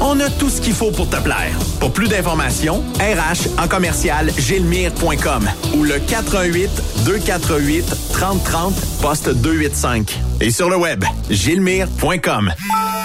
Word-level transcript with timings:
On 0.00 0.18
a 0.20 0.28
tout 0.30 0.48
ce 0.50 0.60
qu'il 0.60 0.74
faut 0.74 0.90
pour 0.90 1.08
te 1.08 1.16
plaire. 1.16 1.56
Pour 1.80 1.92
plus 1.92 2.08
d'informations, 2.08 2.82
RH 2.98 3.60
en 3.62 3.68
commercial 3.68 4.30
gilmire.com 4.36 5.48
ou 5.74 5.84
le 5.84 5.98
418 5.98 6.70
248 7.04 7.84
3030 8.12 8.74
poste 9.00 9.30
285. 9.30 10.18
Et 10.40 10.50
sur 10.50 10.68
le 10.68 10.76
web, 10.76 11.04
gilmire.com. 11.30 12.52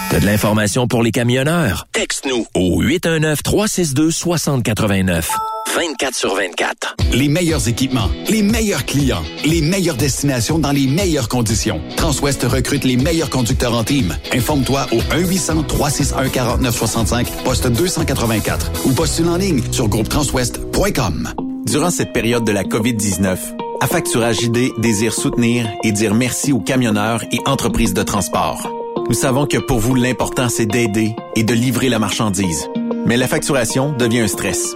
T'as 0.09 0.19
de 0.19 0.25
l'information 0.25 0.87
pour 0.87 1.03
les 1.03 1.11
camionneurs? 1.11 1.87
Texte-nous 1.93 2.45
Au 2.53 2.83
819-362-6089. 2.83 5.23
24 5.75 6.15
sur 6.15 6.35
24. 6.35 6.95
Les 7.13 7.29
meilleurs 7.29 7.67
équipements, 7.67 8.09
les 8.29 8.41
meilleurs 8.41 8.85
clients, 8.85 9.21
les 9.45 9.61
meilleures 9.61 9.95
destinations 9.95 10.57
dans 10.59 10.71
les 10.71 10.87
meilleures 10.87 11.29
conditions. 11.29 11.81
Transwest 11.95 12.43
recrute 12.43 12.83
les 12.83 12.97
meilleurs 12.97 13.29
conducteurs 13.29 13.75
en 13.75 13.83
team. 13.83 14.15
Informe-toi 14.33 14.87
au 14.91 14.97
1-800-361-4965, 14.97 17.43
poste 17.43 17.67
284 17.67 18.71
ou 18.85 18.93
postule 18.93 19.29
en 19.29 19.37
ligne 19.37 19.61
sur 19.71 19.87
groupetranswest.com. 19.87 21.29
Durant 21.65 21.89
cette 21.89 22.13
période 22.13 22.43
de 22.43 22.51
la 22.51 22.63
COVID-19, 22.63 23.37
Affacturage 23.81 24.41
JD 24.41 24.79
désire 24.79 25.11
soutenir 25.11 25.67
et 25.83 25.91
dire 25.91 26.13
merci 26.13 26.53
aux 26.53 26.59
camionneurs 26.59 27.23
et 27.31 27.39
entreprises 27.47 27.95
de 27.95 28.03
transport. 28.03 28.69
Nous 29.09 29.15
savons 29.15 29.47
que 29.47 29.57
pour 29.57 29.79
vous, 29.79 29.95
l'important, 29.95 30.49
c'est 30.49 30.67
d'aider 30.67 31.15
et 31.35 31.43
de 31.43 31.53
livrer 31.55 31.89
la 31.89 31.97
marchandise. 31.97 32.69
Mais 33.07 33.17
la 33.17 33.27
facturation 33.27 33.91
devient 33.91 34.19
un 34.19 34.27
stress. 34.27 34.75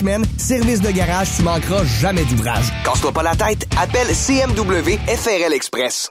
semaines. 0.00 0.24
Service 0.36 0.80
de 0.80 0.90
garage, 0.90 1.28
tu 1.36 1.42
manqueras 1.42 1.84
jamais 1.84 2.24
d'ouvrage. 2.24 2.66
Casse-toi 2.84 3.12
pas 3.12 3.22
la 3.22 3.36
tête, 3.36 3.66
appelle 3.78 4.08
CMW 4.08 4.98
FRL 5.06 5.52
Express. 5.52 6.10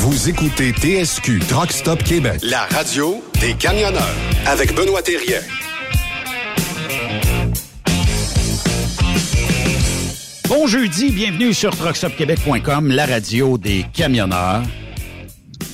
Vous 0.05 0.29
écoutez 0.29 0.73
TSQ 0.73 1.39
Truck 1.49 1.73
Stop 1.73 2.03
Québec, 2.03 2.41
la 2.43 2.67
radio 2.67 3.23
des 3.41 3.55
camionneurs 3.55 4.15
avec 4.47 4.75
Benoît 4.75 5.01
Thérien. 5.01 5.41
Bon 10.49 10.67
jeudi, 10.67 11.11
bienvenue 11.11 11.55
sur 11.55 11.75
truckstopquebec.com, 11.75 12.89
la 12.91 13.07
radio 13.07 13.57
des 13.59 13.85
camionneurs. 13.93 14.63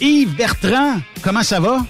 Yves 0.00 0.36
Bertrand, 0.36 1.00
comment 1.22 1.42
ça 1.42 1.60
va? 1.60 1.84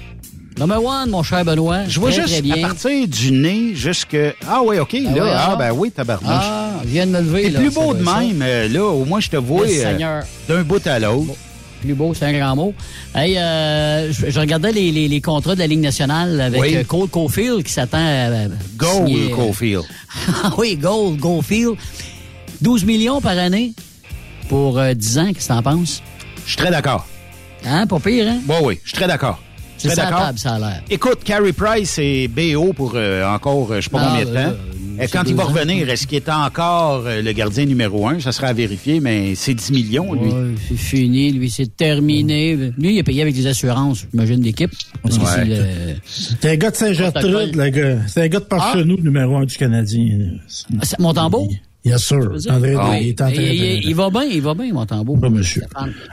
Number 0.58 0.82
one, 0.82 1.10
mon 1.10 1.22
cher 1.22 1.44
Benoît. 1.44 1.84
Je 1.88 2.00
vois 2.00 2.10
Très, 2.10 2.22
juste 2.22 2.32
très 2.34 2.42
bien. 2.42 2.56
à 2.64 2.68
partir 2.68 3.06
du 3.08 3.32
nez 3.32 3.74
jusque... 3.74 4.16
Ah 4.46 4.60
oui, 4.64 4.78
OK, 4.78 4.94
Ah 4.94 5.10
là, 5.16 5.22
ouais, 5.24 5.30
ah 5.32 5.44
alors? 5.46 5.58
ben 5.58 5.72
oui, 5.72 5.90
tabarnouche. 5.90 6.30
Ah, 6.32 6.70
viens 6.84 7.06
de 7.06 7.12
me 7.12 7.20
lever. 7.20 7.42
T'es 7.44 7.58
plus 7.58 7.70
beau 7.70 7.94
de 7.94 8.02
même, 8.02 8.42
euh, 8.42 8.68
là, 8.68 8.84
au 8.84 9.04
moins 9.04 9.20
je 9.20 9.30
te 9.30 9.36
vois 9.36 9.66
euh, 9.66 10.22
d'un 10.48 10.62
bout 10.62 10.86
à 10.86 10.98
l'autre. 10.98 11.32
Plus 11.80 11.94
beau, 11.94 12.12
c'est 12.14 12.26
un 12.26 12.32
grand 12.32 12.54
mot. 12.56 12.74
Hey, 13.14 13.38
euh, 13.38 14.12
je, 14.12 14.28
je 14.30 14.40
regardais 14.40 14.70
les, 14.72 14.92
les, 14.92 15.08
les 15.08 15.20
contrats 15.20 15.54
de 15.54 15.60
la 15.60 15.66
Ligue 15.66 15.80
nationale 15.80 16.40
avec 16.40 16.60
Oui. 16.60 16.76
euh, 16.76 16.84
Cole 16.84 17.08
Caulfield 17.08 17.62
qui 17.62 17.72
s'attend 17.72 17.98
à... 17.98 18.48
Goal, 18.76 19.06
signer, 19.08 19.32
euh, 19.32 19.34
Caulfield. 19.36 19.82
Ah 20.44 20.52
oui, 20.58 20.76
Gold, 20.76 21.18
Caulfield. 21.20 21.76
12 22.60 22.84
millions 22.84 23.20
par 23.22 23.38
année 23.38 23.72
pour 24.48 24.78
euh, 24.78 24.92
10 24.92 25.18
ans. 25.18 25.26
Qu'est-ce 25.32 25.48
que 25.48 25.52
t'en 25.54 25.62
penses? 25.62 26.02
Je 26.44 26.50
suis 26.50 26.58
très 26.58 26.70
d'accord. 26.70 27.06
Hein, 27.64 27.86
pas 27.86 27.98
pire, 27.98 28.26
hein? 28.28 28.40
Oui, 28.48 28.56
oui, 28.62 28.80
je 28.82 28.88
suis 28.90 28.96
très 28.98 29.06
d'accord. 29.06 29.40
C'est 29.78 29.88
ça 29.90 30.32
ça 30.36 30.54
a 30.54 30.58
l'air. 30.58 30.82
Écoute, 30.90 31.20
Carey 31.24 31.54
Price 31.54 31.98
et 31.98 32.28
BO 32.28 32.74
pour 32.74 32.92
euh, 32.96 33.26
encore, 33.26 33.68
je 33.76 33.80
sais 33.80 33.88
pas 33.90 34.00
Ah, 34.02 34.08
combien 34.10 34.26
de 34.26 34.30
ben 34.34 34.50
temps. 34.50 34.56
C'est 34.98 35.12
quand 35.12 35.24
il 35.26 35.34
va 35.34 35.44
revenir, 35.44 35.88
est-ce 35.88 36.06
qu'il 36.06 36.16
est 36.18 36.28
encore 36.28 37.04
euh, 37.06 37.22
le 37.22 37.32
gardien 37.32 37.64
numéro 37.66 38.06
un? 38.08 38.20
Ça 38.20 38.32
sera 38.32 38.48
à 38.48 38.52
vérifier, 38.52 39.00
mais 39.00 39.34
c'est 39.34 39.54
10 39.54 39.70
millions, 39.72 40.12
lui. 40.14 40.30
Ouais, 40.30 40.54
c'est 40.68 40.76
fini, 40.76 41.32
lui, 41.32 41.50
c'est 41.50 41.76
terminé. 41.76 42.54
Lui, 42.78 42.94
il 42.94 42.98
est 42.98 43.02
payé 43.02 43.22
avec 43.22 43.34
des 43.34 43.46
assurances, 43.46 44.06
j'imagine, 44.10 44.40
d'équipe. 44.40 44.72
Parce 45.02 45.18
que 45.18 45.22
Ouais. 45.24 45.30
c'est 45.34 45.44
le- 45.44 45.94
un 46.50 46.56
gars 46.56 46.70
de 46.70 46.76
Saint-Gertrude, 46.76 47.56
le 47.56 47.68
gars. 47.70 47.98
C'est 48.08 48.22
un 48.22 48.28
gars 48.28 48.40
de 48.40 48.44
Parchenou, 48.44 48.96
numéro 49.00 49.36
un 49.36 49.44
du 49.44 49.56
Canadien. 49.56 50.18
Ah, 50.80 50.84
Montembeau? 50.98 51.48
Bien 51.82 51.96
sûr. 51.96 52.18
veux 52.32 52.38
Il 53.00 53.08
est 53.08 53.20
en 53.22 53.30
train 53.30 53.42
de- 53.42 53.94
va 53.94 54.10
bien, 54.10 54.24
il 54.24 54.42
va 54.42 54.54
bien, 54.54 54.72
Montembeau. 54.72 55.16
Pas 55.16 55.30
monsieur. 55.30 55.62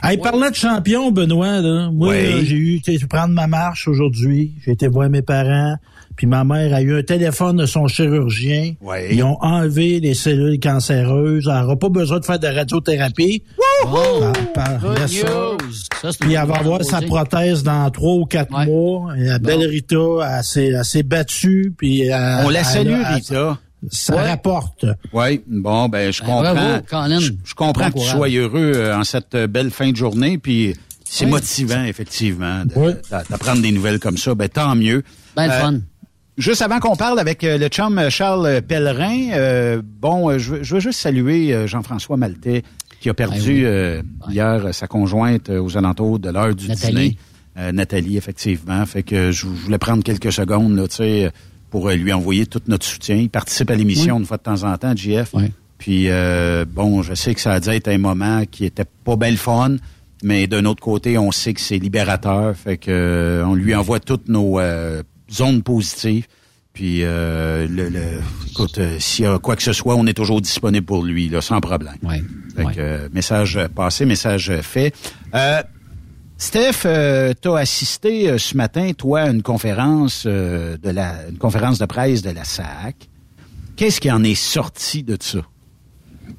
Hey, 0.02 0.16
parlant 0.16 0.48
de 0.48 0.54
champion, 0.54 1.10
Benoît, 1.12 1.60
là, 1.60 1.90
moi, 1.92 2.08
Oui. 2.14 2.46
j'ai 2.46 2.56
eu 2.56 2.80
prendre 3.06 3.34
ma 3.34 3.46
marche 3.46 3.86
aujourd'hui. 3.86 4.52
J'ai 4.64 4.72
été 4.72 4.88
voir 4.88 5.10
mes 5.10 5.20
parents. 5.22 5.76
Puis 6.18 6.26
ma 6.26 6.42
mère 6.42 6.74
a 6.74 6.82
eu 6.82 6.98
un 6.98 7.02
téléphone 7.04 7.58
de 7.58 7.64
son 7.66 7.86
chirurgien. 7.86 8.74
Oui. 8.80 8.96
Ils 9.12 9.22
ont 9.22 9.38
enlevé 9.40 10.00
les 10.00 10.14
cellules 10.14 10.58
cancéreuses. 10.58 11.48
Elle 11.48 11.60
n'aura 11.60 11.76
pas 11.76 11.88
besoin 11.88 12.18
de 12.18 12.24
faire 12.24 12.40
de 12.40 12.48
radiothérapie. 12.48 13.44
Oh, 13.86 14.22
Par- 14.52 14.78
par- 14.80 15.08
ça. 15.08 15.28
Ça, 16.02 16.08
Puis 16.20 16.32
elle 16.34 16.46
va 16.48 16.56
avoir 16.56 16.82
sa 16.84 17.00
prothèse 17.02 17.62
dans 17.62 17.88
trois 17.92 18.14
ou 18.14 18.24
quatre 18.26 18.52
Ouais. 18.52 18.66
mois. 18.66 19.16
Et 19.16 19.22
la 19.26 19.38
belle 19.38 19.60
Bon. 19.60 19.68
Rita, 19.70 20.38
elle 20.38 20.44
s'est, 20.44 20.66
elle 20.66 20.84
s'est 20.84 21.02
battue. 21.04 21.72
Puis 21.78 22.00
elle- 22.00 22.44
On 22.44 22.48
la 22.48 22.58
elle 22.60 22.64
salue, 22.64 23.00
Rita. 23.14 23.58
Ça 23.88 24.16
Ouais. 24.16 24.28
rapporte. 24.28 24.86
Oui, 25.12 25.40
bon, 25.46 25.88
ben, 25.88 26.12
je 26.12 26.20
Ben, 26.22 26.26
comprends. 26.26 26.54
bravo, 26.90 27.20
je, 27.20 27.30
je 27.44 27.54
comprends 27.54 27.90
Bon 27.90 28.00
que 28.00 28.04
tu 28.04 28.10
sois 28.10 28.28
heureux 28.28 28.72
euh, 28.74 28.96
en 28.96 29.04
cette 29.04 29.36
euh, 29.36 29.46
belle 29.46 29.70
fin 29.70 29.92
de 29.92 29.96
journée, 29.96 30.36
puis 30.36 30.74
c'est 31.04 31.26
Oui. 31.26 31.30
motivant, 31.30 31.84
effectivement, 31.84 32.64
de- 32.64 32.72
Oui. 32.74 32.92
d'a- 33.08 33.22
d'apprendre 33.30 33.62
des 33.62 33.70
nouvelles 33.70 34.00
comme 34.00 34.18
ça. 34.18 34.34
Ben, 34.34 34.48
tant 34.48 34.74
mieux. 34.74 35.04
Ben, 35.36 35.48
Euh, 35.48 35.60
fun. 35.60 35.78
Juste 36.38 36.62
avant 36.62 36.78
qu'on 36.78 36.96
parle 36.96 37.18
avec 37.18 37.42
euh, 37.44 37.58
le 37.58 37.66
chum 37.68 37.98
euh, 37.98 38.10
Charles 38.10 38.62
Pellerin, 38.62 39.30
euh, 39.32 39.82
bon, 39.84 40.30
euh, 40.30 40.38
je, 40.38 40.54
veux- 40.54 40.62
je 40.62 40.74
veux 40.74 40.80
juste 40.80 41.00
saluer 41.00 41.52
euh, 41.52 41.66
Jean-François 41.66 42.16
Maltais 42.16 42.62
qui 43.00 43.08
a 43.10 43.14
perdu 43.14 43.38
Ben 43.38 43.44
oui. 43.56 43.64
euh, 43.64 44.02
hier 44.30 44.66
euh, 44.66 44.72
sa 44.72 44.86
conjointe 44.86 45.50
euh, 45.50 45.60
aux 45.60 45.76
alentours 45.76 46.18
de 46.18 46.30
l'heure 46.30 46.54
du 46.54 46.68
Nathalie. 46.68 46.94
dîner. 46.94 47.16
Euh, 47.58 47.72
Nathalie, 47.72 48.16
effectivement. 48.16 48.86
Fait 48.86 49.02
que 49.02 49.32
je, 49.32 49.46
voulais 49.46 49.78
prendre 49.78 50.02
quelques 50.04 50.32
secondes, 50.32 50.76
là, 50.76 50.86
tu 50.86 50.96
sais, 50.96 51.30
pour 51.70 51.88
euh, 51.88 51.94
lui 51.94 52.12
envoyer 52.12 52.46
tout 52.46 52.60
notre 52.68 52.86
soutien. 52.86 53.16
Il 53.16 53.30
participe 53.30 53.70
à 53.70 53.74
l'émission 53.74 54.18
une 54.20 54.24
fois 54.24 54.36
de 54.36 54.42
temps 54.42 54.62
en 54.62 54.76
temps, 54.78 54.94
JF. 54.94 55.30
Oui. 55.34 55.50
Puis 55.78 56.04
euh, 56.08 56.64
bon, 56.68 57.02
je 57.02 57.14
sais 57.14 57.34
que 57.34 57.40
ça 57.40 57.52
a 57.52 57.60
dû 57.60 57.68
être 57.70 57.88
un 57.88 57.98
moment 57.98 58.42
qui 58.50 58.64
était 58.64 58.84
pas 59.04 59.16
belle 59.16 59.36
fun, 59.36 59.76
mais 60.22 60.46
d'un 60.46 60.64
autre 60.66 60.82
côté, 60.82 61.18
on 61.18 61.30
sait 61.32 61.52
que 61.54 61.60
c'est 61.60 61.78
libérateur. 61.78 62.54
Fait 62.56 62.76
que 62.76 62.90
euh, 62.90 63.44
on 63.44 63.54
lui 63.54 63.74
envoie 63.74 63.98
toutes 64.00 64.28
nos 64.28 64.58
zones 65.30 65.62
positives. 65.62 66.26
Puis 66.72 67.00
euh, 67.02 67.66
le, 67.68 67.88
le- 67.88 68.20
écoute, 68.50 68.78
euh, 68.78 68.96
s'il 69.00 69.24
y 69.24 69.28
a 69.28 69.38
quoi 69.38 69.56
que 69.56 69.62
ce 69.62 69.72
soit, 69.72 69.96
on 69.96 70.06
est 70.06 70.14
toujours 70.14 70.40
disponible 70.40 70.86
pour 70.86 71.02
lui, 71.04 71.28
là, 71.28 71.40
sans 71.40 71.60
problème. 71.60 71.96
Ouais. 72.02 72.22
Fait 72.56 72.64
Ouais. 72.64 72.74
que, 72.74 72.80
euh, 72.80 73.08
message 73.12 73.58
passé, 73.74 74.04
message 74.04 74.52
fait. 74.62 74.94
Euh, 75.34 75.62
Steph, 76.36 76.82
euh, 76.84 77.34
t'as 77.40 77.56
assisté 77.58 78.30
euh, 78.30 78.38
ce 78.38 78.56
matin, 78.56 78.92
toi, 78.96 79.22
à 79.22 79.30
une 79.30 79.42
conférence 79.42 80.24
de 80.24 80.78
la 80.90 81.28
une 81.28 81.38
conférence 81.38 81.78
de 81.80 81.86
presse 81.86 82.22
de 82.22 82.30
la 82.30 82.44
SAC. 82.44 83.08
Qu'est-ce 83.74 84.00
qui 84.00 84.10
en 84.10 84.22
est 84.22 84.34
sorti 84.36 85.02
de 85.02 85.16
ça? 85.20 85.38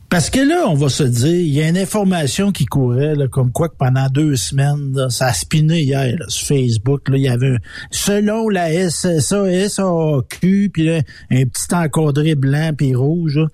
Parce 0.10 0.30
que 0.32 0.40
là, 0.40 0.66
on 0.68 0.74
va 0.74 0.90
se 0.90 1.04
dire, 1.04 1.28
il 1.36 1.50
y 1.54 1.62
a 1.62 1.68
une 1.70 1.78
information 1.78 2.52
qui 2.52 2.66
courait, 2.66 3.14
là, 3.16 3.28
comme 3.28 3.52
quoi 3.52 3.70
que 3.70 3.76
pendant 3.78 4.08
deux 4.10 4.36
semaines, 4.36 4.92
là, 4.96 5.10
ça 5.10 5.28
a 5.28 5.34
spiné 5.34 5.82
hier 5.82 6.16
là, 6.18 6.26
sur 6.30 6.48
Facebook. 6.48 7.08
Là, 7.10 7.18
il 7.18 7.24
y 7.24 7.28
avait 7.30 7.50
un, 7.56 7.58
selon 7.92 8.50
la 8.50 8.72
SSA, 8.90 9.70
SAQ, 9.70 10.70
puis 10.74 10.86
là, 10.86 11.02
un 11.32 11.44
petit 11.46 11.74
encadré 11.74 12.34
blanc 12.36 12.72
puis 12.76 12.96
rouge. 12.96 13.38
là. 13.38 13.48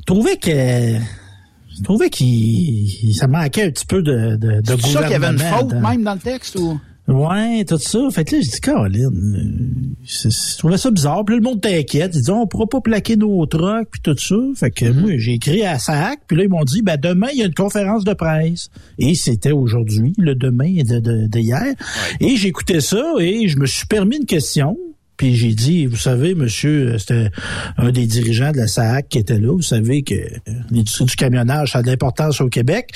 Je 0.00 0.04
trouvais 0.06 0.36
que 0.38 0.50
je 0.50 1.82
trouvais 1.84 2.10
qu'il 2.10 3.14
ça 3.14 3.28
manquait 3.28 3.64
un 3.64 3.70
petit 3.70 3.86
peu 3.86 4.02
de, 4.02 4.36
de, 4.36 4.60
de 4.60 4.76
C'est 4.80 4.88
ça 4.88 5.02
qu'il 5.02 5.12
y 5.12 5.14
avait 5.14 5.26
une 5.28 5.32
gouvernement 5.36 5.58
faute 5.58 5.68
dans- 5.68 5.80
même 5.88 6.02
dans 6.02 6.14
le 6.14 6.18
texte 6.20 6.56
ou? 6.56 6.80
Ouais, 7.10 7.64
tout 7.64 7.76
ça. 7.78 7.98
Fait 8.12 8.24
que 8.24 8.36
là, 8.36 8.40
j'ai 8.42 8.48
dit, 8.50 8.60
Caroline, 8.60 9.06
euh, 9.06 10.04
c'est- 10.06 10.30
je 10.30 10.58
trouvais 10.58 10.78
ça 10.78 10.90
bizarre. 10.90 11.24
Puis 11.24 11.34
là, 11.34 11.40
le 11.40 11.44
monde 11.44 11.60
t'inquiète. 11.60 12.12
Ils 12.14 12.18
disent, 12.20 12.30
on 12.30 12.46
pourra 12.46 12.66
pas 12.68 12.80
plaquer 12.80 13.16
nos 13.16 13.44
trucks, 13.46 13.88
puis 13.90 14.00
tout 14.00 14.16
ça. 14.16 14.36
Fait 14.54 14.70
que 14.70 14.86
moi, 14.90 15.12
j'ai 15.16 15.34
écrit 15.34 15.64
à 15.64 15.78
SAC, 15.78 16.20
puis 16.28 16.36
là, 16.36 16.44
ils 16.44 16.48
m'ont 16.48 16.62
dit, 16.64 16.82
ben 16.82 16.96
demain, 17.02 17.26
il 17.32 17.38
y 17.40 17.42
a 17.42 17.46
une 17.46 17.54
conférence 17.54 18.04
de 18.04 18.12
presse. 18.14 18.68
Et 18.98 19.14
c'était 19.16 19.50
aujourd'hui, 19.52 20.12
le 20.18 20.34
demain 20.36 20.72
de, 20.84 21.00
de, 21.00 21.26
de 21.26 21.38
hier. 21.38 21.74
Et 22.20 22.36
j'écoutais 22.36 22.80
ça, 22.80 23.02
et 23.18 23.48
je 23.48 23.58
me 23.58 23.66
suis 23.66 23.86
permis 23.86 24.16
une 24.18 24.26
question. 24.26 24.76
Puis 25.16 25.34
j'ai 25.34 25.52
dit, 25.52 25.84
vous 25.86 25.96
savez, 25.98 26.34
monsieur, 26.34 26.92
euh, 26.94 26.98
c'était 26.98 27.28
un 27.76 27.90
des 27.90 28.06
dirigeants 28.06 28.52
de 28.52 28.56
la 28.56 28.68
SAC 28.68 29.08
qui 29.10 29.18
était 29.18 29.38
là. 29.38 29.52
Vous 29.52 29.60
savez 29.60 30.02
que 30.02 30.14
euh, 30.14 30.28
l'industrie 30.70 31.04
du 31.04 31.14
camionnage, 31.16 31.72
ça 31.72 31.80
a 31.80 31.82
de 31.82 31.88
l'importance 31.88 32.40
au 32.40 32.48
Québec. 32.48 32.92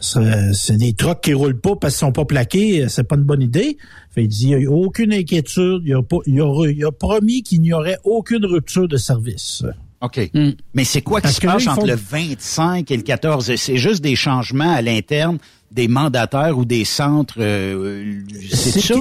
C'est 0.00 0.52
c'est 0.54 0.76
des 0.76 0.92
trucks 0.94 1.20
qui 1.20 1.34
roulent 1.34 1.60
pas 1.60 1.74
parce 1.76 1.94
qu'ils 1.94 2.00
sont 2.06 2.12
pas 2.12 2.24
plaqués, 2.24 2.86
c'est 2.88 3.04
pas 3.04 3.16
une 3.16 3.24
bonne 3.24 3.42
idée. 3.42 3.76
Fait 4.14 4.22
il 4.24 4.28
dit, 4.28 4.50
il 4.50 4.62
y 4.62 4.66
a 4.66 4.70
aucune 4.70 5.12
inquiétude, 5.12 5.82
il 5.84 5.94
a, 5.94 6.02
pas, 6.02 6.18
il 6.26 6.40
a, 6.40 6.66
il 6.70 6.84
a 6.84 6.92
promis 6.92 7.42
qu'il 7.42 7.60
n'y 7.62 7.72
aurait 7.72 7.98
aucune 8.04 8.44
rupture 8.46 8.86
de 8.88 8.96
service. 8.96 9.64
OK. 10.00 10.30
Hmm. 10.32 10.50
Mais 10.74 10.84
c'est 10.84 11.02
quoi 11.02 11.20
qui 11.20 11.32
se 11.32 11.44
là, 11.44 11.54
passe 11.54 11.66
entre 11.66 11.80
font- 11.80 11.86
le 11.86 11.94
25 11.96 12.88
et 12.90 12.96
le 12.96 13.02
14? 13.02 13.56
C'est 13.56 13.76
juste 13.76 14.00
des 14.02 14.14
changements 14.14 14.72
à 14.72 14.80
l'interne 14.82 15.38
des 15.72 15.86
mandataires 15.88 16.56
ou 16.56 16.64
des 16.64 16.84
centres. 16.86 17.34
euh, 17.38 18.14
c'est 18.50 18.80
ça? 18.80 18.94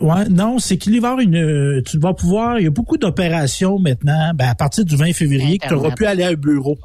ouais, 0.00 0.28
non, 0.30 0.58
c'est 0.58 0.78
qu'il 0.78 0.92
va 1.00 1.08
y 1.08 1.10
avoir 1.10 1.20
une. 1.20 1.36
euh, 1.36 1.82
Tu 1.84 1.98
vas 1.98 2.14
pouvoir. 2.14 2.58
Il 2.58 2.64
y 2.64 2.66
a 2.66 2.70
beaucoup 2.70 2.96
d'opérations 2.96 3.78
maintenant. 3.78 4.32
Ben, 4.34 4.48
à 4.48 4.54
partir 4.54 4.84
du 4.86 4.96
20 4.96 5.12
février, 5.12 5.58
que 5.58 5.66
tu 5.66 5.74
n'auras 5.74 5.88
Internet. 5.88 5.96
plus 5.96 6.06
aller 6.06 6.22
à 6.22 6.28
un 6.28 6.34
bureau 6.34 6.78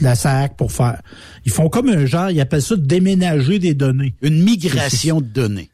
la 0.00 0.14
SAC 0.14 0.56
pour 0.56 0.72
faire. 0.72 1.00
Ils 1.44 1.52
font 1.52 1.68
comme 1.68 1.88
un 1.88 2.06
genre, 2.06 2.30
ils 2.30 2.40
appellent 2.40 2.62
ça 2.62 2.76
déménager 2.76 3.58
des 3.58 3.74
données. 3.74 4.14
Une 4.22 4.42
migration 4.42 5.20
de 5.20 5.26
données. 5.26 5.68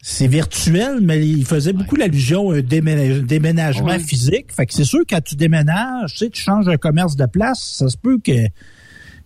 C'est 0.00 0.28
virtuel, 0.28 1.00
mais 1.02 1.26
il 1.26 1.44
faisait 1.44 1.72
beaucoup 1.72 1.96
l'allusion 1.96 2.50
à 2.50 2.56
un 2.58 2.60
déménage- 2.60 3.22
déménagement 3.24 3.88
Ouais. 3.88 3.98
physique. 3.98 4.52
Fait 4.52 4.64
que 4.64 4.72
c'est 4.72 4.84
sûr, 4.84 5.00
quand 5.08 5.20
tu 5.22 5.34
déménages, 5.34 6.12
tu 6.12 6.18
sais, 6.18 6.30
tu 6.30 6.40
changes 6.40 6.68
un 6.68 6.76
commerce 6.76 7.16
de 7.16 7.26
place, 7.26 7.74
ça 7.78 7.88
se 7.88 7.96
peut 7.96 8.18
que 8.18 8.46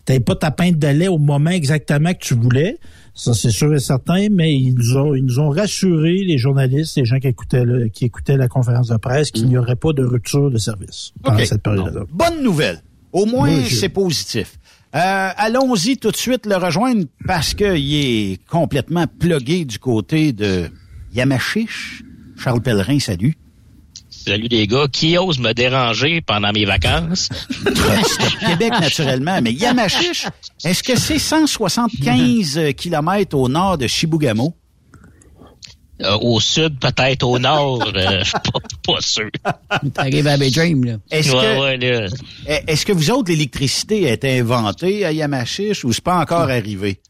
tu 0.06 0.20
pas 0.20 0.34
ta 0.34 0.50
pinte 0.50 0.78
de 0.78 0.88
lait 0.88 1.08
au 1.08 1.18
moment 1.18 1.50
exactement 1.50 2.12
que 2.12 2.18
tu 2.18 2.34
voulais. 2.34 2.78
Ça, 3.14 3.34
c'est 3.34 3.50
sûr 3.50 3.72
et 3.74 3.78
certain, 3.78 4.28
mais 4.30 4.54
ils 4.56 4.74
nous 4.74 4.96
ont, 4.96 5.14
ils 5.14 5.22
nous 5.24 5.38
ont 5.38 5.50
rassuré, 5.50 6.24
les 6.24 6.38
journalistes, 6.38 6.96
les 6.96 7.04
gens 7.04 7.18
qui 7.20 7.28
écoutaient, 7.28 7.64
le- 7.64 7.88
qui 7.88 8.06
écoutaient 8.06 8.38
la 8.38 8.48
conférence 8.48 8.88
de 8.88 8.96
presse, 8.96 9.30
qu'il 9.30 9.46
n'y 9.48 9.58
aurait 9.58 9.76
pas 9.76 9.92
de 9.92 10.02
rupture 10.02 10.50
de 10.50 10.58
service 10.58 11.12
pendant 11.22 11.44
cette 11.44 11.62
période-là. 11.62 12.04
Bon. 12.10 12.26
Bonne 12.26 12.42
nouvelle. 12.42 12.82
Au 13.12 13.26
moins, 13.26 13.48
Oui, 13.50 13.64
je- 13.68 13.76
c'est 13.76 13.88
positif. 13.88 14.58
Euh, 14.94 15.30
allons-y 15.36 15.96
tout 15.96 16.10
de 16.10 16.16
suite 16.16 16.44
le 16.46 16.56
rejoindre 16.56 17.04
parce 17.26 17.54
qu'il 17.54 17.94
est 17.94 18.38
complètement 18.46 19.06
plugué 19.06 19.64
du 19.64 19.78
côté 19.78 20.32
de 20.32 20.70
Yamachiche. 21.14 22.02
Charles 22.42 22.60
Pellerin, 22.62 22.98
salut. 22.98 23.36
Salut 24.10 24.48
les 24.50 24.66
gars. 24.66 24.86
Qui 24.92 25.16
ose 25.18 25.38
me 25.38 25.52
déranger 25.52 26.20
pendant 26.20 26.52
mes 26.52 26.64
vacances? 26.64 27.28
Québec, 28.46 28.72
naturellement. 28.80 29.40
Mais 29.42 29.52
Yamachiche, 29.52 30.26
est-ce 30.64 30.82
que 30.82 30.96
c'est 30.98 31.18
175 31.18 32.60
kilomètres 32.76 33.36
au 33.36 33.48
nord 33.48 33.78
de 33.78 33.86
Chibougamau? 33.86 34.54
Euh, 36.04 36.18
au 36.20 36.40
sud, 36.40 36.78
peut-être 36.80 37.22
au 37.22 37.38
nord, 37.38 37.82
euh, 37.94 38.18
je 38.20 38.24
suis 38.24 38.32
pas, 38.32 38.60
pas 38.94 39.00
sûr. 39.00 39.30
T'arrives 39.94 40.26
à 40.26 40.36
Dream, 40.36 40.84
là. 40.84 40.92
Est-ce 41.10 41.30
Ouais, 41.32 41.40
que, 41.42 41.60
ouais, 41.60 41.76
là. 41.76 42.06
est- 42.46 42.64
est-ce 42.66 42.84
que 42.84 42.92
vous 42.92 43.10
autres, 43.10 43.30
l'électricité 43.30 44.08
a 44.08 44.12
été 44.14 44.38
inventée 44.40 45.04
à 45.04 45.12
Yamachiche 45.12 45.84
ou 45.84 45.92
c'est 45.92 46.02
pas 46.02 46.18
encore 46.18 46.50
arrivé? 46.50 47.00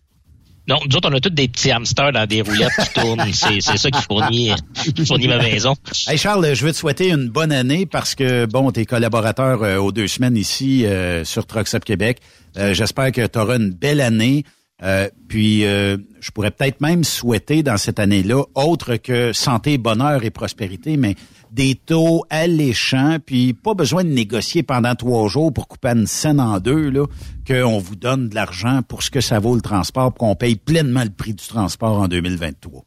Non, 0.68 0.76
nous 0.88 0.96
autres, 0.96 1.08
on 1.10 1.14
a 1.16 1.20
tous 1.20 1.30
des 1.30 1.48
petits 1.48 1.72
hamsters 1.72 2.12
dans 2.12 2.24
des 2.24 2.40
roulettes 2.40 2.70
qui 2.80 3.00
tournent. 3.00 3.24
C'est, 3.32 3.60
c'est 3.60 3.76
ça 3.76 3.90
qui 3.90 4.00
fournit, 4.02 4.52
qui 4.94 5.04
fournit 5.04 5.26
ma 5.26 5.38
maison. 5.38 5.74
Hey 6.06 6.16
Charles, 6.16 6.54
je 6.54 6.64
veux 6.64 6.70
te 6.72 6.76
souhaiter 6.76 7.10
une 7.10 7.28
bonne 7.28 7.50
année 7.50 7.84
parce 7.84 8.14
que, 8.14 8.46
bon, 8.46 8.70
t'es 8.70 8.84
collaborateur 8.84 9.60
euh, 9.64 9.78
aux 9.78 9.90
deux 9.90 10.06
semaines 10.06 10.36
ici 10.36 10.86
euh, 10.86 11.24
sur 11.24 11.46
Trucks 11.46 11.74
Up 11.74 11.84
Québec. 11.84 12.18
Euh, 12.58 12.74
J'espère 12.74 13.10
que 13.10 13.26
tu 13.26 13.38
auras 13.40 13.56
une 13.56 13.70
belle 13.70 14.00
année. 14.00 14.44
Euh, 14.82 15.08
puis, 15.28 15.64
euh, 15.64 15.96
je 16.20 16.30
pourrais 16.32 16.50
peut-être 16.50 16.80
même 16.80 17.04
souhaiter 17.04 17.62
dans 17.62 17.76
cette 17.76 18.00
année-là, 18.00 18.42
autre 18.54 18.96
que 18.96 19.32
santé, 19.32 19.78
bonheur 19.78 20.24
et 20.24 20.30
prospérité, 20.30 20.96
mais 20.96 21.14
des 21.52 21.74
taux 21.74 22.24
alléchants, 22.30 23.18
puis 23.24 23.52
pas 23.52 23.74
besoin 23.74 24.02
de 24.04 24.08
négocier 24.08 24.62
pendant 24.62 24.94
trois 24.94 25.28
jours 25.28 25.52
pour 25.52 25.68
couper 25.68 25.90
une 25.90 26.06
scène 26.06 26.40
en 26.40 26.58
deux, 26.58 26.90
là, 26.90 27.06
qu'on 27.46 27.78
vous 27.78 27.94
donne 27.94 28.28
de 28.28 28.34
l'argent 28.34 28.80
pour 28.86 29.02
ce 29.02 29.10
que 29.10 29.20
ça 29.20 29.38
vaut 29.38 29.54
le 29.54 29.60
transport, 29.60 30.12
pour 30.12 30.26
qu'on 30.26 30.34
paye 30.34 30.56
pleinement 30.56 31.04
le 31.04 31.10
prix 31.10 31.34
du 31.34 31.46
transport 31.46 32.00
en 32.00 32.08
2023. 32.08 32.84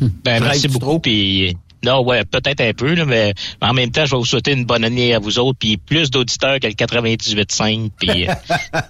Ben, 0.00 0.42
merci 0.42 0.68
beaucoup. 0.68 0.98
Puis, 0.98 1.56
non, 1.86 2.04
ouais, 2.04 2.24
peut-être 2.24 2.60
un 2.60 2.72
peu, 2.72 2.94
là, 2.94 3.04
mais 3.04 3.32
en 3.60 3.72
même 3.72 3.90
temps, 3.90 4.04
je 4.04 4.10
vais 4.10 4.16
vous 4.18 4.26
souhaiter 4.26 4.52
une 4.52 4.64
bonne 4.64 4.84
année 4.84 5.14
à 5.14 5.18
vous 5.18 5.38
autres, 5.38 5.58
puis 5.58 5.76
plus 5.76 6.10
d'auditeurs 6.10 6.58
que 6.60 6.66
le 6.66 6.72
98.5, 6.72 7.90
puis 7.98 8.28
euh. 8.28 8.34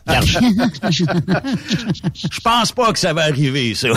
Je 0.90 2.40
pense 2.40 2.72
pas 2.72 2.92
que 2.92 2.98
ça 2.98 3.12
va 3.12 3.22
arriver, 3.24 3.74
ça. 3.74 3.88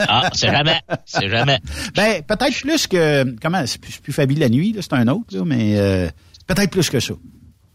Ah, 0.00 0.30
c'est 0.32 0.50
jamais, 0.50 0.80
c'est 1.04 1.28
jamais. 1.28 1.58
Ben, 1.94 2.22
peut-être 2.22 2.60
plus 2.60 2.86
que... 2.86 3.36
Comment? 3.42 3.66
C'est 3.66 3.80
plus, 3.80 3.98
plus 4.00 4.36
la 4.36 4.48
nuit, 4.48 4.72
là, 4.72 4.82
c'est 4.82 4.94
un 4.94 5.08
autre, 5.08 5.36
là, 5.36 5.42
mais 5.44 5.76
euh, 5.76 6.08
peut-être 6.46 6.70
plus 6.70 6.88
que 6.88 7.00
ça. 7.00 7.14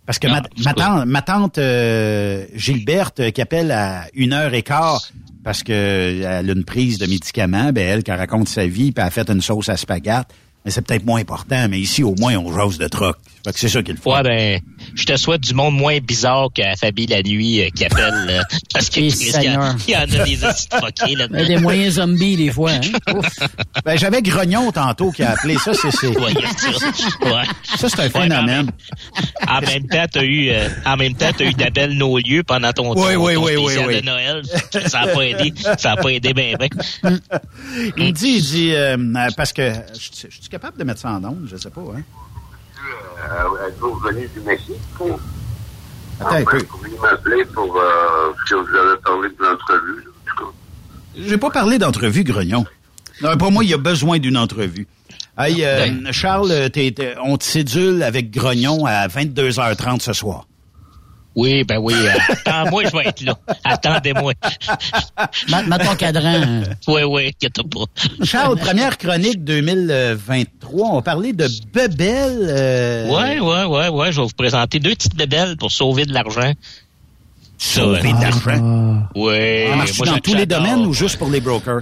Parce 0.06 0.20
que 0.20 0.28
Non, 0.28 0.42
ma, 0.64 0.74
tante, 0.74 1.06
ma 1.06 1.22
tante 1.22 1.58
euh, 1.58 2.46
Gilberte, 2.56 3.20
euh, 3.22 3.32
qui 3.32 3.42
appelle 3.42 3.72
à 3.72 4.08
une 4.14 4.34
heure 4.34 4.54
et 4.54 4.64
quart 4.64 5.02
parce 5.44 5.62
qu'elle 5.62 6.26
a 6.26 6.42
une 6.42 6.64
prise 6.64 6.98
de 6.98 7.06
médicaments, 7.06 7.72
ben 7.74 7.86
elle, 7.86 8.04
qui 8.04 8.12
raconte 8.12 8.48
sa 8.48 8.66
vie, 8.66 8.92
puis 8.92 9.02
elle 9.02 9.08
a 9.08 9.10
fait 9.10 9.30
une 9.30 9.42
sauce 9.42 9.70
à 9.70 9.76
spaghette, 9.76 10.28
mais 10.66 10.72
c'est 10.72 10.82
peut-être 10.82 11.06
moins 11.06 11.20
important, 11.22 11.68
mais 11.70 11.80
ici, 11.80 12.04
au 12.04 12.16
moins, 12.20 12.36
on 12.38 12.54
jase 12.56 12.78
de 12.78 12.88
troc. 12.88 13.18
Fait 13.46 13.52
que 13.52 13.60
c'est 13.60 13.68
ça 13.68 13.84
qu'il 13.84 13.98
faut. 13.98 14.14
Ouais, 14.14 14.24
ben, 14.24 14.62
je 14.96 15.04
te 15.04 15.18
souhaite 15.18 15.42
du 15.42 15.54
monde 15.54 15.76
moins 15.76 16.00
bizarre 16.00 16.48
qu'à 16.56 16.78
Fabi 16.78 17.08
la 17.08 17.22
nuit 17.24 17.62
euh, 17.62 17.68
qui 17.76 17.84
appelle, 17.84 18.14
euh, 18.30 18.42
parce 18.74 18.90
que 18.90 19.02
Eh, 19.02 19.10
Chris, 19.10 19.32
il 19.36 19.44
y, 19.44 19.48
a- 19.48 19.76
y 19.86 19.96
en 19.98 20.02
a 20.22 20.24
des 20.24 20.38
de 20.38 20.48
fuckés 20.48 21.16
là-dedans. 21.18 21.46
Des 21.46 21.58
moyens 21.58 21.96
zombies, 21.96 22.38
des 22.38 22.52
fois. 22.52 22.72
Hein? 22.72 22.80
Ouf. 23.14 23.28
Ben, 23.84 23.98
j'avais 23.98 24.22
Grognon 24.22 24.72
tantôt 24.72 25.12
qui 25.12 25.24
a 25.24 25.32
appelé. 25.32 25.58
Ça, 25.58 25.74
c'est... 25.74 25.92
c'est- 25.92 26.08
Ouais. 26.08 26.32
Ouais. 26.34 27.44
Ça, 27.78 27.90
c'est 27.90 28.00
un 28.00 28.04
Ouais, 28.04 28.10
phénomène. 28.10 28.72
En 29.46 29.60
même 29.60 29.88
temps, 29.88 30.06
t'as 30.10 30.24
eu, 30.24 30.50
euh, 30.50 30.70
en 30.86 30.96
même 30.96 31.14
temps, 31.16 31.32
t'as 31.38 31.44
eu 31.44 31.54
d'Abel 31.54 31.98
Nolieu 31.98 32.44
pendant 32.44 32.72
ton, 32.72 32.92
Oui, 32.96 33.14
ton, 33.14 33.26
oui, 33.26 33.34
ton 33.36 33.44
oui, 33.46 33.54
oui, 33.58 33.74
oui. 33.88 33.96
de 34.02 34.06
Noël. 34.06 34.42
Ça 34.88 35.02
a 35.02 35.08
pas 35.08 35.22
aidé, 35.24 35.54
ça 35.78 35.92
a 35.92 35.98
pas 35.98 36.10
aidé 36.10 36.34
ben, 36.34 36.56
ben. 36.58 36.70
Il 37.98 38.06
me 38.06 38.12
dit, 38.12 38.36
il 38.38 38.42
dit, 38.42 38.72
euh, 38.74 38.96
parce 39.36 39.52
que... 39.52 39.74
Je 39.94 40.00
je 40.30 40.40
suis 40.42 40.50
capable 40.54 40.78
de 40.78 40.84
mettre 40.84 41.00
ça 41.02 41.10
en 41.10 41.24
onde? 41.24 41.48
Je 41.48 41.58
sais 41.58 41.72
pas, 41.72 41.82
hein? 41.82 42.02
Euh, 42.78 43.68
Êtes-vous 43.68 43.96
venu 43.96 44.28
du 44.36 44.40
Mexique? 44.42 44.76
Attends 46.20 46.36
un 46.36 46.44
peu. 46.44 46.58
Vous 46.60 46.66
pourriez 46.66 46.98
m'appeler 47.02 47.44
pour 47.46 47.76
euh, 47.76 48.32
ce 48.46 48.54
que 48.54 48.60
vous 48.60 48.76
avez 48.76 49.02
parlé 49.02 49.30
de 49.30 49.44
l'entrevue. 49.44 49.96
là, 50.04 50.10
en 50.12 50.30
tout 50.30 50.46
cas. 50.46 50.52
J'ai 51.18 51.38
pas 51.40 51.50
parlé 51.50 51.80
d'entrevue, 51.80 52.24
Grognon. 52.24 52.66
Non, 53.24 53.36
pour 53.38 53.52
moi, 53.52 53.64
il 53.64 53.72
y 53.72 53.74
a 53.74 53.78
besoin 53.78 54.20
d'une 54.20 54.38
entrevue. 54.38 54.88
Hey, 55.38 55.66
euh, 55.66 56.12
Charles, 56.12 56.70
t'es- 56.72 56.92
t'es- 56.92 57.16
on 57.24 57.38
te 57.38 57.44
sédule 57.46 58.04
avec 58.04 58.30
Grognon 58.30 58.86
à 58.86 59.08
22h30 59.08 60.04
ce 60.04 60.14
soir. 60.14 60.46
Oui, 61.36 61.64
ben 61.64 61.78
oui. 61.80 61.94
euh, 61.96 62.12
Attends-moi, 62.30 62.84
je 62.86 62.92
vais 62.96 63.08
être 63.08 63.22
là. 63.24 63.38
Attendez-moi. 63.64 64.34
Mets 65.50 65.78
ton 65.86 65.96
cadran. 65.96 66.36
hein. 66.36 66.64
Oui, 66.88 67.02
oui, 67.04 67.28
inquiète 67.30 67.62
pas. 67.70 68.26
Charles, 68.26 68.58
première 68.60 68.98
chronique 68.98 69.44
2023, 69.44 70.88
on 70.90 70.96
va 70.98 71.02
parler 71.02 71.34
de 71.34 71.48
Bebel. 71.74 72.38
euh, 72.42 73.10
Ouais, 73.10 73.40
ouais, 73.40 73.64
ouais, 73.66 73.88
ouais. 73.90 74.12
Je 74.12 74.18
vais 74.22 74.28
vous 74.28 74.34
présenter 74.38 74.80
deux 74.80 74.92
petites 74.92 75.16
bébelles 75.16 75.58
pour 75.58 75.72
sauver 75.72 76.06
de 76.06 76.14
l'argent. 76.14 76.52
Sauver 77.58 78.02
de 78.14 78.22
l'argent? 78.22 79.04
Ouais. 79.16 79.68
Ça 79.70 79.76
marche 79.76 79.98
dans 80.00 80.18
tous 80.20 80.36
les 80.36 80.46
domaines 80.46 80.86
ou 80.86 80.94
juste 80.94 81.18
pour 81.18 81.30
les 81.30 81.40
brokers? 81.42 81.82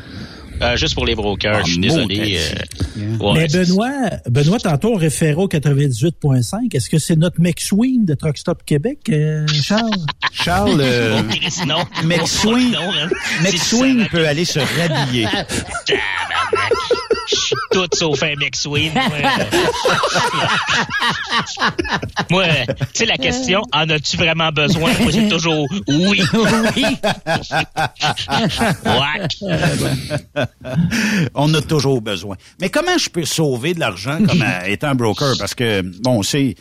Euh, 0.61 0.77
juste 0.77 0.93
pour 0.93 1.05
les 1.05 1.15
brokers, 1.15 1.55
Ah, 1.59 1.63
je 1.65 1.71
suis 1.71 1.79
désolé. 1.81 2.37
euh, 2.39 3.17
ouais, 3.17 3.33
Mais 3.33 3.47
Benoît, 3.47 4.09
Benoît, 4.29 4.59
tantôt, 4.59 4.93
on 4.93 4.97
référait 4.97 5.33
au 5.41 5.47
98.5. 5.47 6.73
Est-ce 6.75 6.89
que 6.89 6.99
c'est 6.99 7.15
notre 7.15 7.41
McSween 7.41 8.05
de 8.05 8.13
Truck 8.13 8.37
Stop 8.37 8.63
Québec, 8.65 8.99
euh, 9.09 9.47
Charles? 9.47 9.89
Charles, 10.31 10.81
non. 11.67 11.83
McSween, 12.03 12.75
hein. 12.75 13.09
McSween 13.43 14.07
peut 14.11 14.27
aller 14.27 14.45
se 14.45 14.59
rhabiller. 14.59 15.27
Je 17.29 17.35
suis 17.35 17.55
tout 17.71 17.87
sauf 17.93 18.21
un 18.23 18.35
McSween. 18.35 18.91
Moi, 18.93 19.03
Moi, 22.29 22.43
euh, 22.43 22.65
tu 22.67 22.85
sais, 22.93 23.05
la 23.05 23.17
question, 23.17 23.61
en 23.71 23.89
as-tu 23.89 24.17
vraiment 24.17 24.51
besoin? 24.51 24.91
Moi, 24.99 25.11
j'ai 25.11 25.29
toujours 25.29 25.65
oui. 25.87 26.21
oui. 26.35 26.85
Ouais. 28.85 29.27
On 31.35 31.53
a 31.53 31.61
toujours 31.61 32.01
besoin. 32.01 32.35
Mais 32.59 32.69
comment 32.69 32.97
je 32.97 33.09
peux 33.09 33.25
sauver 33.25 33.73
de 33.73 33.79
l'argent 33.79 34.17
comme 34.25 34.41
euh, 34.41 34.65
étant 34.67 34.95
broker? 34.95 35.35
Parce 35.39 35.55
que, 35.55 35.81
bon, 36.01 36.19
on 36.19 36.23
sait, 36.23 36.55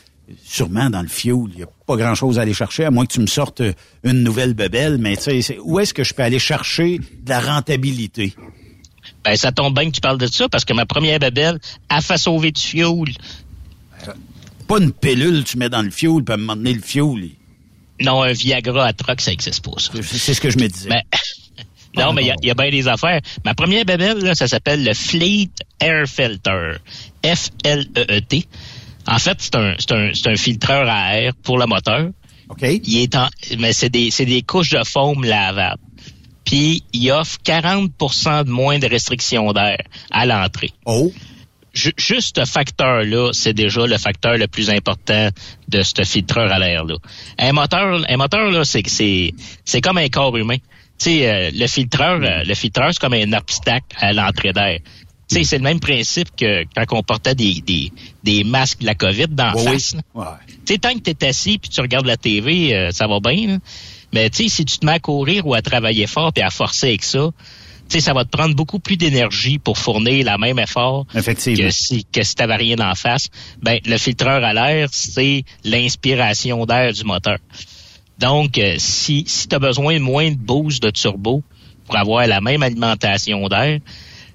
sûrement 0.44 0.90
dans 0.90 1.02
le 1.02 1.08
fuel, 1.08 1.36
il 1.52 1.56
n'y 1.56 1.62
a 1.62 1.68
pas 1.86 1.96
grand-chose 1.96 2.38
à 2.38 2.42
aller 2.42 2.54
chercher, 2.54 2.84
à 2.84 2.90
moins 2.90 3.04
que 3.06 3.12
tu 3.12 3.20
me 3.20 3.26
sortes 3.26 3.62
une 4.04 4.22
nouvelle 4.22 4.54
bebelle, 4.54 4.98
mais 4.98 5.16
tu 5.16 5.22
sais, 5.24 5.42
c'est- 5.42 5.58
où 5.62 5.78
est-ce 5.80 5.92
que 5.94 6.04
je 6.04 6.14
peux 6.14 6.22
aller 6.22 6.38
chercher 6.38 6.98
de 6.98 7.28
la 7.30 7.40
rentabilité? 7.40 8.34
Ben, 9.24 9.34
ça 9.36 9.50
tombe 9.52 9.74
bien 9.74 9.86
que 9.90 9.94
tu 9.94 10.00
parles 10.00 10.18
de 10.18 10.26
ça 10.26 10.48
parce 10.48 10.64
que 10.64 10.72
ma 10.72 10.86
première 10.86 11.18
babelle 11.18 11.58
a 11.88 12.00
fait 12.00 12.16
sauver 12.18 12.52
du 12.52 12.60
fuel. 12.60 13.14
Pas 14.68 14.78
une 14.78 14.92
pilule 14.92 15.42
tu 15.44 15.58
mets 15.58 15.68
dans 15.68 15.82
le 15.82 15.90
fuel, 15.90 16.22
puis 16.24 16.32
à 16.32 16.34
un 16.34 16.36
moment 16.38 16.54
donné, 16.56 16.74
le 16.74 16.80
fuel, 16.80 17.04
il- 17.16 17.36
Non, 18.06 18.22
un 18.22 18.32
Viagra 18.32 18.86
à 18.86 18.92
truck, 18.92 19.20
ça 19.20 19.32
existe 19.32 19.64
pas, 19.64 19.72
ça. 19.78 19.90
c'est 20.02 20.32
ce 20.34 20.40
que 20.40 20.48
je 20.48 20.58
me 20.58 20.68
disais. 20.68 20.88
Ben, 20.88 21.02
non, 21.96 22.12
mais 22.12 22.22
il 22.22 22.26
y 22.28 22.30
a- 22.30 22.36
il 22.42 22.48
y, 22.48 22.50
a 22.50 22.54
bien 22.54 22.70
des 22.70 22.86
affaires. 22.88 23.20
Ma 23.44 23.54
première 23.54 23.84
babelle, 23.84 24.18
là, 24.18 24.34
ça 24.34 24.46
s'appelle 24.48 24.84
le 24.84 24.94
Fleet 24.94 25.50
Air 25.80 26.06
Filter. 26.06 26.74
F-L-E-E-T. 27.24 28.44
En 29.06 29.18
fait, 29.18 29.36
c'est 29.40 29.54
un, 29.56 29.70
un, 29.90 30.10
c'est 30.14 30.26
un 30.28 30.36
filtreur 30.36 30.88
à 30.88 31.16
air 31.18 31.32
pour 31.42 31.58
le 31.58 31.66
moteur. 31.66 32.08
OK. 32.48 32.62
Il 32.62 32.98
est 32.98 33.14
en, 33.16 33.28
mais 33.58 33.72
c'est 33.72 33.88
des, 33.90 34.10
des 34.10 34.42
couches 34.42 34.70
de 34.70 34.82
foam 34.84 35.24
lavables. 35.24 35.80
Puis, 36.44 36.82
il 36.92 37.10
offre 37.12 37.38
40% 37.44 38.44
de 38.44 38.50
moins 38.50 38.78
de 38.78 38.86
restrictions 38.88 39.52
d'air 39.52 39.78
à 40.10 40.26
l'entrée. 40.26 40.70
Oh. 40.84 41.12
Ju- 41.72 41.92
juste 41.96 42.40
ce 42.40 42.44
facteur-là, 42.50 43.30
c'est 43.32 43.52
déjà 43.52 43.86
le 43.86 43.96
facteur 43.98 44.36
le 44.36 44.48
plus 44.48 44.70
important 44.70 45.28
de 45.68 45.82
ce 45.82 46.02
filtreur 46.02 46.50
à 46.52 46.58
l'air-là. 46.58 46.96
Un 47.38 47.52
moteur, 47.52 48.02
un 48.08 48.16
moteur, 48.16 48.50
là, 48.50 48.64
c'est, 48.64 48.82
c'est, 48.88 49.32
c'est 49.64 49.80
comme 49.80 49.98
un 49.98 50.08
corps 50.08 50.36
humain. 50.36 50.56
Tu 51.02 51.04
sais, 51.10 51.28
euh, 51.28 51.50
le 51.54 51.66
filtreur, 51.66 52.20
euh, 52.22 52.44
le 52.44 52.54
filtreur, 52.54 52.90
c'est 52.92 53.00
comme 53.00 53.14
un 53.14 53.32
obstacle 53.32 53.86
à 53.96 54.12
l'entrée 54.12 54.52
d'air. 54.52 54.80
Tu 55.28 55.36
sais, 55.36 55.44
c'est 55.44 55.56
le 55.58 55.62
même 55.64 55.80
principe 55.80 56.28
que 56.36 56.64
quand 56.74 56.84
on 56.98 57.02
portait 57.02 57.34
des, 57.34 57.62
des, 57.66 57.90
des 58.24 58.44
masques 58.44 58.80
de 58.80 58.86
la 58.86 58.94
COVID 58.94 59.28
dans 59.28 59.52
Oui, 59.54 59.64
la 59.64 59.70
oui. 59.70 59.76
face. 59.76 59.96
Ouais. 60.14 60.24
Tu 60.66 60.74
sais, 60.74 60.78
tant 60.78 60.92
que 60.94 60.98
t'es 60.98 61.26
assis 61.26 61.56
puis 61.58 61.70
tu 61.70 61.80
regardes 61.80 62.06
la 62.06 62.16
TV, 62.16 62.74
euh, 62.74 62.90
ça 62.90 63.06
va 63.06 63.18
bien. 63.20 63.46
là. 63.46 63.58
Mais 64.12 64.28
tu 64.28 64.42
sais, 64.42 64.48
si 64.48 64.64
tu 64.64 64.78
te 64.78 64.84
mets 64.84 64.92
à 64.92 64.98
courir 64.98 65.46
ou 65.46 65.54
à 65.54 65.62
travailler 65.62 66.06
fort 66.08 66.32
puis 66.32 66.42
à 66.42 66.50
forcer 66.50 66.88
avec 66.88 67.04
ça, 67.04 67.30
tu 67.88 68.00
ça 68.00 68.12
va 68.12 68.24
te 68.24 68.30
prendre 68.30 68.54
beaucoup 68.54 68.78
plus 68.78 68.96
d'énergie 68.96 69.58
pour 69.58 69.78
fournir 69.78 70.24
la 70.24 70.36
même 70.38 70.58
effort 70.60 71.06
Effectivement. 71.14 71.64
que 71.68 71.70
si 71.74 72.04
que 72.04 72.22
si 72.22 72.34
t'avais 72.36 72.56
rien 72.56 72.78
en 72.80 72.94
face. 72.94 73.28
Ben, 73.62 73.78
le 73.84 73.98
filtreur 73.98 74.44
à 74.44 74.52
l'air, 74.52 74.88
c'est 74.92 75.44
l'inspiration 75.64 76.66
d'air 76.66 76.92
du 76.92 77.04
moteur. 77.04 77.38
Donc, 78.20 78.58
euh, 78.58 78.74
si, 78.78 79.24
si 79.26 79.48
tu 79.48 79.54
as 79.54 79.58
besoin 79.58 79.94
de 79.94 80.02
moins 80.02 80.30
de 80.30 80.36
boost 80.36 80.82
de 80.82 80.90
turbo 80.90 81.42
pour 81.86 81.96
avoir 81.96 82.26
la 82.26 82.40
même 82.40 82.62
alimentation 82.62 83.48
d'air, 83.48 83.80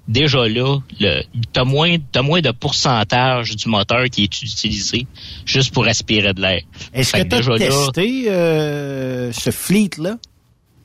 déjà 0.08 0.48
là, 0.48 0.80
le, 1.00 1.22
t'as 1.54 1.64
moins, 1.64 1.96
t'as 2.12 2.22
moins 2.22 2.42
de 2.42 2.52
pourcentage 2.52 3.56
du 3.56 3.70
moteur 3.70 4.06
qui 4.12 4.24
est 4.24 4.42
utilisé 4.42 5.08
juste 5.46 5.74
pour 5.74 5.88
aspirer 5.88 6.34
de 6.34 6.42
l'air. 6.42 6.62
Est-ce 6.94 7.14
que 7.14 7.22
tu 7.22 7.36
as 7.36 7.38
déjà 7.38 7.52
là- 7.52 7.58
testé 7.60 8.26
euh, 8.30 9.32
ce 9.32 9.52
fleet-là? 9.52 10.18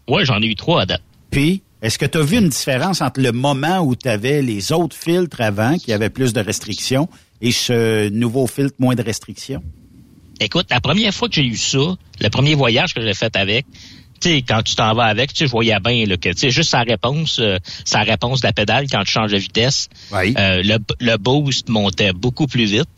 Ouais, 0.09 0.25
j'en 0.25 0.41
ai 0.43 0.47
eu 0.47 0.55
trois 0.55 0.83
à 0.83 0.87
date. 0.87 1.03
Puis, 1.31 1.63
Est-ce 1.83 1.99
que 1.99 2.05
tu 2.05 2.19
as 2.19 2.23
vu 2.23 2.37
une 2.37 2.51
différence 2.51 3.01
entre 3.01 3.21
le 3.23 3.33
moment 3.33 3.79
où 3.81 3.97
tu 3.97 4.07
avais 4.07 4.43
les 4.43 4.71
autres 4.73 4.95
filtres 4.97 5.41
avant, 5.41 5.79
qui 5.79 5.95
avaient 5.95 6.11
plus 6.11 6.35
de 6.35 6.41
restrictions, 6.41 7.09
et 7.41 7.53
ce 7.53 8.11
nouveau 8.11 8.47
filtre 8.47 8.75
moins 8.79 8.95
de 8.95 9.03
restrictions? 9.03 9.63
Écoute, 10.41 10.67
la 10.71 10.81
première 10.81 11.13
fois 11.13 11.29
que 11.29 11.35
j'ai 11.35 11.45
eu 11.45 11.57
ça, 11.57 11.79
le 12.21 12.29
premier 12.31 12.55
voyage 12.55 12.95
que 12.95 13.03
j'ai 13.03 13.15
fait 13.15 13.37
avec, 13.37 13.67
tu 14.21 14.31
sais, 14.31 14.43
quand 14.43 14.63
tu 14.63 14.75
t'en 14.75 14.95
vas 14.95 15.05
avec, 15.05 15.33
tu 15.33 15.45
voyais 15.47 15.79
bien 15.81 16.07
là, 16.07 16.17
que 16.17 16.31
tu 16.31 16.39
sais, 16.39 16.51
juste 16.51 16.71
sa 16.71 16.81
réponse, 16.81 17.39
euh, 17.41 17.59
sa 17.85 18.01
réponse 18.01 18.41
de 18.41 18.47
la 18.47 18.53
pédale 18.53 18.87
quand 18.91 19.03
tu 19.05 19.13
changes 19.13 19.33
de 19.33 19.39
vitesse, 19.39 19.89
Oui. 20.13 20.35
euh, 20.39 20.63
le, 20.63 20.79
le 21.01 21.17
boost 21.17 21.69
montait 21.69 22.13
beaucoup 22.13 22.47
plus 22.47 22.65
vite. 22.65 22.89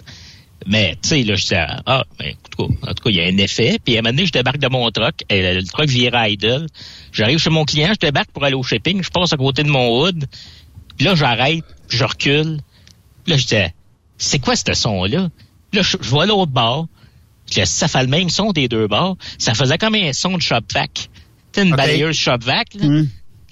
Mais 0.67 0.97
tu 1.03 1.09
sais, 1.09 1.23
là, 1.25 1.35
je 1.35 1.43
disais, 1.43 1.67
ah, 1.87 2.05
ben, 2.21 2.31
en 2.31 2.49
tout 2.49 2.69
cas, 2.69 2.89
en 2.91 2.95
tout 2.95 3.03
cas, 3.03 3.11
il 3.11 3.17
y 3.17 3.21
a 3.21 3.25
un 3.25 3.37
effet. 3.39 3.81
Puis 3.85 3.97
à 3.97 3.99
un 3.99 4.03
moment 4.03 4.13
donné, 4.15 4.27
je 4.27 4.33
débarque 4.33 4.59
de 4.59 4.69
mon 4.69 4.89
truck, 4.93 5.15
et 5.29 5.43
le, 5.43 5.61
le 5.61 5.65
truck 5.67 5.89
virait 5.89 6.33
idle. 6.33 6.67
J'arrive 7.13 7.39
chez 7.39 7.51
mon 7.51 7.65
client, 7.65 7.91
je 7.95 8.07
débarque 8.07 8.31
pour 8.31 8.45
aller 8.45 8.55
au 8.55 8.63
shipping, 8.63 9.03
je 9.03 9.11
passe 9.11 9.33
à 9.33 9.37
côté 9.37 9.65
de 9.65 9.69
mon 9.71 10.01
hood. 10.01 10.27
Puis 10.97 11.07
là, 11.07 11.17
j'arrête, 11.17 11.65
je 11.89 12.05
recule. 12.05 12.61
Puis 13.25 13.33
là, 13.33 13.37
je 13.37 13.43
disais, 13.43 13.75
c'est 14.19 14.39
quoi 14.39 14.55
ce 14.55 14.73
son-là? 14.73 15.29
Là, 15.73 15.83
je, 15.83 15.97
je 16.01 16.09
vois 16.09 16.27
l'autre 16.27 16.53
bord. 16.53 16.87
Puis 17.53 17.67
ça 17.67 17.87
fait 17.87 18.03
le 18.03 18.09
même 18.09 18.31
son 18.31 18.53
des 18.53 18.67
deux 18.67 18.87
bords. 18.89 19.17
Ça 19.39 19.53
faisait 19.53 19.77
comme 19.77 19.95
un 19.95 20.13
son 20.13 20.37
de 20.39 20.43
shop 20.43 20.61
vac. 20.73 21.11
Tu 21.53 21.61
une 21.61 21.77
balayeuse 21.77 22.17
shop 22.17 22.39
vac, 22.41 22.69
là. 22.75 23.03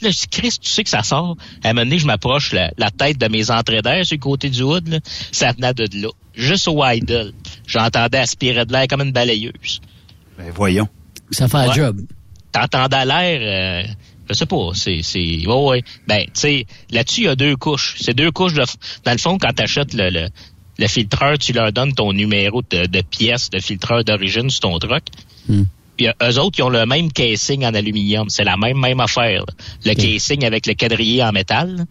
Là, 0.02 0.10
je 0.10 0.16
dis, 0.16 0.28
Chris, 0.30 0.56
tu 0.58 0.70
sais 0.70 0.82
que 0.82 0.88
ça 0.88 1.02
sort. 1.02 1.36
À 1.62 1.68
un 1.68 1.72
moment 1.74 1.84
donné, 1.84 1.98
je 1.98 2.06
m'approche 2.06 2.52
la, 2.52 2.72
la 2.78 2.90
tête 2.90 3.18
de 3.18 3.28
mes 3.28 3.50
entrées 3.50 3.82
d'air 3.82 4.06
sur 4.06 4.14
le 4.14 4.20
côté 4.20 4.48
du 4.48 4.62
hood, 4.62 4.88
là. 4.88 4.98
Ça 5.30 5.52
venait 5.52 5.74
de 5.74 5.84
là. 6.00 6.08
Juste 6.34 6.68
au 6.68 6.82
idle. 6.82 7.34
J'entendais 7.66 8.16
aspirer 8.16 8.64
de 8.64 8.72
l'air 8.72 8.86
comme 8.88 9.02
une 9.02 9.12
balayeuse. 9.12 9.82
Ben, 10.38 10.50
voyons. 10.54 10.88
Ça 11.30 11.48
fait 11.48 11.58
un 11.58 11.72
job. 11.74 12.00
T'entendais 12.52 13.04
l'air, 13.04 13.84
euh, 13.84 13.92
je 14.30 14.34
sais 14.34 14.46
pas, 14.46 14.70
c'est, 14.74 15.00
c'est, 15.02 15.46
ouais, 15.46 15.68
ouais. 15.68 15.82
Ben, 16.06 16.24
tu 16.24 16.30
sais, 16.34 16.66
là-dessus, 16.90 17.22
il 17.22 17.24
y 17.24 17.28
a 17.28 17.36
deux 17.36 17.56
couches. 17.56 17.96
C'est 18.00 18.14
deux 18.14 18.30
couches 18.30 18.54
de, 18.54 18.64
dans 19.04 19.12
le 19.12 19.18
fond, 19.18 19.38
quand 19.38 19.52
t'achètes 19.52 19.92
le, 19.92 20.08
le, 20.08 20.28
le 20.80 20.88
filtreur, 20.88 21.38
tu 21.38 21.52
leur 21.52 21.72
donnes 21.72 21.92
ton 21.92 22.12
numéro 22.12 22.62
de, 22.70 22.86
de 22.86 23.00
pièce 23.02 23.50
de 23.50 23.60
filtreur 23.60 24.02
d'origine 24.02 24.48
sur 24.48 24.60
ton 24.60 24.78
truck. 24.78 25.04
Puis 25.96 26.08
euh, 26.08 26.12
eux 26.22 26.38
autres, 26.38 26.58
ils 26.58 26.62
ont 26.62 26.70
le 26.70 26.86
même 26.86 27.12
casing 27.12 27.66
en 27.66 27.74
aluminium. 27.74 28.30
C'est 28.30 28.44
la 28.44 28.56
même, 28.56 28.78
même 28.78 28.98
affaire. 29.00 29.44
là. 29.46 29.54
Le 29.84 29.94
casing 29.94 30.44
avec 30.44 30.66
le 30.66 30.72
quadrillé 30.72 31.22
en 31.22 31.32
métal. 31.32 31.84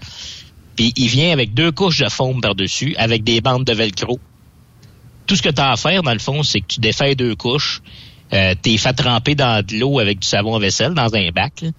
Puis 0.76 0.92
il 0.98 1.08
vient 1.08 1.32
avec 1.32 1.54
deux 1.54 1.72
couches 1.72 2.00
de 2.00 2.10
foam 2.10 2.42
par-dessus, 2.42 2.96
avec 2.98 3.24
des 3.24 3.42
bandes 3.42 3.64
de 3.64 3.74
velcro. 3.74 4.20
Tout 5.28 5.36
ce 5.36 5.44
que 5.44 5.50
tu 5.50 5.62
as 5.62 5.72
à 5.72 5.78
faire, 5.78 6.02
dans 6.02 6.14
le 6.14 6.20
fond, 6.20 6.42
c'est 6.42 6.62
que 6.62 6.68
tu 6.68 6.80
défais 6.80 7.14
deux 7.14 7.36
couches, 7.36 7.84
euh, 8.34 8.56
t'es 8.60 8.78
fait 8.78 8.94
tremper 8.94 9.36
dans 9.36 9.64
de 9.64 9.78
l'eau 9.78 10.00
avec 10.00 10.20
du 10.20 10.28
savon 10.28 10.56
à 10.56 10.60
vaisselle 10.60 10.96
dans 10.96 11.14
un 11.14 11.30
bac. 11.30 11.62
Là. 11.62 11.70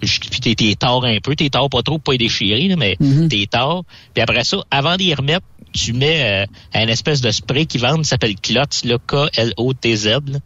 Puis 0.00 0.40
t'es, 0.40 0.54
t'es 0.54 0.74
tard 0.74 1.04
un 1.04 1.18
peu, 1.22 1.34
t'es 1.36 1.50
tard 1.50 1.68
pas 1.68 1.82
trop 1.82 1.98
pour 1.98 2.04
pas 2.04 2.12
les 2.12 2.18
déchirer, 2.18 2.68
là, 2.68 2.76
mais 2.76 2.96
t'es 3.28 3.46
tard. 3.46 3.82
Puis 4.14 4.22
après 4.22 4.44
ça, 4.44 4.58
avant 4.70 4.96
d'y 4.96 5.12
remettre, 5.12 5.44
tu 5.76 5.92
mets 5.92 6.44
euh, 6.44 6.46
un 6.74 6.88
espèce 6.88 7.20
de 7.20 7.30
spray 7.30 7.66
qui 7.66 7.78
vendent, 7.78 8.04
s'appelle 8.04 8.34
Klotz, 8.36 8.84
là, 8.84 8.96
K-L-O-T-Z. 9.06 10.06
là. 10.06 10.38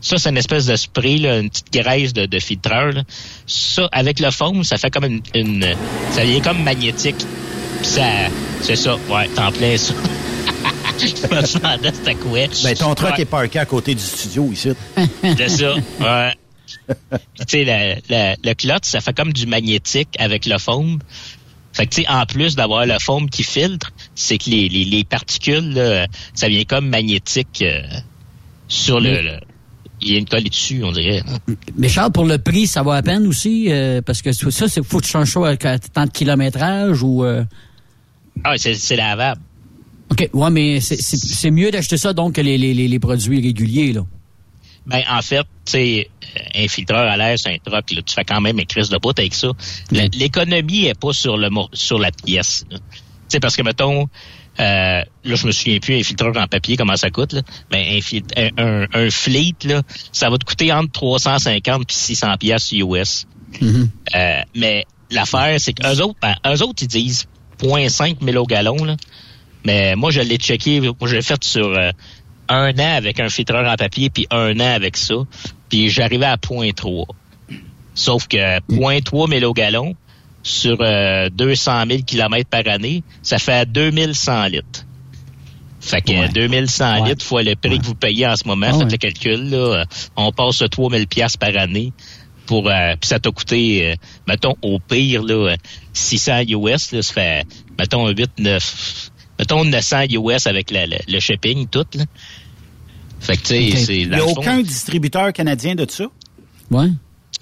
Ça, 0.00 0.18
c'est 0.18 0.28
une 0.30 0.36
espèce 0.36 0.66
de 0.66 0.76
spray, 0.76 1.18
là, 1.18 1.38
une 1.38 1.50
petite 1.50 1.72
graisse 1.72 2.12
de, 2.12 2.26
de 2.26 2.38
filtreur. 2.38 2.92
là. 2.92 3.02
Ça, 3.46 3.88
avec 3.92 4.20
le 4.20 4.30
foam, 4.30 4.62
ça 4.62 4.76
fait 4.76 4.90
comme 4.90 5.04
une, 5.04 5.20
une 5.34 5.74
ça 6.12 6.24
devient 6.24 6.40
comme 6.40 6.62
magnétique. 6.62 7.16
Puis 7.18 7.86
ça, 7.90 8.04
c'est 8.62 8.76
ça, 8.76 8.96
ouais, 9.10 9.28
t'en 9.34 9.50
plein 9.52 9.76
ça. 9.76 9.94
Je 10.98 11.04
me 11.06 11.58
demandais 11.58 11.92
c'était 11.92 12.14
quoi. 12.14 12.38
Ben, 12.64 12.74
ton 12.74 12.94
truck 12.94 13.14
Ouais. 13.16 13.22
est 13.22 13.26
parké 13.26 13.58
à 13.58 13.66
côté 13.66 13.94
du 13.94 14.02
studio 14.02 14.50
ici. 14.52 14.70
C'est 15.36 15.48
ça, 15.48 15.74
ouais. 15.74 16.32
Puis, 16.86 17.46
tu 17.46 17.64
sais, 17.64 18.02
le 18.08 18.52
clot, 18.54 18.74
ça 18.82 19.00
fait 19.00 19.12
comme 19.14 19.32
du 19.32 19.46
magnétique 19.46 20.08
avec 20.18 20.46
le 20.46 20.58
foam. 20.58 20.98
Fait 21.72 21.86
que, 21.86 21.94
tu 21.94 22.02
sais, 22.02 22.08
en 22.08 22.24
plus 22.24 22.54
d'avoir 22.56 22.86
le 22.86 22.98
foam 23.00 23.28
qui 23.28 23.42
filtre, 23.42 23.92
c'est 24.16 24.38
que 24.38 24.50
les, 24.50 24.68
les, 24.68 24.84
les 24.84 25.04
particules, 25.04 25.72
là, 25.74 26.06
ça 26.34 26.48
vient 26.48 26.64
comme 26.64 26.88
magnétique 26.88 27.62
euh, 27.62 27.82
sur 28.66 28.98
le, 28.98 29.20
le- 29.22 29.40
Il 30.00 30.12
y 30.12 30.16
a 30.16 30.18
une 30.18 30.26
colle 30.28 30.42
dessus, 30.42 30.82
on 30.82 30.90
dirait. 30.90 31.22
Mais 31.78 31.88
Charles, 31.88 32.10
pour 32.12 32.24
le 32.24 32.38
prix, 32.38 32.66
ça 32.66 32.82
va 32.82 32.94
à 32.96 33.02
peine 33.02 33.26
aussi? 33.28 33.66
euh, 33.70 34.02
parce 34.02 34.20
que 34.22 34.32
ça, 34.32 34.68
c'est 34.68 34.82
faut 34.84 34.98
que 34.98 35.04
tu 35.04 35.10
changes 35.10 35.30
ça 35.32 35.46
avec 35.46 35.64
tant 35.92 36.04
de 36.06 36.10
kilométrage 36.10 37.02
ou... 37.02 37.24
euh, 37.24 37.44
Ah, 38.44 38.54
c'est, 38.56 38.74
c'est 38.74 38.96
lavable. 38.96 39.40
OK, 40.10 40.28
ouais, 40.32 40.50
mais 40.50 40.80
c'est- 40.80 41.50
mieux 41.50 41.70
d'acheter 41.70 41.96
ça 41.96 42.12
donc 42.12 42.34
que 42.34 42.40
les, 42.40 42.58
les, 42.58 42.74
les, 42.74 42.98
produits 42.98 43.40
réguliers, 43.40 43.92
là. 43.92 44.02
Ben, 44.86 45.02
en 45.10 45.20
fait, 45.20 45.42
tu 45.64 45.72
sais, 45.72 46.08
euh, 46.36 46.64
un 46.64 46.68
filtreur 46.68 47.10
à 47.10 47.16
l'air, 47.16 47.36
c'est 47.38 47.50
un 47.50 47.58
truc, 47.58 47.90
là, 47.90 48.02
tu 48.02 48.14
fais 48.14 48.24
quand 48.24 48.40
même 48.40 48.58
une 48.58 48.66
crise 48.66 48.88
de 48.88 48.98
bout 48.98 49.18
avec 49.18 49.34
ça. 49.34 49.48
La- 49.90 50.06
L'économie 50.06 50.84
est 50.86 50.98
pas 50.98 51.12
sur 51.12 51.36
le 51.36 51.48
sur 51.72 51.98
la 51.98 52.12
pièce. 52.12 52.64
là. 52.70 52.78
Tu 53.28 53.32
sais, 53.34 53.40
parce 53.40 53.56
que, 53.56 53.62
mettons, 53.62 54.08
euh, 54.58 55.02
là, 55.24 55.34
je 55.34 55.46
me 55.46 55.52
souviens 55.52 55.78
plus, 55.78 55.98
un 55.98 56.02
filtreur 56.02 56.36
en 56.36 56.46
papier, 56.46 56.76
comment 56.76 56.96
ça 56.96 57.10
coûte, 57.10 57.32
là. 57.32 57.42
Ben, 57.70 58.00
un, 58.36 58.48
un, 58.56 58.86
un, 58.92 59.10
fleet, 59.10 59.56
là, 59.64 59.82
ça 60.12 60.30
va 60.30 60.38
te 60.38 60.44
coûter 60.44 60.72
entre 60.72 60.92
350 60.92 61.86
puis 61.86 61.96
600 61.96 62.36
pièces 62.38 62.72
US. 62.72 63.26
Euh, 63.62 64.40
mais 64.54 64.86
l'affaire, 65.10 65.56
c'est 65.58 65.72
qu'eux 65.72 66.00
autres, 66.02 66.18
ben, 66.22 66.34
eux 66.46 66.62
autres, 66.62 66.82
ils 66.82 66.88
disent 66.88 67.26
0.5 67.60 68.24
000 68.24 68.42
au 68.42 68.46
gallon, 68.46 68.84
là. 68.84 68.96
Mais 69.64 69.96
moi, 69.96 70.10
je 70.10 70.20
l'ai 70.20 70.36
checké, 70.36 70.80
moi, 70.80 70.94
je 71.02 71.16
l'ai 71.16 71.22
fait 71.22 71.42
sur 71.42 71.66
euh, 71.66 71.90
un 72.48 72.72
an 72.78 72.96
avec 72.96 73.20
un 73.20 73.28
filtreur 73.28 73.68
en 73.68 73.74
papier, 73.74 74.10
puis 74.10 74.26
un 74.30 74.58
an 74.60 74.74
avec 74.74 74.96
ça. 74.96 75.14
Puis 75.68 75.88
j'arrivais 75.88 76.26
à 76.26 76.36
0.3. 76.36 77.06
Sauf 77.94 78.28
que 78.28 78.60
0.3 78.70 79.38
000 79.38 79.50
au 79.50 79.54
gallon 79.54 79.96
sur 80.48 80.76
euh, 80.80 81.28
200 81.30 81.84
000 81.90 82.02
km 82.06 82.48
par 82.48 82.68
année, 82.68 83.02
ça 83.20 83.38
fait 83.38 83.68
2100 83.68 84.44
litres. 84.46 84.84
Fait 85.80 86.00
que 86.00 86.32
2100 86.32 87.04
litres 87.04 87.24
fois 87.24 87.42
le 87.42 87.54
prix 87.56 87.78
que 87.80 87.84
vous 87.84 87.94
payez 87.96 88.26
en 88.28 88.36
ce 88.36 88.46
moment, 88.46 88.66
Ah 88.68 88.72
faites 88.72 88.82
ouais. 88.84 88.90
le 88.92 88.96
calcul, 88.96 89.50
là, 89.50 89.56
euh, 89.56 89.84
on 90.16 90.30
passe 90.30 90.62
à 90.62 90.68
3000 90.68 91.06
pièces 91.08 91.36
par 91.36 91.56
année 91.56 91.92
pour 92.46 92.68
euh, 92.68 92.94
puis 93.00 93.08
ça 93.08 93.18
t'a 93.18 93.30
coûté 93.32 93.90
euh, 93.90 93.94
mettons 94.28 94.54
au 94.62 94.78
pire 94.78 95.24
là 95.24 95.34
euh, 95.52 95.56
600 95.94 96.42
US 96.50 96.92
là, 96.92 97.02
ça 97.02 97.12
fait 97.12 97.44
mettons 97.76 98.06
8 98.08 98.30
9 98.38 99.10
mettons 99.40 99.64
900 99.64 100.04
US 100.10 100.46
avec 100.46 100.70
la- 100.70 100.86
la- 100.86 100.98
le 101.08 101.18
shipping 101.18 101.66
tout 101.66 101.84
là. 101.94 102.04
Fait 103.18 103.36
que 103.36 103.42
tu 103.42 103.46
sais 103.72 103.76
c'est 103.84 103.96
Il 103.98 104.08
n'y 104.10 104.14
a 104.14 104.18
le 104.18 104.22
fond- 104.22 104.34
aucun 104.36 104.60
distributeur 104.62 105.32
canadien 105.32 105.74
de 105.74 105.86
ça? 105.90 106.04
Ouais. 106.70 106.86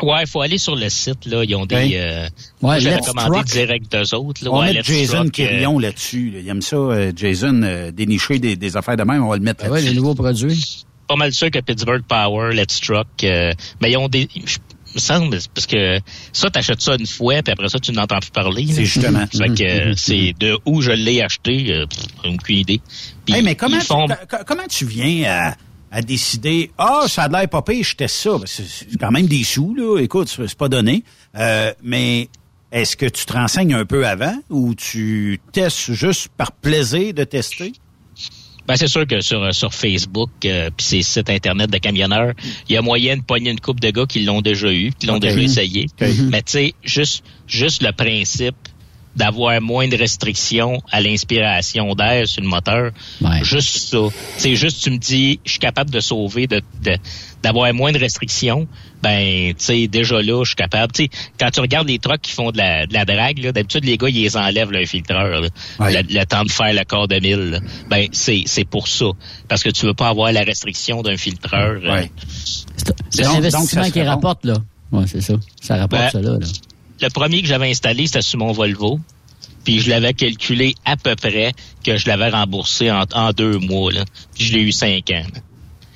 Ouais, 0.03 0.23
il 0.23 0.27
faut 0.29 0.41
aller 0.41 0.59
sur 0.59 0.75
le 0.75 0.89
site 0.89 1.25
là, 1.27 1.45
ils 1.45 1.55
ont 1.55 1.67
des 1.67 1.77
Ok. 1.77 1.93
euh, 1.95 2.23
Ouais, 2.25 2.29
moi, 2.63 2.79
j'avais 2.81 2.97
Let's 2.97 3.07
commandé 3.07 3.31
Truck. 3.31 3.47
direct 3.47 3.93
d'eux 3.93 4.15
autres 4.17 4.45
là, 4.45 4.51
on 4.51 4.59
va 4.61 4.67
ouais, 4.67 4.73
mettre 4.75 4.89
Jason 4.89 5.23
Truck, 5.25 5.41
euh, 5.41 5.81
là-dessus. 5.81 6.31
là. 6.31 6.39
Il 6.41 6.49
aime 6.49 6.63
ça, 6.63 6.77
euh, 6.77 7.13
Jason, 7.15 7.63
euh, 7.63 7.91
dénicher 7.93 8.39
des, 8.39 8.57
des 8.57 8.77
affaires 8.77 8.97
de 8.97 9.05
même. 9.05 9.23
On 9.25 9.29
va 9.31 9.37
le 9.37 9.43
mettre 9.43 9.63
Ah 9.65 9.71
ouais, 9.71 9.77
là-dessus. 9.79 9.91
les 9.95 9.97
nouveaux 9.97 10.15
produits. 10.15 10.85
pas 11.09 11.17
mal 11.17 11.33
sûr 11.33 11.51
que 11.51 11.61
Pittsburgh 11.61 12.03
Power, 12.09 12.55
Let's 12.55 12.81
Truck, 12.81 13.07
euh, 13.23 13.53
mais 13.81 13.93
ils 13.93 13.97
ont 13.97 14.09
des. 14.09 14.29
je- 14.35 14.59
me 14.97 15.01
semble, 15.01 15.39
parce 15.53 15.67
que 15.67 15.99
ça, 16.33 16.51
t'achètes 16.51 16.81
ça 16.81 16.95
une 16.97 17.07
fois, 17.07 17.43
puis 17.43 17.53
après 17.53 17.69
ça, 17.69 17.81
tu 17.81 17.91
n'entends 17.91 18.21
plus 18.21 18.31
parler. 18.31 18.65
C'est 18.69 18.79
là. 18.79 18.85
justement. 18.85 19.27
Fait 19.27 19.49
que 19.53 19.65
euh, 19.91 19.93
c'est 19.97 20.35
de 20.39 20.57
où 20.67 20.83
je 20.83 20.93
l'ai 20.93 21.21
acheté, 21.21 21.67
euh, 21.73 21.87
pff, 21.87 22.33
aucune 22.33 22.59
idée. 22.59 22.81
Puis 23.27 23.35
Hey, 23.35 23.43
mais 23.43 23.57
comment, 23.57 23.81
font- 23.81 24.07
tu, 24.07 24.15
co- 24.29 24.45
comment 24.47 24.63
tu 24.71 24.87
viens 24.87 25.25
à, 25.29 25.55
à 25.95 26.03
décider, 26.03 26.73
ah, 26.77 27.05
ça 27.07 27.23
a 27.23 27.29
l'air 27.29 27.49
pas 27.49 27.63
pire, 27.63 27.85
je 27.85 27.95
teste 27.95 28.17
ça. 28.17 28.37
Ben, 28.37 28.47
C'est 28.47 28.99
quand 28.99 29.13
même 29.13 29.29
des 29.29 29.45
sous, 29.45 29.77
là. 29.77 30.01
Écoute, 30.01 30.29
c'est 30.29 30.59
pas 30.59 30.69
donné. 30.69 31.05
Euh, 31.37 31.73
mais 31.85 32.29
est-ce 32.73 32.97
que 32.97 33.07
tu 33.07 33.25
te 33.25 33.33
renseignes 33.33 33.75
un 33.75 33.85
peu 33.85 34.05
avant 34.05 34.37
ou 34.51 34.75
tu 34.75 35.39
testes 35.53 35.93
juste 35.93 36.31
par 36.37 36.51
plaisir 36.51 37.15
de 37.15 37.23
tester? 37.23 37.73
Ben, 38.67 38.75
c'est 38.75 38.89
sûr 38.89 39.07
que 39.07 39.21
sur, 39.21 39.41
euh, 39.41 39.53
sur 39.53 39.73
Facebook 39.73 40.31
euh, 40.47 40.71
puis 40.77 40.85
ces 40.85 41.03
sites 41.03 41.31
internet 41.31 41.71
de 41.71 41.79
camionneurs, 41.79 42.33
il 42.69 42.75
y 42.75 42.77
a 42.77 42.83
moyen 42.83 43.19
de 43.19 43.23
pogner 43.23 43.51
une 43.51 43.61
coupe 43.61 43.79
de 43.79 43.91
gars 43.91 44.07
qui 44.07 44.25
l'ont 44.25 44.41
déjà 44.41 44.73
eu, 44.73 44.91
qui 44.99 45.07
l'ont 45.07 45.19
déjà 45.19 45.39
essayé. 45.39 45.87
Mais 46.01 46.43
tu 46.43 46.53
sais, 46.53 46.75
juste, 46.83 47.23
juste 47.47 47.85
le 47.85 47.93
principe 47.93 48.57
d'avoir 49.17 49.61
moins 49.61 49.87
de 49.89 49.97
restrictions 49.97 50.83
à 50.91 51.01
l'inspiration 51.01 51.95
d'air 51.95 52.27
sur 52.27 52.43
le 52.43 52.49
moteur, 52.49 52.91
juste 53.43 53.89
ça. 53.91 53.99
C'est 54.39 54.57
juste, 54.57 54.83
tu 54.83 54.91
me 54.91 54.99
dis, 54.99 55.41
je 55.45 55.51
suis 55.53 55.61
capable 55.61 55.91
de 55.91 56.01
sauver, 56.01 56.47
de, 56.47 56.61
de- 56.83 56.97
d'avoir 57.43 57.73
moins 57.75 57.93
de 57.93 57.99
restrictions. 57.99 58.67
Ben, 59.03 59.51
tu 59.51 59.65
sais, 59.65 59.87
déjà 59.87 60.23
là, 60.23 60.43
je 60.45 60.49
suis 60.49 60.57
capable. 60.57 60.91
Tu 60.93 61.05
sais, 61.05 61.11
quand 61.39 61.51
tu 61.51 61.61
regardes 61.61 61.87
les 61.87 61.99
trucks 61.99 62.23
qui 62.23 62.33
font 62.33 62.51
de 62.51 62.57
la, 62.57 62.87
de 62.87 62.95
la 62.95 63.05
drague, 63.05 63.39
là, 63.39 63.53
d'habitude, 63.53 63.85
les 63.85 63.99
gars, 63.99 64.09
ils 64.09 64.15
les 64.23 64.37
enlèvent, 64.37 64.71
leur 64.71 64.87
filtreur, 64.87 65.41
là. 65.43 65.49
Ouais. 65.79 66.03
le, 66.03 66.09
le 66.21 66.25
temps 66.25 66.43
de 66.45 66.51
faire 66.51 66.73
le 66.73 66.85
quart 66.85 67.07
de 67.07 67.21
mille. 67.21 67.51
là. 67.51 67.59
Ben, 67.91 68.09
c'est, 68.13 68.45
c'est 68.47 68.65
pour 68.65 68.89
ça. 68.89 69.07
Parce 69.47 69.63
que 69.63 69.69
tu 69.69 69.85
veux 69.85 69.93
pas 69.95 70.09
avoir 70.09 70.33
la 70.33 70.41
restriction 70.43 71.03
d'un 71.03 71.19
filtreur. 71.19 71.81
euh. 71.85 72.03
C'est 73.11 73.25
un 73.27 73.35
investissement 73.35 73.85
ça 73.85 73.91
qui 73.91 74.01
bon. 74.01 74.07
rapporte, 74.07 74.45
là. 74.47 74.55
Ouais, 74.91 75.05
c'est 75.07 75.21
ça. 75.21 75.35
Ça 75.61 75.77
rapporte 75.77 76.03
Ben, 76.03 76.11
ça, 76.11 76.21
là. 76.23 76.39
là. 76.39 76.47
Le 77.01 77.09
premier 77.11 77.43
que 77.43 77.49
j'avais 77.49 77.71
installé, 77.71 78.07
c'était 78.07 78.23
sur 78.23 78.39
mon 78.39 78.53
Volvo. 78.53 79.01
Puis 79.65 79.81
je 79.81 79.89
l'avais 79.89 80.13
calculé 80.13 80.75
à 80.85 80.97
peu 80.97 81.17
près 81.17 81.53
que 81.85 81.97
je 81.97 82.07
l'avais 82.07 82.29
remboursé 82.29 82.91
en, 82.91 83.05
en 83.15 83.33
deux 83.33 83.59
mois. 83.59 83.93
Là. 83.93 84.05
Puis 84.35 84.45
je 84.45 84.53
l'ai 84.55 84.61
eu 84.63 84.73
cinq 84.73 85.11
ans. 85.11 85.23
là. 85.35 85.41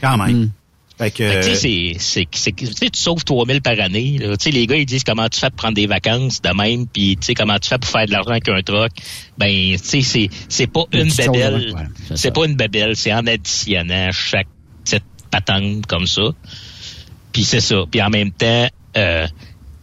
Quand 0.00 0.16
même. 0.16 0.50
Fait 0.96 1.10
que, 1.12 1.28
Fait 1.30 1.40
que, 1.40 1.50
tu 1.50 1.96
c'est, 2.00 2.26
c'est, 2.32 2.90
tu 2.90 2.98
sauves 3.00 3.22
3000 3.24 3.60
par 3.62 3.78
année. 3.78 4.18
là. 4.18 4.36
Tu 4.36 4.44
sais, 4.44 4.50
les 4.50 4.66
gars, 4.66 4.76
ils 4.76 4.86
disent 4.86 5.04
comment 5.04 5.28
tu 5.28 5.38
fais 5.38 5.48
pour 5.50 5.56
prendre 5.56 5.74
des 5.74 5.86
vacances 5.86 6.42
de 6.42 6.48
même, 6.48 6.86
puis 6.88 7.16
tu 7.16 7.26
sais, 7.26 7.34
comment 7.34 7.56
tu 7.58 7.68
fais 7.68 7.78
pour 7.78 7.88
faire 7.88 8.06
de 8.06 8.10
l'argent 8.10 8.30
avec 8.30 8.48
un 8.48 8.60
truck. 8.62 8.90
Ben, 9.36 9.76
tu 9.76 9.78
sais, 9.78 10.00
c'est, 10.02 10.28
c'est 10.48 10.66
pas 10.66 10.84
Une 10.92 11.12
babelle. 11.12 11.72
ouais, 11.74 12.16
c'est 12.16 12.32
pas 12.34 12.46
une 12.46 12.56
babelle, 12.56 12.96
c'est 12.96 13.12
en 13.12 13.24
additionnant 13.28 14.10
chaque 14.12 14.48
petite 14.84 15.04
patente 15.30 15.86
comme 15.86 16.06
ça. 16.08 16.30
Puis 17.32 17.44
c'est 17.44 17.60
ça. 17.60 17.84
Puis 17.88 18.02
en 18.02 18.10
même 18.10 18.32
temps, 18.32 18.66
euh, 18.96 19.26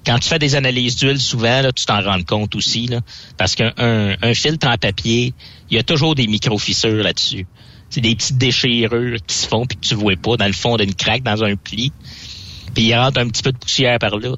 quand 0.06 0.20
tu 0.20 0.30
fais 0.30 0.39
des 0.39 0.56
analyses 0.56 0.96
d'huile, 0.98 1.20
souvent, 1.20 1.62
là, 1.62 1.72
tu 1.72 1.86
t'en 1.86 2.02
rends 2.02 2.22
compte 2.24 2.56
aussi. 2.56 2.88
Là, 2.88 3.02
parce 3.38 3.56
qu'un 3.56 3.74
un, 3.78 4.15
un 4.22 4.34
filtre 4.34 4.68
en 4.68 4.78
papier, 4.78 5.34
il 5.70 5.76
y 5.76 5.80
a 5.80 5.84
toujours 5.84 6.15
des 6.15 6.28
micro-fissures 6.28 7.04
là-dessus. 7.04 7.48
C'est 7.89 8.02
des 8.02 8.15
petites 8.15 8.38
déchirures 8.38 9.18
qui 9.26 9.36
se 9.36 9.48
font 9.48 9.65
puis 9.65 9.78
que 9.78 9.86
tu 9.86 9.96
vois 9.96 10.15
pas 10.15 10.38
dans 10.38 10.48
le 10.48 10.54
fond 10.54 10.78
d'une 10.78 10.94
craque, 10.94 11.24
dans 11.24 11.44
un 11.44 11.56
pli. 11.56 11.91
Puis 12.74 12.86
il 12.86 12.96
rentre 12.96 13.20
un 13.20 13.28
petit 13.28 13.41
peu 13.41 13.52
de 13.52 13.58
poussière 13.58 13.98
par 14.00 14.18
là. 14.18 14.36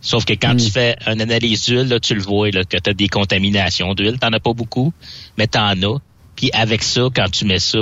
Sauf 0.00 0.24
que 0.24 0.32
quand 0.32 0.56
tu 0.56 0.70
fais 0.70 0.96
une 1.06 1.20
analyse 1.20 1.64
d'huile, 1.64 1.88
là, 1.88 2.00
tu 2.00 2.14
le 2.14 2.22
vois 2.22 2.50
là, 2.50 2.64
que 2.64 2.76
tu 2.76 2.90
as 2.90 2.94
des 2.94 3.08
contaminations 3.08 3.94
d'huile. 3.94 4.18
T'en 4.18 4.32
as 4.32 4.40
pas 4.40 4.52
beaucoup, 4.52 4.92
mais 5.36 5.46
t'en 5.46 5.70
as. 5.82 5.98
Puis 6.36 6.50
avec 6.52 6.82
ça, 6.82 7.08
quand 7.14 7.30
tu 7.30 7.44
mets 7.46 7.58
ça, 7.58 7.80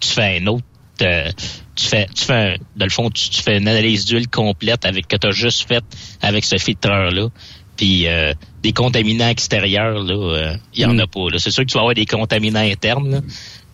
tu 0.00 0.08
fais 0.08 0.38
un 0.40 0.46
autre 0.46 0.64
euh, 1.02 1.30
tu 1.74 1.86
fais, 1.86 2.06
tu 2.14 2.24
fais 2.24 2.32
un- 2.34 2.56
dans 2.76 2.86
le 2.86 2.90
fond, 2.90 3.10
tu, 3.10 3.28
tu 3.30 3.42
fais 3.42 3.58
une 3.58 3.68
analyse 3.68 4.04
d'huile 4.06 4.28
complète 4.28 4.84
avec 4.84 5.08
que 5.08 5.16
tu 5.16 5.26
as 5.26 5.30
juste 5.32 5.66
fait 5.68 5.84
avec 6.22 6.44
ce 6.44 6.56
filtreur-là. 6.58 7.28
Puis 7.76 8.06
euh, 8.08 8.32
des 8.62 8.72
contaminants 8.72 9.28
extérieurs, 9.28 9.98
là, 10.02 10.54
il 10.74 10.80
y 10.80 10.86
en 10.86 10.98
a 10.98 11.06
pas. 11.06 11.28
là. 11.30 11.38
C'est 11.38 11.50
sûr 11.50 11.64
que 11.64 11.68
tu 11.70 11.74
vas 11.74 11.80
avoir 11.80 11.94
des 11.94 12.06
contaminants 12.06 12.60
internes, 12.60 13.10
là, 13.10 13.20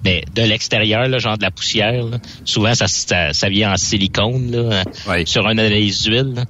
mais 0.05 0.25
de 0.35 0.43
l'extérieur, 0.43 1.07
là, 1.09 1.19
genre 1.19 1.39
de 1.39 1.43
la 1.45 1.53
poussière, 1.53 2.03
là, 2.05 2.19
souvent 2.45 2.75
ça, 2.75 2.89
ça, 2.89 3.33
ça 3.33 3.49
vient 3.49 3.73
en 3.73 3.77
silicone 3.77 4.51
là, 4.51 4.83
sur 5.29 5.43
une 5.49 5.61
analyse 5.61 6.03
d'huile. 6.03 6.45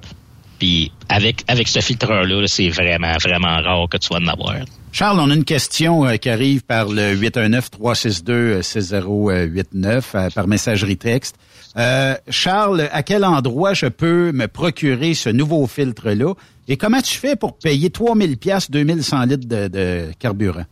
Puis 0.57 0.91
avec 1.09 1.43
avec 1.47 1.67
ce 1.67 1.79
filtreur-là, 1.81 2.41
là, 2.41 2.47
c'est 2.47 2.69
vraiment, 2.69 3.15
vraiment 3.21 3.61
rare 3.61 3.87
que 3.89 3.97
tu 3.97 4.07
vas 4.09 4.19
en 4.19 4.27
avoir. 4.27 4.55
Charles, 4.93 5.19
on 5.19 5.29
a 5.31 5.33
une 5.33 5.43
question 5.43 6.05
euh, 6.05 6.17
qui 6.17 6.29
arrive 6.29 6.61
par 6.63 6.87
le 6.87 7.15
819-362-6089 7.15 10.03
euh, 10.13 10.29
par 10.29 10.47
messagerie 10.47 10.97
texte. 10.97 11.35
Euh, 11.77 12.15
Charles, 12.29 12.87
à 12.91 13.01
quel 13.01 13.25
endroit 13.25 13.73
je 13.73 13.87
peux 13.87 14.31
me 14.31 14.47
procurer 14.47 15.15
ce 15.15 15.29
nouveau 15.29 15.65
filtre-là? 15.65 16.35
Et 16.67 16.77
comment 16.77 17.01
tu 17.01 17.17
fais 17.17 17.35
pour 17.35 17.57
payer 17.57 17.89
3000 17.89 18.37
pièces 18.37 18.69
2100 18.69 19.25
litres 19.25 19.47
de, 19.47 19.67
de 19.67 20.11
carburant? 20.19 20.65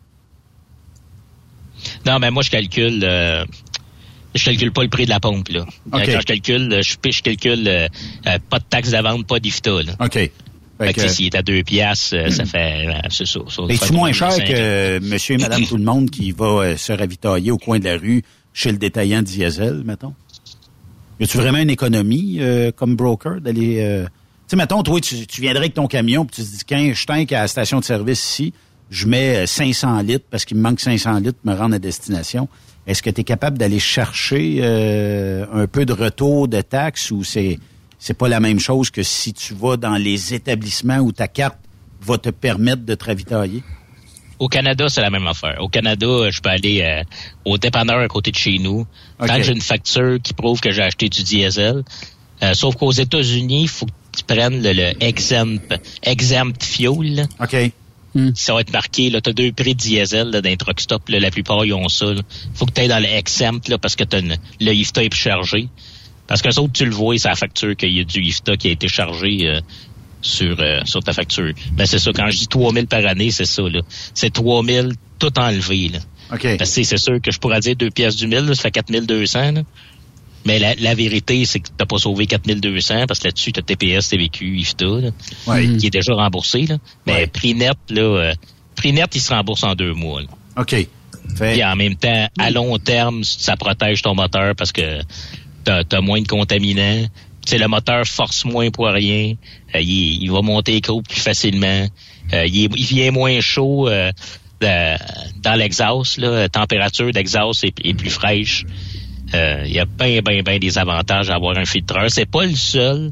Non, 2.06 2.20
mais 2.20 2.30
moi, 2.30 2.44
je 2.44 2.52
calcule. 2.52 3.04
euh, 3.04 3.44
je 4.36 4.46
calcule 4.46 4.72
pas 4.72 4.84
le 4.84 4.90
prix 4.90 5.06
de 5.06 5.10
la 5.10 5.20
pompe, 5.20 5.50
là. 5.50 5.62
OK. 5.92 6.06
Quand 6.06 6.06
je 6.06 6.20
calcule, 6.26 6.80
je, 6.84 6.96
je 7.12 7.22
calcule 7.24 7.68
euh, 7.68 7.88
euh, 8.28 8.38
pas 8.52 8.60
de 8.60 8.66
taxe 8.70 8.92
de 8.92 8.98
vente, 8.98 9.26
pas 9.26 9.40
d'IFTA, 9.40 9.82
là. 9.82 9.94
OK. 10.00 10.30
Fait 10.88 10.94
que, 10.94 11.08
s'il 11.08 11.26
est 11.28 11.36
à 11.36 11.42
deux 11.42 11.64
piastres, 11.64 12.16
euh, 12.16 12.30
ça 12.30 12.46
fait, 12.46 12.88
euh, 12.88 12.94
c'est 13.10 13.26
ça. 13.26 13.40
Es-tu 13.70 13.94
moins 13.94 14.12
cher 14.12 14.30
3500. 14.30 14.54
que 14.54 15.00
monsieur 15.08 15.36
et 15.36 15.38
madame 15.38 15.66
tout 15.66 15.78
le 15.78 15.84
monde 15.84 16.10
qui 16.10 16.32
va 16.32 16.46
euh, 16.46 16.78
se 16.78 16.92
ravitailler 16.94 17.52
au 17.52 17.58
coin 17.58 17.80
de 17.80 17.86
la 17.86 17.98
rue 17.98 18.24
chez 18.54 18.72
le 18.72 18.78
détaillant 18.78 19.22
diesel, 19.22 19.82
mettons? 19.86 20.14
Y 21.20 21.26
a-tu 21.26 21.38
vraiment 21.38 21.60
une 21.60 21.70
économie 21.70 22.38
euh, 22.40 22.72
comme 22.72 22.96
broker 22.96 23.42
d'aller... 23.42 23.78
euh, 23.80 24.06
Tu 24.06 24.10
sais, 24.50 24.56
mettons, 24.56 24.82
toi, 24.84 25.00
tu, 25.00 25.28
tu 25.28 25.42
viendrais 25.42 25.60
avec 25.62 25.74
ton 25.76 25.88
camion 25.88 26.26
puis 26.26 26.38
tu 26.44 26.50
te 26.50 26.56
dis, 26.58 26.64
quand 26.68 26.92
je 26.94 27.06
tank 27.06 27.32
à 27.32 27.42
la 27.42 27.48
station 27.48 27.80
de 27.80 27.86
service 27.86 28.24
ici, 28.24 28.54
je 28.90 29.06
mets 29.08 29.44
euh, 29.44 29.46
500 29.46 30.02
litres 30.02 30.26
parce 30.32 30.46
qu'il 30.46 30.58
me 30.58 30.64
manque 30.64 30.80
500 30.80 31.20
litres 31.20 31.38
pour 31.44 31.54
me 31.54 31.58
rendre 31.58 31.76
à 31.76 31.80
destination. 31.80 32.50
Est-ce 32.88 33.04
que 33.04 33.12
tu 33.12 33.22
es 33.22 33.24
capable 33.24 33.60
d'aller 33.60 33.80
chercher 33.80 34.58
euh, 34.62 35.46
un 35.54 35.68
peu 35.68 35.86
de 35.86 35.94
retour 35.94 36.48
de 36.48 36.62
taxes 36.62 37.12
ou 37.12 37.24
c'est 37.24 37.60
c'est 38.04 38.16
pas 38.18 38.28
la 38.28 38.40
même 38.40 38.60
chose 38.60 38.90
que 38.90 39.04
si 39.04 39.32
tu 39.32 39.54
vas 39.54 39.78
dans 39.78 39.96
les 39.96 40.34
établissements 40.34 40.98
où 40.98 41.12
ta 41.12 41.28
carte 41.28 41.60
va 42.02 42.18
te 42.18 42.30
permettre 42.30 42.84
de 42.84 42.96
te 42.96 43.06
ravitailler? 43.06 43.62
Au 44.40 44.48
Canada, 44.48 44.90
c'est 44.90 45.02
la 45.02 45.12
même 45.12 45.28
affaire. 45.28 45.58
Au 45.60 45.70
Canada, 45.70 46.08
je 46.32 46.42
peux 46.42 46.50
aller 46.50 46.82
euh, 46.82 47.04
au 47.46 47.60
dépanneur 47.60 48.00
à 48.00 48.08
côté 48.08 48.32
de 48.32 48.38
chez 48.38 48.58
nous. 48.58 48.88
Tant 49.20 49.26
que 49.38 49.44
j'ai 49.44 49.52
une 49.54 49.62
facture 49.62 50.18
qui 50.24 50.34
prouve 50.34 50.60
que 50.62 50.72
j'ai 50.72 50.82
acheté 50.82 51.10
du 51.10 51.22
diesel. 51.22 51.84
Euh, 52.42 52.56
sauf 52.56 52.76
qu'aux 52.76 52.92
États-Unis, 52.92 53.62
il 53.62 53.68
faut 53.68 53.86
que 53.86 53.92
tu 54.18 54.24
prennes 54.24 54.64
le, 54.64 54.74
le 54.74 55.04
exempt, 55.04 55.80
exempt 56.02 56.64
fuel. 56.64 57.28
OK. 57.40 57.56
Ça 58.34 58.56
va 58.56 58.62
être 58.62 58.74
marqué, 58.74 59.12
là, 59.12 59.22
t'as 59.22 59.32
deux 59.32 59.52
prix 59.52 59.76
de 59.76 59.80
diesel 59.80 60.32
là, 60.32 60.42
dans 60.42 60.50
les 60.50 60.58
truck 60.58 60.82
stop, 60.82 61.08
là, 61.10 61.20
la 61.20 61.30
plupart 61.30 61.64
ils 61.64 61.74
ont 61.74 61.88
ça. 61.88 62.08
là. 62.12 62.22
Faut 62.56 62.66
que 62.66 62.72
tu 62.72 62.82
ailles 62.82 62.88
dans 62.90 63.00
le 63.00 63.06
exempt 63.06 63.70
là, 63.70 63.78
parce 63.78 63.96
que 63.96 64.04
t'as 64.04 64.20
une- 64.22 64.38
le 64.60 64.74
IFTA 64.74 65.04
est 65.04 65.10
plus 65.10 65.20
chargé. 65.20 65.70
Parce 66.32 66.42
que 66.42 66.52
ça, 66.52 66.62
tu 66.74 66.86
le 66.86 66.92
vois, 66.92 67.18
c'est 67.18 67.28
la 67.28 67.36
facture 67.36 67.76
qu'il 67.76 67.92
y 67.92 68.00
a 68.00 68.06
du 68.06 68.22
IFTA 68.22 68.56
qui 68.56 68.70
a 68.70 68.72
été 68.72 68.88
chargé 68.88 69.48
euh, 69.50 69.60
sur, 70.22 70.56
euh, 70.62 70.80
sur 70.86 71.04
ta 71.04 71.12
facture. 71.12 71.52
Ben 71.74 71.86
c'est 71.86 72.00
ça, 72.00 72.12
quand 72.14 72.30
je 72.30 72.38
dis 72.38 72.48
3000 72.48 72.88
par 72.88 73.06
année, 73.06 73.32
c'est 73.32 73.44
ça. 73.46 73.64
là. 73.64 73.82
C'est 74.14 74.32
3000 74.32 74.94
tout 75.20 75.38
enlevé. 75.38 75.90
Là. 75.90 76.00
OK. 76.34 76.44
Parce 76.58 76.58
que 76.58 76.66
c'est- 76.68 76.84
c'est 76.86 76.98
sûr 76.98 77.20
que 77.22 77.32
je 77.32 77.38
pourrais 77.40 77.60
dire 77.60 77.76
deux 77.76 77.90
pièces 77.90 78.16
du 78.16 78.28
mille, 78.28 78.46
là, 78.46 78.56
ça 78.56 78.62
fait 78.62 78.72
4200. 78.72 79.52
Là. 79.52 79.62
Mais 80.46 80.58
la, 80.58 80.74
la 80.76 80.96
vérité, 80.96 81.44
c'est 81.44 81.60
que 81.60 81.68
t'as 81.78 81.86
pas 81.86 81.98
sauvé 81.98 82.28
4200 82.28 83.06
parce 83.08 83.20
que 83.20 83.28
là-dessus, 83.28 83.52
t'as 83.52 83.62
TPS, 83.62 84.08
TVQ, 84.10 84.58
IFTA, 84.60 84.86
là, 84.86 85.10
Ouais. 85.48 85.76
qui 85.78 85.88
est 85.88 85.92
déjà 85.92 86.14
remboursé. 86.14 86.62
Là. 86.66 86.78
Mais 87.06 87.28
prix 87.28 87.54
net, 87.56 87.78
là, 87.90 88.02
euh, 88.02 88.34
prix 88.78 88.94
net, 88.94 89.14
il 89.16 89.20
se 89.22 89.34
rembourse 89.34 89.64
en 89.66 89.76
deux 89.76 89.94
mois. 89.94 90.22
là. 90.22 90.28
OK. 90.58 90.88
Fait- 91.38 91.54
Puis 91.54 91.64
en 91.64 91.76
même 91.76 91.96
temps, 91.96 92.28
à 92.40 92.50
long 92.52 92.78
terme, 92.80 93.24
ça 93.24 93.56
protège 93.56 94.02
ton 94.02 94.16
moteur 94.16 94.56
parce 94.56 94.72
que 94.72 95.00
t'as 95.64 95.84
as 95.92 96.02
moins 96.02 96.22
de 96.22 96.28
contaminants. 96.28 97.06
Tu 97.46 97.52
sais, 97.52 97.58
le 97.58 97.68
moteur 97.68 98.06
force 98.06 98.46
moins 98.46 98.70
pour 98.70 98.86
rien. 98.88 99.34
Euh, 99.76 99.80
il, 99.82 100.22
il 100.24 100.32
va 100.32 100.42
monter 100.42 100.74
les 100.74 100.82
courbes 100.82 101.08
plus 101.08 101.20
facilement. 101.22 101.88
Euh, 102.34 102.46
il, 102.46 102.70
il 102.76 102.86
vient 102.86 103.12
moins 103.12 103.40
chaud 103.42 103.90
euh, 103.90 104.12
de- 104.62 105.42
dans 105.42 105.56
l'exhaust. 105.56 106.18
La 106.18 106.50
température 106.50 107.12
d'exhaust 107.12 107.64
est, 107.64 107.74
est 107.84 107.94
plus 107.96 108.10
fraîche. 108.12 108.66
Euh, 109.34 109.64
il 109.66 109.72
y 109.74 109.80
a 109.80 109.86
bien, 109.86 110.22
bien, 110.22 110.42
bien 110.44 110.60
des 110.60 110.78
avantages 110.78 111.30
à 111.30 111.36
avoir 111.36 111.58
un 111.58 111.66
filtreur. 111.66 112.12
C'est 112.12 112.30
pas 112.30 112.46
le 112.46 112.56
seul. 112.56 113.12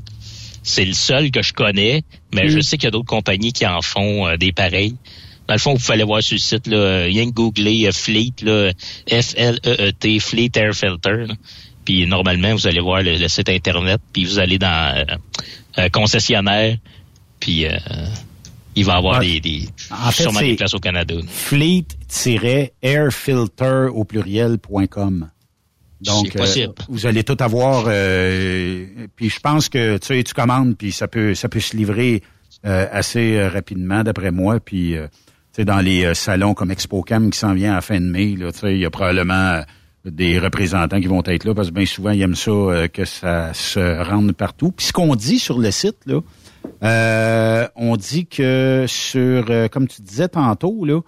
C'est 0.61 0.85
le 0.85 0.93
seul 0.93 1.31
que 1.31 1.41
je 1.41 1.53
connais, 1.53 2.03
mais 2.33 2.45
Mm. 2.45 2.49
je 2.49 2.59
sais 2.59 2.77
qu'il 2.77 2.83
y 2.85 2.87
a 2.89 2.91
d'autres 2.91 3.07
compagnies 3.07 3.53
qui 3.53 3.65
en 3.65 3.81
font 3.81 4.27
euh, 4.27 4.35
des 4.37 4.51
pareils. 4.51 4.95
Dans 5.47 5.55
le 5.55 5.59
fond, 5.59 5.73
vous 5.73 5.79
pouvez 5.79 5.93
aller 5.93 6.03
voir 6.03 6.21
sur 6.21 6.35
le 6.35 6.39
site, 6.39 6.67
là, 6.67 7.05
rien 7.05 7.25
que 7.25 7.31
googler 7.33 7.87
euh, 7.87 7.91
Fleet, 7.91 8.33
là, 8.43 8.71
F-L-E-E-T, 9.09 10.19
Fleet 10.19 10.51
Air 10.55 10.73
Filter. 10.75 11.25
là. 11.27 11.33
Puis 11.89 12.05
normalement, 12.05 12.53
vous 12.53 12.67
allez 12.67 12.81
voir 12.81 13.01
le, 13.01 13.17
le 13.17 13.27
site 13.27 13.49
Internet, 13.49 13.99
puis 14.13 14.23
vous 14.23 14.37
allez 14.37 14.59
dans 14.59 14.95
euh, 14.95 15.03
euh, 15.79 15.89
concessionnaire, 15.89 16.77
puis 17.39 17.65
euh, 17.65 17.71
il 18.75 18.85
va 18.85 18.93
y 18.93 18.97
avoir 18.97 19.19
des, 19.21 19.39
des, 19.39 19.67
En 19.89 20.11
fait, 20.11 20.21
sûrement 20.21 20.39
des 20.39 20.55
places 20.55 20.75
au 20.75 20.79
Canada. 20.79 21.15
fleet-airfilter 21.27 23.87
au 23.91 24.03
pluriel.com. 24.03 25.29
Donc, 26.01 26.35
euh, 26.35 26.67
vous 26.89 27.07
allez 27.07 27.23
tout 27.23 27.37
avoir. 27.39 27.85
euh, 27.87 28.85
puis 29.15 29.31
je 29.31 29.39
pense 29.39 29.67
que 29.67 29.97
tu 29.97 30.05
sais, 30.05 30.23
tu 30.23 30.35
commandes, 30.35 30.77
puis 30.77 30.91
ça 30.91 31.07
peut, 31.07 31.33
ça 31.33 31.49
peut 31.49 31.59
se 31.59 31.75
livrer 31.75 32.21
euh, 32.67 32.85
assez 32.91 33.47
rapidement, 33.47 34.03
d'après 34.03 34.29
moi. 34.29 34.59
Puis, 34.59 34.91
tu 34.91 34.99
sais, 35.53 35.65
dans 35.65 35.79
les 35.79 36.13
salons 36.13 36.53
comme 36.53 36.69
ExpoCam 36.69 37.31
qui 37.31 37.39
s'en 37.39 37.55
vient 37.55 37.71
à 37.71 37.75
la 37.77 37.81
fin 37.81 37.99
de 37.99 38.05
mai, 38.05 38.35
là, 38.37 38.51
tu 38.51 38.59
sais, 38.59 38.75
il 38.75 38.79
y 38.79 38.85
a 38.85 38.91
probablement 38.91 39.63
des 40.05 40.39
représentants 40.39 40.99
qui 40.99 41.07
vont 41.07 41.23
être 41.25 41.43
là 41.43 41.53
parce 41.53 41.69
que 41.69 41.73
bien 41.73 41.85
souvent 41.85 42.11
ils 42.11 42.21
aiment 42.21 42.35
ça 42.35 42.51
euh, 42.51 42.87
que 42.87 43.05
ça 43.05 43.53
se 43.53 44.03
rende 44.03 44.31
partout. 44.33 44.71
Puis 44.71 44.87
ce 44.87 44.93
qu'on 44.93 45.15
dit 45.15 45.39
sur 45.39 45.59
le 45.59 45.71
site 45.71 45.97
là, 46.05 46.21
euh, 46.83 47.67
on 47.75 47.97
dit 47.97 48.25
que 48.25 48.85
sur, 48.87 49.45
euh, 49.49 49.67
comme 49.67 49.87
tu 49.87 50.01
disais 50.01 50.29
tantôt 50.29 50.85
là, 50.85 51.01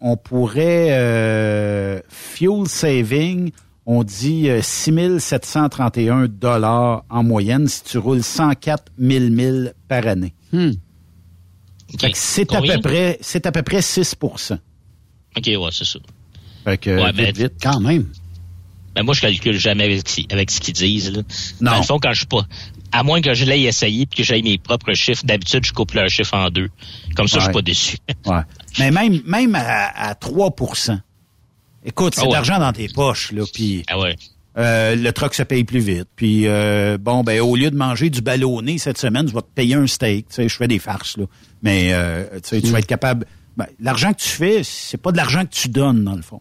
on 0.00 0.16
pourrait 0.16 2.02
fuel 2.08 2.66
saving. 2.66 3.52
On 3.84 4.04
dit 4.04 4.48
euh, 4.48 4.62
6731 4.62 6.28
dollars 6.28 7.04
en 7.10 7.24
moyenne 7.24 7.66
si 7.66 7.82
tu 7.82 7.98
roules 7.98 8.22
104 8.22 8.92
000 8.98 9.30
milles 9.30 9.74
par 9.88 10.06
année. 10.06 10.34
Que 11.98 12.06
c'est 12.14 12.54
à 12.54 12.60
peu 12.60 12.80
près, 12.80 13.18
c'est 13.20 13.44
à 13.46 13.52
peu 13.52 13.62
près 13.62 13.82
6 13.82 14.16
OK, 14.22 14.32
ouais, 15.36 15.56
c'est 15.72 15.84
ça. 15.84 15.98
Fait 16.64 16.78
que, 16.78 16.90
Ouais, 16.90 17.12
vite, 17.12 17.16
ben, 17.16 17.32
vite. 17.44 17.52
Quand 17.62 17.80
même. 17.80 18.06
Ben 18.94 19.02
moi, 19.04 19.14
je 19.14 19.20
calcule 19.22 19.58
jamais 19.58 19.84
avec, 19.84 20.06
ce 20.08 20.14
qu'ils- 20.16 20.26
avec 20.30 20.50
ce 20.50 20.60
qu'ils 20.60 20.74
disent. 20.74 21.10
Là. 21.12 21.22
Non. 21.60 21.70
Dans 21.72 21.76
le 21.78 21.82
fond, 21.82 21.98
quand 21.98 22.12
je 22.12 22.18
suis 22.18 22.26
pas... 22.26 22.42
À 22.94 23.02
moins 23.02 23.22
que 23.22 23.32
je 23.32 23.46
l'aille 23.46 23.64
essayé 23.66 24.04
puis 24.04 24.18
que 24.18 24.22
j'aille 24.22 24.42
mes 24.42 24.58
propres 24.58 24.92
chiffres, 24.92 25.24
d'habitude, 25.24 25.64
je 25.64 25.72
coupe 25.72 25.92
leurs 25.94 26.10
chiffres 26.10 26.34
en 26.36 26.50
deux. 26.50 26.68
Comme 27.16 27.26
ça, 27.26 27.38
je 27.38 27.44
suis 27.44 27.48
Ouais. 27.48 27.52
pas 27.54 27.62
déçu. 27.62 27.96
Ouais. 28.26 28.42
Mais 28.78 28.90
même, 28.90 29.22
même 29.24 29.54
à, 29.54 30.08
à 30.10 30.14
3 30.14 30.50
écoute, 31.84 32.14
c'est 32.14 32.20
Ah 32.20 32.24
ouais. 32.24 32.28
de 32.28 32.32
l'argent 32.34 32.58
dans 32.58 32.72
tes 32.72 32.88
poches, 32.88 33.32
là, 33.32 33.44
puis 33.52 33.82
Ah 33.88 33.98
ouais. 33.98 34.14
euh, 34.58 34.94
le 34.94 35.10
truck 35.12 35.32
se 35.32 35.42
paye 35.42 35.64
plus 35.64 35.80
vite. 35.80 36.08
Puis, 36.14 36.46
euh, 36.46 36.98
bon, 36.98 37.24
ben 37.24 37.40
au 37.40 37.56
lieu 37.56 37.70
de 37.70 37.76
manger 37.76 38.10
du 38.10 38.20
ballonné 38.20 38.76
cette 38.76 38.98
semaine, 38.98 39.26
je 39.26 39.32
vais 39.32 39.40
te 39.40 39.46
payer 39.54 39.74
un 39.74 39.86
steak. 39.86 40.28
Tu 40.28 40.34
sais, 40.34 40.48
je 40.50 40.56
fais 40.56 40.68
des 40.68 40.78
farces, 40.78 41.16
là. 41.16 41.24
Mais, 41.62 41.94
euh, 41.94 42.24
tu 42.42 42.48
sais, 42.50 42.60
tu 42.60 42.68
vas 42.68 42.78
être 42.80 42.86
capable... 42.86 43.26
Ben, 43.56 43.66
l'argent 43.80 44.12
que 44.12 44.20
tu 44.20 44.28
fais, 44.28 44.62
c'est 44.64 44.96
pas 45.00 45.12
de 45.12 45.16
l'argent 45.16 45.44
que 45.46 45.50
tu 45.54 45.68
donnes, 45.70 46.04
dans 46.04 46.14
le 46.14 46.22
fond. 46.22 46.40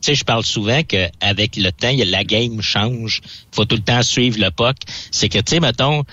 Sais, 0.00 0.14
je 0.14 0.24
parle 0.24 0.44
souvent 0.44 0.82
qu'avec 0.82 1.56
le 1.56 1.70
temps, 1.70 1.92
la 1.94 2.24
game 2.24 2.60
change. 2.60 3.20
faut 3.52 3.64
tout 3.64 3.76
le 3.76 3.82
temps 3.82 4.02
suivre 4.02 4.38
le 4.38 4.50
puck. 4.50 4.76
C'est 5.10 5.28
que, 5.28 5.38
tu 5.38 5.54
sais, 5.54 5.60
mettons, 5.60 6.04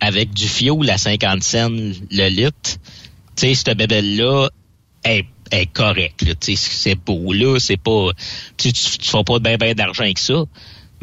avec 0.00 0.32
du 0.32 0.46
fioul 0.48 0.88
à 0.90 0.98
50 0.98 1.42
cents 1.42 1.68
le 1.70 2.28
litre, 2.28 2.78
tu 3.36 3.48
sais, 3.48 3.54
cette 3.54 3.76
bébelle-là 3.76 4.48
est, 5.04 5.26
est 5.50 5.66
correcte. 5.66 6.24
Tu 6.40 6.56
c'est 6.56 6.94
beau, 6.94 7.32
là. 7.32 7.58
C'est 7.58 7.76
pas... 7.76 8.10
Tu, 8.56 8.72
tu, 8.72 8.98
tu 8.98 9.08
fais 9.08 9.24
pas 9.24 9.38
bien 9.38 9.56
ben, 9.56 9.74
d'argent 9.74 10.04
avec 10.04 10.18
ça. 10.18 10.44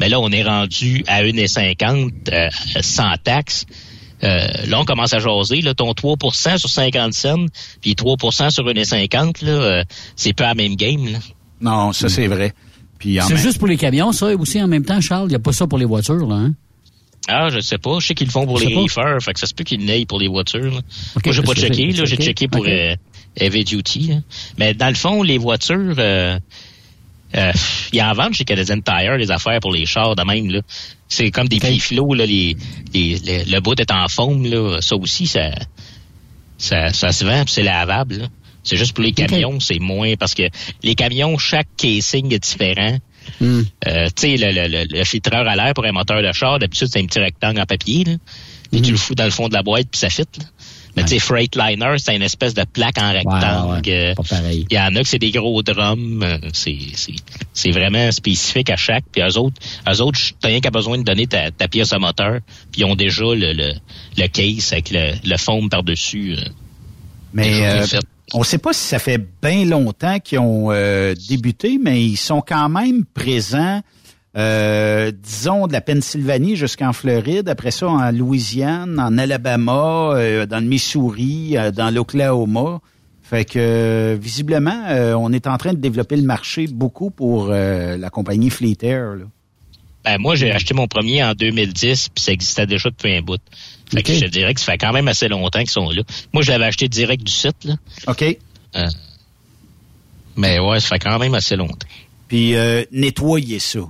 Mais 0.00 0.08
là, 0.08 0.20
on 0.20 0.30
est 0.30 0.42
rendu 0.42 1.04
à 1.06 1.22
1,50 1.22 2.12
euh, 2.32 2.48
sans 2.80 3.14
taxe. 3.22 3.66
Euh, 4.22 4.46
là, 4.66 4.80
on 4.80 4.84
commence 4.84 5.12
à 5.12 5.18
jaser. 5.18 5.60
Là, 5.60 5.74
ton 5.74 5.92
3% 5.92 6.58
sur 6.58 6.68
50 6.68 7.12
cents, 7.12 7.46
puis 7.80 7.92
3% 7.92 8.50
sur 8.50 8.64
1,50, 8.64 9.44
là, 9.44 9.52
euh, 9.52 9.84
c'est 10.16 10.32
pas 10.32 10.44
la 10.44 10.54
même 10.54 10.76
game. 10.76 11.12
Là. 11.12 11.18
Non, 11.64 11.92
ça, 11.92 12.08
c'est 12.08 12.26
vrai. 12.28 12.52
Puis 12.98 13.18
C'est 13.20 13.34
même- 13.34 13.42
juste 13.42 13.58
pour 13.58 13.66
les 13.68 13.76
camions, 13.76 14.12
ça, 14.12 14.30
et 14.30 14.34
aussi 14.34 14.62
en 14.62 14.68
même 14.68 14.84
temps, 14.84 15.00
Charles, 15.00 15.26
il 15.26 15.30
n'y 15.30 15.34
a 15.34 15.40
pas 15.40 15.52
ça 15.52 15.66
pour 15.66 15.78
les 15.78 15.84
voitures, 15.84 16.26
là, 16.26 16.36
hein? 16.36 16.54
Ah, 17.26 17.48
je 17.50 17.58
sais 17.60 17.78
pas. 17.78 17.98
Je 18.00 18.06
sais 18.08 18.14
qu'ils 18.14 18.26
le 18.26 18.32
font 18.32 18.44
pour 18.46 18.58
Je 18.58 18.66
les 18.66 18.74
reefers. 18.76 19.16
Fait 19.22 19.32
que 19.32 19.40
ça 19.40 19.46
se 19.46 19.54
peut 19.54 19.64
qu'ils 19.64 19.86
l'aillent 19.86 20.04
pour 20.04 20.20
les 20.20 20.28
voitures. 20.28 20.60
Là. 20.74 20.80
Ok, 21.16 21.24
Moi, 21.26 21.34
j'ai 21.34 21.42
pas 21.42 21.54
checké. 21.54 21.90
Là, 21.92 22.04
j'ai 22.04 22.16
checké 22.18 22.48
pour 22.48 22.66
euh, 22.68 22.94
Heavy 23.36 23.64
Duty. 23.64 24.00
là. 24.08 24.14
Mais 24.58 24.74
dans 24.74 24.88
le 24.88 24.94
fond, 24.94 25.22
les 25.22 25.38
voitures, 25.38 25.94
euh, 25.98 26.38
euh, 27.34 27.52
ils 27.94 28.02
en 28.02 28.12
vendent 28.12 28.34
chez 28.34 28.44
Canadian 28.44 28.78
Tire 28.80 29.16
des 29.16 29.30
affaires 29.30 29.58
pour 29.60 29.72
les 29.72 29.86
chars 29.86 30.14
de 30.14 30.22
même. 30.22 30.50
là. 30.50 30.60
C'est 31.08 31.30
comme 31.30 31.48
des 31.48 31.60
petits 31.60 31.80
flots. 31.80 32.12
Là, 32.12 32.26
les, 32.26 32.58
les, 32.92 33.16
les- 33.24 33.44
le 33.46 33.60
bout 33.60 33.80
est 33.80 33.90
en 33.90 34.06
forme. 34.08 34.44
Là. 34.44 34.78
Ça 34.82 34.94
aussi, 34.96 35.26
ça, 35.26 35.48
ça, 36.58 36.92
ça 36.92 37.10
se 37.10 37.24
vend 37.24 37.44
c'est 37.46 37.62
lavable. 37.62 38.16
là. 38.18 38.26
C'est 38.64 38.76
juste 38.76 38.92
pour 38.94 39.04
les 39.04 39.12
camions, 39.12 39.60
c'est 39.60 39.78
moins 39.78 40.14
parce 40.16 40.34
que 40.34 40.42
les 40.82 40.94
camions, 40.94 41.38
chaque 41.38 41.68
casing 41.76 42.32
est 42.34 42.38
différent. 42.42 42.98
Hmm. 43.40 43.62
Euh, 43.86 44.06
tu 44.06 44.12
sais, 44.16 44.36
le, 44.36 44.52
le, 44.52 44.68
le, 44.68 44.84
le 44.98 45.04
filtreur 45.04 45.46
à 45.46 45.54
l'air 45.56 45.72
pour 45.74 45.84
un 45.84 45.92
moteur 45.92 46.22
de 46.22 46.32
char, 46.32 46.58
d'habitude, 46.58 46.88
c'est 46.90 47.00
un 47.00 47.06
petit 47.06 47.20
rectangle 47.20 47.60
en 47.60 47.66
papier. 47.66 48.04
Là. 48.04 48.12
Puis 48.72 48.82
tu 48.82 48.90
le 48.90 48.96
fous 48.96 49.14
dans 49.14 49.24
le 49.24 49.30
fond 49.30 49.48
de 49.48 49.54
la 49.54 49.62
boîte, 49.62 49.86
puis 49.90 49.98
ça 50.00 50.10
fit. 50.10 50.22
Là. 50.38 50.44
Mais 50.96 51.02
tu 51.02 51.08
sais, 51.10 51.18
Freightliner, 51.18 51.94
c'est 51.98 52.14
une 52.14 52.22
espèce 52.22 52.54
de 52.54 52.62
plaque 52.64 52.98
en 52.98 53.12
rectangle. 53.12 53.80
Il 54.70 54.76
y 54.76 54.78
en 54.78 54.94
a 54.94 55.02
que 55.02 55.08
c'est 55.08 55.18
des 55.18 55.30
gros 55.32 55.62
drums. 55.62 56.22
euh, 56.22 56.38
C'est, 56.52 56.76
c'est, 56.94 57.14
c'est 57.52 57.70
vraiment 57.72 58.12
spécifique 58.12 58.70
à 58.70 58.76
chaque. 58.76 59.04
Puis 59.10 59.22
eux 59.22 59.38
autres, 59.38 59.56
eux 59.90 60.00
autres, 60.02 60.18
t'as 60.40 60.48
rien 60.48 60.60
qu'à 60.60 60.70
besoin 60.70 60.98
de 60.98 61.02
donner 61.02 61.26
ta, 61.26 61.50
ta 61.50 61.66
pièce 61.66 61.90
de 61.90 61.98
moteur. 61.98 62.38
Puis 62.72 62.82
ils 62.82 62.84
ont 62.84 62.94
déjà 62.94 63.24
le, 63.24 63.52
le, 63.52 63.72
le 64.16 64.26
case 64.28 64.72
avec 64.72 64.90
le, 64.90 65.14
le 65.24 65.36
foam 65.36 65.68
par-dessus. 65.68 66.36
euh. 66.38 66.48
Mais 67.32 67.60
euh. 67.66 67.86
On 68.34 68.40
ne 68.40 68.44
sait 68.44 68.58
pas 68.58 68.72
si 68.72 68.86
ça 68.86 68.98
fait 68.98 69.24
bien 69.42 69.64
longtemps 69.64 70.18
qu'ils 70.18 70.40
ont 70.40 70.72
euh, 70.72 71.14
débuté, 71.28 71.78
mais 71.80 72.04
ils 72.04 72.16
sont 72.16 72.40
quand 72.40 72.68
même 72.68 73.04
présents, 73.04 73.80
euh, 74.36 75.12
disons, 75.12 75.68
de 75.68 75.72
la 75.72 75.80
Pennsylvanie 75.80 76.56
jusqu'en 76.56 76.92
Floride, 76.92 77.48
après 77.48 77.70
ça 77.70 77.86
en 77.86 78.10
Louisiane, 78.10 78.98
en 78.98 79.16
Alabama, 79.18 80.14
euh, 80.14 80.46
dans 80.46 80.58
le 80.58 80.66
Missouri, 80.66 81.56
euh, 81.56 81.70
dans 81.70 81.94
l'Oklahoma. 81.94 82.80
Fait 83.22 83.44
que 83.44 84.18
visiblement, 84.20 84.84
on 85.16 85.32
est 85.32 85.46
en 85.46 85.56
train 85.56 85.72
de 85.72 85.78
développer 85.78 86.16
le 86.16 86.24
marché 86.24 86.66
beaucoup 86.66 87.10
pour 87.10 87.46
la 87.46 88.10
compagnie 88.10 88.50
Fleet 88.50 88.76
Air. 88.82 89.14
Ben, 90.04 90.18
moi, 90.18 90.34
j'ai 90.34 90.52
acheté 90.52 90.74
mon 90.74 90.86
premier 90.86 91.24
en 91.24 91.32
2010, 91.32 92.10
puis 92.10 92.22
ça 92.22 92.32
existait 92.32 92.66
déjà 92.66 92.90
depuis 92.90 93.16
un 93.16 93.22
bout. 93.22 93.40
Fait 93.92 94.02
que 94.02 94.14
je 94.14 94.20
te 94.20 94.30
dirais 94.30 94.54
que 94.54 94.60
ça 94.60 94.72
fait 94.72 94.78
quand 94.78 94.92
même 94.92 95.08
assez 95.08 95.28
longtemps 95.28 95.60
qu'ils 95.60 95.70
sont 95.70 95.90
là. 95.90 96.02
Moi, 96.32 96.42
je 96.42 96.50
l'avais 96.50 96.64
acheté 96.64 96.88
direct 96.88 97.22
du 97.22 97.32
site, 97.32 97.64
là. 97.64 97.74
OK. 98.06 98.22
Euh, 98.76 98.86
mais 100.36 100.58
ouais, 100.58 100.80
ça 100.80 100.88
fait 100.88 100.98
quand 100.98 101.18
même 101.18 101.34
assez 101.34 101.56
longtemps. 101.56 101.86
Puis 102.28 102.56
euh, 102.56 102.84
nettoyer 102.90 103.58
ça. 103.58 103.80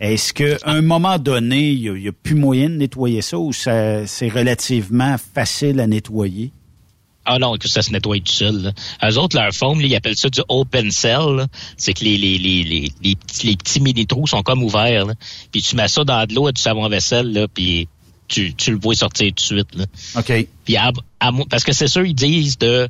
Est-ce 0.00 0.32
qu'à 0.32 0.58
un 0.64 0.80
moment 0.80 1.18
donné, 1.18 1.70
il 1.70 1.92
n'y 1.92 2.08
a, 2.08 2.12
plus 2.12 2.36
moyen 2.36 2.70
de 2.70 2.76
nettoyer 2.76 3.20
ça 3.20 3.38
ou 3.38 3.52
ça, 3.52 4.06
c'est 4.06 4.28
relativement 4.28 5.16
facile 5.34 5.80
à 5.80 5.86
nettoyer? 5.86 6.52
Ah 7.24 7.38
non, 7.38 7.56
que 7.56 7.68
ça 7.68 7.82
se 7.82 7.90
nettoie 7.90 8.20
tout 8.20 8.32
seul. 8.32 8.62
Là. 8.62 8.72
Eux 9.10 9.18
autres, 9.18 9.36
leur 9.36 9.52
foam, 9.52 9.80
là, 9.80 9.86
ils 9.86 9.94
appellent 9.94 10.16
ça 10.16 10.30
du 10.30 10.40
open 10.48 10.90
cell. 10.90 11.46
C'est 11.76 11.92
que 11.92 12.04
les, 12.04 12.16
les, 12.16 12.38
les, 12.38 12.62
les, 12.62 12.92
les, 13.02 13.16
petits, 13.16 13.46
les 13.48 13.56
petits 13.56 13.80
mini-trous 13.80 14.28
sont 14.28 14.42
comme 14.42 14.62
ouverts. 14.62 15.06
Là. 15.06 15.14
Puis 15.52 15.60
tu 15.60 15.76
mets 15.76 15.88
ça 15.88 16.04
dans 16.04 16.24
de 16.24 16.34
l'eau 16.34 16.48
et 16.48 16.52
du 16.52 16.62
savon-vaisselle, 16.62 17.30
là, 17.32 17.46
puis 17.48 17.88
tu, 18.28 18.54
tu 18.54 18.70
le 18.72 18.78
vois 18.78 18.94
sortir 18.94 19.28
tout 19.28 19.34
de 19.34 19.40
suite. 19.40 19.74
Là. 19.74 19.84
OK. 20.16 20.46
Puis 20.64 20.76
à- 20.76 20.92
à 21.20 21.30
parce 21.50 21.64
que 21.64 21.72
c'est 21.72 21.88
sûr, 21.88 22.04
ils 22.04 22.14
disent 22.14 22.58
de 22.58 22.88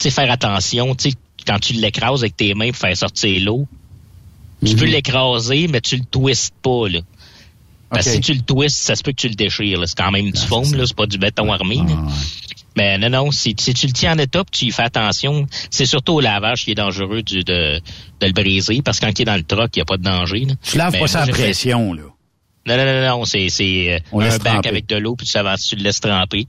faire 0.00 0.30
attention, 0.30 0.94
quand 1.46 1.58
tu 1.58 1.72
l'écrases 1.74 2.20
avec 2.22 2.36
tes 2.36 2.54
mains 2.54 2.68
pour 2.70 2.78
faire 2.78 2.96
sortir 2.96 3.42
l'eau, 3.44 3.66
tu 4.64 4.76
peux 4.76 4.84
l'écraser, 4.86 5.66
mais 5.68 5.80
tu 5.80 5.96
le 5.96 6.04
twistes 6.04 6.54
pas, 6.62 6.88
là. 6.88 7.00
Parce 7.90 8.06
que 8.06 8.12
si 8.12 8.20
tu 8.20 8.32
le 8.34 8.40
twistes, 8.40 8.76
ça 8.76 8.96
se 8.96 9.02
peut 9.02 9.12
que 9.12 9.16
tu 9.20 9.28
le 9.28 9.34
déchires. 9.34 9.78
C'est 9.86 9.96
quand 9.96 10.10
même 10.10 10.30
du 10.30 10.40
foam, 10.40 10.74
là, 10.74 10.84
c'est 10.86 10.96
pas 10.96 11.06
du 11.06 11.18
béton 11.18 11.52
armé. 11.52 11.76
là. 11.76 11.96
Mais 12.76 12.98
non, 12.98 13.08
non, 13.08 13.30
si, 13.30 13.54
si 13.56 13.72
tu 13.72 13.86
le 13.86 13.92
tiens 13.92 14.14
en 14.14 14.18
étape, 14.18 14.50
tu 14.50 14.64
y 14.64 14.70
fais 14.72 14.82
attention. 14.82 15.46
C'est 15.70 15.86
surtout 15.86 16.14
au 16.14 16.20
lavage 16.20 16.64
qui 16.64 16.72
est 16.72 16.74
dangereux 16.74 17.22
du, 17.22 17.44
de, 17.44 17.78
de 18.20 18.26
le 18.26 18.32
briser, 18.32 18.82
parce 18.82 18.98
que 18.98 19.06
quand 19.06 19.16
il 19.18 19.22
est 19.22 19.26
dans 19.26 19.36
le 19.36 19.44
troc, 19.44 19.70
il 19.76 19.78
n'y 19.78 19.82
a 19.82 19.84
pas 19.84 19.96
de 19.96 20.02
danger. 20.02 20.40
Là. 20.46 20.54
Tu 20.62 20.76
laves 20.76 20.92
Mais 20.92 20.98
pas 21.00 21.06
fait- 21.26 21.30
pression, 21.32 21.92
là. 21.92 22.02
Non, 22.66 22.76
non, 22.76 22.84
non, 22.84 23.18
non, 23.18 23.24
c'est, 23.24 23.48
c'est 23.50 23.92
euh, 23.92 23.98
On 24.12 24.20
un 24.20 24.28
bac 24.28 24.42
tremper. 24.42 24.68
avec 24.68 24.86
de 24.86 24.96
l'eau, 24.96 25.16
puis 25.16 25.26
tu, 25.26 25.36
avances, 25.36 25.66
tu 25.68 25.76
le 25.76 25.82
laisses 25.82 26.00
tremper. 26.00 26.46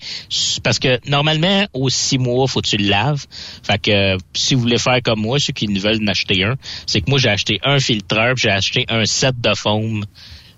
Parce 0.63 0.79
que 0.79 0.99
normalement, 1.09 1.65
aux 1.73 1.89
six 1.89 2.17
mois, 2.17 2.47
faut 2.47 2.61
que 2.61 2.67
tu 2.67 2.77
le 2.77 2.87
laves. 2.87 3.25
Fait 3.63 3.81
que 3.81 3.91
euh, 3.91 4.17
si 4.33 4.55
vous 4.55 4.61
voulez 4.61 4.77
faire 4.77 5.01
comme 5.03 5.19
moi, 5.19 5.39
ceux 5.39 5.53
qui 5.53 5.67
veulent 5.67 6.01
en 6.01 6.07
acheter 6.07 6.43
un, 6.43 6.55
c'est 6.85 7.01
que 7.01 7.09
moi, 7.09 7.19
j'ai 7.19 7.29
acheté 7.29 7.59
un 7.63 7.79
filtreur, 7.79 8.35
puis 8.35 8.43
j'ai 8.43 8.51
acheté 8.51 8.85
un 8.87 9.05
set 9.05 9.39
de 9.41 9.53
foam. 9.55 10.05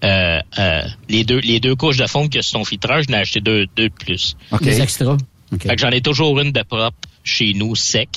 Euh, 0.04 0.40
euh, 0.60 0.82
les 1.10 1.24
deux 1.24 1.40
les 1.40 1.60
deux 1.60 1.76
couches 1.76 1.98
de 1.98 2.06
foam 2.06 2.30
que 2.30 2.42
sur 2.42 2.60
ton 2.60 2.66
filtreur, 2.66 3.02
je 3.02 3.10
n'ai 3.10 3.18
acheté 3.18 3.40
deux, 3.40 3.66
deux 3.76 3.90
de 3.90 3.94
plus. 3.94 4.38
Des 4.62 4.80
extras. 4.80 5.18
OK. 5.52 5.64
Fait 5.64 5.76
que 5.76 5.82
j'en 5.82 5.90
ai 5.90 6.02
toujours 6.02 6.40
une 6.40 6.52
de 6.52 6.62
propre 6.62 6.98
chez 7.24 7.54
nous, 7.56 7.76
sec. 7.76 8.10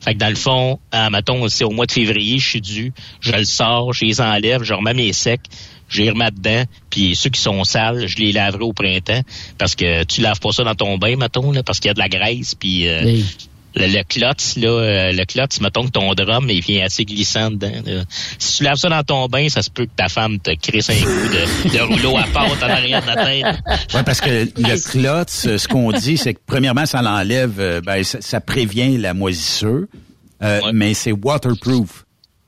Fait 0.00 0.14
que 0.14 0.18
dans 0.18 0.28
le 0.28 0.36
fond, 0.36 0.78
euh, 0.94 1.10
mettons, 1.10 1.48
c'est 1.48 1.64
au 1.64 1.70
mois 1.70 1.86
de 1.86 1.92
février, 1.92 2.38
je 2.38 2.48
suis 2.48 2.60
dû, 2.60 2.92
je 3.20 3.32
le 3.32 3.44
sors, 3.44 3.92
je 3.92 4.04
les 4.04 4.20
enlève, 4.20 4.62
je 4.62 4.74
remets 4.74 4.94
mes 4.94 5.12
secs, 5.12 5.40
je 5.88 6.02
les 6.02 6.10
remets 6.10 6.30
dedans, 6.30 6.64
puis 6.90 7.14
ceux 7.16 7.30
qui 7.30 7.40
sont 7.40 7.62
sales, 7.64 8.06
je 8.06 8.16
les 8.18 8.32
laverai 8.32 8.64
au 8.64 8.72
printemps, 8.72 9.22
parce 9.58 9.74
que 9.74 10.04
tu 10.04 10.20
laves 10.20 10.40
pas 10.40 10.50
ça 10.52 10.64
dans 10.64 10.74
ton 10.74 10.98
bain, 10.98 11.16
mettons, 11.16 11.52
là, 11.52 11.62
parce 11.62 11.78
qu'il 11.80 11.88
y 11.88 11.90
a 11.90 11.94
de 11.94 11.98
la 12.00 12.08
graisse, 12.08 12.54
puis 12.54 12.88
euh, 12.88 13.02
Oui. 13.04 13.24
le, 13.76 13.86
le 13.86 14.02
clotz, 14.02 14.56
là, 14.56 14.68
euh, 14.68 15.12
le 15.12 15.24
clotz, 15.26 15.60
mettons 15.60 15.84
que 15.84 15.90
ton 15.90 16.12
drum, 16.14 16.48
il 16.50 16.60
vient 16.62 16.84
assez 16.86 17.04
glissant 17.04 17.50
dedans. 17.50 17.70
là. 17.84 18.02
Si 18.38 18.58
tu 18.58 18.64
laves 18.64 18.78
ça 18.78 18.88
dans 18.88 19.02
ton 19.02 19.26
bain, 19.28 19.48
ça 19.48 19.62
se 19.62 19.70
peut 19.70 19.84
que 19.84 19.90
ta 19.94 20.08
femme 20.08 20.38
te 20.40 20.50
crisse 20.54 20.88
un 20.90 20.94
coup 20.94 21.04
de, 21.68 21.76
de 21.76 21.82
rouleau 21.82 22.16
à 22.16 22.22
pâte 22.24 22.62
en 22.62 22.68
arrière 22.70 23.02
de 23.02 23.06
la 23.06 23.24
tête. 23.24 23.46
Oui, 23.94 24.00
parce 24.04 24.20
que 24.22 24.30
le 24.56 24.90
clotz, 24.90 25.56
ce 25.56 25.68
qu'on 25.68 25.92
dit, 25.92 26.16
c'est 26.16 26.34
que 26.34 26.40
premièrement, 26.46 26.86
ça 26.86 27.02
l'enlève, 27.02 27.54
euh, 27.60 27.80
ben, 27.82 28.02
ça, 28.02 28.18
ça 28.22 28.40
prévient 28.40 28.96
la 28.96 29.12
moisissure, 29.14 29.84
euh, 30.42 30.60
mais 30.72 30.94
c'est 30.94 31.12
waterproof. 31.12 32.05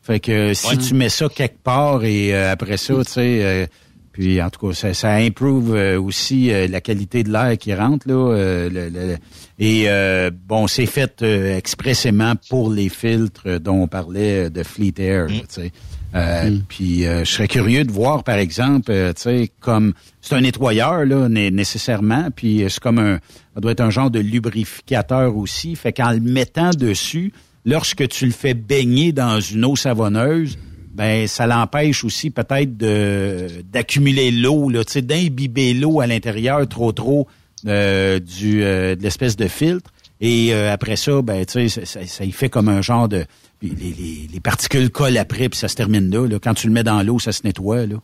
Fait 0.08 0.20
que 0.20 0.54
si 0.54 0.66
Ouais. 0.68 0.76
tu 0.78 0.94
mets 0.94 1.10
ça 1.10 1.28
quelque 1.28 1.62
part 1.62 2.02
et 2.02 2.34
euh, 2.34 2.50
après 2.50 2.78
ça, 2.78 2.94
tu 3.04 3.12
sais, 3.12 3.40
euh, 3.44 3.66
puis 4.10 4.40
en 4.42 4.48
tout 4.48 4.66
cas, 4.68 4.72
ça, 4.74 4.94
ça 4.94 5.12
improve 5.12 5.74
euh, 5.76 6.00
aussi 6.00 6.50
euh, 6.50 6.66
la 6.66 6.80
qualité 6.80 7.22
de 7.22 7.30
l'air 7.30 7.56
qui 7.58 7.72
rentre 7.74 8.08
là. 8.08 8.14
euh, 8.34 8.70
le- 8.70 8.88
le- 8.88 9.06
le- 9.06 9.16
et 9.58 9.84
euh, 9.86 10.30
bon, 10.46 10.66
c'est 10.66 10.86
fait 10.86 11.20
euh, 11.22 11.56
expressément 11.58 12.32
pour 12.48 12.70
les 12.72 12.88
filtres 12.88 13.60
dont 13.60 13.82
on 13.82 13.86
parlait 13.86 14.48
de 14.50 14.62
Fleet 14.62 14.94
Air. 14.98 15.26
là, 15.26 15.34
tu 15.40 15.44
sais. 15.50 15.72
Euh, 16.14 16.56
Puis 16.68 17.04
euh, 17.06 17.22
je 17.26 17.30
serais 17.30 17.48
curieux 17.48 17.84
de 17.84 17.92
voir, 17.92 18.24
par 18.24 18.36
exemple, 18.38 18.90
euh, 18.90 19.12
tu 19.12 19.20
sais, 19.24 19.50
comme 19.60 19.92
c'est 20.22 20.36
un 20.36 20.40
nettoyeur 20.40 21.04
là, 21.04 21.28
né- 21.28 21.50
nécessairement, 21.50 22.30
puis 22.34 22.64
euh, 22.64 22.70
c'est 22.70 22.80
comme 22.80 22.98
un, 22.98 23.18
ça 23.54 23.60
doit 23.60 23.72
être 23.72 23.82
un 23.82 23.90
genre 23.90 24.10
de 24.10 24.18
lubrificateur 24.20 25.36
aussi. 25.36 25.76
Fait 25.76 25.92
qu'en 25.92 26.12
le 26.12 26.20
mettant 26.20 26.70
dessus, 26.70 27.32
lorsque 27.64 28.08
tu 28.08 28.26
le 28.26 28.32
fais 28.32 28.54
baigner 28.54 29.12
dans 29.12 29.40
une 29.40 29.64
eau 29.64 29.76
savonneuse, 29.76 30.58
ben 30.94 31.26
ça 31.28 31.46
l'empêche 31.46 32.02
aussi 32.04 32.30
peut-être 32.30 32.76
de 32.76 33.46
d'accumuler 33.72 34.30
l'eau, 34.30 34.68
là, 34.68 34.84
tu 34.84 34.92
sais, 34.94 35.02
d'imbiber 35.02 35.72
l'eau 35.74 36.00
à 36.00 36.06
l'intérieur 36.06 36.66
trop 36.68 36.92
trop 36.92 37.28
euh, 37.66 38.18
du 38.18 38.62
euh, 38.64 38.96
de 38.96 39.02
l'espèce 39.02 39.36
de 39.36 39.46
filtre. 39.48 39.90
Et 40.20 40.52
euh, 40.52 40.72
après 40.72 40.96
ça, 40.96 41.22
ben 41.22 41.44
tu 41.46 41.52
sais, 41.52 41.68
ça, 41.68 41.86
ça, 41.86 42.06
ça 42.06 42.24
y 42.24 42.32
fait 42.32 42.48
comme 42.48 42.68
un 42.68 42.82
genre 42.82 43.08
de 43.08 43.24
les, 43.62 43.68
les, 43.70 44.28
les 44.32 44.40
particules 44.40 44.90
collent 44.90 45.18
après, 45.18 45.48
puis 45.48 45.58
ça 45.58 45.68
se 45.68 45.76
termine 45.76 46.10
là, 46.10 46.26
là. 46.26 46.38
Quand 46.42 46.54
tu 46.54 46.66
le 46.66 46.72
mets 46.72 46.82
dans 46.84 47.02
l'eau, 47.02 47.18
ça 47.20 47.30
se 47.32 47.42
nettoie 47.44 47.86
là. 47.86 47.96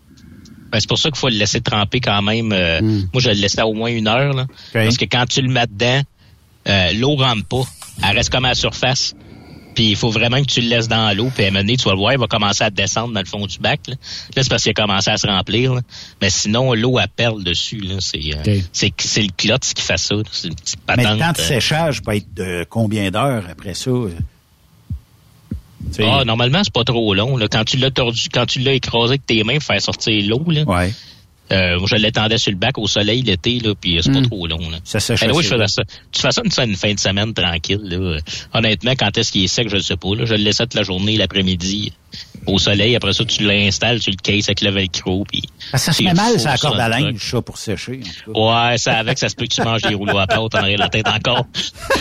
Ben, 0.70 0.80
c'est 0.80 0.88
pour 0.88 0.98
ça 0.98 1.08
qu'il 1.10 1.18
faut 1.18 1.28
le 1.28 1.36
laisser 1.36 1.60
tremper 1.60 2.00
quand 2.00 2.22
même. 2.22 2.52
euh, 2.52 2.80
Moi, 2.80 3.20
je 3.20 3.28
le 3.30 3.36
laissais 3.36 3.62
au 3.62 3.72
moins 3.74 3.90
une 3.90 4.08
heure. 4.08 4.32
Là, 4.34 4.46
Parce 4.72 4.96
que 4.96 5.04
quand 5.04 5.24
tu 5.26 5.40
le 5.42 5.48
mets 5.48 5.66
dedans, 5.68 6.02
l'eau 6.98 7.16
rentre 7.16 7.44
pas. 7.46 7.62
Elle 8.08 8.16
reste 8.16 8.30
comme 8.30 8.44
à 8.44 8.48
la 8.48 8.54
surface. 8.54 9.14
Puis 9.74 9.90
il 9.90 9.96
faut 9.96 10.10
vraiment 10.10 10.40
que 10.40 10.46
tu 10.46 10.60
le 10.60 10.68
laisses 10.68 10.88
dans 10.88 11.16
l'eau. 11.16 11.30
Puis 11.34 11.44
à 11.44 11.48
un 11.48 11.50
moment 11.50 11.60
donné, 11.62 11.76
tu 11.76 11.84
vas 11.84 11.92
le 11.92 11.98
voir, 11.98 12.12
il 12.12 12.18
va 12.18 12.26
commencer 12.26 12.62
à 12.64 12.70
descendre 12.70 13.12
dans 13.12 13.20
le 13.20 13.26
fond 13.26 13.46
du 13.46 13.58
bac. 13.58 13.80
Là, 13.88 13.94
Là, 14.36 14.42
c'est 14.42 14.48
parce 14.48 14.62
qu'il 14.62 14.70
a 14.70 14.74
commencé 14.74 15.10
à 15.10 15.16
se 15.16 15.26
remplir. 15.26 15.74
là. 15.74 15.80
Mais 16.22 16.30
sinon, 16.30 16.72
l'eau, 16.74 16.98
elle 16.98 17.08
perle 17.08 17.42
dessus. 17.42 17.78
Là. 17.80 17.96
C'est, 18.00 18.20
euh, 18.34 18.60
c'est, 18.72 18.92
c'est 18.98 19.22
le 19.22 19.30
clotz 19.36 19.74
qui 19.74 19.82
fait 19.82 19.98
ça. 19.98 20.14
là. 20.14 20.22
C'est 20.30 20.48
une 20.48 20.54
petite 20.54 20.78
Mais 20.96 21.02
le 21.04 21.18
temps 21.18 21.32
de 21.32 21.40
euh, 21.40 21.44
séchage 21.48 22.02
peut 22.02 22.14
être 22.16 22.32
de 22.34 22.64
combien 22.68 23.10
d'heures 23.10 23.44
après 23.50 23.74
ça? 23.74 23.90
euh? 23.90 24.10
Ah, 26.00 26.24
normalement, 26.24 26.60
c'est 26.64 26.72
pas 26.72 26.84
trop 26.84 27.14
long. 27.14 27.36
Là. 27.36 27.46
Quand 27.50 27.64
tu 27.64 27.76
l'as 27.76 27.90
tordu, 27.90 28.28
quand 28.32 28.46
tu 28.46 28.60
l'as 28.60 28.72
écrasé 28.72 29.12
avec 29.12 29.26
tes 29.26 29.44
mains 29.44 29.54
pour 29.54 29.64
faire 29.64 29.82
sortir 29.82 30.24
l'eau, 30.28 30.42
là. 30.48 30.62
Ouais. 30.62 30.92
Euh, 31.54 31.78
je 31.86 31.96
l'étendais 31.96 32.36
sur 32.38 32.50
le 32.50 32.58
bac 32.58 32.76
au 32.78 32.86
soleil 32.86 33.22
l'été, 33.22 33.58
là, 33.60 33.74
puis 33.80 33.98
c'est 34.02 34.12
pas 34.12 34.20
Mm. 34.20 34.26
trop 34.26 34.46
long. 34.46 34.70
Là. 34.70 34.78
Ça 34.84 34.98
sèche 35.00 35.20
oui, 35.32 35.42
je 35.44 35.48
faisais 35.48 35.68
ça. 35.68 35.82
Tu 36.12 36.20
fais 36.20 36.30
ça 36.32 36.42
une, 36.44 36.70
une 36.70 36.76
fin 36.76 36.92
de 36.92 36.98
semaine 36.98 37.32
tranquille. 37.32 37.80
Là. 37.82 37.96
Euh, 37.96 38.18
Honnêtement, 38.52 38.92
quand 38.98 39.16
est-ce 39.16 39.30
qu'il 39.32 39.44
est 39.44 39.48
sec, 39.48 39.68
je 39.68 39.76
ne 39.76 39.80
sais 39.80 39.96
pas. 39.96 40.14
Là. 40.16 40.24
Je 40.24 40.34
le 40.34 40.42
laissais 40.42 40.64
toute 40.64 40.74
la 40.74 40.82
journée, 40.82 41.16
l'après-midi, 41.16 41.92
au 42.46 42.58
soleil. 42.58 42.96
Après 42.96 43.12
ça, 43.12 43.24
tu 43.24 43.44
l'installes, 43.44 44.00
tu 44.00 44.10
le 44.10 44.16
cases 44.16 44.48
avec 44.48 44.60
le 44.62 44.70
velcro. 44.70 45.24
Puis 45.30 45.42
ça 45.78 45.92
se 45.92 46.02
met 46.02 46.14
mal, 46.14 46.38
ça 46.40 46.52
accorde 46.52 46.78
à 46.80 46.88
linge, 46.88 47.18
ça, 47.30 47.40
pour 47.42 47.58
sécher. 47.58 48.00
en 48.02 48.32
tout 48.32 48.32
cas. 48.32 48.70
Ouais, 48.70 48.78
ça 48.78 48.98
avec, 48.98 49.18
ça 49.18 49.28
se 49.28 49.34
peut 49.36 49.44
que 49.46 49.54
tu 49.54 49.62
manges 49.62 49.82
des 49.82 49.94
rouleaux 49.94 50.18
à 50.18 50.26
pâte 50.26 50.54
en 50.54 50.58
arrière 50.58 50.78
de 50.78 50.82
la 50.82 50.88
tête 50.88 51.08
encore. 51.08 51.46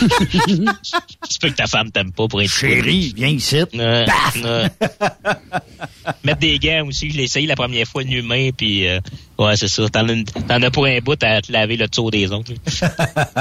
tu 0.30 1.38
peux 1.40 1.48
que 1.50 1.54
ta 1.56 1.66
femme 1.66 1.90
t'aime 1.90 2.12
pas 2.12 2.28
pour 2.28 2.40
être 2.42 2.50
Chérie, 2.50 3.12
viens 3.16 3.28
ici. 3.28 3.62
Euh, 3.74 4.06
Paf! 4.06 4.36
euh. 4.44 4.68
Mettre 6.24 6.40
des 6.40 6.58
gants 6.58 6.86
aussi, 6.86 7.10
je 7.10 7.16
l'ai 7.16 7.24
essayé 7.24 7.46
la 7.46 7.56
première 7.56 7.86
fois 7.86 8.04
nu 8.04 8.20
main, 8.22 8.50
puis 8.56 8.86
euh, 8.88 9.00
ouais, 9.38 9.56
c'est 9.56 9.68
ça. 9.68 9.88
T'en 9.88 10.08
as, 10.08 10.12
une- 10.12 10.24
t'en 10.24 10.60
as 10.62 10.70
pour 10.70 10.84
un 10.86 10.98
bout 11.00 11.22
à 11.22 11.40
te 11.40 11.50
laver 11.50 11.76
le 11.76 11.88
tour 11.88 12.10
des 12.10 12.32
ongles. 12.32 12.54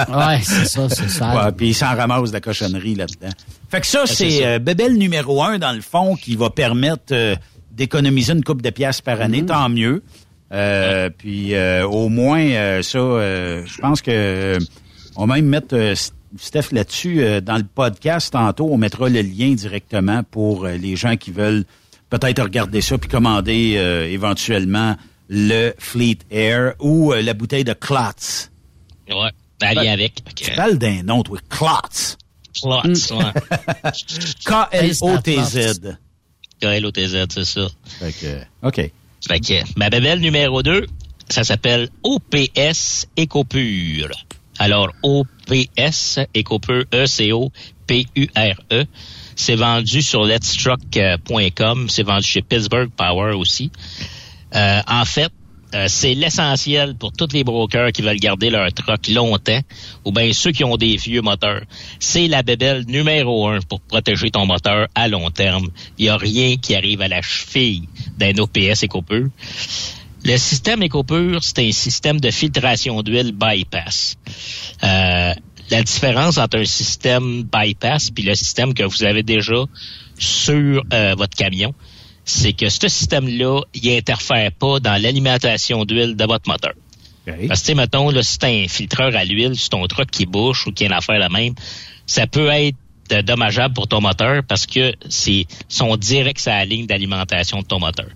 Ouais, 0.09 0.39
c'est 0.43 0.65
ça, 0.65 0.89
c'est 0.89 1.09
ça. 1.09 1.35
Ouais, 1.45 1.51
puis 1.51 1.69
il 1.69 1.73
s'en 1.75 1.95
ramasse 1.95 2.29
de 2.29 2.33
la 2.33 2.41
cochonnerie 2.41 2.95
là-dedans. 2.95 3.29
Fait 3.69 3.81
que 3.81 3.87
ça, 3.87 4.03
c'est 4.05 4.15
c'est 4.29 4.39
ça. 4.41 4.45
euh, 4.47 4.59
Bébel 4.59 4.93
numéro 4.97 5.43
un, 5.43 5.57
dans 5.59 5.71
le 5.71 5.81
fond, 5.81 6.15
qui 6.15 6.35
va 6.35 6.49
permettre 6.49 7.11
euh, 7.11 7.35
d'économiser 7.73 8.33
une 8.33 8.43
coupe 8.43 8.61
de 8.61 8.69
pièces 8.69 9.01
par 9.01 9.21
année, 9.21 9.45
tant 9.45 9.69
mieux. 9.69 10.03
Euh, 10.51 11.09
Puis 11.17 11.55
euh, 11.55 11.85
au 11.87 12.09
moins, 12.09 12.41
euh, 12.45 12.81
ça, 12.83 12.99
euh, 12.99 13.63
je 13.65 13.77
pense 13.79 14.01
que 14.01 14.11
euh, 14.11 14.59
on 15.15 15.25
va 15.25 15.35
même 15.35 15.47
mettre 15.47 15.75
euh, 15.75 15.95
Steph 16.37 16.71
là-dessus 16.71 17.23
euh, 17.23 17.41
dans 17.41 17.57
le 17.57 17.63
podcast 17.63 18.33
tantôt. 18.33 18.69
On 18.71 18.77
mettra 18.77 19.09
le 19.09 19.21
lien 19.21 19.53
directement 19.53 20.21
pour 20.29 20.65
euh, 20.65 20.77
les 20.77 20.95
gens 20.95 21.15
qui 21.17 21.31
veulent 21.31 21.65
peut-être 22.11 22.43
regarder 22.43 22.81
ça 22.81 22.97
puis 22.99 23.09
commander 23.09 23.75
euh, 23.77 24.07
éventuellement 24.07 24.95
le 25.29 25.73
Fleet 25.79 26.19
Air 26.29 26.73
ou 26.79 27.11
euh, 27.13 27.21
la 27.23 27.33
bouteille 27.33 27.63
de 27.63 27.73
Clots. 27.73 28.49
Ouais, 29.09 29.31
aller 29.61 29.89
avec. 29.89 30.21
Tu 30.35 30.51
parles 30.51 30.77
d'un 30.77 31.01
nom, 31.01 31.23
toi, 31.23 31.39
Clots. 31.49 32.17
Clots, 32.61 33.17
ouais. 33.17 33.91
K-L-O-T-Z. 34.45 35.97
K-L-O-T-Z, 36.61 37.25
c'est 37.29 37.45
ça. 37.45 37.67
Fait 37.99 38.13
que, 38.13 38.67
OK. 38.67 38.91
Fait 39.27 39.39
que 39.39 39.79
ma 39.79 39.89
bébelle 39.89 40.19
numéro 40.19 40.61
2, 40.61 40.85
ça 41.29 41.43
s'appelle 41.43 41.89
OPS 42.03 43.07
Ecopure. 43.17 44.11
Alors, 44.59 44.89
OPS 45.01 46.19
Ecopure, 46.35 46.85
E 46.93 47.03
E-C-O-P-U-R-E. 47.03 48.85
C'est 49.35 49.55
vendu 49.55 50.01
sur 50.01 50.23
letstruck.com. 50.25 51.89
C'est 51.89 52.03
vendu 52.03 52.27
chez 52.27 52.41
Pittsburgh 52.41 52.91
Power 52.95 53.33
aussi. 53.33 53.71
Euh, 54.55 54.81
en 54.87 55.05
fait, 55.05 55.31
euh, 55.73 55.85
c'est 55.87 56.13
l'essentiel 56.13 56.95
pour 56.95 57.11
tous 57.11 57.33
les 57.33 57.43
brokers 57.43 57.91
qui 57.91 58.01
veulent 58.01 58.19
garder 58.19 58.49
leur 58.49 58.71
truck 58.73 59.07
longtemps 59.07 59.61
ou 60.05 60.11
bien 60.11 60.31
ceux 60.33 60.51
qui 60.51 60.63
ont 60.63 60.77
des 60.77 60.97
vieux 60.97 61.21
moteurs. 61.21 61.63
C'est 61.99 62.27
la 62.27 62.43
bébelle 62.43 62.85
numéro 62.87 63.47
un 63.47 63.59
pour 63.61 63.81
protéger 63.81 64.29
ton 64.29 64.45
moteur 64.45 64.87
à 64.93 65.07
long 65.07 65.31
terme. 65.31 65.69
Il 65.97 66.03
n'y 66.03 66.09
a 66.09 66.17
rien 66.17 66.57
qui 66.57 66.75
arrive 66.75 67.01
à 67.01 67.07
la 67.07 67.21
cheville 67.21 67.87
d'un 68.17 68.37
OPS 68.37 68.83
EcoPure. 68.83 69.29
Le 70.25 70.37
système 70.37 70.83
EcoPure, 70.83 71.43
c'est 71.43 71.59
un 71.59 71.71
système 71.71 72.19
de 72.19 72.31
filtration 72.31 73.01
d'huile 73.01 73.33
bypass. 73.33 74.15
Euh, 74.83 75.33
la 75.69 75.83
différence 75.83 76.37
entre 76.37 76.59
un 76.59 76.65
système 76.65 77.43
bypass 77.43 78.11
puis 78.11 78.23
le 78.23 78.35
système 78.35 78.73
que 78.73 78.83
vous 78.83 79.03
avez 79.03 79.23
déjà 79.23 79.65
sur 80.17 80.83
euh, 80.93 81.15
votre 81.17 81.35
camion, 81.35 81.73
c'est 82.25 82.53
que 82.53 82.69
ce 82.69 82.87
système-là, 82.87 83.61
il 83.73 83.89
interfère 83.91 84.51
pas 84.51 84.79
dans 84.79 85.01
l'alimentation 85.01 85.85
d'huile 85.85 86.15
de 86.15 86.25
votre 86.25 86.49
moteur. 86.49 86.73
Parce 87.47 87.61
que, 87.61 87.67
tu 87.67 87.75
mettons, 87.75 88.09
là, 88.09 88.21
si 88.21 88.37
t'as 88.37 88.49
un 88.49 88.67
filtreur 88.67 89.15
à 89.15 89.23
l'huile 89.23 89.55
sur 89.55 89.69
ton 89.69 89.87
truck 89.87 90.09
qui 90.11 90.25
bouche 90.25 90.67
ou 90.67 90.71
qui 90.71 90.83
a 90.83 90.87
une 90.87 90.93
affaire 90.93 91.19
la 91.19 91.29
même, 91.29 91.53
ça 92.05 92.27
peut 92.27 92.49
être 92.49 92.75
dommageable 93.25 93.73
pour 93.73 93.87
ton 93.87 94.01
moteur 94.01 94.43
parce 94.47 94.65
que 94.65 94.93
c'est 95.09 95.45
son 95.69 95.95
direct 95.97 96.39
sur 96.39 96.51
la 96.51 96.65
ligne 96.65 96.85
d'alimentation 96.85 97.59
de 97.59 97.65
ton 97.65 97.79
moteur. 97.79 98.07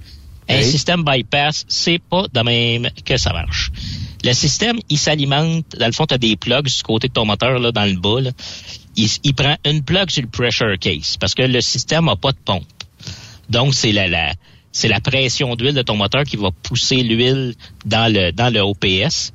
Un 0.49 0.61
système 0.61 1.03
bypass, 1.03 1.65
c'est 1.67 1.99
pas 1.99 2.25
de 2.33 2.39
même 2.39 2.89
que 3.05 3.17
ça 3.17 3.33
marche. 3.33 3.71
Le 4.23 4.33
système, 4.33 4.79
il 4.89 4.97
s'alimente, 4.97 5.75
dans 5.77 5.85
le 5.85 5.91
fond, 5.91 6.05
tu 6.05 6.13
as 6.13 6.17
des 6.17 6.35
plugs 6.37 6.65
du 6.65 6.83
côté 6.83 7.09
de 7.09 7.13
ton 7.13 7.25
moteur, 7.25 7.59
là, 7.59 7.71
dans 7.71 7.85
le 7.85 7.97
bas. 7.99 8.21
là. 8.21 8.31
Il, 8.95 9.09
il 9.23 9.35
prend 9.35 9.55
une 9.65 9.83
plug 9.83 10.09
sur 10.09 10.23
le 10.23 10.29
pressure 10.29 10.79
case 10.79 11.17
parce 11.19 11.35
que 11.35 11.43
le 11.43 11.61
système 11.61 12.07
a 12.09 12.15
pas 12.15 12.31
de 12.31 12.37
pompe. 12.43 12.63
Donc, 13.49 13.73
c'est 13.73 13.91
la, 13.91 14.07
la, 14.07 14.33
c'est 14.71 14.87
la 14.87 14.99
pression 14.99 15.55
d'huile 15.55 15.73
de 15.73 15.81
ton 15.81 15.95
moteur 15.95 16.23
qui 16.23 16.35
va 16.35 16.51
pousser 16.51 17.03
l'huile 17.03 17.55
dans 17.85 18.11
le, 18.11 18.31
dans 18.31 18.53
le 18.53 18.61
OPS. 18.61 19.31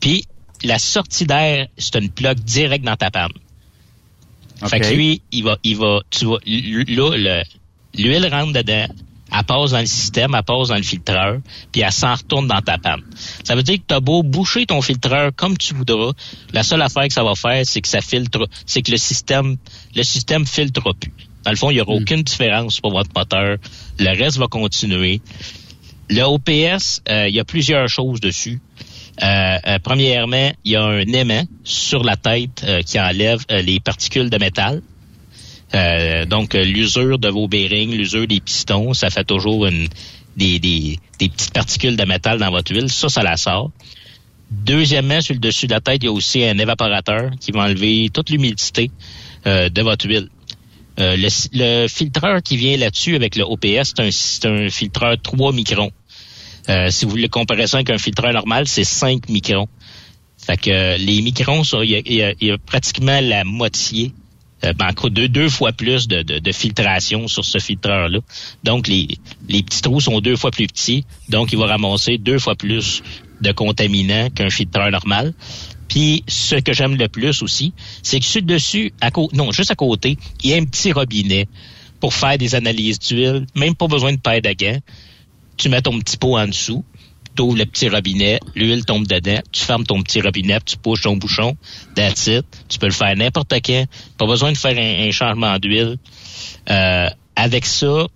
Puis, 0.00 0.24
la 0.64 0.78
sortie 0.78 1.26
d'air, 1.26 1.68
c'est 1.76 1.96
une 1.96 2.10
plug 2.10 2.38
direct 2.40 2.84
dans 2.84 2.96
ta 2.96 3.10
panne. 3.10 3.32
Fait 4.66 4.80
que 4.80 4.86
lui, 4.94 5.22
il 5.30 5.44
va, 5.44 5.56
il 5.62 5.76
va, 5.76 6.00
tu 6.10 6.24
vas, 6.26 6.38
l'huile 6.46 8.28
rentre 8.28 8.52
dedans, 8.52 8.86
elle 9.30 9.44
passe 9.44 9.70
dans 9.70 9.80
le 9.80 9.86
système, 9.86 10.34
elle 10.34 10.42
passe 10.42 10.68
dans 10.68 10.76
le 10.76 10.82
filtreur, 10.82 11.38
puis 11.70 11.82
elle 11.82 11.92
s'en 11.92 12.14
retourne 12.14 12.48
dans 12.48 12.60
ta 12.60 12.78
panne. 12.78 13.02
Ça 13.44 13.54
veut 13.54 13.62
dire 13.62 13.76
que 13.76 13.82
tu 13.86 13.94
as 13.94 14.00
beau 14.00 14.22
boucher 14.22 14.66
ton 14.66 14.80
filtreur 14.82 15.30
comme 15.36 15.56
tu 15.56 15.74
voudras, 15.74 16.12
la 16.52 16.62
seule 16.62 16.82
affaire 16.82 17.06
que 17.06 17.12
ça 17.12 17.22
va 17.22 17.34
faire, 17.34 17.62
c'est 17.64 17.80
que 17.80 17.88
ça 17.88 18.00
filtre, 18.00 18.48
c'est 18.66 18.82
que 18.82 18.90
le 18.90 18.96
système, 18.96 19.56
le 19.94 20.02
système 20.02 20.46
filtre 20.46 20.92
plus. 20.94 21.12
Dans 21.48 21.52
le 21.52 21.56
fond, 21.56 21.70
il 21.70 21.76
n'y 21.76 21.80
aura 21.80 21.94
aucune 21.94 22.20
différence 22.20 22.78
pour 22.78 22.90
votre 22.92 23.08
moteur. 23.16 23.56
Le 23.98 24.22
reste 24.22 24.36
va 24.36 24.48
continuer. 24.48 25.22
Le 26.10 26.22
OPS, 26.24 27.00
euh, 27.08 27.26
il 27.26 27.34
y 27.34 27.40
a 27.40 27.44
plusieurs 27.46 27.88
choses 27.88 28.20
dessus. 28.20 28.60
Euh, 29.22 29.56
euh, 29.66 29.78
premièrement, 29.82 30.52
il 30.66 30.72
y 30.72 30.76
a 30.76 30.84
un 30.84 31.06
aimant 31.06 31.44
sur 31.64 32.04
la 32.04 32.16
tête 32.16 32.66
qui 32.84 33.00
enlève 33.00 33.46
les 33.48 33.80
particules 33.80 34.28
de 34.28 34.36
métal. 34.36 34.82
Donc, 36.28 36.52
l'usure 36.52 37.18
de 37.18 37.30
vos 37.30 37.48
bearings, 37.48 37.96
l'usure 37.96 38.26
des 38.26 38.40
pistons, 38.40 38.92
ça 38.92 39.08
fait 39.08 39.24
toujours 39.24 39.64
une, 39.64 39.88
des, 40.36 40.58
des, 40.58 40.98
des 41.18 41.30
petites 41.30 41.54
particules 41.54 41.96
de 41.96 42.04
métal 42.04 42.38
dans 42.40 42.50
votre 42.50 42.74
huile. 42.74 42.90
Ça, 42.90 43.08
ça 43.08 43.22
la 43.22 43.38
sort. 43.38 43.70
Deuxièmement, 44.50 45.22
sur 45.22 45.32
le 45.32 45.40
dessus 45.40 45.66
de 45.66 45.72
la 45.72 45.80
tête, 45.80 46.02
il 46.02 46.06
y 46.06 46.08
a 46.08 46.12
aussi 46.12 46.44
un 46.44 46.58
évaporateur 46.58 47.30
qui 47.40 47.52
va 47.52 47.62
enlever 47.62 48.10
toute 48.12 48.28
l'humidité 48.28 48.90
de 49.46 49.82
votre 49.82 50.06
huile. 50.06 50.28
Euh, 50.98 51.16
le, 51.16 51.28
le 51.52 51.88
filtreur 51.88 52.42
qui 52.42 52.56
vient 52.56 52.76
là-dessus 52.76 53.14
avec 53.14 53.36
le 53.36 53.44
OPS, 53.44 53.94
c'est 54.10 54.46
un, 54.46 54.66
un 54.66 54.68
filtreur 54.70 55.16
3 55.22 55.52
microns. 55.52 55.92
Euh, 56.68 56.90
si 56.90 57.04
vous 57.04 57.12
voulez 57.12 57.28
comparer 57.28 57.66
ça 57.66 57.78
avec 57.78 57.90
un 57.90 57.98
filtreur 57.98 58.32
normal, 58.32 58.66
c'est 58.66 58.84
5 58.84 59.28
microns. 59.28 59.68
Fait 60.38 60.56
que 60.56 60.70
euh, 60.70 60.96
les 60.96 61.20
microns, 61.22 61.62
il 61.82 61.90
y 61.90 62.14
y 62.14 62.46
y 62.46 62.50
a 62.50 62.58
pratiquement 62.58 63.20
la 63.20 63.44
moitié, 63.44 64.12
euh, 64.64 64.72
ben, 64.72 64.90
deux, 65.10 65.28
deux 65.28 65.48
fois 65.48 65.72
plus 65.72 66.08
de, 66.08 66.22
de- 66.22 66.38
de 66.40 66.52
filtration 66.52 67.28
sur 67.28 67.44
ce 67.44 67.58
filtreur-là. 67.58 68.18
Donc, 68.64 68.88
les, 68.88 69.06
les 69.48 69.62
petits 69.62 69.82
trous 69.82 70.00
sont 70.00 70.20
deux 70.20 70.36
fois 70.36 70.50
plus 70.50 70.66
petits. 70.66 71.04
Donc, 71.28 71.52
il 71.52 71.58
va 71.58 71.66
ramasser 71.66 72.18
deux 72.18 72.38
fois 72.38 72.54
plus 72.56 73.02
de 73.40 73.52
contaminants 73.52 74.30
qu'un 74.30 74.50
filtreur 74.50 74.90
normal. 74.90 75.32
Puis, 75.88 76.22
ce 76.28 76.56
que 76.56 76.72
j'aime 76.72 76.96
le 76.96 77.08
plus 77.08 77.42
aussi, 77.42 77.72
c'est 78.02 78.20
que 78.20 78.26
sur 78.26 78.42
dessus, 78.42 78.92
à 79.00 79.10
cô- 79.10 79.30
non, 79.32 79.50
juste 79.52 79.70
à 79.70 79.74
côté, 79.74 80.18
il 80.42 80.50
y 80.50 80.54
a 80.54 80.56
un 80.56 80.64
petit 80.64 80.92
robinet 80.92 81.48
pour 82.00 82.12
faire 82.14 82.38
des 82.38 82.54
analyses 82.54 82.98
d'huile. 82.98 83.46
Même 83.54 83.74
pas 83.74 83.86
besoin 83.88 84.12
de 84.12 84.18
paire 84.18 84.42
de 84.42 84.52
gants. 84.52 84.78
Tu 85.56 85.68
mets 85.68 85.82
ton 85.82 85.98
petit 85.98 86.16
pot 86.16 86.38
en 86.38 86.46
dessous, 86.46 86.84
tu 87.34 87.42
ouvres 87.42 87.56
le 87.58 87.64
petit 87.66 87.88
robinet, 87.88 88.38
l'huile 88.54 88.84
tombe 88.84 89.06
dedans, 89.06 89.40
tu 89.50 89.64
fermes 89.64 89.84
ton 89.84 90.00
petit 90.02 90.20
robinet, 90.20 90.58
tu 90.64 90.76
pousses 90.76 91.02
ton 91.02 91.16
bouchon, 91.16 91.56
that's 91.96 92.26
it. 92.28 92.44
Tu 92.68 92.78
peux 92.78 92.86
le 92.86 92.92
faire 92.92 93.16
n'importe 93.16 93.52
quand. 93.64 93.84
Pas 94.18 94.26
besoin 94.26 94.52
de 94.52 94.56
faire 94.56 94.76
un, 94.78 95.08
un 95.08 95.10
changement 95.10 95.58
d'huile. 95.58 95.96
Euh, 96.70 97.08
avec 97.34 97.66
ça, 97.66 98.06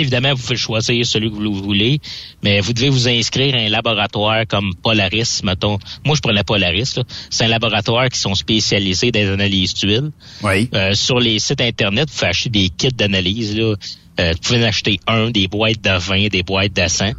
Évidemment, 0.00 0.32
vous 0.32 0.42
pouvez 0.42 0.56
choisir 0.56 1.04
celui 1.04 1.30
que 1.30 1.34
vous 1.36 1.52
voulez, 1.62 2.00
mais 2.42 2.60
vous 2.60 2.72
devez 2.72 2.88
vous 2.88 3.06
inscrire 3.06 3.54
à 3.54 3.58
un 3.58 3.68
laboratoire 3.68 4.46
comme 4.48 4.74
Polaris, 4.82 5.42
mettons. 5.44 5.78
Moi, 6.06 6.16
je 6.16 6.22
prenais 6.22 6.42
Polaris. 6.42 6.94
là. 6.96 7.02
C'est 7.28 7.44
un 7.44 7.48
laboratoire 7.48 8.08
qui 8.08 8.18
sont 8.18 8.34
spécialisés 8.34 9.12
dans 9.12 9.20
les 9.20 9.28
analyses 9.28 9.74
d'huile. 9.74 10.10
Oui. 10.42 10.70
Euh, 10.72 10.94
sur 10.94 11.20
les 11.20 11.38
sites 11.38 11.60
Internet, 11.60 12.08
vous 12.08 12.14
pouvez 12.16 12.28
acheter 12.30 12.48
des 12.48 12.68
kits 12.70 12.88
d'analyse. 12.88 13.54
là. 13.56 13.74
Euh, 14.20 14.32
vous 14.32 14.38
pouvez 14.38 14.64
en 14.64 14.68
acheter 14.68 14.98
un, 15.06 15.30
des 15.30 15.48
boîtes 15.48 15.82
de 15.82 15.90
20, 15.98 16.28
des 16.28 16.42
boîtes 16.42 16.72
de 16.74 16.88
100. 16.88 17.12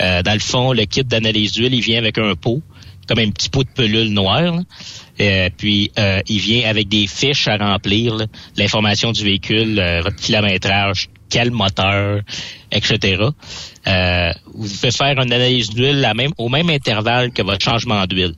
Euh, 0.00 0.22
dans 0.22 0.32
le 0.34 0.38
fond, 0.38 0.72
le 0.72 0.84
kit 0.84 1.02
d'analyse 1.02 1.52
d'huile, 1.52 1.74
il 1.74 1.80
vient 1.82 1.98
avec 1.98 2.18
un 2.18 2.34
pot, 2.36 2.62
comme 3.08 3.18
un 3.18 3.30
petit 3.30 3.48
pot 3.48 3.64
de 3.64 3.68
pelule 3.74 4.10
noire. 4.12 4.54
là. 4.56 4.62
Euh, 5.20 5.50
puis, 5.56 5.90
euh, 5.98 6.20
il 6.28 6.38
vient 6.38 6.68
avec 6.68 6.88
des 6.88 7.06
fiches 7.06 7.46
à 7.46 7.56
remplir, 7.56 8.14
là. 8.16 8.26
l'information 8.56 9.12
du 9.12 9.22
véhicule, 9.22 9.78
euh, 9.78 10.00
votre 10.02 10.16
kilométrage, 10.16 11.08
quel 11.32 11.50
moteur, 11.50 12.20
etc. 12.70 13.24
Euh, 13.86 14.32
vous 14.52 14.68
pouvez 14.68 14.90
faire 14.90 15.18
une 15.18 15.32
analyse 15.32 15.70
d'huile 15.70 16.00
la 16.00 16.12
même, 16.12 16.32
au 16.36 16.50
même 16.50 16.68
intervalle 16.68 17.32
que 17.32 17.40
votre 17.40 17.64
changement 17.64 18.06
d'huile. 18.06 18.34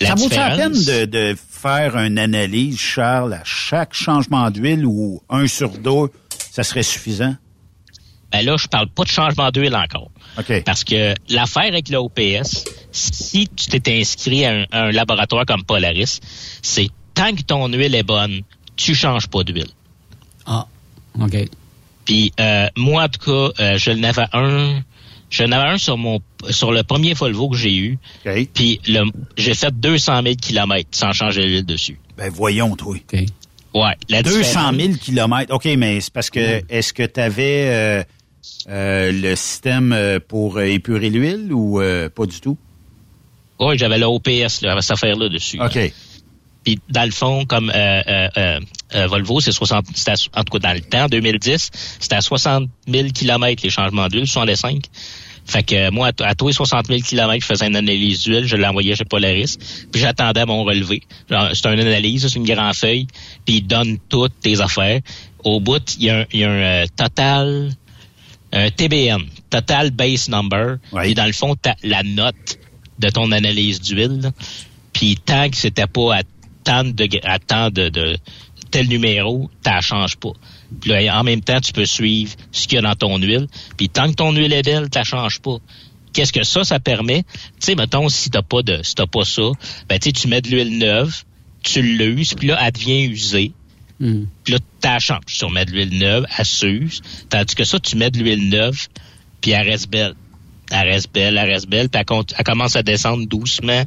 La 0.00 0.08
ça 0.08 0.14
vaut 0.14 0.28
la 0.30 0.56
peine 0.56 0.72
de, 0.72 1.04
de 1.04 1.36
faire 1.48 1.96
une 1.96 2.18
analyse, 2.18 2.78
Charles, 2.78 3.34
à 3.34 3.42
chaque 3.44 3.92
changement 3.92 4.50
d'huile 4.50 4.86
ou 4.86 5.20
un 5.28 5.46
sur 5.46 5.70
deux, 5.70 6.10
ça 6.50 6.62
serait 6.62 6.82
suffisant? 6.82 7.36
Ben 8.32 8.44
là, 8.44 8.56
je 8.56 8.66
parle 8.66 8.88
pas 8.88 9.04
de 9.04 9.08
changement 9.08 9.50
d'huile 9.50 9.76
encore. 9.76 10.10
Parce 10.64 10.84
que 10.84 11.14
l'affaire 11.28 11.64
avec 11.64 11.88
le 11.90 11.98
OPS, 11.98 12.64
si 12.92 13.48
tu 13.48 13.80
t'es 13.80 14.00
inscrit 14.00 14.44
à 14.44 14.52
un, 14.52 14.64
à 14.72 14.82
un 14.84 14.90
laboratoire 14.90 15.44
comme 15.46 15.64
Polaris, 15.64 16.20
c'est 16.62 16.88
tant 17.14 17.34
que 17.34 17.42
ton 17.42 17.68
huile 17.68 17.94
est 17.94 18.02
bonne, 18.02 18.40
tu 18.74 18.94
changes 18.94 19.28
pas 19.28 19.44
d'huile. 19.44 19.70
Ah, 20.46 20.66
OK. 21.20 21.48
Puis 22.06 22.32
euh, 22.40 22.68
moi, 22.76 23.02
en 23.04 23.08
tout 23.08 23.20
cas, 23.52 23.62
euh, 23.62 23.76
je 23.78 23.90
n'avais 23.90 24.24
un. 24.32 24.80
Je 25.28 25.42
n'avais 25.42 25.70
un 25.70 25.76
sur 25.78 25.98
mon 25.98 26.20
sur 26.50 26.70
le 26.72 26.82
premier 26.84 27.12
Volvo 27.12 27.48
que 27.50 27.56
j'ai 27.56 27.74
eu. 27.76 27.98
Puis 28.54 28.80
le 28.86 29.02
j'ai 29.36 29.54
fait 29.54 29.74
200 29.78 30.22
000 30.22 30.34
kilomètres 30.36 30.88
sans 30.92 31.12
changer 31.12 31.44
l'huile 31.46 31.66
dessus. 31.66 31.98
Ben 32.16 32.30
voyons, 32.32 32.74
toi. 32.76 32.94
Ouais. 33.74 33.92
La 34.08 34.22
200 34.22 34.38
différence- 34.38 34.76
000 34.76 34.92
kilomètres. 34.94 35.52
OK, 35.52 35.64
mais 35.76 36.00
c'est 36.00 36.12
parce 36.12 36.30
que 36.30 36.62
est-ce 36.70 36.92
que 36.94 37.02
tu 37.02 37.20
avais 37.20 38.06
le 38.68 39.34
système 39.34 39.92
euh, 39.92 40.18
pour 40.26 40.56
euh, 40.58 40.62
épurer 40.64 41.10
l'huile 41.10 41.52
ou 41.52 41.80
euh, 41.80 42.08
pas 42.08 42.26
du 42.26 42.40
tout? 42.40 42.56
Oui, 43.58 43.76
j'avais 43.78 43.98
le 43.98 44.06
OPS, 44.06 44.62
là, 44.62 44.72
avec 44.72 44.82
cette 44.82 44.92
affaire-là 44.92 45.28
dessus. 45.28 45.60
OK. 45.60 45.92
Puis 46.66 46.80
dans 46.90 47.04
le 47.04 47.12
fond, 47.12 47.44
comme 47.46 47.70
euh, 47.72 48.02
euh, 48.08 48.28
euh, 48.36 48.60
euh, 48.96 49.06
Volvo, 49.06 49.40
c'est 49.40 49.52
60, 49.52 49.86
c'était 49.94 50.10
à- 50.10 50.40
en 50.40 50.42
tout 50.42 50.58
cas 50.58 50.68
dans 50.68 50.74
le 50.74 50.80
temps, 50.80 51.06
2010, 51.06 51.70
c'était 52.00 52.16
à 52.16 52.20
60 52.20 52.68
000 52.88 53.08
kilomètres 53.10 53.62
les 53.62 53.70
changements 53.70 54.08
d'huile, 54.08 54.26
65. 54.26 54.82
Fait 55.46 55.62
que 55.62 55.76
euh, 55.76 55.90
moi, 55.92 56.10
à, 56.20 56.24
à 56.26 56.34
tous 56.34 56.48
les 56.48 56.52
60 56.54 56.88
000 56.88 57.02
kilomètres, 57.02 57.42
je 57.42 57.46
faisais 57.46 57.68
une 57.68 57.76
analyse 57.76 58.24
d'huile, 58.24 58.46
je 58.48 58.56
l'envoyais 58.56 58.96
chez 58.96 59.04
Polaris, 59.04 59.56
puis 59.92 60.00
j'attendais 60.00 60.44
mon 60.44 60.64
relevé. 60.64 61.02
C'est 61.54 61.66
une 61.72 61.78
analyse, 61.78 62.26
c'est 62.26 62.34
une 62.36 62.44
grande 62.44 62.74
feuille, 62.74 63.06
puis 63.44 63.58
il 63.58 63.66
donne 63.68 63.98
toutes 64.08 64.40
tes 64.40 64.60
affaires. 64.60 65.00
Au 65.44 65.60
bout, 65.60 65.94
il 66.00 66.06
y 66.06 66.10
a 66.10 66.18
un, 66.18 66.24
il 66.32 66.40
y 66.40 66.44
a 66.44 66.50
un 66.50 66.52
euh, 66.82 66.86
total, 66.96 67.70
un 68.52 68.70
TBN, 68.72 69.22
Total 69.50 69.92
Base 69.92 70.28
Number, 70.28 70.78
et 71.04 71.14
dans 71.14 71.26
le 71.26 71.32
fond, 71.32 71.54
t'as 71.54 71.74
la 71.84 72.02
note 72.02 72.58
de 72.98 73.08
ton 73.10 73.30
analyse 73.30 73.80
d'huile. 73.80 74.32
Puis 74.92 75.16
tant 75.24 75.48
que 75.50 75.56
c'était 75.56 75.86
pas 75.86 76.16
à 76.16 76.22
tant 76.66 76.84
de 76.84 77.08
à 77.22 77.38
tant 77.38 77.70
de, 77.70 77.88
de 77.88 78.18
tel 78.70 78.88
numéro, 78.88 79.48
t'as 79.62 79.80
change 79.80 80.16
pas. 80.16 80.32
Puis 80.80 80.90
là, 80.90 81.18
en 81.18 81.22
même 81.22 81.40
temps, 81.40 81.60
tu 81.60 81.72
peux 81.72 81.86
suivre 81.86 82.32
ce 82.50 82.66
qu'il 82.66 82.76
y 82.76 82.78
a 82.78 82.82
dans 82.82 82.96
ton 82.96 83.16
huile. 83.18 83.46
Puis 83.76 83.88
tant 83.88 84.10
que 84.10 84.14
ton 84.14 84.32
huile 84.32 84.52
est 84.52 84.64
belle, 84.64 84.90
t'as 84.90 85.04
change 85.04 85.40
pas. 85.40 85.58
Qu'est-ce 86.12 86.32
que 86.32 86.42
ça, 86.44 86.64
ça 86.64 86.80
permet? 86.80 87.22
Tu 87.22 87.38
sais, 87.60 87.74
mettons, 87.74 88.08
si 88.08 88.30
t'as 88.30 88.42
pas 88.42 88.62
de, 88.62 88.82
si 88.82 88.94
t'as 88.94 89.06
pas 89.06 89.24
ça, 89.24 89.50
ben, 89.88 89.98
tu 89.98 90.12
tu 90.12 90.28
mets 90.28 90.40
de 90.40 90.48
l'huile 90.48 90.78
neuve, 90.78 91.24
tu 91.62 91.82
l'uses, 91.82 92.34
puis 92.34 92.48
là, 92.48 92.58
elle 92.60 92.72
devient 92.72 93.04
usée. 93.04 93.52
Puis 94.44 94.54
là, 94.54 94.58
t'as 94.80 94.98
change. 94.98 95.20
Tu 95.26 95.44
remets 95.44 95.64
de 95.64 95.70
l'huile 95.70 95.98
neuve, 95.98 96.26
elle 96.36 96.44
s'use. 96.44 97.02
Tandis 97.28 97.54
que 97.54 97.64
ça, 97.64 97.78
tu 97.78 97.96
mets 97.96 98.10
de 98.10 98.18
l'huile 98.18 98.48
neuve, 98.48 98.88
puis 99.40 99.52
elle 99.52 99.68
reste 99.68 99.88
belle. 99.88 100.14
Elle 100.72 100.88
reste 100.88 101.12
belle, 101.12 101.38
elle 101.38 101.48
reste 101.48 101.68
belle, 101.68 101.88
puis 101.88 102.02
elle, 102.02 102.24
elle 102.36 102.44
commence 102.44 102.74
à 102.74 102.82
descendre 102.82 103.26
doucement. 103.26 103.84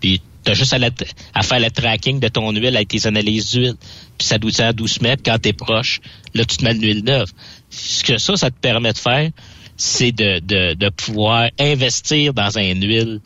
Puis 0.00 0.22
t'as 0.44 0.54
juste 0.54 0.72
à, 0.72 0.78
la- 0.78 0.90
à 1.34 1.42
faire 1.42 1.60
le 1.60 1.70
tracking 1.70 2.20
de 2.20 2.28
ton 2.28 2.50
huile 2.52 2.76
avec 2.76 2.88
tes 2.88 3.06
analyses 3.06 3.50
d'huile. 3.52 3.74
Puis 4.18 4.26
ça 4.28 4.38
descend 4.38 4.74
doucement, 4.74 5.14
puis 5.14 5.22
quand 5.24 5.38
t'es 5.40 5.52
proche, 5.52 6.00
là, 6.34 6.44
tu 6.44 6.56
te 6.58 6.64
mets 6.64 6.74
de 6.74 6.80
l'huile 6.80 7.02
neuve. 7.04 7.28
Ce 7.70 8.04
que 8.04 8.18
ça, 8.18 8.36
ça 8.36 8.50
te 8.50 8.56
permet 8.60 8.92
de 8.92 8.98
faire, 8.98 9.30
c'est 9.76 10.12
de, 10.12 10.38
de, 10.38 10.74
de 10.74 10.88
pouvoir 10.90 11.48
investir 11.58 12.32
dans 12.34 12.56
un 12.58 12.74
huile 12.74 13.20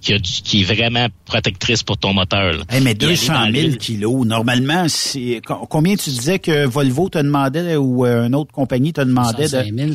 qui, 0.00 0.14
a 0.14 0.18
du- 0.18 0.30
qui 0.42 0.62
est 0.62 0.64
vraiment 0.64 1.08
protectrice 1.26 1.82
pour 1.82 1.98
ton 1.98 2.14
moteur. 2.14 2.52
là. 2.52 2.62
Hey, 2.70 2.80
mais 2.80 2.94
Puis 2.94 3.06
aller 3.06 3.16
200 3.16 3.32
dans 3.34 3.40
000 3.42 3.52
l'huile. 3.52 3.76
kilos, 3.78 4.26
normalement, 4.26 4.86
c'est 4.88 5.42
combien 5.68 5.94
tu 5.96 6.08
disais 6.08 6.38
que 6.38 6.64
Volvo 6.64 7.10
te 7.10 7.18
demandait 7.18 7.76
ou 7.76 8.06
euh, 8.06 8.26
une 8.26 8.34
autre 8.34 8.50
compagnie 8.52 8.94
te 8.94 9.02
demandait? 9.02 9.46
65 9.48 9.74
000. 9.76 9.90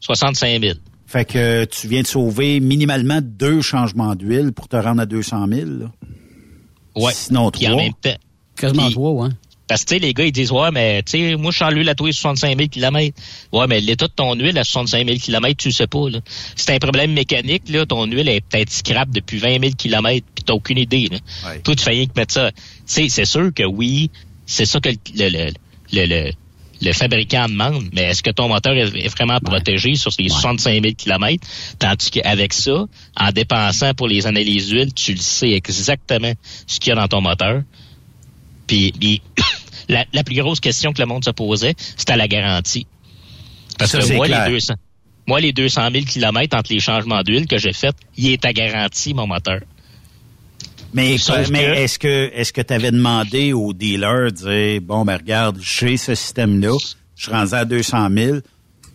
65 0.00 0.60
000. 0.62 0.74
Fait 1.12 1.26
que 1.26 1.64
tu 1.66 1.88
viens 1.88 2.00
de 2.00 2.06
sauver 2.06 2.58
minimalement 2.60 3.20
deux 3.22 3.60
changements 3.60 4.14
d'huile 4.14 4.52
pour 4.52 4.66
te 4.68 4.76
rendre 4.76 5.02
à 5.02 5.06
200 5.06 5.46
000. 5.46 5.66
là. 5.68 5.92
Ouais. 6.96 7.12
Sinon, 7.14 7.50
Puis 7.50 7.66
en 7.66 7.72
trois. 7.72 7.82
même 7.82 7.92
temps. 8.00 8.16
Quasiment 8.56 8.84
Puis- 8.86 8.92
trois, 8.94 9.26
hein. 9.26 9.30
Parce 9.68 9.84
que, 9.84 9.90
tu 9.90 9.94
sais, 9.94 10.00
les 10.00 10.12
gars, 10.12 10.24
ils 10.24 10.32
disent, 10.32 10.52
ouais, 10.52 10.70
mais, 10.70 11.02
tu 11.02 11.12
sais, 11.12 11.36
moi, 11.36 11.50
je 11.50 11.56
suis 11.56 11.64
en 11.64 11.70
l'huile 11.70 11.88
à 11.88 11.94
tous 11.94 12.04
les 12.06 12.12
65 12.12 12.56
000 12.58 12.68
km. 12.68 13.14
Ouais, 13.52 13.66
mais 13.66 13.80
l'état 13.80 14.06
de 14.06 14.12
ton 14.12 14.34
huile 14.34 14.58
à 14.58 14.64
65 14.64 15.06
000 15.06 15.18
km, 15.18 15.54
tu 15.56 15.68
le 15.68 15.72
sais 15.72 15.86
pas, 15.86 16.10
là. 16.10 16.18
C'est 16.56 16.74
un 16.74 16.78
problème 16.78 17.12
mécanique, 17.12 17.68
là. 17.70 17.86
Ton 17.86 18.04
huile 18.06 18.28
est 18.28 18.40
peut-être 18.42 18.70
scrap 18.70 19.08
depuis 19.10 19.38
20 19.38 19.60
000 19.60 19.72
km, 19.78 20.26
puis 20.34 20.44
t'as 20.44 20.52
aucune 20.54 20.78
idée, 20.78 21.08
là. 21.10 21.18
Toi, 21.62 21.74
tu 21.76 21.84
fais 21.84 21.90
rien 21.90 22.06
que 22.06 22.12
mettre 22.16 22.34
ça. 22.34 22.50
Tu 22.52 22.58
sais, 22.86 23.06
c'est 23.08 23.24
sûr 23.24 23.50
que 23.54 23.62
oui, 23.64 24.10
c'est 24.46 24.66
ça 24.66 24.78
que 24.80 24.88
le, 24.90 24.94
le, 25.30 25.50
le, 25.92 26.06
le, 26.06 26.32
le- 26.82 26.92
fabricant 26.92 27.46
demande, 27.48 27.84
mais 27.92 28.02
est-ce 28.02 28.22
que 28.22 28.30
ton 28.30 28.48
moteur 28.48 28.74
est, 28.76 29.08
vraiment 29.08 29.38
protégé 29.40 29.94
sur 29.94 30.10
les 30.18 30.28
65 30.28 30.82
000 30.82 30.94
km? 30.96 31.46
Tandis 31.78 32.10
qu'avec 32.10 32.52
ça, 32.52 32.86
en 33.16 33.30
dépensant 33.32 33.94
pour 33.94 34.08
les 34.08 34.26
analyses 34.26 34.68
d'huile, 34.68 34.92
tu 34.92 35.12
le 35.12 35.20
sais 35.20 35.50
exactement 35.50 36.32
ce 36.66 36.78
qu'il 36.80 36.90
y 36.90 36.92
a 36.92 36.96
dans 36.96 37.08
ton 37.08 37.20
moteur. 37.20 37.62
Puis, 38.66 38.92
puis 38.92 39.22
la, 39.88 40.04
la 40.12 40.24
plus 40.24 40.36
grosse 40.36 40.60
question 40.60 40.92
que 40.92 41.00
le 41.00 41.06
monde 41.06 41.24
se 41.24 41.30
posait, 41.30 41.74
c'était 41.96 42.16
la 42.16 42.28
garantie. 42.28 42.86
Parce 43.78 43.90
Ça, 43.92 43.98
que 43.98 44.12
moi, 44.14 44.26
clair. 44.26 44.46
les 44.48 44.52
200, 44.54 44.74
moi, 45.26 45.40
les 45.40 45.52
200 45.52 45.88
000 45.92 46.04
km 46.04 46.56
entre 46.56 46.72
les 46.72 46.80
changements 46.80 47.22
d'huile 47.22 47.46
que 47.46 47.58
j'ai 47.58 47.72
fait, 47.72 47.94
il 48.16 48.30
est 48.30 48.44
à 48.44 48.52
garantie, 48.52 49.14
mon 49.14 49.26
moteur. 49.26 49.60
Mais, 50.92 51.16
Sauf 51.18 51.48
mais 51.50 51.64
que- 51.64 51.70
est-ce 51.78 51.98
que 51.98 52.30
est-ce 52.34 52.52
que 52.52 52.60
tu 52.60 52.72
avais 52.74 52.90
demandé 52.90 53.52
au 53.52 53.72
dealer 53.72 54.30
de 54.32 54.36
dire 54.72 54.80
bon 54.82 55.04
ben 55.04 55.16
regarde, 55.16 55.58
j'ai 55.60 55.96
ce 55.96 56.14
système-là, 56.14 56.76
je 57.16 57.22
suis 57.22 57.32
rendu 57.32 57.54
à 57.54 57.64
200 57.64 58.08
000. 58.14 58.38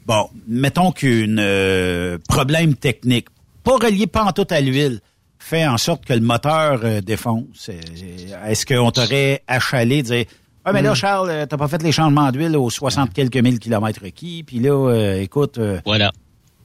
Bon, 0.06 0.30
mettons 0.48 0.92
qu'une 0.92 1.38
euh, 1.40 2.18
problème 2.30 2.76
technique, 2.76 3.28
pas 3.64 3.76
relié 3.78 4.08
pas 4.08 4.24
en 4.24 4.32
tout 4.32 4.48
à 4.50 4.62
l'huile, 4.62 5.00
fait 5.40 5.66
en 5.68 5.78
sorte 5.78 6.06
que 6.06 6.14
le 6.14 6.22
moteur 6.22 6.80
euh, 6.84 7.02
défonce. 7.02 7.70
Euh, 7.70 8.48
Est-ce 8.48 8.66
qu'on 8.66 8.92
t'aurait 8.92 9.44
achalé 9.48 10.04
de 10.04 10.08
dire 10.08 10.26
Ah 10.64 10.72
mais 10.74 10.82
là, 10.82 10.92
Mm. 10.92 10.96
Charles, 10.96 11.30
euh, 11.30 11.46
t'as 11.46 11.58
pas 11.58 11.68
fait 11.68 11.82
les 11.84 11.92
changements 11.92 12.32
d'huile 12.32 12.56
aux 12.58 12.70
60 12.70 13.12
quelques 13.14 13.38
mille 13.38 13.60
kilomètres 13.60 14.02
requis, 14.04 14.44
puis 14.44 14.60
là, 14.60 14.72
euh, 14.92 15.22
écoute. 15.22 15.58
euh, 15.58 15.80
Voilà. 15.86 16.12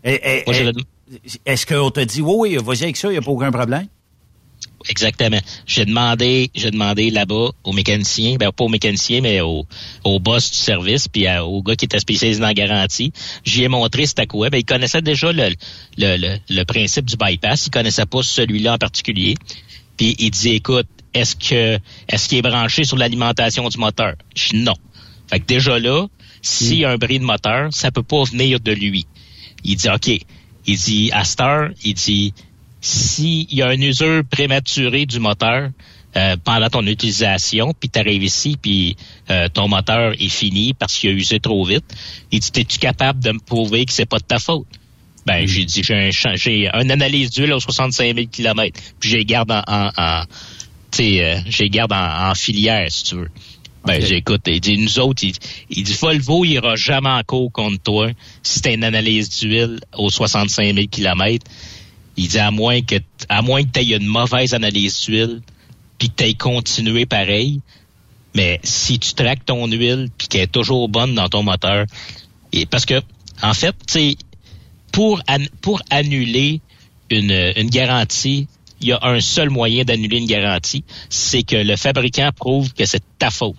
eh, 0.04 0.20
eh, 0.22 0.44
eh, 0.46 0.72
Est-ce 1.46 1.66
qu'on 1.66 1.90
t'a 1.90 2.04
dit 2.04 2.20
oui, 2.20 2.56
oui, 2.56 2.58
vas-y 2.64 2.84
avec 2.84 2.96
ça, 2.96 3.08
il 3.08 3.12
n'y 3.12 3.18
a 3.18 3.22
pas 3.22 3.30
aucun 3.32 3.50
problème? 3.50 3.86
Exactement. 4.88 5.38
J'ai 5.66 5.84
demandé, 5.84 6.50
j'ai 6.54 6.70
demandé 6.70 7.10
là-bas 7.10 7.50
au 7.64 7.72
mécanicien, 7.72 8.36
ben 8.36 8.50
pas 8.52 8.64
au 8.64 8.68
mécanicien, 8.68 9.20
mais 9.20 9.40
au, 9.40 9.66
boss 10.20 10.50
du 10.50 10.56
service, 10.56 11.08
puis 11.08 11.26
au 11.40 11.62
gars 11.62 11.76
qui 11.76 11.84
était 11.84 11.98
spécialisé 11.98 12.40
dans 12.40 12.46
la 12.46 12.54
garantie. 12.54 13.12
J'y 13.44 13.64
ai 13.64 13.68
montré 13.68 14.06
c'était 14.06 14.26
quoi. 14.26 14.50
Ben, 14.50 14.58
il 14.58 14.64
connaissait 14.64 15.02
déjà 15.02 15.30
le, 15.32 16.64
principe 16.64 17.06
du 17.06 17.16
bypass. 17.16 17.66
Il 17.66 17.70
connaissait 17.70 18.06
pas 18.06 18.22
celui-là 18.22 18.74
en 18.74 18.78
particulier. 18.78 19.36
Puis 19.96 20.16
il 20.18 20.30
dit, 20.30 20.50
écoute, 20.50 20.86
est-ce 21.14 21.36
que 21.36 21.78
est-ce 22.08 22.28
qu'il 22.28 22.38
est 22.38 22.42
branché 22.42 22.84
sur 22.84 22.96
l'alimentation 22.96 23.68
du 23.68 23.78
moteur? 23.78 24.14
Je 24.34 24.50
dis 24.50 24.62
non. 24.62 24.74
Fait 25.28 25.40
que 25.40 25.46
déjà 25.46 25.78
là, 25.78 26.06
s'il 26.42 26.78
y 26.78 26.84
a 26.84 26.90
un 26.90 26.96
bris 26.96 27.18
de 27.18 27.24
moteur, 27.24 27.68
ça 27.72 27.90
peut 27.90 28.02
pas 28.02 28.24
venir 28.24 28.60
de 28.60 28.72
lui. 28.72 29.06
Il 29.64 29.76
dit, 29.76 29.88
OK. 29.88 30.08
Il 30.66 30.76
dit, 30.76 31.10
à 31.12 31.24
cette 31.24 31.40
il 31.84 31.94
dit, 31.94 32.34
s'il 32.82 33.52
y 33.54 33.62
a 33.62 33.72
une 33.72 33.84
usure 33.84 34.22
prématurée 34.28 35.06
du 35.06 35.20
moteur 35.20 35.70
euh, 36.16 36.36
pendant 36.44 36.68
ton 36.68 36.86
utilisation, 36.86 37.72
puis 37.78 37.88
tu 37.88 37.98
arrives 37.98 38.24
ici, 38.24 38.58
puis 38.60 38.96
euh, 39.30 39.48
ton 39.48 39.68
moteur 39.68 40.12
est 40.12 40.28
fini 40.28 40.74
parce 40.74 40.98
qu'il 40.98 41.10
a 41.10 41.12
usé 41.12 41.40
trop 41.40 41.64
vite, 41.64 41.84
il 42.30 42.40
dit, 42.40 42.50
es-tu 42.56 42.78
capable 42.78 43.20
de 43.20 43.30
me 43.30 43.38
prouver 43.38 43.86
que 43.86 43.92
c'est 43.92 44.04
pas 44.04 44.18
de 44.18 44.24
ta 44.24 44.38
faute? 44.38 44.66
Ben, 45.24 45.46
j'ai 45.46 45.64
dit, 45.64 45.82
j'ai 45.84 45.94
un, 45.94 46.10
j'ai 46.10 46.68
une 46.68 46.90
analyse 46.90 47.30
d'huile 47.30 47.52
aux 47.52 47.60
65 47.60 48.14
000 48.16 48.26
km, 48.26 48.78
puis 48.98 49.10
j'ai 49.10 49.24
garde 49.24 49.52
en, 49.52 49.62
en, 49.66 49.90
en 49.96 50.22
tu 50.90 50.98
sais, 50.98 51.24
euh, 51.24 51.38
j'ai 51.46 51.70
garde 51.70 51.92
en, 51.92 52.30
en 52.30 52.34
filière, 52.34 52.90
si 52.90 53.04
tu 53.04 53.14
veux. 53.14 53.30
Ben, 53.84 54.04
j'écoute, 54.04 54.42
il 54.46 54.60
dit, 54.60 54.76
nous 54.76 54.98
autres, 54.98 55.24
il, 55.24 55.34
il 55.70 55.84
dit, 55.84 55.96
Volvo, 56.00 56.44
il 56.44 56.52
ira 56.52 56.74
jamais 56.76 57.08
en 57.08 57.22
cours 57.22 57.50
contre 57.50 57.80
toi 57.82 58.10
si 58.42 58.60
t'as 58.60 58.74
une 58.74 58.84
analyse 58.84 59.30
d'huile 59.40 59.80
aux 59.96 60.10
65 60.10 60.74
000 60.74 60.86
km. 60.90 61.44
Il 62.16 62.28
dit, 62.28 62.38
à 62.38 62.50
moins 62.50 62.82
que, 62.82 62.96
à 63.28 63.42
moins 63.42 63.62
que 63.62 63.68
t'aies 63.68 63.96
une 63.96 64.06
mauvaise 64.06 64.52
analyse 64.54 65.00
d'huile, 65.04 65.40
puis 65.98 66.08
que 66.10 66.14
t'aies 66.14 66.34
continué 66.34 67.06
pareil, 67.06 67.60
mais 68.34 68.60
si 68.62 68.98
tu 68.98 69.14
traques 69.14 69.44
ton 69.44 69.66
huile, 69.66 70.08
puis 70.18 70.28
qu'elle 70.28 70.42
est 70.42 70.46
toujours 70.52 70.88
bonne 70.88 71.14
dans 71.14 71.28
ton 71.28 71.42
moteur, 71.42 71.86
et 72.52 72.66
parce 72.66 72.84
que, 72.84 73.00
en 73.42 73.54
fait, 73.54 73.74
tu 73.86 74.16
pour, 74.92 75.22
an- 75.28 75.46
pour 75.62 75.80
annuler 75.90 76.60
une, 77.10 77.52
une 77.56 77.70
garantie, 77.70 78.46
il 78.80 78.88
y 78.88 78.92
a 78.92 78.98
un 79.02 79.20
seul 79.20 79.48
moyen 79.48 79.84
d'annuler 79.84 80.18
une 80.18 80.26
garantie, 80.26 80.84
c'est 81.08 81.42
que 81.44 81.56
le 81.56 81.76
fabricant 81.76 82.30
prouve 82.34 82.72
que 82.74 82.84
c'est 82.84 83.02
ta 83.18 83.30
faute. 83.30 83.56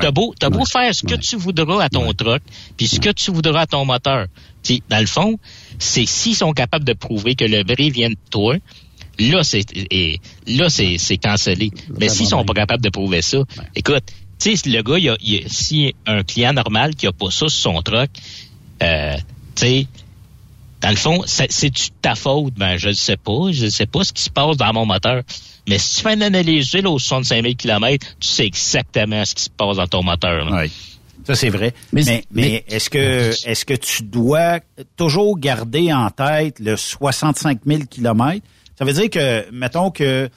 T'as 0.00 0.10
beau, 0.12 0.34
t'as 0.38 0.50
beau 0.50 0.64
faire 0.66 0.94
ce 0.94 1.02
que 1.02 1.14
tu 1.16 1.36
voudras 1.36 1.84
à 1.84 1.88
ton 1.88 2.12
truck, 2.12 2.42
puis 2.76 2.86
ce 2.86 3.00
que 3.00 3.10
tu 3.10 3.30
voudras 3.32 3.62
à 3.62 3.66
ton 3.66 3.84
moteur. 3.84 4.26
T'sais, 4.62 4.80
dans 4.88 5.00
le 5.00 5.06
fond, 5.06 5.38
c'est 5.78 6.06
s'ils 6.06 6.34
sont 6.36 6.52
capables 6.52 6.84
de 6.84 6.92
prouver 6.92 7.34
que 7.34 7.44
le 7.44 7.62
bris 7.62 7.90
vient 7.90 8.10
de 8.10 8.16
toi, 8.30 8.56
là, 9.18 9.42
c'est 9.42 9.64
et 9.74 10.20
là, 10.46 10.68
c'est 10.68 10.98
c'est 10.98 11.16
cancellé. 11.18 11.70
Mais 11.98 12.08
s'ils 12.08 12.26
sont 12.26 12.44
pas 12.44 12.54
capables 12.54 12.82
de 12.82 12.90
prouver 12.90 13.22
ça, 13.22 13.38
écoute, 13.74 14.04
tu 14.38 14.56
sais, 14.56 14.68
le 14.70 14.82
gars, 14.82 14.98
il 14.98 15.04
y 15.04 15.08
a, 15.08 15.16
il 15.20 15.30
y 15.34 15.38
a- 15.38 15.48
si 15.48 15.94
un 16.06 16.22
client 16.22 16.52
normal 16.52 16.94
qui 16.94 17.06
a 17.06 17.12
pas 17.12 17.30
ça 17.30 17.48
sur 17.48 17.50
son 17.50 17.82
truck, 17.82 18.10
euh, 18.82 19.16
tu 19.54 19.62
sais, 19.62 19.86
dans 20.80 20.90
le 20.90 20.96
fond, 20.96 21.22
c'est- 21.26 21.50
c'est-tu 21.52 21.90
ta 22.00 22.14
faute? 22.14 22.54
Ben, 22.54 22.78
je 22.78 22.88
ne 22.88 22.92
sais 22.94 23.18
pas. 23.18 23.50
Je 23.52 23.66
ne 23.66 23.70
sais 23.70 23.84
pas 23.86 24.02
ce 24.04 24.12
qui 24.14 24.22
se 24.22 24.30
passe 24.30 24.56
dans 24.56 24.72
mon 24.72 24.86
moteur. 24.86 25.22
Mais 25.68 25.78
si 25.78 25.96
tu 25.96 26.02
fais 26.02 26.14
une 26.14 26.22
analyse 26.22 26.70
d'huile 26.70 26.86
aux 26.86 26.98
65 26.98 27.42
000 27.42 27.54
km, 27.54 28.06
tu 28.18 28.28
sais 28.28 28.46
exactement 28.46 29.22
ce 29.26 29.34
qui 29.34 29.42
se 29.44 29.50
passe 29.50 29.76
dans 29.76 29.86
ton 29.86 30.02
moteur. 30.02 30.46
là. 30.46 30.62
Ça, 31.26 31.34
c'est 31.34 31.50
vrai. 31.50 31.74
Mais, 31.92 32.24
mais, 32.30 32.64
est-ce 32.68 32.90
que 32.90 33.30
est-ce 33.48 33.64
que 33.64 33.74
tu 33.74 34.02
dois 34.02 34.60
toujours 34.96 35.38
garder 35.38 35.92
en 35.92 36.10
tête 36.10 36.58
le 36.60 36.76
65 36.76 37.60
000 37.66 37.82
km? 37.90 38.44
Ça 38.78 38.84
veut 38.84 38.92
dire 38.92 39.10
que, 39.10 39.50
mettons 39.50 39.90
que 39.90 40.28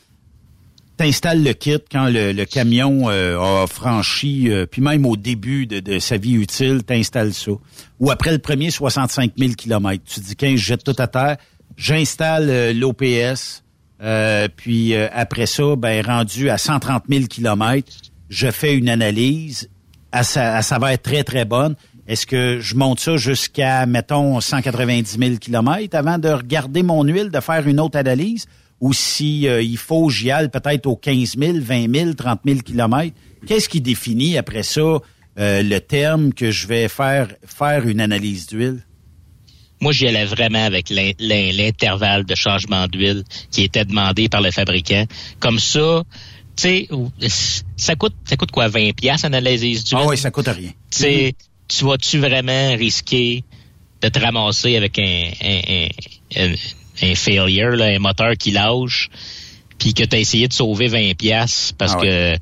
tu 0.98 1.06
installes 1.06 1.44
le 1.44 1.54
kit 1.54 1.80
quand 1.92 2.10
le, 2.10 2.34
le 2.34 2.46
camion 2.46 3.10
euh, 3.10 3.64
a 3.64 3.68
franchi, 3.68 4.50
euh, 4.50 4.66
puis 4.66 4.82
même 4.82 5.06
au 5.06 5.16
début 5.16 5.66
de, 5.66 5.80
de 5.80 6.00
sa 6.00 6.18
vie 6.18 6.34
utile, 6.34 6.82
tu 6.86 6.94
installes 6.94 7.34
ça. 7.34 7.52
Ou 8.00 8.12
après 8.12 8.32
le 8.32 8.40
premier 8.40 8.70
65 8.70 9.32
000 9.38 9.54
km, 9.54 10.04
tu 10.06 10.20
dis, 10.20 10.36
15, 10.36 10.52
je 10.52 10.66
jette 10.66 10.84
tout 10.84 10.96
à 10.98 11.08
terre, 11.08 11.38
j'installe 11.78 12.50
euh, 12.50 12.74
l'OPS, 12.74 13.64
euh, 14.02 14.48
puis 14.56 14.94
euh, 14.94 15.08
après 15.14 15.46
ça, 15.46 15.76
ben 15.78 16.06
rendu 16.06 16.50
à 16.50 16.58
130 16.58 17.04
000 17.10 17.26
km, 17.28 17.90
je 18.30 18.52
fais 18.52 18.76
une 18.76 18.90
analyse, 18.90 19.70
elle, 20.14 20.24
ça, 20.26 20.58
elle 20.58 20.64
s'avère 20.64 21.02
très, 21.02 21.24
très 21.24 21.46
bonne. 21.46 21.76
Est-ce 22.08 22.26
que 22.28 22.60
je 22.60 22.76
monte 22.76 23.00
ça 23.00 23.16
jusqu'à, 23.18 23.86
mettons, 23.86 24.40
190 24.40 25.18
000 25.18 25.38
km 25.38 25.96
avant 25.96 26.18
de 26.18 26.30
regarder 26.30 26.84
mon 26.84 27.04
huile, 27.04 27.30
de 27.30 27.40
faire 27.40 27.68
une 27.68 27.80
autre 27.80 27.98
analyse? 27.98 28.46
Ou 28.82 28.92
si 28.92 29.48
euh, 29.48 29.62
il 29.62 29.78
faut, 29.78 30.10
j'y 30.10 30.30
aille 30.30 30.50
peut-être 30.50 30.86
aux 30.88 30.98
15 30.98 31.38
000, 31.38 31.58
20 31.62 31.94
000, 31.96 32.14
30 32.14 32.42
000 32.46 32.60
km? 32.60 33.16
Qu'est-ce 33.48 33.70
qui 33.70 33.80
définit 33.80 34.38
après 34.38 34.64
ça 34.64 34.82
euh, 35.40 35.64
le 35.64 35.80
terme 35.80 36.34
que 36.34 36.52
je 36.52 36.68
vais 36.68 36.88
faire, 36.90 37.30
faire 37.46 37.88
une 37.88 38.02
analyse 38.02 38.48
d'huile? 38.48 38.84
Moi, 39.80 39.92
j'y 39.94 40.08
allais 40.08 40.26
vraiment 40.26 40.64
avec 40.66 40.90
l'in- 40.90 41.12
l'in- 41.20 41.52
l'intervalle 41.54 42.26
de 42.26 42.36
changement 42.36 42.88
d'huile 42.88 43.24
qui 43.52 43.64
était 43.64 43.86
demandé 43.86 44.28
par 44.30 44.42
le 44.42 44.52
fabricant. 44.52 45.06
Comme 45.40 45.60
ça, 45.60 46.04
tu 46.56 46.88
sais, 47.28 47.64
ça 47.78 47.96
coûte, 47.96 48.16
ça 48.26 48.36
coûte 48.38 48.52
quoi, 48.52 48.68
20 48.68 48.92
pièces 48.96 49.24
analyse 49.24 49.84
d'huile? 49.84 50.00
Ah 50.04 50.08
oui, 50.08 50.18
ça 50.18 50.32
coûte 50.32 50.48
rien. 50.48 50.70
Tu 50.92 51.00
sais, 51.00 51.36
tu 51.68 51.86
vas-tu 51.86 52.20
vraiment 52.20 52.76
risquer 52.76 53.44
de 54.02 54.10
te 54.10 54.20
ramasser 54.20 54.76
avec 54.76 55.00
un, 55.00 55.32
un, 55.42 55.60
un, 55.70 55.88
un- 56.52 56.56
un 57.02 57.16
failure, 57.16 57.72
là, 57.72 57.86
un 57.86 58.00
moteur 58.00 58.34
qui 58.38 58.52
lâche, 58.52 59.10
puis 59.80 59.94
que 59.94 60.04
tu 60.04 60.16
as 60.16 60.20
essayé 60.20 60.48
de 60.48 60.54
sauver 60.54 60.88
20 60.88 61.16
pièces 61.18 61.74
parce 61.78 61.94
Ah 61.98 62.02
que 62.02 62.36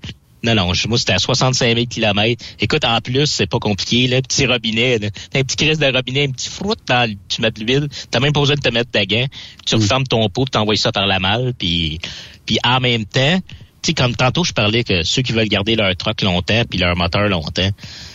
non, 0.43 0.55
non, 0.55 0.73
je- 0.73 0.87
moi 0.87 0.97
c'était 0.97 1.13
à 1.13 1.19
65 1.19 1.73
000 1.75 1.85
km. 1.85 2.43
Écoute, 2.59 2.83
en 2.83 2.99
plus, 2.99 3.27
c'est 3.27 3.45
pas 3.47 3.59
compliqué, 3.59 4.07
là, 4.07 4.21
petit 4.23 4.45
robinet, 4.47 4.97
là. 4.97 5.09
T'as 5.29 5.39
un 5.39 5.43
petit 5.43 5.55
crise 5.55 5.77
de 5.79 5.85
robinet, 5.85 6.25
un 6.27 6.31
petit 6.31 6.49
froute 6.49 6.79
dans 6.87 7.07
le- 7.09 7.15
tu 7.29 7.41
mets 7.41 7.51
de 7.51 7.63
l'huile, 7.63 7.87
t'as 8.09 8.19
même 8.19 8.33
pas 8.33 8.39
besoin 8.41 8.55
de 8.55 8.61
te 8.61 8.69
mettre 8.69 8.89
ta 8.91 9.05
gant, 9.05 9.27
tu 9.65 9.75
refermes 9.75 10.05
ton 10.07 10.27
pot, 10.29 10.45
tu 10.45 10.51
t'envoies 10.51 10.75
ça 10.77 10.91
par 10.91 11.05
la 11.05 11.19
malle, 11.19 11.53
puis 11.57 11.99
puis 12.45 12.57
en 12.65 12.79
même 12.79 13.05
temps, 13.05 13.39
sais, 13.87 13.93
comme 13.93 14.15
tantôt 14.15 14.43
je 14.43 14.53
parlais 14.53 14.83
que 14.83 15.03
ceux 15.03 15.21
qui 15.21 15.31
veulent 15.31 15.47
garder 15.47 15.75
leur 15.75 15.95
truck 15.95 16.21
longtemps 16.21 16.63
puis 16.69 16.79
leur 16.79 16.95
moteur 16.95 17.27
longtemps, 17.27 17.69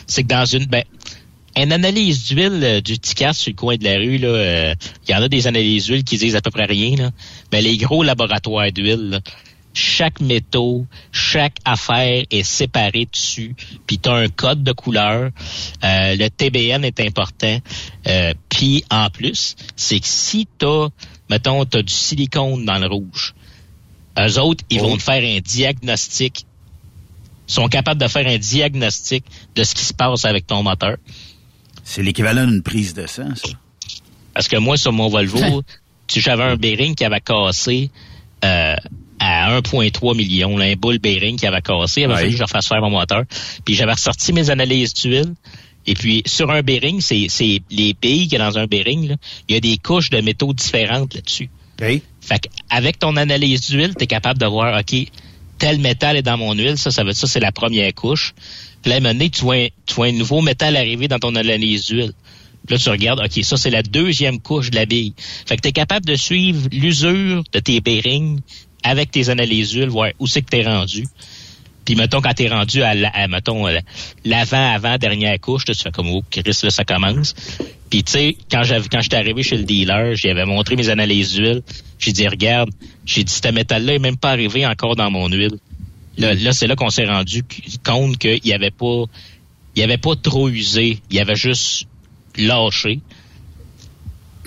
c'est 0.06 0.22
que 0.22 0.28
dans 0.28 0.44
une 0.44 0.66
ben 0.66 0.84
une 1.56 1.72
analyse 1.72 2.26
d'huile 2.26 2.60
euh, 2.62 2.80
du 2.82 2.98
Ticas 2.98 3.32
sur 3.32 3.50
le 3.50 3.56
coin 3.56 3.76
de 3.76 3.84
la 3.84 3.96
rue, 3.96 4.20
euh, 4.22 4.74
il 5.08 5.10
y 5.10 5.14
en 5.14 5.22
a 5.22 5.28
des 5.28 5.46
analyses 5.46 5.86
d'huile 5.86 6.04
qui 6.04 6.18
disent 6.18 6.36
à 6.36 6.42
peu 6.42 6.50
près 6.50 6.66
rien, 6.66 6.96
là. 6.96 7.10
Mais 7.50 7.62
les 7.62 7.78
gros 7.78 8.02
laboratoires 8.02 8.70
d'huile, 8.70 9.22
chaque 9.76 10.20
métaux, 10.20 10.86
chaque 11.12 11.58
affaire 11.64 12.24
est 12.30 12.42
séparée 12.42 13.06
dessus, 13.12 13.54
puis 13.86 13.98
tu 13.98 14.08
as 14.08 14.14
un 14.14 14.28
code 14.28 14.64
de 14.64 14.72
couleur. 14.72 15.30
Euh, 15.84 16.16
le 16.16 16.28
TBN 16.28 16.82
est 16.84 16.98
important. 17.00 17.58
Euh, 18.06 18.32
puis 18.48 18.84
en 18.90 19.10
plus, 19.10 19.54
c'est 19.76 20.00
que 20.00 20.06
si 20.06 20.48
tu 20.58 20.66
as, 20.66 20.88
mettons, 21.28 21.64
tu 21.66 21.82
du 21.82 21.92
silicone 21.92 22.64
dans 22.64 22.78
le 22.78 22.86
rouge, 22.86 23.34
eux 24.18 24.38
autres, 24.40 24.64
ils 24.70 24.80
vont 24.80 24.96
te 24.96 25.02
faire 25.02 25.22
un 25.22 25.40
diagnostic. 25.40 26.46
Ils 27.48 27.52
sont 27.52 27.68
capables 27.68 28.00
de 28.00 28.08
faire 28.08 28.26
un 28.26 28.38
diagnostic 28.38 29.24
de 29.54 29.62
ce 29.62 29.74
qui 29.74 29.84
se 29.84 29.94
passe 29.94 30.24
avec 30.24 30.46
ton 30.46 30.62
moteur. 30.62 30.96
C'est 31.84 32.02
l'équivalent 32.02 32.46
d'une 32.46 32.62
prise 32.62 32.94
de 32.94 33.06
sang, 33.06 33.34
ça. 33.34 33.50
Parce 34.34 34.48
que 34.48 34.56
moi, 34.56 34.76
sur 34.76 34.92
mon 34.92 35.08
Volvo, 35.08 35.62
tu 36.06 36.20
j'avais 36.20 36.42
un 36.42 36.56
bearing 36.56 36.94
qui 36.94 37.04
avait 37.04 37.20
cassé 37.20 37.90
euh, 38.44 38.76
à 39.18 39.60
1,3 39.60 40.16
million, 40.16 40.58
là, 40.58 40.66
un 40.66 40.74
bull 40.74 40.98
bearing 40.98 41.38
qui 41.38 41.46
avait 41.46 41.62
cassé. 41.62 42.02
Il 42.02 42.04
avait 42.04 42.14
fallu 42.14 42.30
que 42.32 42.36
je 42.36 42.42
refasse 42.42 42.68
faire 42.68 42.80
mon 42.80 42.90
moteur. 42.90 43.24
Puis 43.64 43.74
j'avais 43.74 43.92
ressorti 43.92 44.32
mes 44.32 44.50
analyses 44.50 44.92
d'huile. 44.94 45.34
Et 45.86 45.94
puis, 45.94 46.22
sur 46.26 46.50
un 46.50 46.62
bearing, 46.62 47.00
c'est 47.00 47.28
les 47.70 47.96
y 48.02 48.36
a 48.36 48.38
dans 48.38 48.58
un 48.58 48.66
bearing, 48.66 49.08
là, 49.08 49.14
il 49.48 49.54
y 49.54 49.56
a 49.56 49.60
des 49.60 49.78
couches 49.78 50.10
de 50.10 50.20
métaux 50.20 50.52
différentes 50.52 51.14
là-dessus. 51.14 51.48
OK. 51.80 52.02
Fait 52.20 52.48
avec 52.70 52.98
ton 52.98 53.16
analyse 53.16 53.68
d'huile, 53.68 53.94
tu 53.96 54.04
es 54.04 54.06
capable 54.06 54.40
de 54.40 54.46
voir, 54.46 54.78
OK, 54.80 54.96
tel 55.58 55.78
métal 55.80 56.16
est 56.16 56.22
dans 56.22 56.36
mon 56.36 56.52
huile, 56.54 56.76
ça, 56.78 56.90
ça 56.90 57.02
veut 57.02 57.10
dire 57.10 57.18
ça, 57.18 57.26
c'est 57.26 57.40
la 57.40 57.52
première 57.52 57.94
couche. 57.94 58.34
Puis 58.82 58.90
là, 58.90 58.96
à 58.96 58.98
un 58.98 59.00
moment 59.00 59.14
donné, 59.14 59.30
tu 59.30 59.42
vois, 59.42 59.56
un- 59.56 59.68
tu 59.86 59.94
vois 59.94 60.06
un 60.06 60.12
nouveau 60.12 60.40
métal 60.42 60.76
arriver 60.76 61.08
dans 61.08 61.18
ton 61.18 61.34
analyse 61.34 61.86
d'huile. 61.86 62.12
Puis 62.66 62.76
Là, 62.76 62.82
tu 62.82 62.88
regardes, 62.90 63.20
OK, 63.20 63.44
ça, 63.44 63.56
c'est 63.56 63.70
la 63.70 63.82
deuxième 63.82 64.40
couche 64.40 64.70
de 64.70 64.76
la 64.76 64.86
bille. 64.86 65.14
Fait 65.46 65.56
que 65.56 65.62
tu 65.62 65.68
es 65.68 65.72
capable 65.72 66.04
de 66.04 66.16
suivre 66.16 66.68
l'usure 66.72 67.44
de 67.52 67.60
tes 67.60 67.80
bearings 67.80 68.40
avec 68.82 69.10
tes 69.12 69.28
analyses 69.28 69.70
d'huile, 69.70 69.88
voir 69.88 70.10
où 70.18 70.26
c'est 70.26 70.42
que 70.42 70.50
tu 70.50 70.56
es 70.58 70.64
rendu. 70.66 71.06
Puis, 71.86 71.94
mettons, 71.94 72.20
quand 72.20 72.34
t'es 72.34 72.48
rendu 72.48 72.82
à, 72.82 72.94
la- 72.94 73.08
à, 73.08 73.28
mettons, 73.28 73.66
euh, 73.66 73.78
l'avant-avant-dernière 74.24 75.40
couche, 75.40 75.66
là, 75.66 75.74
tu 75.74 75.82
fais 75.82 75.90
comme, 75.92 76.10
oh, 76.10 76.22
Chris, 76.30 76.42
là, 76.44 76.70
ça 76.70 76.84
commence. 76.84 77.34
Puis, 77.88 78.02
tu 78.02 78.12
sais, 78.12 78.36
quand 78.50 78.64
j'avais, 78.64 78.88
quand 78.88 79.00
j'étais 79.00 79.16
arrivé 79.16 79.42
chez 79.42 79.56
le 79.56 79.62
dealer, 79.64 80.14
j'y 80.16 80.28
avais 80.28 80.44
montré 80.44 80.76
mes 80.76 80.88
analyses 80.88 81.34
d'huile. 81.34 81.62
J'ai 81.98 82.12
dit, 82.12 82.26
regarde, 82.26 82.70
j'ai 83.06 83.22
dit, 83.24 83.32
ce 83.32 83.48
métal-là 83.50 83.94
est 83.94 83.98
même 84.00 84.16
pas 84.16 84.30
arrivé 84.32 84.66
encore 84.66 84.96
dans 84.96 85.10
mon 85.10 85.28
huile. 85.28 85.58
Là, 86.18 86.34
là 86.34 86.52
c'est 86.52 86.66
là 86.66 86.74
qu'on 86.76 86.90
s'est 86.90 87.06
rendu 87.06 87.44
compte 87.84 88.18
qu'il 88.18 88.44
y 88.44 88.52
avait 88.52 88.70
pas, 88.72 89.04
il 89.76 89.80
y 89.80 89.82
avait 89.82 89.98
pas 89.98 90.16
trop 90.16 90.48
usé. 90.48 90.98
Il 91.10 91.16
y 91.16 91.20
avait 91.20 91.36
juste 91.36 91.86
lâché. 92.36 93.00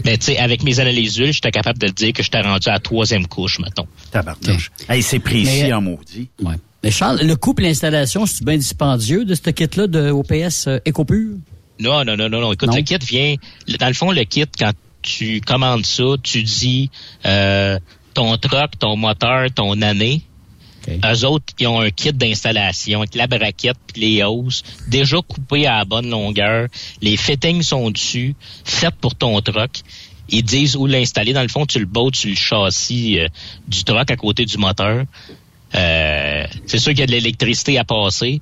Mais, 0.04 0.18
tu 0.18 0.26
sais, 0.28 0.38
avec 0.38 0.64
mes 0.64 0.80
analyses 0.80 1.14
d'huile, 1.16 1.34
j'étais 1.34 1.52
capable 1.52 1.80
de 1.80 1.88
te 1.88 1.94
dire 1.94 2.14
que 2.14 2.24
j'étais 2.24 2.42
rendu 2.42 2.68
à 2.68 2.74
la 2.74 2.80
troisième 2.80 3.28
couche, 3.28 3.60
mettons. 3.60 3.88
Tabarnouche. 4.12 4.72
Hey, 4.88 5.02
c'est 5.04 5.20
précis 5.20 5.64
Mais- 5.64 5.74
en 5.74 5.82
maudit. 5.82 6.28
Ouais. 6.42 6.56
Mais 6.84 6.92
Charles, 6.92 7.20
le 7.24 7.36
coût 7.36 7.54
et 7.60 7.64
l'installation, 7.64 8.26
c'est 8.26 8.44
bien 8.44 8.58
dispendieux 8.58 9.26
de 9.26 9.36
ce 9.36 9.50
kit-là 9.50 9.88
de 9.88 10.12
OPS 10.12 10.68
euh, 10.68 10.80
EcoPure? 10.88 11.36
Non, 11.80 12.04
non, 12.06 12.16
non, 12.18 12.30
non, 12.30 12.42
non. 12.42 12.54
Écoute, 12.54 12.70
Non. 12.70 12.76
le 12.76 12.82
kit 12.82 12.98
vient. 13.06 13.36
Dans 13.80 13.88
le 13.88 13.94
fond, 13.94 14.12
le 14.12 14.24
kit, 14.24 14.46
quand 14.58 14.72
tu 15.02 15.42
commandes 15.42 15.86
ça, 15.86 16.04
tu 16.24 16.44
dis 16.44 16.90
euh, 17.26 17.80
ton 18.14 18.38
truck, 18.38 18.78
ton 18.80 18.96
moteur, 18.96 19.48
ton 19.54 19.82
année. 19.82 20.22
Eux 20.88 21.26
autres, 21.26 21.54
ils 21.60 21.68
ont 21.68 21.82
un 21.82 21.92
kit 21.92 22.14
d'installation 22.14 23.00
avec 23.00 23.14
la 23.14 23.28
braquette 23.28 23.78
puis 23.94 24.02
les 24.02 24.24
hausses, 24.24 24.64
déjà 24.88 25.18
coupées 25.22 25.68
à 25.68 25.80
la 25.80 25.86
bonne 25.86 26.10
longueur. 26.10 26.68
Les 27.02 27.16
fittings 27.16 27.62
sont 27.62 27.92
dessus, 27.92 28.36
faites 28.64 28.96
pour 28.96 29.14
ton 29.14 29.40
truck. 29.42 29.82
Ils 30.30 30.44
disent 30.44 30.76
où 30.76 30.86
l'installer. 30.88 31.34
Dans 31.34 31.42
le 31.42 31.48
fond, 31.48 31.66
tu 31.66 31.80
le 31.80 31.86
bottes 31.86 32.16
sur 32.16 32.30
le 32.30 32.36
châssis 32.36 33.20
euh, 33.20 33.28
du 33.68 33.84
truck 33.84 34.10
à 34.10 34.16
côté 34.16 34.46
du 34.46 34.58
moteur. 34.58 35.04
Euh, 35.76 36.44
c'est 36.66 36.80
sûr 36.80 36.92
qu'il 36.92 37.00
y 37.00 37.04
a 37.04 37.08
de 37.08 37.12
l'électricité 37.12 37.78
à 37.78 37.84
passer. 37.84 38.42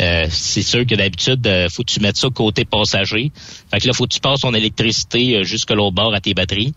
Euh, 0.00 0.26
c'est 0.30 0.62
sûr 0.62 0.86
que 0.86 0.94
d'habitude, 0.94 1.44
euh, 1.46 1.68
faut 1.68 1.82
que 1.82 1.90
tu 1.90 2.00
mettes 2.00 2.16
ça 2.16 2.28
côté 2.32 2.64
passager. 2.64 3.32
Fait 3.70 3.80
que 3.80 3.86
là, 3.86 3.92
faut 3.92 4.06
que 4.06 4.14
tu 4.14 4.20
passes 4.20 4.40
ton 4.40 4.54
électricité 4.54 5.36
euh, 5.36 5.44
jusque 5.44 5.70
l'autre 5.70 5.94
bord 5.94 6.14
à 6.14 6.20
tes 6.20 6.34
batteries. 6.34 6.72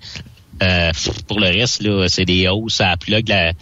Euh, 0.63 0.91
pour 1.27 1.39
le 1.39 1.47
reste, 1.47 1.81
là, 1.81 2.07
c'est 2.07 2.25
des 2.25 2.47
hausses, 2.47 2.75
ça 2.75 2.95
plug 2.97 3.27
la 3.27 3.53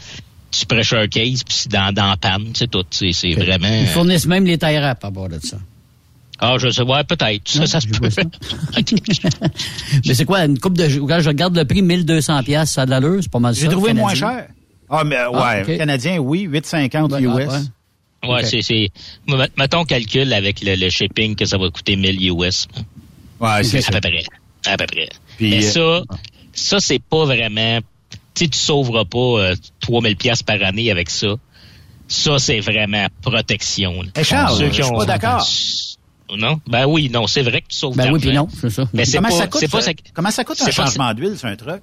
du 0.52 0.66
pressure 0.66 1.08
case, 1.10 1.44
puis 1.44 1.56
c'est 1.56 1.72
dans, 1.72 1.94
dans 1.94 2.08
la 2.08 2.18
panne, 2.18 2.52
c'est 2.56 2.72
tout. 2.72 2.84
C'est, 2.90 3.12
c'est 3.12 3.34
vraiment. 3.34 3.68
Ils 3.68 3.88
fournissent 3.88 4.26
même 4.26 4.46
les 4.46 4.58
wraps 4.58 5.04
à 5.04 5.12
bord 5.12 5.30
de 5.30 5.40
ça. 5.40 5.58
Ah, 6.40 6.56
je 6.58 6.70
sais, 6.70 6.82
ouais, 6.82 7.04
peut-être. 7.04 7.48
Ça, 7.48 7.68
ça 7.68 7.82
se 7.82 7.88
peut. 7.88 8.10
Mais 10.06 10.14
c'est 10.14 10.26
quoi, 10.26 10.46
une 10.46 10.58
coupe 10.58 10.78
de... 10.78 10.88
Quand 11.06 11.20
je 11.20 11.28
regarde 11.28 11.56
le 11.56 11.66
prix, 11.66 11.82
1200 11.82 12.44
pièces, 12.44 12.72
ça 12.72 12.84
a 12.84 12.86
de 12.86 12.92
l'allure, 12.92 13.20
c'est 13.22 13.32
pas 13.32 13.40
mal 13.40 13.54
ça. 13.54 13.62
J'ai 13.62 13.68
trouvé 13.68 13.88
Canadien? 13.88 14.04
moins 14.04 14.16
cher. 14.16 14.48
Ah, 14.90 15.04
mais 15.04 15.18
ouais, 15.26 15.64
Ah. 15.68 15.78
Canadien, 15.78 16.18
oui, 16.18 16.48
8,50 16.48 17.12
Ouais, 17.12 17.22
US. 17.22 17.48
ah, 17.52 17.60
ouais. 18.28 18.30
Ouais, 18.34 18.42
Ok. 18.44 18.46
c'est, 18.50 18.62
c'est. 18.62 18.90
met- 19.28 19.50
Mettons, 19.58 19.86
calcul 19.86 20.34
avec 20.34 20.62
le, 20.62 20.76
le 20.76 20.90
shipping 20.90 21.36
que 21.36 21.46
ça 21.46 21.58
va 21.58 21.70
coûter 21.70 21.96
1000 21.96 22.22
US. 22.32 22.68
Ouais, 23.40 23.64
c'est 23.64 23.78
à 23.78 23.82
ça. 23.84 23.92
peu 23.92 24.02
près. 24.02 24.24
À 24.66 24.76
peu 24.78 24.86
près. 24.88 25.10
Puis, 25.38 25.50
Mais 25.52 25.66
euh, 25.78 26.02
ça, 26.02 26.16
ça, 26.54 26.80
c'est 26.80 27.00
pas 27.02 27.24
vraiment. 27.26 27.80
Tu 28.34 28.46
sais, 28.46 28.50
tu 28.50 28.58
sauveras 28.58 29.06
pas 29.06 29.18
euh, 29.20 29.56
3000 29.80 30.18
pièces 30.18 30.44
par 30.44 30.62
année 30.64 30.92
avec 30.92 31.10
ça. 31.10 31.28
Ça, 32.10 32.40
c'est 32.40 32.60
vraiment 32.60 33.06
protection. 33.22 34.02
là. 34.02 34.10
Eh, 34.18 34.24
Charles, 34.24 34.58
Ceux 34.58 34.66
je 34.66 34.70
qui 34.72 34.76
suis 34.84 34.84
ont- 34.92 34.98
pas 34.98 35.06
d'accord. 35.06 35.48
Non? 36.36 36.60
Ben 36.68 36.86
oui, 36.86 37.10
non, 37.10 37.26
c'est 37.28 37.42
vrai 37.42 37.62
que 37.62 37.68
tu 37.70 37.78
sauves 37.78 37.96
Ben 37.96 38.12
oui, 38.12 38.20
puis 38.20 38.34
non, 38.34 38.48
c'est 38.60 38.70
ça. 38.70 38.88
Mais 38.94 39.06
c'est 39.06 39.18
comment, 39.18 39.30
pas, 39.30 39.36
ça 39.36 39.48
coûte, 39.48 39.62
c'est 39.62 39.72
pas 39.72 39.82
ça- 39.82 39.88
ça- 39.88 40.12
comment 40.14 40.32
ça 40.32 40.44
coûte 40.44 40.62
un 40.62 40.72
changement 40.72 41.14
d'huile 41.14 41.38
sur 41.38 41.48
un 41.48 41.56
truck? 41.56 41.82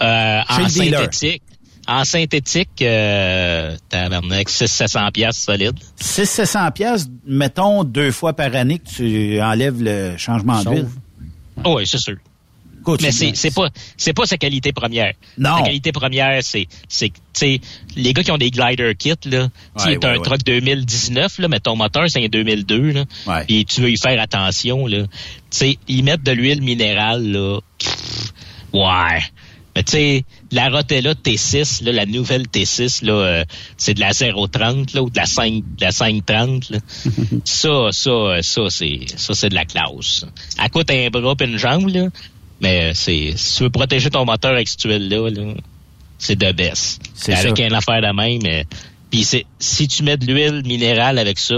Euh, 0.00 0.40
en 0.48 0.68
synthétique. 0.68 1.42
En 1.88 2.04
synthétique, 2.04 2.80
euh, 2.82 3.76
tabarnak, 3.88 4.48
600-700 4.48 5.10
piastres 5.10 5.42
solide. 5.44 5.74
600 6.00 6.70
pièces, 6.70 7.08
mettons 7.26 7.82
deux 7.82 8.12
fois 8.12 8.34
par 8.34 8.54
année 8.54 8.78
que 8.78 8.88
tu 8.88 9.40
enlèves 9.42 9.82
le 9.82 10.16
changement 10.16 10.62
d'huile. 10.62 10.88
Oh, 11.64 11.76
oui, 11.78 11.86
c'est 11.86 11.98
sûr. 11.98 12.16
Mais 13.00 13.12
c'est- 13.12 13.54
pas 13.54 13.68
c'est 13.96 14.12
pas 14.12 14.26
sa 14.26 14.36
qualité 14.36 14.72
première. 14.72 15.12
Non. 15.38 15.58
Sa 15.58 15.62
qualité 15.64 15.92
première, 15.92 16.40
c'est 16.42 16.66
c'est 16.88 17.60
les 17.94 18.12
gars 18.12 18.24
qui 18.24 18.32
ont 18.32 18.38
des 18.38 18.50
glider 18.50 18.92
kits 18.98 19.10
là, 19.26 19.48
tu 19.78 19.84
Ouais, 19.86 19.92
es 19.94 20.04
un 20.04 20.12
ouais, 20.16 20.22
truck 20.22 20.42
2019 20.42 21.38
là, 21.38 21.46
mais 21.46 21.60
ton 21.60 21.76
moteur 21.76 22.04
c'est 22.08 22.24
un 22.24 22.28
2002 22.28 22.90
là. 22.90 23.04
Ouais. 23.28 23.44
Et 23.48 23.64
tu 23.64 23.82
veux 23.82 23.90
y 23.90 23.96
faire 23.96 24.20
attention 24.20 24.88
là. 24.88 25.04
Tu 25.50 25.78
ils 25.86 26.02
mettent 26.02 26.24
de 26.24 26.32
l'huile 26.32 26.60
minérale 26.62 27.24
là. 27.30 27.60
Pff, 27.78 28.32
ouais. 28.72 29.20
Mais 29.76 29.82
tu 29.84 29.92
sais, 29.92 30.24
la 30.52 30.68
Rotella 30.68 31.14
T6, 31.14 31.82
là, 31.84 31.92
la 31.92 32.06
nouvelle 32.06 32.42
T6, 32.46 33.04
là, 33.04 33.12
euh, 33.12 33.44
c'est 33.76 33.94
de 33.94 34.00
la 34.00 34.12
030 34.12 34.92
là, 34.92 35.02
ou 35.02 35.10
de 35.10 35.16
la 35.16 35.26
5, 35.26 35.54
de 35.78 35.84
la 35.84 35.90
530. 35.92 36.70
Là. 36.70 36.78
ça, 37.44 37.88
ça, 37.90 38.42
ça, 38.42 38.62
c'est 38.70 39.00
ça, 39.16 39.34
c'est 39.34 39.48
de 39.48 39.54
la 39.54 39.64
classe. 39.64 40.24
Elle 40.62 40.70
coûte 40.70 40.90
un 40.90 41.08
bras 41.10 41.34
et 41.40 41.44
une 41.44 41.56
jambe, 41.58 41.88
là. 41.88 42.08
Mais 42.60 42.92
c'est 42.94 43.32
si 43.36 43.56
tu 43.56 43.62
veux 43.64 43.70
protéger 43.70 44.10
ton 44.10 44.24
moteur 44.24 44.52
avec 44.52 44.68
cette 44.68 44.82
huile-là, 44.84 45.30
là, 45.30 45.54
c'est 46.18 46.36
de 46.36 46.52
baisse. 46.52 46.98
C'est 47.14 47.34
Avec 47.34 47.56
ça. 47.56 47.66
une 47.66 47.74
affaire 47.74 48.00
de 48.00 48.14
même. 48.14 48.40
mais- 48.42 48.66
Puis 49.10 49.24
c'est 49.24 49.44
si 49.58 49.88
tu 49.88 50.04
mets 50.04 50.16
de 50.16 50.26
l'huile 50.26 50.62
minérale 50.64 51.18
avec 51.18 51.38
ça, 51.38 51.56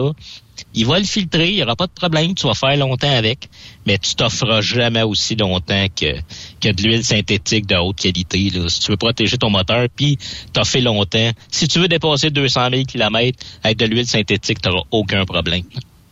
il 0.73 0.87
va 0.87 0.99
le 0.99 1.05
filtrer, 1.05 1.51
il 1.51 1.57
n'y 1.57 1.63
aura 1.63 1.77
pas 1.77 1.87
de 1.87 1.93
problème, 1.93 2.35
tu 2.35 2.47
vas 2.47 2.55
faire 2.55 2.77
longtemps 2.77 3.15
avec, 3.15 3.49
mais 3.87 3.99
tu 3.99 4.15
t'offres 4.15 4.61
jamais 4.61 5.03
aussi 5.03 5.37
longtemps 5.37 5.87
que, 5.95 6.17
que 6.61 6.73
de 6.73 6.83
l'huile 6.83 7.05
synthétique 7.05 7.67
de 7.67 7.77
haute 7.77 7.97
qualité. 7.97 8.51
Là. 8.51 8.69
Si 8.69 8.81
tu 8.81 8.91
veux 8.91 8.97
protéger 8.97 9.39
ton 9.39 9.51
moteur, 9.51 9.87
puis 9.95 10.19
t'as 10.53 10.65
fait 10.65 10.81
longtemps, 10.81 11.31
si 11.51 11.69
tu 11.69 11.79
veux 11.79 11.89
dépasser 11.89 12.31
200 12.31 12.71
000 12.71 12.83
km 12.85 13.39
avec 13.63 13.79
de 13.79 13.87
l'huile 13.87 14.07
synthétique, 14.07 14.61
tu 14.61 14.69
n'auras 14.69 14.85
aucun 14.91 15.25
problème. 15.25 15.65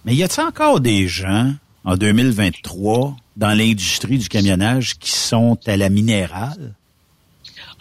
Mais 0.04 0.14
y 0.14 0.22
a-t-il 0.22 0.44
encore 0.44 0.80
des 0.80 1.08
gens 1.08 1.52
en 1.84 1.96
2023 1.96 3.16
dans 3.36 3.54
l'industrie 3.56 4.18
du 4.18 4.28
camionnage 4.28 4.98
qui 4.98 5.10
sont 5.10 5.58
à 5.66 5.76
la 5.76 5.88
minérale? 5.88 6.74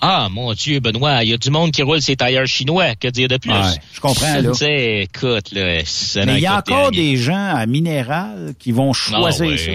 Ah, 0.01 0.29
mon 0.31 0.51
Dieu, 0.53 0.79
Benoît, 0.79 1.23
il 1.23 1.29
y 1.29 1.33
a 1.33 1.37
du 1.37 1.51
monde 1.51 1.71
qui 1.71 1.83
roule 1.83 2.01
ses 2.01 2.15
tailleurs 2.15 2.47
chinois, 2.47 2.95
que 2.95 3.07
dire 3.07 3.27
de 3.27 3.37
plus? 3.37 3.51
Ouais, 3.51 3.59
je 3.93 3.99
comprends, 3.99 4.33
là. 4.41 4.49
Tu 4.51 4.55
sais, 4.55 5.01
écoute, 5.01 5.51
là, 5.51 5.81
ça 5.85 6.25
Mais 6.25 6.35
il 6.35 6.41
y 6.41 6.47
a 6.47 6.57
encore 6.57 6.89
des 6.91 7.17
gens 7.17 7.53
à 7.55 7.65
minérale 7.67 8.53
qui 8.57 8.71
vont 8.71 8.93
choisir 8.93 9.51
Ah, 9.53 9.57
ça. 9.57 9.71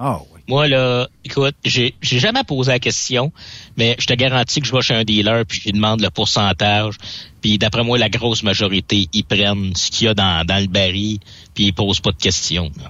Ah 0.00 0.18
oui. 0.32 0.40
Moi, 0.48 0.68
là, 0.68 1.06
écoute, 1.22 1.54
j'ai 1.64 1.92
jamais 2.02 2.44
posé 2.44 2.70
la 2.70 2.78
question, 2.78 3.30
mais 3.76 3.94
je 3.98 4.06
te 4.06 4.14
garantis 4.14 4.62
que 4.62 4.66
je 4.66 4.72
vais 4.72 4.80
chez 4.80 4.94
un 4.94 5.04
dealer 5.04 5.44
puis 5.46 5.58
je 5.58 5.64
lui 5.64 5.72
demande 5.72 6.00
le 6.00 6.08
pourcentage. 6.08 6.94
Puis 7.42 7.58
d'après 7.58 7.84
moi, 7.84 7.98
la 7.98 8.08
grosse 8.08 8.42
majorité, 8.42 9.08
ils 9.12 9.24
prennent 9.24 9.76
ce 9.76 9.90
qu'il 9.90 10.06
y 10.06 10.08
a 10.08 10.14
dans, 10.14 10.46
dans 10.46 10.58
le 10.60 10.68
baril, 10.68 11.18
puis 11.54 11.64
ils 11.66 11.72
posent 11.74 12.00
pas 12.00 12.12
de 12.12 12.16
questions. 12.16 12.70
là. 12.82 12.88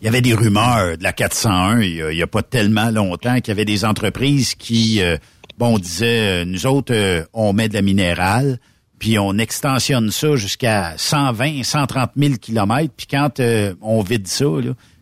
Il 0.00 0.04
y 0.04 0.08
avait 0.08 0.20
des 0.20 0.34
rumeurs 0.34 0.96
de 0.96 1.02
la 1.02 1.12
401 1.12 1.80
il 1.82 1.96
y 1.96 2.02
a, 2.02 2.12
il 2.12 2.18
y 2.18 2.22
a 2.22 2.26
pas 2.28 2.42
tellement 2.42 2.90
longtemps 2.90 3.36
qu'il 3.36 3.48
y 3.48 3.50
avait 3.50 3.64
des 3.64 3.84
entreprises 3.84 4.54
qui, 4.54 5.00
euh, 5.00 5.16
bon, 5.58 5.78
disaient, 5.78 6.42
euh, 6.42 6.44
nous 6.44 6.66
autres, 6.66 6.94
euh, 6.94 7.24
on 7.32 7.52
met 7.52 7.68
de 7.68 7.74
la 7.74 7.82
minérale, 7.82 8.58
puis 8.98 9.18
on 9.18 9.36
extensionne 9.38 10.10
ça 10.10 10.36
jusqu'à 10.36 10.94
120, 10.96 11.62
130 11.64 12.10
000 12.16 12.34
kilomètres, 12.34 12.94
puis 12.96 13.06
quand 13.06 13.40
euh, 13.40 13.74
on 13.82 14.02
vide 14.02 14.28
ça, 14.28 14.46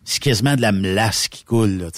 c'est 0.03 0.21
quasiment 0.21 0.55
de 0.55 0.61
la 0.61 0.71
melasse 0.71 1.27
qui 1.27 1.43
coule. 1.43 1.89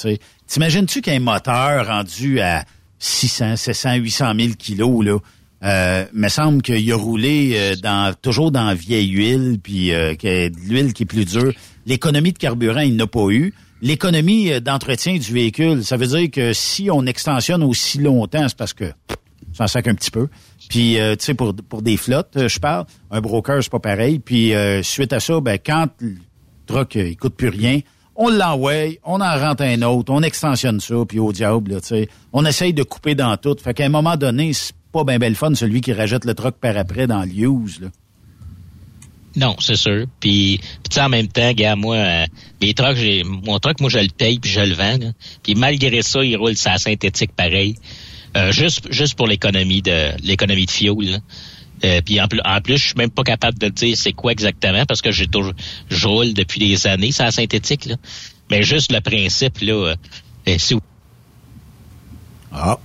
T'imagines-tu 0.48 1.02
qu'un 1.02 1.20
moteur 1.20 1.88
rendu 1.88 2.40
à 2.40 2.66
600, 3.00 3.56
700, 3.56 3.96
800 3.96 4.34
000 4.38 4.54
kilos, 4.58 5.06
là, 5.06 5.18
euh, 5.64 6.06
me 6.14 6.30
semble 6.30 6.62
qu'il 6.62 6.90
a 6.92 6.96
roulé 6.96 7.54
euh, 7.56 7.76
dans 7.76 8.14
toujours 8.22 8.52
dans 8.52 8.74
vieille 8.74 9.10
huile, 9.10 9.60
puis 9.62 9.92
euh, 9.92 10.14
de 10.16 10.56
l'huile 10.68 10.94
qui 10.94 11.04
est 11.04 11.06
plus 11.06 11.26
dure. 11.26 11.54
L'économie 11.86 12.32
de 12.32 12.38
carburant, 12.38 12.80
il 12.80 12.96
n'a 12.96 13.08
pas 13.08 13.28
eu. 13.30 13.54
L'économie 13.82 14.52
euh, 14.52 14.60
d'entretien 14.60 15.18
du 15.18 15.34
véhicule, 15.34 15.84
ça 15.84 15.98
veut 15.98 16.08
dire 16.08 16.30
que 16.32 16.54
si 16.54 16.90
on 16.92 17.06
extensionne 17.06 17.64
aussi 17.64 18.00
longtemps, 18.00 18.48
c'est 18.48 18.58
parce 18.58 18.74
que 18.74 18.92
ça 19.54 19.68
sac 19.68 19.88
un 19.88 19.96
petit 19.96 20.12
peu. 20.12 20.28
Puis, 20.70 21.00
euh, 21.00 21.16
tu 21.16 21.26
sais, 21.26 21.34
pour, 21.34 21.54
pour 21.56 21.82
des 21.82 21.98
flottes, 21.98 22.38
euh, 22.38 22.48
je 22.48 22.60
parle, 22.60 22.86
un 23.12 23.22
broker, 23.22 23.62
c'est 23.64 23.72
pas 23.72 23.80
pareil. 23.80 24.20
Puis, 24.20 24.54
euh, 24.54 24.84
suite 24.84 25.14
à 25.14 25.20
ça, 25.20 25.40
ben, 25.42 25.58
quand 25.64 25.88
le 26.00 26.16
truck, 26.68 26.96
il 26.96 27.18
coûte 27.18 27.36
plus 27.36 27.50
rien, 27.50 27.80
on 28.16 28.30
l'envoie, 28.30 28.98
on 29.04 29.22
en 29.22 29.40
rentre 29.40 29.64
un 29.64 29.82
autre, 29.82 30.12
on 30.14 30.22
extensionne 30.22 30.80
ça, 30.80 30.96
puis 31.08 31.20
au 31.20 31.32
diable, 31.32 31.82
tu 31.82 31.88
sais. 31.88 32.10
On 32.34 32.46
essaye 32.46 32.74
de 32.74 32.84
couper 32.84 33.16
dans 33.16 33.36
tout. 33.38 33.56
Fait 33.62 33.74
qu'à 33.74 33.86
un 33.86 33.90
moment 33.90 34.18
donné, 34.18 34.54
c'est 34.54 34.74
pas 34.92 35.04
bien 35.04 35.18
belle 35.20 35.36
fun, 35.36 35.56
celui 35.56 35.82
qui 35.82 35.94
rejette 35.94 36.26
le 36.26 36.34
truck 36.34 36.56
par 36.56 36.78
après 36.78 37.08
dans 37.08 37.24
le. 37.24 37.90
Non, 39.36 39.56
c'est 39.60 39.76
sûr. 39.76 40.06
Puis, 40.20 40.58
puis 40.60 40.90
tu 40.90 40.96
sais, 40.96 41.02
en 41.02 41.10
même 41.10 41.28
temps, 41.28 41.52
gars, 41.54 41.76
moi, 41.76 41.96
euh, 41.96 42.26
mes 42.62 42.74
trucks, 42.74 42.98
j'ai, 42.98 43.24
mon 43.24 43.60
truck, 43.60 43.80
moi, 43.80 43.90
je 43.90 44.00
le 44.00 44.10
paye 44.10 44.40
puis 44.40 44.50
je 44.52 44.62
le 44.62 44.74
vends. 44.74 44.98
là. 44.98 45.12
Puis 45.44 45.56
malgré 45.56 46.02
ça, 46.02 46.24
il 46.24 46.36
roule 46.36 46.58
sa 46.58 46.78
synthétique 46.78 47.32
pareil. 47.36 47.76
Euh, 48.38 48.52
juste, 48.52 48.92
juste 48.92 49.16
pour 49.16 49.28
l'économie 49.28 49.82
de 49.82 50.12
l'économie 50.24 50.66
de 50.66 50.72
fuel. 50.72 50.96
là. 51.00 51.18
Euh, 51.86 52.02
puis 52.02 52.20
en 52.20 52.28
plus, 52.28 52.42
en 52.44 52.60
plus, 52.62 52.78
je 52.78 52.88
suis 52.88 52.96
même 52.98 53.10
pas 53.10 53.24
capable 53.24 53.58
de 53.58 53.70
dire 53.70 53.96
c'est 53.98 54.12
quoi 54.14 54.32
exactement 54.32 54.86
parce 54.86 55.02
que 55.02 55.12
j'ai 55.12 55.28
toujours, 55.28 55.54
je 55.90 56.08
roule 56.08 56.34
depuis 56.34 56.60
des 56.60 56.88
années 56.88 57.12
ça 57.12 57.32
synthétique 57.32 57.86
là. 57.86 57.96
Mais 58.52 58.64
juste 58.64 58.92
le 58.92 59.00
principe 59.00 59.60
là, 59.62 59.74
euh, 59.74 59.96
euh, 60.48 60.56
c'est 60.58 60.76
Ah. 62.52 62.78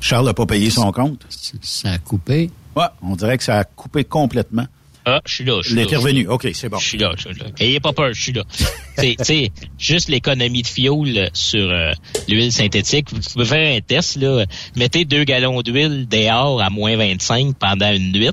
Charles 0.00 0.26
n'a 0.26 0.34
pas 0.34 0.44
payé 0.44 0.68
son 0.68 0.92
compte. 0.92 1.24
Ça 1.62 1.92
a 1.92 1.98
coupé. 1.98 2.50
Ouais, 2.76 2.84
on 3.00 3.16
dirait 3.16 3.38
que 3.38 3.44
ça 3.44 3.58
a 3.58 3.64
coupé 3.64 4.04
complètement. 4.04 4.66
Ah, 5.06 5.20
je 5.26 5.34
suis 5.34 5.44
là. 5.44 5.60
Je 5.62 5.68
suis 5.68 6.22
là. 6.22 6.30
OK, 6.32 6.48
c'est 6.54 6.68
bon. 6.68 6.78
Je 6.78 6.84
suis 6.88 6.98
là, 6.98 7.12
je 7.16 7.28
suis 7.28 7.38
là. 7.38 7.46
Ayez 7.60 7.78
pas 7.80 7.92
peur, 7.92 8.12
je 8.14 8.22
suis 8.22 8.32
là. 8.32 8.42
Tu 8.96 9.16
sais, 9.22 9.50
juste 9.76 10.08
l'économie 10.08 10.62
de 10.62 10.66
fuel 10.68 11.28
sur 11.34 11.68
euh, 11.68 11.92
l'huile 12.28 12.52
synthétique. 12.52 13.08
Vous 13.12 13.18
pouvez 13.32 13.44
faire 13.44 13.76
un 13.76 13.80
test, 13.80 14.16
là. 14.16 14.44
Mettez 14.76 15.04
deux 15.04 15.24
gallons 15.24 15.60
d'huile 15.62 16.06
dehors 16.08 16.62
à 16.62 16.70
moins 16.70 16.96
25 16.96 17.56
pendant 17.58 17.92
une 17.92 18.12
nuit. 18.12 18.30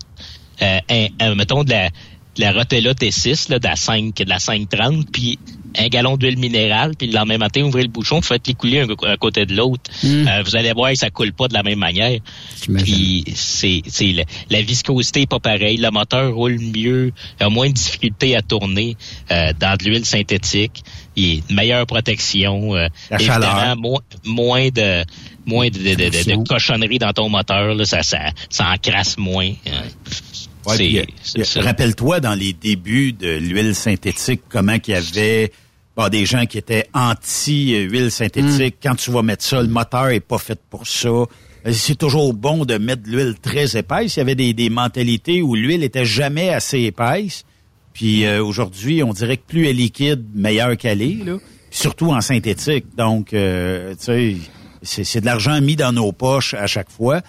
Euh, 0.62 0.78
un- 0.90 1.08
un- 1.20 1.36
mettons 1.36 1.64
de 1.64 1.72
la, 1.72 1.90
la 2.38 2.52
Rotella 2.52 2.94
T6, 2.94 3.50
là, 3.50 3.60
de 3.60 3.68
la 3.68 3.76
5, 3.76 4.16
de 4.16 4.30
la 4.30 4.40
530, 4.40 5.12
puis 5.12 5.38
un 5.78 5.88
gallon 5.88 6.18
d'huile 6.18 6.38
minérale, 6.38 6.94
puis 6.98 7.08
le 7.08 7.14
lendemain 7.14 7.38
matin, 7.38 7.62
ouvrez 7.64 7.84
le 7.84 7.88
bouchon, 7.88 8.22
faites-les 8.22 8.54
couler 8.54 8.82
un, 8.82 8.88
à 9.08 9.18
côté 9.18 9.46
de 9.46 9.56
l'autre. 9.56 9.90
Euh, 10.04 10.44
vous 10.46 10.56
allez 10.56 10.74
voir 10.74 10.92
que 10.92 10.98
ça 10.98 11.10
coule 11.10 11.34
pas 11.34 11.48
de 11.48 11.54
la 11.54 11.64
même 11.64 11.80
manière. 11.80 12.20
Puis 12.84 13.24
c'est 13.36 13.82
c'est 13.88 14.12
la, 14.12 14.24
la 14.50 14.62
viscosité 14.62 15.22
est 15.22 15.30
pas 15.30 15.40
pareille, 15.40 15.78
le 15.78 15.90
moteur 15.92 16.34
roule 16.34 16.60
mieux, 16.60 17.14
a 17.40 17.50
moins 17.50 17.70
de 17.70 17.74
difficulté 17.74 18.36
à 18.36 18.42
tourner 18.42 18.98
euh, 19.32 19.54
dans 19.60 19.78
de 19.78 19.86
l'huile 19.86 20.06
synthétique, 20.06 20.84
il 21.16 21.26
est 21.26 21.44
une 21.50 21.56
meilleure 21.56 21.86
protection, 21.86 22.76
euh, 22.76 22.88
La 23.10 23.18
évidemment, 23.18 23.46
chaleur. 23.46 23.78
moins 23.78 24.00
moins 24.26 24.70
de 24.70 25.04
moins 25.46 25.70
de, 25.70 25.78
de, 25.78 25.96
de, 25.96 26.36
de, 26.36 26.48
cochonneries 26.48 27.00
dans 27.00 27.14
ton 27.14 27.30
moteur, 27.30 27.74
là, 27.74 27.86
ça, 27.86 28.04
ça, 28.04 28.30
ça 28.50 28.70
en 28.70 28.78
crasse 28.78 29.18
moins. 29.18 29.52
Euh. 30.68 30.70
Ouais, 30.72 30.78
euh. 31.58 31.62
Rappelle-toi 31.62 32.20
dans 32.20 32.34
les 32.34 32.54
débuts 32.54 33.14
de 33.14 33.38
l'huile 33.38 33.76
synthétique, 33.76 34.42
comment 34.50 34.80
qu'il 34.80 34.94
y 34.94 34.98
avait 34.98 35.52
bon, 35.96 36.08
des 36.10 36.26
gens 36.26 36.46
qui 36.46 36.58
étaient 36.58 36.88
anti-huile 36.94 38.12
synthétique. 38.12 38.76
Quand 38.82 38.96
tu 38.96 39.12
vas 39.12 39.22
mettre 39.22 39.44
ça, 39.44 39.62
le 39.62 39.68
moteur 39.68 40.10
est 40.10 40.20
pas 40.20 40.38
fait 40.38 40.60
pour 40.70 40.88
ça. 40.88 41.10
Euh, 41.10 41.28
C'est 41.74 41.96
toujours 41.98 42.34
bon 42.34 42.66
de 42.66 42.78
mettre 42.78 43.04
de 43.04 43.10
l'huile 43.12 43.36
très 43.42 43.78
épaisse. 43.78 44.16
Il 44.16 44.20
y 44.20 44.22
avait 44.22 44.36
des, 44.36 44.54
des 44.54 44.70
mentalités 44.70 45.42
où 45.42 45.56
l'huile 45.56 45.84
était 45.84 46.06
jamais 46.06 46.50
assez 46.50 46.80
épaisse. 46.82 47.44
Puis 47.94 48.26
euh, 48.26 48.44
aujourd'hui, 48.44 49.04
on 49.04 49.14
dirait 49.14 49.38
que 49.38 49.46
plus 49.48 49.64
elle 49.66 49.72
est 49.72 49.74
liquide, 49.84 50.24
meilleure 50.34 50.78
qu'elle 50.78 51.02
est, 51.02 51.24
là. 51.26 51.38
Surtout 51.70 52.08
en 52.12 52.20
synthétique. 52.22 52.86
Donc, 52.98 53.34
euh, 53.34 53.92
tu 53.96 54.06
sais, 54.06 54.36
c'est- 54.82 55.04
c'est 55.04 55.22
de 55.22 55.26
l'argent 55.26 55.60
mis 55.62 55.76
dans 55.76 55.92
nos 55.94 56.12
poches 56.12 56.54
à 56.54 56.68
chaque 56.68 56.90
fois 56.90 57.22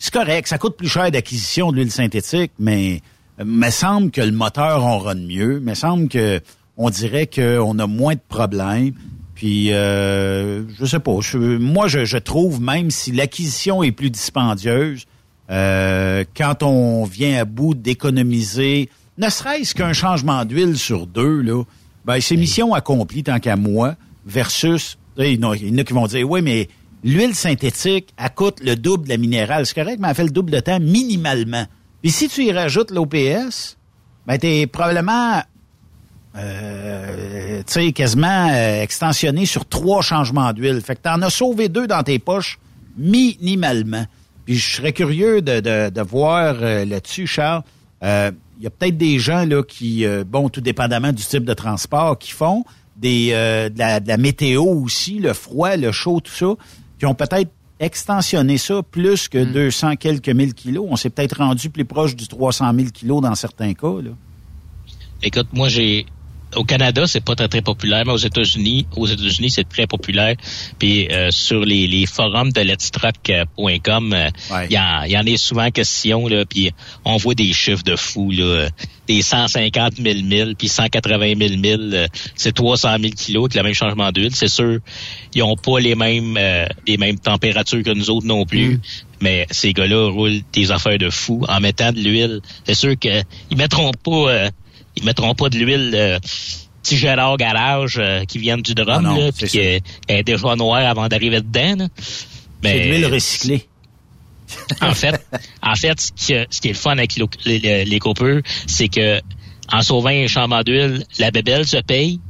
c'est 0.00 0.12
correct, 0.12 0.48
ça 0.48 0.58
coûte 0.58 0.76
plus 0.76 0.88
cher 0.88 1.10
d'acquisition 1.12 1.70
de 1.70 1.76
l'huile 1.76 1.92
synthétique, 1.92 2.50
mais 2.58 3.00
euh, 3.38 3.44
me 3.46 3.70
semble 3.70 4.10
que 4.10 4.20
le 4.20 4.32
moteur 4.32 4.84
on 4.84 4.98
run 4.98 5.14
mieux, 5.14 5.60
me 5.60 5.74
semble 5.74 6.08
que 6.08 6.40
on 6.76 6.90
dirait 6.90 7.26
qu'on 7.28 7.78
a 7.78 7.86
moins 7.86 8.14
de 8.14 8.20
problèmes. 8.28 8.94
Puis 9.34 9.72
euh, 9.72 10.64
je 10.78 10.84
sais 10.84 10.98
pas, 10.98 11.16
je- 11.20 11.38
moi 11.38 11.86
je, 11.86 12.04
je 12.04 12.16
trouve 12.18 12.60
même 12.60 12.90
si 12.90 13.12
l'acquisition 13.12 13.82
est 13.82 13.92
plus 13.92 14.10
dispendieuse, 14.10 15.04
euh, 15.50 16.24
quand 16.36 16.62
on 16.62 17.04
vient 17.04 17.38
à 17.40 17.44
bout 17.44 17.74
d'économiser, 17.74 18.88
ne 19.18 19.28
serait-ce 19.28 19.74
qu'un 19.74 19.92
changement 19.92 20.44
d'huile 20.44 20.78
sur 20.78 21.06
deux, 21.06 21.40
là, 21.42 21.62
ben 22.04 22.20
c'est 22.20 22.36
mission 22.36 22.72
accomplie 22.74 23.22
tant 23.22 23.38
qu'à 23.38 23.56
moi, 23.56 23.94
versus, 24.26 24.96
il 25.18 25.40
y 25.40 25.44
en 25.44 25.50
a 25.78 25.84
qui 25.84 25.92
vont 25.92 26.06
dire, 26.06 26.28
oui, 26.30 26.40
mais 26.42 26.68
l'huile 27.04 27.34
synthétique, 27.34 28.14
elle 28.16 28.30
coûte 28.34 28.60
le 28.62 28.76
double 28.76 29.04
de 29.04 29.08
la 29.10 29.16
minérale. 29.16 29.66
C'est 29.66 29.74
correct, 29.74 29.98
mais 30.00 30.08
elle 30.08 30.14
fait 30.14 30.24
le 30.24 30.30
double 30.30 30.50
de 30.50 30.60
temps 30.60 30.80
minimalement. 30.80 31.66
Puis 32.02 32.10
si 32.10 32.28
tu 32.28 32.44
y 32.44 32.52
rajoutes 32.52 32.90
l'OPS, 32.90 33.76
ben 34.26 34.38
t'es 34.38 34.66
probablement 34.66 35.42
euh, 36.36 37.62
tu 37.66 37.72
sais, 37.72 37.92
quasiment 37.92 38.48
euh, 38.52 38.82
extensionné 38.82 39.46
sur 39.46 39.66
trois 39.66 40.02
changements 40.02 40.52
d'huile. 40.52 40.80
Fait 40.80 40.94
que 40.96 41.02
t'en 41.02 41.20
as 41.22 41.30
sauvé 41.30 41.68
deux 41.68 41.86
dans 41.86 42.02
tes 42.02 42.18
poches 42.18 42.58
minimalement. 42.96 44.06
Puis 44.44 44.56
je 44.56 44.76
serais 44.76 44.92
curieux 44.92 45.42
de, 45.42 45.60
de, 45.60 45.90
de 45.90 46.00
voir 46.02 46.56
euh, 46.60 46.84
là-dessus, 46.84 47.26
Charles. 47.26 47.62
Euh, 48.02 48.30
Il 48.58 48.64
y 48.64 48.66
a 48.66 48.70
peut-être 48.70 48.96
des 48.96 49.18
gens 49.18 49.44
là 49.44 49.62
qui, 49.62 50.04
bon, 50.26 50.48
tout 50.48 50.60
dépendamment 50.60 51.12
du 51.12 51.24
type 51.24 51.44
de 51.44 51.54
transport, 51.54 52.18
qui 52.18 52.30
font 52.32 52.64
des 52.96 53.30
de, 53.30 53.78
la, 53.78 54.00
de 54.00 54.08
la 54.08 54.16
météo 54.18 54.62
aussi, 54.62 55.18
le 55.18 55.32
froid, 55.32 55.76
le 55.76 55.90
chaud, 55.92 56.20
tout 56.20 56.32
ça, 56.32 56.54
qui 57.00 57.06
ont 57.06 57.14
peut-être 57.14 57.50
extensionné 57.80 58.58
ça 58.58 58.82
plus 58.82 59.26
que 59.26 59.42
200 59.42 59.96
quelques 59.96 60.28
mille 60.28 60.52
kilos. 60.52 60.86
On 60.88 60.96
s'est 60.96 61.08
peut-être 61.08 61.38
rendu 61.38 61.70
plus 61.70 61.86
proche 61.86 62.14
du 62.14 62.28
300 62.28 62.72
000 62.74 62.90
kilos 62.90 63.22
dans 63.22 63.34
certains 63.34 63.72
cas. 63.72 64.02
Là. 64.02 64.10
Écoute, 65.22 65.48
moi, 65.54 65.68
j'ai 65.68 66.04
au 66.56 66.64
Canada, 66.64 67.06
c'est 67.06 67.24
pas 67.24 67.34
très 67.34 67.48
très 67.48 67.62
populaire, 67.62 68.04
mais 68.04 68.12
aux 68.12 68.16
États-Unis, 68.16 68.86
aux 68.96 69.06
États-Unis, 69.06 69.50
c'est 69.50 69.68
très 69.68 69.86
populaire. 69.86 70.34
Puis 70.78 71.08
euh, 71.08 71.30
sur 71.30 71.64
les, 71.64 71.86
les 71.86 72.06
forums 72.06 72.52
de 72.52 72.60
letstruck.com, 72.60 74.12
euh, 74.12 74.30
il 74.68 74.72
y, 74.72 75.12
y 75.12 75.18
en 75.18 75.26
est 75.26 75.36
souvent 75.36 75.70
question 75.70 76.26
là. 76.28 76.44
Puis 76.44 76.72
on 77.04 77.16
voit 77.16 77.34
des 77.34 77.52
chiffres 77.52 77.84
de 77.84 77.96
fous 77.96 78.30
là, 78.30 78.68
des 79.10 79.22
150 79.22 79.96
000 79.96 80.22
milles, 80.22 80.54
puis 80.56 80.68
180 80.68 81.34
000 81.36 81.56
milles, 81.56 81.90
euh, 81.94 82.06
c'est 82.36 82.52
300 82.52 82.96
000 83.00 83.12
kilos 83.16 83.44
avec 83.44 83.56
le 83.56 83.62
même 83.64 83.74
changement 83.74 84.12
d'huile. 84.12 84.34
C'est 84.34 84.48
sûr, 84.48 84.78
ils 85.34 85.42
ont 85.42 85.56
pas 85.56 85.80
les 85.80 85.96
mêmes 85.96 86.36
euh, 86.36 86.66
les 86.86 86.96
mêmes 86.96 87.18
températures 87.18 87.82
que 87.82 87.90
nous 87.90 88.10
autres 88.10 88.26
non 88.26 88.44
plus. 88.44 88.80
Mais 89.20 89.46
ces 89.50 89.72
gars-là 89.72 90.10
roulent 90.10 90.40
des 90.52 90.70
affaires 90.70 90.96
de 90.96 91.10
fous 91.10 91.44
en 91.48 91.60
mettant 91.60 91.92
de 91.92 91.98
l'huile. 91.98 92.40
C'est 92.64 92.74
sûr 92.74 92.98
qu'ils 92.98 93.24
mettront 93.56 93.90
pas 93.92 94.10
euh, 94.30 94.50
ils 95.00 95.04
mettront 95.06 95.34
pas 95.34 95.48
de 95.48 95.58
l'huile 95.58 95.92
euh, 95.94 96.18
petit 96.82 96.96
Gérard 96.96 97.36
Garage 97.36 97.96
euh, 97.98 98.24
qui 98.24 98.38
viennent 98.38 98.62
du 98.62 98.74
drum, 98.74 99.06
Ah 99.06 99.18
là, 99.18 99.32
puis 99.32 99.48
qui 99.48 99.58
est, 99.58 99.82
est 100.08 100.22
déjà 100.22 100.56
noire 100.56 100.86
avant 100.86 101.08
d'arriver 101.08 101.40
dedans. 101.40 101.76
là. 101.76 101.88
C'est 101.98 102.72
de 102.72 102.78
Mais 102.78 102.88
l'huile 102.88 103.06
recyclée. 103.06 103.66
en 104.80 104.94
fait, 104.94 105.24
en 105.62 105.74
fait, 105.76 106.00
ce 106.00 106.12
qui, 106.12 106.34
ce 106.50 106.60
qui 106.60 106.68
est 106.68 106.72
le 106.72 106.76
fun 106.76 106.92
avec 106.92 107.14
les, 107.44 107.58
les, 107.84 107.98
c'est 108.66 108.88
que 108.88 109.20
en 109.72 109.82
sauvant 109.82 110.10
un 110.10 110.26
chambord 110.26 110.64
d'huile, 110.64 111.04
la 111.18 111.30
bébelle 111.30 111.66
se 111.66 111.76
paye, 111.76 112.20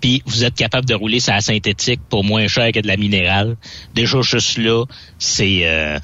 puis 0.00 0.22
vous 0.26 0.44
êtes 0.44 0.54
capable 0.54 0.86
de 0.86 0.94
rouler 0.94 1.20
la 1.26 1.40
synthétique 1.40 2.00
pour 2.10 2.24
moins 2.24 2.46
cher 2.48 2.70
que 2.72 2.80
de 2.80 2.86
la 2.86 2.96
minérale. 2.96 3.56
Déjà 3.94 4.20
juste 4.20 4.58
là, 4.58 4.84
c'est 5.18 5.60
euh, 5.62 5.98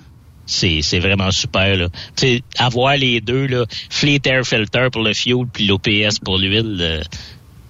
c'est 0.48 0.80
c'est 0.82 0.98
vraiment 0.98 1.30
super 1.30 1.76
là. 1.76 1.88
Tu 2.16 2.26
sais, 2.26 2.42
avoir 2.58 2.96
les 2.96 3.20
deux 3.20 3.46
là, 3.46 3.64
Fleet 3.90 4.22
Air 4.24 4.44
Filter 4.44 4.88
pour 4.90 5.02
le 5.02 5.14
fuel 5.14 5.44
puis 5.52 5.66
l'OPS 5.66 6.18
pour 6.24 6.38
l'huile, 6.38 6.78
euh, 6.80 7.02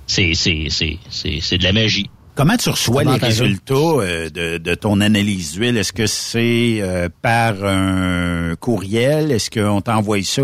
c'est 0.06 0.32
c'est 0.34 0.68
c'est 0.70 0.98
c'est 1.10 1.40
c'est 1.42 1.58
de 1.58 1.64
la 1.64 1.72
magie. 1.72 2.08
Comment 2.34 2.56
tu 2.56 2.70
reçois 2.70 3.02
les 3.02 3.16
résultats 3.16 3.74
euh, 3.74 4.30
de, 4.30 4.58
de 4.58 4.74
ton 4.76 5.00
analyse 5.00 5.54
d'huile? 5.54 5.76
Est-ce 5.76 5.92
que 5.92 6.06
c'est 6.06 6.78
euh, 6.80 7.08
par 7.20 7.64
un 7.64 8.54
courriel? 8.54 9.32
Est-ce 9.32 9.50
qu'on 9.50 9.80
t'envoie 9.80 10.22
ça? 10.22 10.42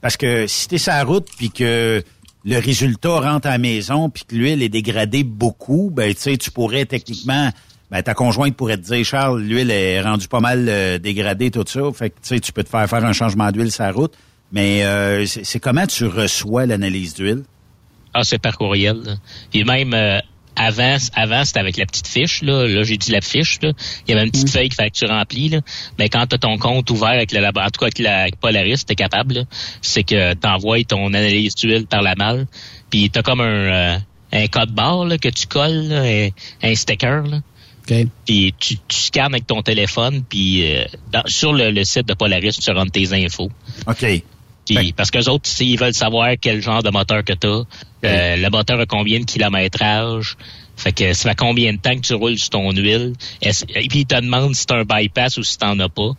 Parce 0.00 0.16
que 0.16 0.46
si 0.46 0.68
tu 0.68 0.76
es 0.76 0.78
sur 0.78 0.94
la 0.94 1.04
route 1.04 1.28
puis 1.36 1.50
que 1.50 2.02
le 2.46 2.58
résultat 2.58 3.20
rentre 3.20 3.46
à 3.46 3.52
la 3.52 3.58
maison 3.58 4.08
puis 4.08 4.24
que 4.24 4.34
l'huile 4.34 4.62
est 4.62 4.70
dégradée 4.70 5.22
beaucoup, 5.22 5.90
ben 5.92 6.14
tu 6.14 6.20
sais, 6.20 6.36
tu 6.38 6.50
pourrais 6.50 6.86
techniquement 6.86 7.50
ben, 7.94 8.02
ta 8.02 8.12
conjointe 8.12 8.56
pourrait 8.56 8.76
te 8.76 8.82
dire, 8.82 9.04
Charles, 9.04 9.40
l'huile 9.40 9.70
est 9.70 10.00
rendue 10.00 10.26
pas 10.26 10.40
mal 10.40 10.66
euh, 10.68 10.98
dégradée, 10.98 11.52
tout 11.52 11.62
ça. 11.64 11.80
Fait 11.94 12.10
que, 12.10 12.16
tu 12.16 12.22
sais, 12.22 12.40
tu 12.40 12.50
peux 12.52 12.64
te 12.64 12.68
faire 12.68 12.90
faire 12.90 13.04
un 13.04 13.12
changement 13.12 13.52
d'huile 13.52 13.70
sur 13.70 13.84
la 13.84 13.92
route. 13.92 14.14
Mais 14.50 14.84
euh, 14.84 15.24
c'est 15.26 15.60
comment 15.60 15.86
tu 15.86 16.04
reçois 16.06 16.66
l'analyse 16.66 17.14
d'huile? 17.14 17.44
Ah, 18.12 18.22
c'est 18.24 18.40
par 18.40 18.58
courriel. 18.58 18.96
là. 19.04 19.14
Puis 19.52 19.62
même 19.62 19.94
euh, 19.94 20.18
avant, 20.56 20.96
avant 21.14 21.44
c'était 21.44 21.60
avec 21.60 21.76
la 21.76 21.86
petite 21.86 22.08
fiche. 22.08 22.42
Là, 22.42 22.66
là 22.66 22.82
j'ai 22.82 22.96
dit 22.96 23.12
la 23.12 23.20
fiche. 23.20 23.60
Là. 23.62 23.70
Il 24.08 24.10
y 24.10 24.14
avait 24.14 24.24
une 24.24 24.32
petite 24.32 24.50
feuille 24.50 24.70
qu'il 24.70 24.74
fallait 24.74 24.90
que 24.90 24.96
tu 24.96 25.06
remplis. 25.06 25.50
Là. 25.50 25.60
Mais 25.96 26.08
quand 26.08 26.26
tu 26.26 26.34
as 26.34 26.38
ton 26.38 26.58
compte 26.58 26.90
ouvert 26.90 27.10
avec 27.10 27.30
le 27.30 27.38
labo, 27.40 27.60
en 27.60 27.66
tout 27.70 27.78
cas 27.78 27.86
avec 27.86 28.00
la 28.00 28.22
avec 28.22 28.40
Polaris, 28.40 28.84
t'es 28.84 28.96
capable. 28.96 29.34
là. 29.34 29.42
C'est 29.82 30.02
que 30.02 30.34
tu 30.34 30.48
envoies 30.48 30.82
ton 30.82 31.06
analyse 31.14 31.54
d'huile 31.54 31.86
par 31.86 32.02
la 32.02 32.16
malle. 32.16 32.46
Puis 32.90 33.08
tu 33.08 33.20
as 33.20 33.22
comme 33.22 33.40
un, 33.40 33.44
euh, 33.44 33.98
un 34.32 34.46
code 34.48 34.72
barre 34.72 35.06
que 35.20 35.28
tu 35.28 35.46
colles, 35.46 35.88
là, 35.88 36.02
un, 36.02 36.28
un 36.62 36.74
sticker. 36.74 37.22
Là. 37.22 37.38
Puis 38.26 38.54
tu, 38.58 38.76
tu 38.88 38.96
scannes 38.96 39.34
avec 39.34 39.46
ton 39.46 39.62
téléphone, 39.62 40.22
puis 40.28 40.64
euh, 40.74 40.84
dans- 41.12 41.22
sur 41.26 41.52
le, 41.52 41.70
le 41.70 41.84
site 41.84 42.06
de 42.08 42.14
Polaris, 42.14 42.52
tu 42.62 42.70
rentres 42.70 42.92
tes 42.92 43.12
infos. 43.12 43.50
OK. 43.86 44.22
Puis, 44.66 44.92
parce 44.94 45.10
que 45.10 45.18
les 45.18 45.28
autres, 45.28 45.46
s'ils 45.48 45.78
veulent 45.78 45.92
savoir 45.94 46.30
quel 46.40 46.62
genre 46.62 46.82
de 46.82 46.88
moteur 46.90 47.22
que 47.22 47.34
tu 47.34 47.46
as, 47.46 47.62
le 48.36 48.48
moteur 48.50 48.80
a 48.80 48.86
combien 48.86 49.20
de 49.20 49.24
kilométrage, 49.26 50.36
fait 50.76 50.92
que 50.92 51.12
ça 51.12 51.30
fait 51.30 51.36
combien 51.36 51.72
de 51.74 51.78
temps 51.78 51.94
que 51.94 52.00
tu 52.00 52.14
roules 52.14 52.38
sur 52.38 52.50
ton 52.50 52.70
huile. 52.72 53.12
Est-ce- 53.42 53.64
Et 53.68 53.86
puis 53.88 54.00
ils 54.00 54.06
te 54.06 54.14
demandent 54.20 54.54
si 54.54 54.66
tu 54.66 54.74
un 54.74 54.84
bypass 54.84 55.36
ou 55.36 55.42
si 55.42 55.58
t'en 55.58 55.78
as 55.80 55.88
pas. 55.88 56.10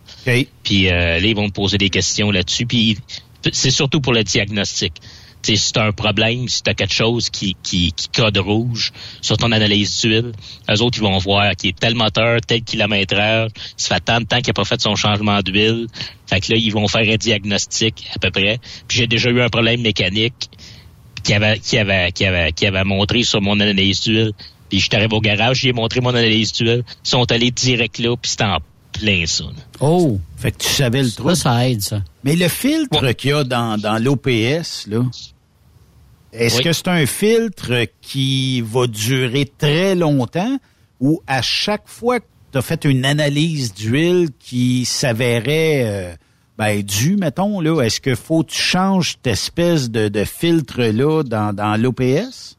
Puis 0.62 0.88
euh, 0.88 1.18
là, 1.20 1.26
ils 1.26 1.34
vont 1.36 1.48
te 1.48 1.54
poser 1.54 1.76
des 1.78 1.90
questions 1.90 2.30
là-dessus. 2.30 2.66
Puis 2.66 2.98
c'est 3.52 3.70
surtout 3.70 4.00
pour 4.00 4.12
le 4.12 4.22
diagnostic. 4.24 4.92
Si 5.54 5.72
tu 5.72 5.78
un 5.78 5.92
problème, 5.92 6.48
si 6.48 6.62
tu 6.62 6.70
as 6.70 6.74
quelque 6.74 6.92
chose 6.92 7.30
qui, 7.30 7.56
qui, 7.62 7.92
qui 7.92 8.08
code 8.08 8.36
rouge 8.38 8.92
sur 9.20 9.36
ton 9.36 9.52
analyse 9.52 10.00
d'huile, 10.00 10.32
eux 10.68 10.82
autres, 10.82 10.98
ils 10.98 11.02
vont 11.04 11.18
voir 11.18 11.54
qui 11.54 11.68
est 11.68 11.78
tel 11.78 11.94
moteur, 11.94 12.40
tel 12.40 12.62
kilométrage, 12.62 13.50
ça 13.76 13.94
fait 13.94 14.00
tant 14.00 14.20
de 14.20 14.24
temps 14.26 14.38
qu'il 14.38 14.48
n'a 14.48 14.54
pas 14.54 14.64
fait 14.64 14.80
son 14.80 14.96
changement 14.96 15.40
d'huile. 15.42 15.86
Fait 16.26 16.40
que 16.40 16.52
là, 16.52 16.58
ils 16.58 16.72
vont 16.72 16.88
faire 16.88 17.08
un 17.08 17.16
diagnostic 17.16 18.06
à 18.14 18.18
peu 18.18 18.30
près. 18.30 18.58
Puis 18.88 18.98
j'ai 18.98 19.06
déjà 19.06 19.30
eu 19.30 19.40
un 19.40 19.48
problème 19.48 19.82
mécanique 19.82 20.50
qui 21.22 21.34
avait, 21.34 21.58
qui 21.58 21.78
avait, 21.78 22.12
qui 22.12 22.24
avait, 22.24 22.52
qui 22.52 22.66
avait 22.66 22.84
montré 22.84 23.22
sur 23.22 23.40
mon 23.40 23.58
analyse 23.60 24.00
d'huile. 24.02 24.32
Puis 24.68 24.80
je 24.80 24.86
suis 24.86 24.96
arrivé 24.96 25.14
au 25.14 25.20
garage, 25.20 25.58
j'ai 25.60 25.72
montré 25.72 26.00
mon 26.00 26.10
analyse 26.10 26.52
d'huile. 26.52 26.82
Ils 27.04 27.08
sont 27.08 27.30
allés 27.30 27.52
direct 27.52 27.98
là, 27.98 28.16
puis 28.16 28.30
c'était 28.30 28.44
en 28.44 28.58
plein 28.92 29.26
ça. 29.26 29.44
là. 29.44 29.50
Oh! 29.80 30.18
Fait 30.36 30.52
que 30.52 30.58
tu 30.58 30.68
savais 30.68 31.02
le 31.02 31.10
truc. 31.10 31.28
Ça, 31.30 31.34
ça 31.36 31.68
aide, 31.68 31.82
ça. 31.82 32.02
Mais 32.24 32.34
le 32.36 32.48
filtre 32.48 33.12
qu'il 33.12 33.30
y 33.30 33.32
a 33.32 33.44
dans, 33.44 33.78
dans 33.78 34.02
l'OPS, 34.02 34.86
là, 34.88 35.04
est-ce 36.38 36.58
Oui. 36.58 36.64
que 36.64 36.72
c'est 36.72 36.88
un 36.88 37.06
filtre 37.06 37.86
qui 38.00 38.60
va 38.60 38.86
durer 38.86 39.50
très 39.58 39.94
longtemps 39.94 40.58
ou 41.00 41.20
à 41.26 41.42
chaque 41.42 41.86
fois 41.88 42.20
que 42.20 42.26
tu 42.52 42.58
as 42.58 42.62
fait 42.62 42.84
une 42.84 43.04
analyse 43.04 43.74
d'huile 43.74 44.28
qui 44.38 44.84
s'avérait 44.84 45.82
euh, 45.84 46.14
ben, 46.58 46.82
due, 46.82 47.16
mettons, 47.16 47.60
là, 47.60 47.82
est-ce 47.82 48.00
que 48.00 48.14
faut 48.14 48.42
que 48.42 48.50
tu 48.52 48.60
changes 48.60 49.12
cette 49.12 49.26
espèce 49.26 49.90
de, 49.90 50.08
de 50.08 50.24
filtre-là 50.24 51.22
dans, 51.22 51.52
dans 51.54 51.80
l'OPS? 51.80 52.55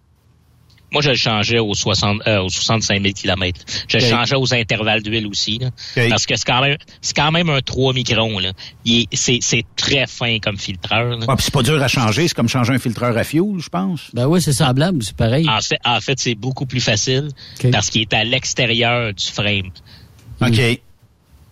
Moi, 0.91 1.01
je 1.01 1.09
le 1.09 1.15
changeais 1.15 1.59
aux 1.59 1.73
60, 1.73 2.21
euh, 2.27 2.39
aux 2.43 2.49
65 2.49 3.01
000 3.01 3.13
km. 3.13 3.59
Je 3.89 3.97
le 3.97 4.03
changeais 4.09 4.35
aux 4.35 4.53
intervalles 4.53 5.01
d'huile 5.03 5.27
aussi, 5.27 5.57
là. 5.59 5.69
Parce 6.09 6.25
que 6.25 6.35
c'est 6.37 6.45
quand 6.45 6.61
même, 6.61 6.77
c'est 7.01 7.15
quand 7.15 7.31
même 7.31 7.49
un 7.49 7.59
3 7.61 7.93
microns, 7.93 8.39
là. 8.39 8.51
Il 8.85 9.01
est- 9.01 9.07
c'est, 9.13 9.39
c'est 9.41 9.65
très 9.75 10.07
fin 10.07 10.39
comme 10.39 10.57
filtreur, 10.57 11.17
là. 11.17 11.25
Ah, 11.27 11.35
puis 11.35 11.43
c'est 11.43 11.53
pas 11.53 11.63
dur 11.63 11.81
à 11.83 11.87
changer, 11.89 12.27
c'est 12.29 12.33
comme 12.33 12.47
changer 12.47 12.73
un 12.73 12.79
filtreur 12.79 13.17
à 13.17 13.23
fuel, 13.25 13.55
je 13.59 13.67
pense. 13.69 14.09
Ben 14.13 14.27
oui, 14.27 14.41
c'est 14.41 14.53
semblable, 14.53 15.03
c'est 15.03 15.15
pareil. 15.15 15.47
En 15.49 15.59
fait, 15.61 15.79
en 15.83 15.99
fait, 15.99 16.19
c'est 16.19 16.35
beaucoup 16.35 16.65
plus 16.65 16.79
facile 16.81 17.29
parce 17.71 17.89
qu'il 17.89 18.01
est 18.01 18.13
à 18.13 18.23
l'extérieur 18.23 19.13
du 19.13 19.25
frame. 19.25 19.71
OK. 20.41 20.79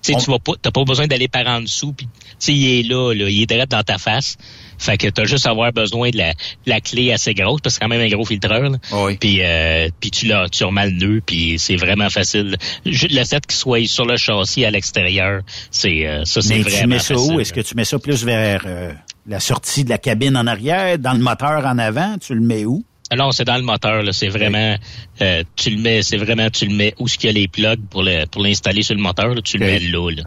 Tu 0.06 0.14
sais, 0.14 0.20
tu 0.26 0.30
vas 0.32 0.40
pas, 0.40 0.54
t'as 0.62 0.72
pas 0.72 0.84
besoin 0.84 1.08
d'aller 1.08 1.28
par 1.28 1.48
en 1.48 1.62
dessous, 1.62 1.94
puis 1.94 2.08
tu 2.08 2.22
sais, 2.40 2.54
il 2.54 2.80
est 2.80 2.84
là, 2.84 3.14
là, 3.14 3.30
il 3.30 3.42
est 3.42 3.46
direct 3.46 3.72
dans 3.72 3.84
ta 3.84 3.98
face. 3.98 4.38
Fait 4.78 4.98
que 4.98 5.08
t'as 5.08 5.24
juste 5.24 5.46
à 5.48 5.52
avoir 5.52 5.72
besoin 5.72 6.10
de 6.10 6.18
la, 6.18 6.34
de 6.34 6.38
la 6.66 6.82
clé 6.82 7.12
assez 7.14 7.34
grosse, 7.34 7.62
parce 7.62 7.76
que 7.76 7.80
c'est 7.80 7.90
quand 7.90 7.96
même 7.96 8.02
un 8.02 8.14
gros 8.14 8.26
filtreur. 8.26 8.70
Là. 8.70 8.78
Puis, 9.20 9.38
euh, 9.42 9.88
puis 10.02 10.12
tu 10.12 10.26
l'as, 10.28 10.50
tu 10.50 10.64
remets 10.66 10.88
le 10.90 10.92
nœud, 10.98 11.22
puis 11.26 11.58
c'est 11.58 11.78
vraiment 11.78 12.10
facile. 12.10 12.58
Ju- 12.86 13.08
Le 13.10 13.24
fait 13.24 13.46
qu'il 13.46 13.56
soit 13.56 13.88
sur 13.88 14.06
le 14.06 14.18
châssis 14.18 14.66
à 14.66 14.72
l'extérieur, 14.72 15.42
c'est 15.72 16.06
euh, 16.06 16.26
ça, 16.26 16.42
c'est 16.42 16.56
Mais 16.58 16.62
vraiment 16.62 16.82
tu 16.82 16.88
mets 16.88 17.00
ça 17.00 17.16
facile. 17.16 17.34
où? 17.36 17.40
Est-ce 17.40 17.54
que 17.54 17.62
tu 17.62 17.76
mets 17.76 17.86
ça 17.86 17.98
plus 18.00 18.24
vers 18.26 18.64
euh, 18.66 18.92
la 19.28 19.40
sortie 19.40 19.86
de 19.86 19.90
la 19.90 19.98
cabine 19.98 20.36
en 20.36 20.46
arrière, 20.46 21.00
dans 21.00 21.14
le 21.14 21.20
moteur 21.20 21.66
en 21.66 21.78
avant? 21.78 22.18
Tu 22.18 22.36
le 22.36 22.42
mets 22.42 22.66
où? 22.66 22.84
Ah 23.12 23.16
Non, 23.16 23.32
c'est 23.32 23.46
dans 23.46 23.58
le 23.58 23.64
moteur. 23.64 24.02
Là, 24.04 24.12
c'est 24.14 24.30
vraiment, 24.30 24.76
euh, 25.22 25.44
tu 25.56 25.70
le 25.70 25.78
mets, 25.82 26.02
c'est 26.04 26.18
vraiment, 26.18 26.50
tu 26.50 26.66
le 26.66 26.74
mets 26.76 26.94
où 27.00 27.08
ce 27.08 27.18
qu'il 27.18 27.28
y 27.28 27.30
a 27.30 27.34
les 27.34 27.48
plugs 27.48 27.82
pour 27.90 28.04
le, 28.04 28.26
pour 28.26 28.42
l'installer 28.42 28.82
sur 28.82 28.96
le 28.96 29.02
moteur. 29.02 29.34
là, 29.36 29.42
tu 29.42 29.58
le 29.58 29.66
mets 29.66 29.80
là. 29.80 30.10
là. 30.12 30.24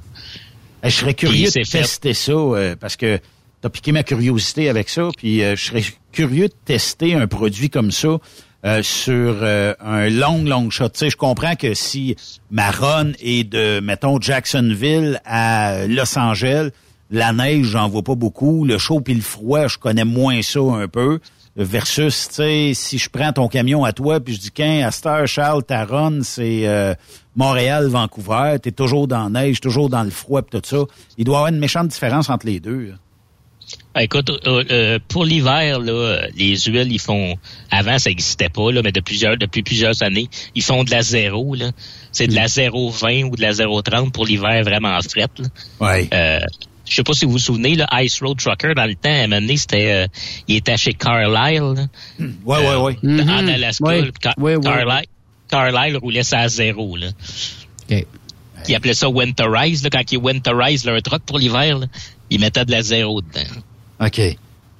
Eh, 0.85 0.91
Je 0.91 0.95
serais 0.95 1.14
curieux 1.14 1.49
Puis 1.53 1.62
de 1.62 1.66
fait. 1.66 1.79
tester 1.81 2.14
ça 2.14 2.33
euh, 2.33 2.76
parce 2.76 2.97
que 2.97 3.16
tu 3.16 3.66
as 3.66 3.70
piqué 3.70 3.91
ma 3.93 4.05
curiosité 4.05 4.68
avec 4.68 4.89
ça. 4.89 5.09
Puis 5.16 5.43
euh, 5.43 5.57
je 5.57 5.64
serais 5.64 5.83
curieux 6.12 6.49
de 6.49 6.55
tester 6.64 7.14
un 7.14 7.26
produit 7.26 7.68
comme 7.68 7.91
ça 7.91 8.18
euh, 8.64 8.83
sur 8.85 9.39
euh, 9.43 9.74
un 9.81 10.09
long, 10.09 10.45
long 10.45 10.70
shot. 10.70 10.91
Tu 10.91 10.99
sais, 11.01 11.11
je 11.11 11.16
comprends 11.16 11.57
que 11.57 11.74
si 11.74 12.14
ma 12.53 12.70
run 12.70 13.11
est 13.20 13.43
de, 13.43 13.81
mettons, 13.81 14.20
Jacksonville 14.20 15.20
à 15.24 15.87
Los 15.89 16.16
Angeles, 16.16 16.70
la 17.11 17.33
neige, 17.33 17.66
j'en 17.66 17.89
vois 17.89 18.03
pas 18.03 18.14
beaucoup. 18.14 18.64
Le 18.64 18.79
chaud 18.79 19.01
puis 19.01 19.14
le 19.14 19.20
froid, 19.20 19.66
je 19.66 19.79
connais 19.79 20.05
moins 20.05 20.43
ça 20.43 20.61
un 20.61 20.87
peu. 20.87 21.18
Versus, 21.61 22.28
tu 22.28 22.34
sais, 22.36 22.72
si 22.72 22.98
je 22.98 23.11
prends 23.11 23.32
ton 23.32 23.48
camion 23.48 23.84
à 23.84 23.92
toi, 23.92 24.20
puis 24.20 24.34
je 24.34 24.40
dis, 24.40 24.50
qu'un 24.52 24.86
à 24.86 24.92
cette 24.92 25.06
heure, 25.06 25.26
Charles, 25.26 25.64
ta 25.64 25.84
run, 25.84 26.22
c'est 26.22 26.68
euh, 26.68 26.94
Montréal-Vancouver, 27.34 28.59
t'es 28.62 28.70
toujours 28.70 29.09
dans 29.09 29.24
la 29.28 29.42
neige, 29.42 29.61
toujours 29.61 29.88
dans 29.88 30.04
le 30.04 30.11
froid, 30.11 30.42
puis 30.42 30.61
tout 30.61 30.68
ça. 30.68 30.84
Il 31.16 31.24
doit 31.24 31.34
y 31.34 31.38
avoir 31.38 31.52
une 31.52 31.59
méchante 31.59 31.88
différence 31.88 32.30
entre 32.30 32.46
les 32.46 32.61
deux. 32.61 32.90
là. 32.90 32.94
Ah, 33.94 34.04
écoute, 34.04 34.30
euh, 34.30 34.64
euh, 34.70 34.98
pour 35.09 35.24
l'hiver, 35.24 35.80
là, 35.80 36.28
les 36.36 36.56
huiles, 36.56 36.92
ils 36.92 37.00
font. 37.00 37.36
Avant, 37.70 37.98
ça 37.98 38.11
n'existait 38.11 38.48
pas, 38.48 38.70
là, 38.70 38.80
mais 38.82 38.92
de 38.92 39.00
plusieurs, 39.00 39.36
depuis 39.36 39.62
plusieurs 39.62 40.02
années, 40.02 40.28
ils 40.54 40.62
font 40.62 40.84
de 40.84 40.90
la 40.90 41.02
zéro. 41.02 41.54
Là. 41.54 41.72
C'est 42.12 42.28
de 42.28 42.34
la 42.34 42.46
0,20 42.46 43.24
ou 43.24 43.36
de 43.36 43.42
la 43.42 43.52
0,30 43.52 44.12
pour 44.12 44.26
l'hiver 44.26 44.62
vraiment 44.62 44.98
fret. 45.02 45.26
Ouais. 45.80 46.09
Euh, 46.14 46.38
je 46.89 46.95
sais 46.95 47.03
pas 47.03 47.12
si 47.12 47.24
vous 47.24 47.32
vous 47.32 47.39
souvenez, 47.39 47.74
là, 47.74 47.86
Ice 48.03 48.20
Road 48.22 48.39
Trucker, 48.39 48.74
dans 48.74 48.86
le 48.86 48.95
temps, 48.95 49.09
à 49.11 49.24
un 49.24 49.26
moment 49.28 49.41
donné, 49.41 49.57
c'était, 49.57 49.93
euh, 49.93 50.07
il 50.49 50.57
était 50.57 50.76
chez 50.76 50.95
Carlisle. 50.95 51.74
là. 51.74 51.86
Ouais, 52.45 52.59
ouais, 52.59 52.76
ouais. 52.76 52.97
En. 53.22 53.47
Alaska, 53.49 53.84
Ouais. 53.84 54.01
là, 54.03 54.09
Car- 54.20 54.34
Ouais, 54.39 54.57
ouais. 54.57 54.62
Carlisle, 54.62 55.07
Carlisle 55.49 55.97
roulait 55.99 56.22
ça 56.22 56.41
à 56.41 56.49
zéro. 56.49 56.97
Là. 56.97 57.09
OK. 57.91 58.07
Ils 58.68 58.74
appelaient 58.74 58.95
ça 58.95 59.09
winterize. 59.09 59.82
Là, 59.84 59.91
quand 59.91 60.12
ils 60.12 60.18
winterize 60.18 60.84
leur 60.84 61.01
truck 61.03 61.22
pour 61.22 61.39
l'hiver, 61.39 61.78
là, 61.78 61.86
ils 62.30 62.41
mettaient 62.41 62.64
de 62.64 62.70
la 62.72 62.82
zéro 62.82 63.22
dedans. 63.22 63.49
OK. 64.05 64.20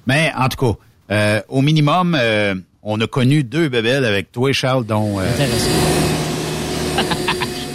Mais 0.05 0.31
en 0.37 0.49
tout 0.49 0.57
cas, 0.73 0.77
euh, 1.11 1.41
au 1.47 1.61
minimum, 1.61 2.15
euh, 2.19 2.55
on 2.83 2.99
a 3.01 3.07
connu 3.07 3.43
deux 3.43 3.69
bébelles 3.69 4.05
avec 4.05 4.31
toi, 4.31 4.51
Charles, 4.53 4.85
dont 4.85 5.19
euh, 5.19 5.25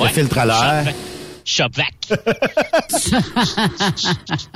le 0.01 0.07
filtre 0.13 0.39
à 0.39 0.47
l'air. 0.47 0.95
Shopvac. 1.45 1.95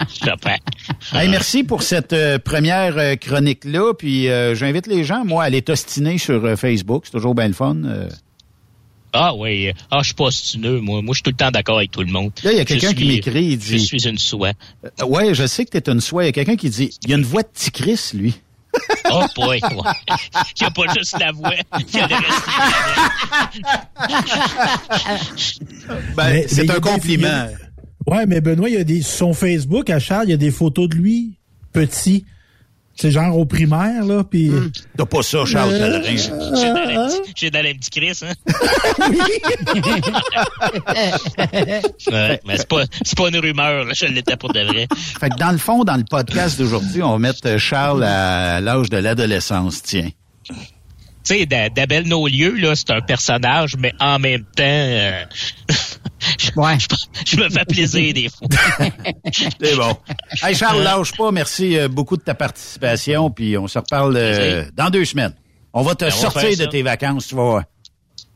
Shopvac. 0.08 0.62
Hey, 1.12 1.28
merci 1.28 1.64
pour 1.64 1.82
cette 1.82 2.12
euh, 2.12 2.38
première 2.38 2.98
euh, 2.98 3.16
chronique-là. 3.16 3.94
Puis 3.94 4.28
euh, 4.28 4.54
j'invite 4.54 4.86
les 4.86 5.04
gens, 5.04 5.24
moi, 5.24 5.42
à 5.42 5.46
aller 5.46 5.62
t'ostiner 5.62 6.18
sur 6.18 6.44
euh, 6.44 6.56
Facebook. 6.56 7.04
C'est 7.04 7.12
toujours 7.12 7.34
bien 7.34 7.48
le 7.48 7.54
fun. 7.54 7.76
Ah 9.12 9.34
oui, 9.34 9.72
ah 9.90 10.00
je 10.00 10.06
suis 10.06 10.14
pas 10.14 10.24
ostineux, 10.24 10.80
moi. 10.80 11.00
Moi, 11.00 11.12
je 11.12 11.16
suis 11.16 11.22
tout 11.22 11.30
le 11.30 11.36
temps 11.36 11.50
d'accord 11.50 11.78
avec 11.78 11.90
tout 11.90 12.02
le 12.02 12.12
monde. 12.12 12.30
Là, 12.44 12.52
il 12.52 12.58
y 12.58 12.60
a 12.60 12.64
quelqu'un 12.64 12.92
qui 12.92 13.06
m'écrit, 13.06 13.44
il 13.44 13.58
dit... 13.58 13.78
Je 13.78 13.84
suis 13.84 14.06
une 14.06 14.18
soie. 14.18 14.52
Ouais, 15.06 15.32
je 15.32 15.46
sais 15.46 15.64
que 15.64 15.76
t'es 15.76 15.90
une 15.90 16.00
soie. 16.00 16.24
Il 16.24 16.26
y 16.26 16.28
a 16.28 16.32
quelqu'un 16.32 16.56
qui 16.56 16.68
dit, 16.68 16.90
il 17.04 17.10
y 17.10 17.14
a 17.14 17.16
une 17.16 17.24
voix 17.24 17.42
de 17.42 17.48
Ticris, 17.52 18.10
lui. 18.12 18.34
Oh 19.10 19.24
boy. 19.36 19.60
Il 19.62 20.60
n'y 20.60 20.66
a 20.66 20.70
pas 20.70 20.82
juste 20.96 21.16
la 21.20 21.32
voix, 21.32 21.52
il 21.78 21.96
y 21.96 22.00
a 22.00 22.06
le 22.08 22.14
reste. 22.14 22.42
Ben, 26.16 26.44
c'est 26.48 26.70
un 26.70 26.74
des- 26.74 26.80
compliment. 26.80 27.28
a- 27.28 27.48
Ouais, 28.06 28.24
mais 28.26 28.40
Benoît, 28.40 28.68
il 28.70 28.74
y 28.74 28.78
a 28.78 28.84
des, 28.84 29.02
sur 29.02 29.18
son 29.18 29.34
Facebook, 29.34 29.90
à 29.90 29.98
Charles, 29.98 30.28
il 30.28 30.30
y 30.30 30.34
a 30.34 30.38
des 30.38 30.50
photos 30.50 30.88
de 30.88 30.94
lui, 30.94 31.34
petit. 31.72 32.24
C'est 33.00 33.12
genre 33.12 33.38
au 33.38 33.44
primaire, 33.44 34.04
là, 34.04 34.24
puis... 34.24 34.50
T'as 34.96 35.06
pas 35.06 35.22
ça, 35.22 35.44
Charles 35.44 35.70
Euh, 35.72 36.00
Pellerin. 36.00 36.16
J'ai 36.16 36.72
dans 36.72 36.84
les 36.84 36.96
petits- 36.96 37.32
J'ai 37.36 37.50
dans 37.52 37.62
les 37.62 37.74
petits 37.74 37.90
Chris, 37.90 38.18
hein? 38.24 38.32
ouais, 42.12 42.40
mais 42.46 42.56
c'est 42.56 42.68
pas, 42.68 42.84
c'est 43.04 43.16
pas 43.16 43.28
une 43.28 43.38
rumeur, 43.38 43.84
là. 43.84 43.92
Je 43.94 44.06
l'étais 44.06 44.36
pour 44.36 44.52
de 44.52 44.60
vrai. 44.60 44.86
Fait 45.20 45.30
que 45.30 45.36
dans 45.36 45.52
le 45.52 45.58
fond, 45.58 45.84
dans 45.84 45.96
le 45.96 46.04
podcast 46.04 46.58
d'aujourd'hui, 46.58 47.02
on 47.02 47.12
va 47.12 47.18
mettre 47.18 47.40
euh, 47.46 47.58
Charles 47.58 48.04
à 48.04 48.60
l'âge 48.60 48.90
de 48.90 48.96
l'adolescence, 48.96 49.82
tiens. 49.82 50.08
Tu 50.48 50.54
sais, 51.22 51.46
Da- 51.46 51.68
Dabel 51.68 52.08
Nolieu, 52.08 52.54
là, 52.56 52.74
c'est 52.74 52.90
un 52.90 53.00
personnage, 53.00 53.76
mais 53.78 53.92
en 54.00 54.18
même 54.18 54.44
temps, 54.56 54.62
euh, 54.64 55.24
je, 56.38 56.50
je 57.26 57.36
me 57.36 57.48
fais 57.48 57.64
plaisir 57.64 58.14
des 58.14 58.28
fois. 58.28 58.48
C'est 59.32 59.76
bon. 59.76 59.96
Hey 60.42 60.54
Charles, 60.54 60.82
lâche 60.82 61.12
pas. 61.16 61.30
Merci 61.30 61.78
euh, 61.78 61.88
beaucoup 61.88 62.16
de 62.16 62.22
ta 62.22 62.34
participation. 62.34 63.30
Puis 63.30 63.56
on 63.56 63.68
se 63.68 63.78
reparle 63.78 64.16
euh, 64.16 64.64
dans 64.74 64.90
deux 64.90 65.04
semaines. 65.04 65.34
On 65.72 65.82
va 65.82 65.94
te 65.94 66.04
Ben, 66.04 66.10
va 66.10 66.16
sortir 66.16 66.56
de 66.56 66.66
tes 66.66 66.82
vacances, 66.82 67.28
tu 67.28 67.34
vas 67.34 67.42
voir. 67.42 67.62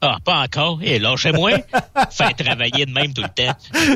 Ah, 0.00 0.18
pas 0.24 0.42
encore. 0.42 0.80
Et 0.82 0.98
lâchez-moi. 0.98 1.52
Fais 2.10 2.32
travailler 2.44 2.86
de 2.86 2.92
même 2.92 3.14
tout 3.14 3.22
le 3.22 3.28
temps. 3.28 3.54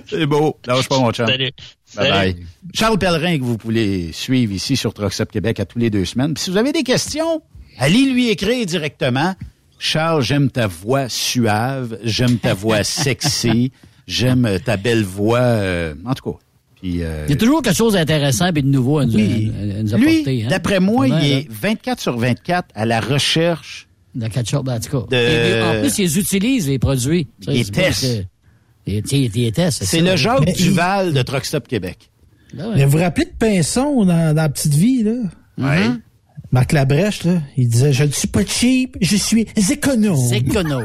C'est 0.08 0.26
beau. 0.26 0.56
Lâche 0.64 0.88
pas, 0.88 0.98
mon 0.98 1.10
chum. 1.10 1.26
Salut. 1.26 1.50
Bye 1.96 2.10
bye. 2.10 2.32
Salut. 2.32 2.46
Charles 2.74 2.98
Pellerin, 2.98 3.38
que 3.38 3.42
vous 3.42 3.58
pouvez 3.58 4.12
suivre 4.12 4.52
ici 4.52 4.76
sur 4.76 4.94
Truckstop 4.94 5.32
Québec 5.32 5.58
à 5.58 5.64
tous 5.64 5.80
les 5.80 5.90
deux 5.90 6.04
semaines. 6.04 6.34
Puis 6.34 6.44
si 6.44 6.50
vous 6.50 6.56
avez 6.56 6.72
des 6.72 6.84
questions, 6.84 7.42
allez 7.78 8.04
lui 8.04 8.28
écrire 8.30 8.64
directement. 8.66 9.34
Charles, 9.79 10.22
j'aime 10.22 10.51
ta 10.51 10.66
voix 10.66 11.09
suave, 11.09 11.99
j'aime 12.03 12.39
ta 12.39 12.55
voix 12.55 12.83
sexy, 12.85 13.72
j'aime 14.07 14.45
euh, 14.47 14.59
ta 14.59 14.77
belle 14.77 15.05
voix. 15.05 15.39
euh, 15.41 15.95
en 16.05 16.14
tout 16.14 16.33
cas. 16.33 16.39
Puis, 16.81 17.03
euh, 17.03 17.24
Il 17.27 17.31
y 17.31 17.35
a 17.35 17.37
toujours 17.37 17.62
quelque 17.62 17.77
chose 17.77 17.95
d'intéressant 17.95 18.47
et 18.49 18.53
de 18.53 18.61
nouveau 18.66 18.99
à 18.99 19.07
nous, 19.07 19.14
Oui. 19.14 19.51
à- 19.55 19.61
à 19.79 19.83
nous 19.83 19.97
lui, 19.99 20.12
apporter. 20.16 20.45
hein? 20.45 20.49
d'après 20.51 20.81
moi, 20.81 21.09
il 21.09 21.12
hein. 21.14 21.20
est 21.22 21.47
24 21.51 22.01
sur 22.01 22.16
24 22.18 22.66
à 22.74 22.85
la 22.87 23.01
recherche 23.01 23.87
Dans 24.14 24.29
quelque 24.29 24.49
chose, 24.49 24.62
ben, 24.64 24.74
en 24.77 24.81
tout 24.81 25.01
cas. 25.03 25.07
De- 25.11 25.16
Et- 25.16 25.62
en 25.62 25.81
plus, 25.81 25.99
ils 25.99 26.18
utilisent 26.18 26.68
les 26.68 26.79
produits. 26.79 27.27
Ça, 27.45 27.53
Il 27.53 27.64
c'est 27.64 28.27
Il 28.87 29.03
il- 29.12 29.31
il 29.99 30.05
le 30.05 30.16
Jacques 30.16 30.43
Mais 30.45 30.55
il- 30.59 30.64
Duval 30.64 31.12
de 31.12 31.22
Truck 31.22 31.45
Stop 31.45 31.66
Québec. 31.68 32.11
Mais 32.55 32.85
vous 32.85 32.93
vous 32.93 32.99
rappelez 32.99 33.27
de 33.27 33.33
Pinson 33.39 34.05
dans, 34.05 34.07
dans 34.07 34.35
La 34.35 34.49
Petite 34.49 34.74
Vie, 34.74 35.03
là? 35.03 35.12
Ouais. 35.59 35.87
Marc 36.57 36.72
Labrèche, 36.72 37.24
là, 37.24 37.32
il 37.59 37.68
disait, 37.68 37.92
je 37.92 38.04
ne 38.04 38.11
suis 38.11 38.28
pas 38.28 38.42
cheap, 38.42 38.96
je 39.02 39.14
suis 39.14 39.46
économe. 39.70 40.16
C'est 40.16 40.38
écono. 40.38 40.80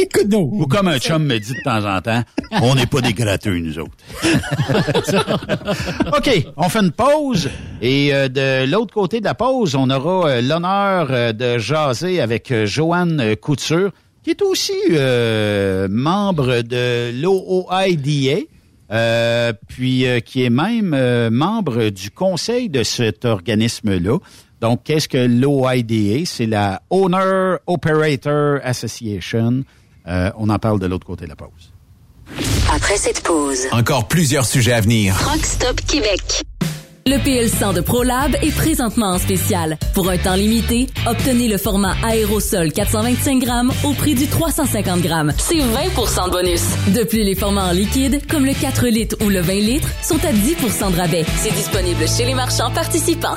économe. 0.00 0.52
Ou 0.60 0.66
comme 0.66 0.88
un 0.88 0.98
chum 0.98 1.22
me 1.22 1.38
dit 1.38 1.52
de 1.52 1.62
temps 1.62 1.84
en 1.84 2.00
temps, 2.00 2.24
on 2.60 2.74
n'est 2.74 2.86
pas 2.86 3.00
des 3.02 3.12
gratteux, 3.12 3.56
nous 3.56 3.78
autres. 3.78 3.96
OK, 6.16 6.46
on 6.56 6.68
fait 6.68 6.80
une 6.80 6.90
pause. 6.90 7.48
Et 7.80 8.12
euh, 8.12 8.26
de 8.26 8.68
l'autre 8.68 8.92
côté 8.92 9.20
de 9.20 9.26
la 9.26 9.34
pause, 9.34 9.76
on 9.76 9.90
aura 9.90 10.28
euh, 10.28 10.40
l'honneur 10.40 11.06
euh, 11.10 11.32
de 11.32 11.56
jaser 11.56 12.20
avec 12.20 12.50
euh, 12.50 12.66
Joanne 12.66 13.36
Couture, 13.40 13.92
qui 14.24 14.30
est 14.30 14.42
aussi 14.42 14.72
euh, 14.90 15.86
membre 15.88 16.62
de 16.62 17.12
l'OOIDA, 17.22 18.40
euh, 18.92 19.52
puis 19.66 20.06
euh, 20.06 20.20
qui 20.20 20.44
est 20.44 20.50
même 20.50 20.94
euh, 20.94 21.28
membre 21.30 21.90
du 21.90 22.10
conseil 22.10 22.68
de 22.68 22.84
cet 22.84 23.24
organisme-là. 23.24 24.18
Donc, 24.66 24.80
qu'est-ce 24.82 25.06
que 25.08 25.18
l'OIDA? 25.18 26.24
C'est 26.26 26.46
la 26.46 26.82
Owner 26.90 27.54
Operator 27.68 28.58
Association. 28.64 29.62
Euh, 30.08 30.32
on 30.36 30.50
en 30.50 30.58
parle 30.58 30.80
de 30.80 30.86
l'autre 30.86 31.06
côté 31.06 31.24
de 31.24 31.28
la 31.28 31.36
pause. 31.36 31.72
Après 32.74 32.96
cette 32.96 33.22
pause, 33.22 33.60
Encore 33.70 34.08
plusieurs 34.08 34.44
sujets 34.44 34.72
à 34.72 34.80
venir. 34.80 35.14
Rock 35.18 35.46
Stop 35.46 35.80
Québec. 35.82 36.42
Le 37.06 37.18
PL100 37.18 37.74
de 37.74 37.80
ProLab 37.80 38.34
est 38.42 38.56
présentement 38.56 39.10
en 39.10 39.18
spécial. 39.18 39.78
Pour 39.94 40.10
un 40.10 40.18
temps 40.18 40.34
limité, 40.34 40.88
obtenez 41.06 41.46
le 41.46 41.58
format 41.58 41.94
aérosol 42.02 42.72
425 42.72 43.38
grammes 43.38 43.72
au 43.84 43.92
prix 43.92 44.16
du 44.16 44.26
350 44.26 45.00
grammes. 45.00 45.32
C'est 45.38 45.60
20% 45.60 46.26
de 46.26 46.30
bonus. 46.32 46.62
De 46.92 47.04
plus, 47.04 47.22
les 47.22 47.36
formats 47.36 47.68
en 47.68 47.72
liquide, 47.72 48.20
comme 48.28 48.44
le 48.44 48.52
4 48.52 48.88
litres 48.88 49.16
ou 49.24 49.28
le 49.28 49.38
20 49.42 49.52
litres, 49.60 49.88
sont 50.02 50.18
à 50.24 50.32
10% 50.32 50.90
de 50.90 50.96
rabais. 50.96 51.24
C'est 51.36 51.54
disponible 51.54 52.08
chez 52.08 52.24
les 52.24 52.34
marchands 52.34 52.72
participants. 52.72 53.36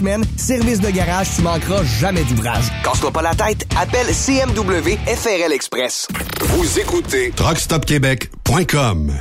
semaines. 0.01 0.23
Service 0.35 0.79
de 0.79 0.89
garage, 0.89 1.27
tu 1.35 1.41
manqueras 1.41 1.83
jamais 1.83 2.23
d'ouvrage. 2.23 2.65
Casse-toi 2.83 3.11
pas 3.11 3.21
la 3.21 3.35
tête, 3.35 3.65
appelle 3.79 4.07
CMW 4.07 4.97
FRL 5.05 5.53
Express. 5.53 6.07
Vous 6.41 6.79
écoutez 6.79 7.31
truckstopquebec.com. 7.35 9.13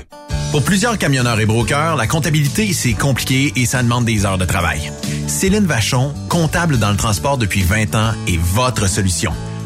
Pour 0.51 0.65
plusieurs 0.65 0.99
camionneurs 0.99 1.39
et 1.39 1.47
brokers, 1.47 1.95
la 1.97 2.07
comptabilité, 2.09 2.73
c'est 2.73 2.95
compliqué 2.95 3.53
et 3.55 3.67
ça 3.67 3.83
demande 3.83 4.05
des 4.05 4.27
heures 4.27 4.39
de 4.39 4.45
travail. 4.45 4.91
Céline 5.29 5.67
Vachon, 5.67 6.13
comptable 6.29 6.79
dans 6.79 6.91
le 6.91 6.97
transport 6.97 7.39
depuis 7.39 7.63
20 7.63 7.95
ans, 7.95 8.13
est 8.27 8.39
votre 8.39 8.89
solution. 8.89 9.33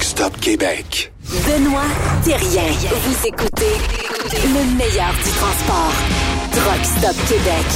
Truck 0.00 0.08
Stop 0.16 0.40
Québec. 0.40 1.12
Benoît 1.46 1.82
Thérien. 2.24 2.62
Vous 2.90 3.26
écoutez 3.26 3.74
le 4.32 4.76
meilleur 4.78 5.12
du 5.12 5.30
transport. 5.36 5.92
Truck 6.52 6.84
Stop 6.84 7.16
Québec. 7.28 7.66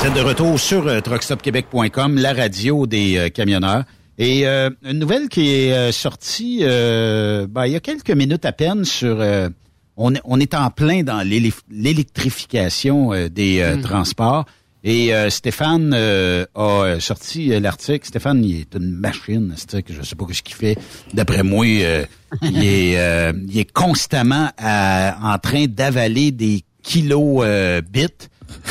Vous 0.00 0.06
êtes 0.08 0.14
de 0.14 0.20
retour 0.20 0.58
sur 0.58 0.88
euh, 0.88 1.00
truckstopquebec.com, 1.00 2.16
la 2.18 2.32
radio 2.32 2.88
des 2.88 3.18
euh, 3.18 3.28
camionneurs. 3.28 3.84
Et 4.18 4.48
euh, 4.48 4.70
une 4.82 4.98
nouvelle 4.98 5.28
qui 5.28 5.54
est 5.54 5.72
euh, 5.72 5.92
sortie 5.92 6.60
euh, 6.62 7.46
ben, 7.48 7.66
il 7.66 7.72
y 7.72 7.76
a 7.76 7.80
quelques 7.80 8.10
minutes 8.10 8.44
à 8.44 8.50
peine 8.52 8.84
sur... 8.84 9.20
euh, 9.20 9.48
on, 9.96 10.12
est- 10.16 10.22
on 10.24 10.40
est 10.40 10.54
en 10.54 10.70
plein 10.70 11.04
dans 11.04 11.24
l'électrification 11.70 13.12
euh, 13.12 13.28
des 13.28 13.60
euh, 13.60 13.76
Mm. 13.76 13.82
transports. 13.82 14.44
Et 14.84 15.14
euh, 15.14 15.30
Stéphane 15.30 15.92
euh, 15.94 16.44
a 16.54 16.60
euh, 16.84 17.00
sorti 17.00 17.52
euh, 17.52 17.60
l'article. 17.60 18.04
Stéphane, 18.06 18.44
il 18.44 18.60
est 18.62 18.74
une 18.74 18.90
machine, 18.90 19.54
c'est 19.56 19.82
que 19.82 19.92
je 19.94 20.02
sais 20.02 20.16
pas 20.16 20.24
ce 20.32 20.42
qu'il 20.42 20.56
fait. 20.56 20.76
D'après 21.14 21.42
moi, 21.44 21.64
euh, 21.66 22.04
il, 22.42 22.64
est, 22.64 22.94
euh, 22.98 23.32
il 23.48 23.58
est 23.58 23.72
constamment 23.72 24.50
à- 24.58 25.34
en 25.34 25.38
train 25.38 25.66
d'avaler 25.68 26.32
des 26.32 26.62
kilos 26.82 27.46
bits 27.92 28.28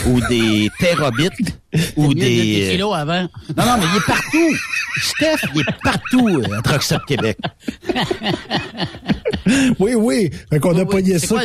ou 0.08 0.20
des 0.30 0.70
terabits 0.80 1.30
ou 1.96 2.14
des 2.14 2.20
des 2.22 2.70
kilos 2.72 2.96
avant. 2.96 3.22
Non, 3.58 3.66
non, 3.66 3.78
mais 3.80 3.86
il 3.94 3.98
est 3.98 4.06
partout. 4.06 4.56
Steph, 5.00 5.48
il 5.56 5.62
est 5.62 5.82
partout 5.84 6.28
euh, 6.28 6.58
à 6.58 6.62
Truck 6.62 6.84
Stop 6.84 7.06
Québec. 7.08 7.38
oui, 9.80 9.96
oui. 9.96 10.30
Fait 10.50 10.60
qu'on 10.60 10.78
a 10.78 10.86
pogné 10.86 11.18
C'est 11.20 11.28
ça. 11.28 11.44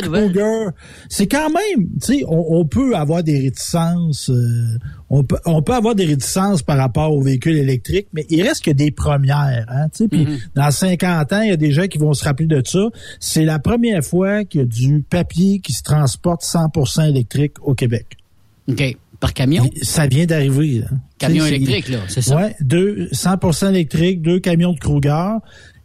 C'est 1.09 1.27
quand 1.27 1.49
même, 1.49 1.87
tu 2.01 2.19
sais, 2.19 2.23
on, 2.27 2.59
on 2.59 2.65
peut 2.65 2.95
avoir 2.95 3.23
des 3.23 3.39
réticences, 3.39 4.29
euh, 4.29 4.77
on, 5.09 5.23
peut, 5.23 5.37
on 5.45 5.61
peut 5.61 5.73
avoir 5.73 5.95
des 5.95 6.05
réticences 6.05 6.61
par 6.61 6.77
rapport 6.77 7.13
aux 7.13 7.21
véhicules 7.21 7.57
électriques, 7.57 8.07
mais 8.13 8.25
il 8.29 8.41
reste 8.43 8.65
que 8.65 8.71
des 8.71 8.91
premières, 8.91 9.65
hein, 9.69 9.87
tu 9.89 10.03
sais. 10.03 10.07
Puis 10.09 10.25
Mhm. 10.25 10.37
dans 10.55 10.71
50 10.71 11.33
ans, 11.33 11.41
il 11.41 11.49
y 11.49 11.53
a 11.53 11.57
des 11.57 11.71
gens 11.71 11.87
qui 11.87 11.97
vont 11.97 12.13
se 12.13 12.23
rappeler 12.25 12.47
de 12.47 12.61
ça. 12.65 12.87
C'est 13.19 13.45
la 13.45 13.59
première 13.59 14.03
fois 14.03 14.43
qu'il 14.43 14.61
y 14.61 14.63
a 14.63 14.67
du 14.67 15.03
papier 15.09 15.59
qui 15.59 15.73
se 15.73 15.83
transporte 15.83 16.43
100% 16.43 17.07
électrique 17.07 17.53
au 17.61 17.73
Québec. 17.75 18.16
OK. 18.67 18.97
Par 19.19 19.33
camion? 19.33 19.67
Ça 19.81 20.05
vient 20.05 20.25
d'arriver. 20.25 20.79
là. 20.79 20.87
Camion 21.17 21.45
électrique, 21.45 21.89
là, 21.89 21.99
c'est 22.07 22.21
ça? 22.21 22.35
Ouais, 22.35 22.55
deux, 22.61 23.07
100% 23.13 23.69
électrique, 23.69 24.21
deux 24.21 24.39
camions 24.39 24.73
de 24.73 24.79
Kruger. 24.79 25.37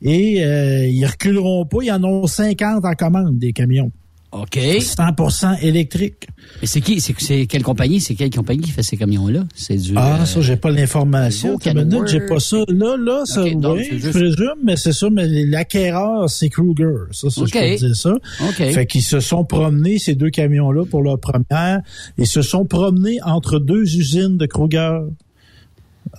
Et 0.03 0.45
euh, 0.45 0.87
ils 0.87 1.07
reculeront 1.07 1.65
pas. 1.65 1.79
Ils 1.83 1.93
en 1.93 2.05
ont 2.05 2.27
50 2.27 2.85
en 2.85 2.93
commande, 2.93 3.39
des 3.39 3.53
camions. 3.53 3.91
OK. 4.33 4.57
100% 4.57 5.61
électrique. 5.63 6.27
Et 6.63 6.67
c'est 6.67 6.81
qui? 6.81 7.01
C'est, 7.01 7.15
c'est 7.19 7.47
quelle 7.47 7.63
compagnie? 7.63 8.01
C'est 8.01 8.15
quelle 8.15 8.31
compagnie 8.31 8.63
qui 8.63 8.71
fait 8.71 8.83
ces 8.83 8.97
camions-là? 8.97 9.45
C'est 9.55 9.77
du. 9.77 9.93
Ah, 9.97 10.21
euh, 10.21 10.25
ça, 10.25 10.41
j'ai 10.41 10.57
pas 10.57 10.71
l'information. 10.71 11.57
Attends 11.59 11.73
une 11.79 11.85
minute, 11.85 12.09
J'ai 12.09 12.21
pas 12.21 12.41
ça. 12.41 12.59
Là, 12.69 12.97
là, 12.97 13.23
ça, 13.27 13.43
oui, 13.45 13.87
je 13.91 13.97
juste- 13.99 14.11
présume, 14.13 14.55
mais 14.65 14.77
c'est 14.77 14.93
ça, 14.95 15.09
mais 15.11 15.27
l'acquéreur, 15.45 16.31
c'est 16.31 16.49
Kruger. 16.49 16.87
Ça, 17.11 17.29
ça, 17.29 17.43
je 17.45 17.53
peux 17.53 17.59
te 17.77 17.85
dire 17.87 17.97
ça. 17.97 18.15
OK. 18.49 18.55
Fait 18.57 18.87
qu'ils 18.87 19.03
se 19.03 19.21
sont 19.21 19.45
promenés, 19.45 19.99
ces 19.99 20.15
deux 20.15 20.31
camions-là, 20.31 20.85
pour 20.87 21.03
leur 21.03 21.19
première, 21.21 21.81
et 22.17 22.25
se 22.25 22.41
sont 22.43 22.65
promenés 22.65 23.19
entre 23.25 23.59
deux 23.59 23.83
usines 23.97 24.39
de 24.39 24.47
Kruger 24.47 24.99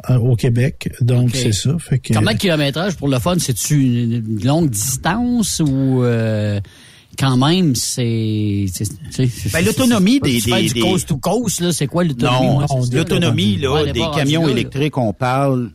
euh, 0.09 0.18
au 0.18 0.36
Québec. 0.36 0.89
Donc, 1.01 1.32
c'est 1.36 1.51
ça. 1.51 1.76
Fait 1.80 1.99
que, 1.99 2.14
Combien 2.14 2.34
de 2.34 2.38
kilométrage 2.38 2.95
pour 2.95 3.07
le 3.07 3.20
fun? 3.20 3.36
C'est-tu 3.39 3.76
une 3.82 4.14
une 4.14 4.45
longue 4.45 4.70
distance 4.70 5.59
ou 5.59 6.03
euh, 6.03 6.59
quand 7.18 7.38
même 7.38 7.76
c'est. 7.76 8.66
Ben, 9.53 9.66
l'autonomie 9.66 10.20
des- 10.20 10.41
des- 10.41 10.61
du 10.64 10.74
des- 10.74 10.80
coast 10.80 11.07
to 11.07 11.18
coast, 11.18 11.61
là, 11.61 11.72
c'est 11.72 11.88
quoi 11.88 12.03
l'autonomie? 12.03 12.47
Non, 12.47 12.59
l'autonomie 12.91 13.57
là. 13.57 13.86
Des 13.91 13.99
camions 14.16 14.47
électriques, 14.47 14.97
on 14.97 15.14
parle. 15.14 15.72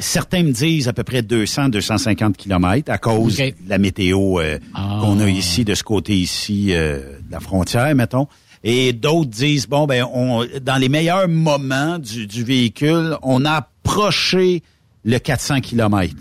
Certains 0.00 0.42
me 0.42 0.52
disent 0.52 0.88
à 0.88 0.92
peu 0.94 1.04
près 1.04 1.20
200-250 1.22 2.36
kilomètres 2.36 2.90
à 2.90 2.96
cause 2.98 3.36
de 3.36 3.52
la 3.68 3.76
météo 3.78 4.40
euh, 4.40 4.58
Ah. 4.72 4.98
qu'on 5.02 5.20
a 5.20 5.28
ici, 5.28 5.64
de 5.64 5.74
ce 5.74 5.82
côté 5.82 6.14
ici 6.16 6.68
euh, 6.72 7.18
de 7.26 7.30
la 7.32 7.38
frontière, 7.40 7.94
mettons. 7.94 8.26
Et 8.66 8.94
d'autres 8.94 9.28
disent, 9.30 9.66
bon, 9.68 9.86
ben, 9.86 10.06
on, 10.14 10.46
dans 10.62 10.76
les 10.78 10.88
meilleurs 10.88 11.28
moments 11.28 11.98
du, 11.98 12.26
du 12.26 12.44
véhicule, 12.44 13.16
on 13.22 13.44
a 13.44 13.68
approché 13.84 14.62
le 15.04 15.18
400 15.18 15.60
kilomètres. 15.60 16.14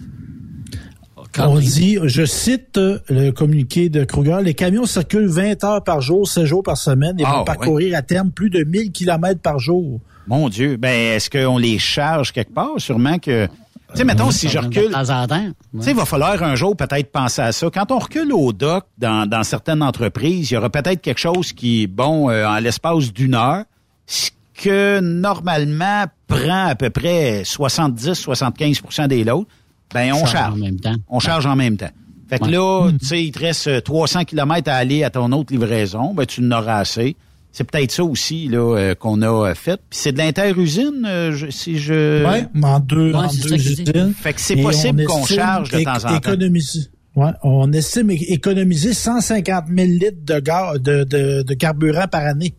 On 1.40 1.56
dit, 1.60 1.98
je 2.04 2.26
cite 2.26 2.78
euh, 2.78 3.00
le 3.10 3.32
communiqué 3.32 3.90
de 3.90 4.04
Kruger, 4.04 4.40
les 4.44 4.54
camions 4.54 4.86
circulent 4.86 5.28
20 5.28 5.64
heures 5.64 5.84
par 5.84 6.02
jour, 6.02 6.28
7 6.28 6.46
jours 6.46 6.64
par 6.64 6.78
semaine 6.78 7.20
et 7.20 7.24
Ah, 7.26 7.38
vont 7.38 7.44
parcourir 7.44 7.98
à 7.98 8.02
terme 8.02 8.32
plus 8.32 8.50
de 8.50 8.64
1000 8.64 8.92
kilomètres 8.92 9.42
par 9.42 9.60
jour. 9.60 10.00
Mon 10.28 10.48
Dieu, 10.50 10.78
ben 10.78 11.16
est-ce 11.16 11.30
qu'on 11.30 11.58
les 11.58 11.80
charge 11.80 12.32
quelque 12.32 12.54
part? 12.54 12.74
Sûrement 12.78 13.20
que. 13.20 13.48
Tu 13.48 14.00
sais, 14.00 14.06
mettons, 14.06 14.32
si 14.32 14.48
je 14.50 14.58
recule. 14.58 14.88
De 14.88 14.94
temps 14.94 15.10
en 15.10 15.28
temps. 15.28 15.48
Tu 15.76 15.84
sais, 15.84 15.92
il 15.92 15.96
va 15.98 16.06
falloir 16.06 16.42
un 16.42 16.56
jour 16.56 16.76
peut-être 16.76 17.12
penser 17.12 17.42
à 17.42 17.52
ça. 17.52 17.68
Quand 17.72 17.92
on 17.92 18.00
recule 18.00 18.32
au 18.34 18.52
doc 18.54 18.86
dans, 18.98 19.28
dans 19.30 19.44
certaines 19.44 19.84
entreprises, 19.84 20.50
il 20.50 20.54
y 20.56 20.58
aura 20.58 20.70
peut-être 20.70 21.02
quelque 21.02 21.20
chose 21.20 21.52
qui, 21.54 21.86
bon, 21.88 22.30
euh, 22.30 22.48
en 22.48 22.58
l'espace 22.60 23.12
d'une 23.14 23.36
heure, 23.36 23.66
ce 24.08 24.32
que 24.56 25.00
normalement 25.00 26.06
prend 26.28 26.68
à 26.68 26.76
peu 26.76 26.90
près 26.90 27.44
70-75% 27.44 29.08
des 29.08 29.24
lots, 29.24 29.46
ben 29.94 30.14
on 30.14 30.20
Charge 30.20 30.32
charge. 30.32 30.54
en 30.54 30.58
même 30.58 30.80
temps. 30.80 30.96
On 31.10 31.20
charge 31.20 31.46
en 31.46 31.56
même 31.56 31.78
temps. 31.78 31.92
Fait 32.30 32.40
que 32.40 32.50
là, 32.50 32.90
tu 33.00 33.06
sais, 33.06 33.24
il 33.24 33.32
te 33.32 33.40
reste 33.40 33.84
300 33.84 34.26
km 34.26 34.70
à 34.70 34.76
aller 34.76 35.04
à 35.04 35.10
ton 35.10 35.32
autre 35.32 35.54
livraison, 35.54 36.14
ben 36.14 36.26
tu 36.26 36.42
en 36.42 36.52
auras 36.52 36.80
assez. 36.80 37.16
C'est 37.52 37.64
peut-être 37.66 37.92
ça 37.92 38.04
aussi 38.04 38.48
là 38.48 38.76
euh, 38.76 38.96
qu'on 38.96 39.22
a 39.22 39.28
euh, 39.50 39.54
fait. 39.54 39.80
Puis 39.90 40.00
c'est 40.00 40.12
de 40.12 40.18
l'interusine, 40.18 41.06
euh, 41.06 41.32
je, 41.34 41.52
si 41.52 41.78
je. 41.78 42.26
Ouais, 42.26 42.48
en 42.64 42.80
deux, 42.80 43.14
en 43.14 43.28
deux 43.28 43.54
usines. 43.54 44.14
Fait 44.20 44.34
que 44.34 44.42
c'est 44.42 44.56
possible 44.56 45.04
qu'on 45.06 45.24
charge 45.24 45.70
de 45.70 45.84
temps 45.84 45.98
en 45.98 46.00
temps. 46.00 46.18
Économiser. 46.18 46.88
Ouais, 47.16 47.30
on 47.44 47.72
estime 47.72 48.10
économiser 48.10 48.94
150 48.94 49.66
000 49.68 49.88
litres 49.88 50.26
de, 50.26 50.40
gaz, 50.40 50.82
de, 50.82 51.04
de, 51.04 51.44
de 51.44 51.54
carburant 51.54 52.08
par 52.08 52.26
année. 52.26 52.56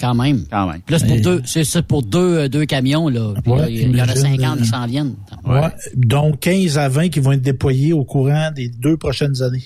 Quand 0.00 0.14
même. 0.14 0.44
Quand 0.50 0.66
même. 0.66 0.80
Puis 0.84 0.94
là, 0.94 0.98
c'est 0.98 1.06
pour, 1.06 1.20
deux, 1.20 1.42
c'est 1.44 1.64
ça 1.64 1.82
pour 1.82 2.02
deux, 2.02 2.48
deux 2.48 2.64
camions, 2.64 3.08
là. 3.08 3.34
Puis 3.42 3.52
là, 3.52 3.68
il 3.68 3.96
y 3.96 4.02
en 4.02 4.08
a 4.08 4.16
50 4.16 4.58
qui 4.60 4.66
s'en 4.66 4.86
viennent. 4.86 5.14
Ouais. 5.44 5.60
Donc 5.94 6.40
15 6.40 6.78
à 6.78 6.88
20 6.88 7.08
qui 7.10 7.20
vont 7.20 7.32
être 7.32 7.42
déployés 7.42 7.92
au 7.92 8.04
courant 8.04 8.50
des 8.54 8.68
deux 8.68 8.96
prochaines 8.96 9.42
années. 9.42 9.64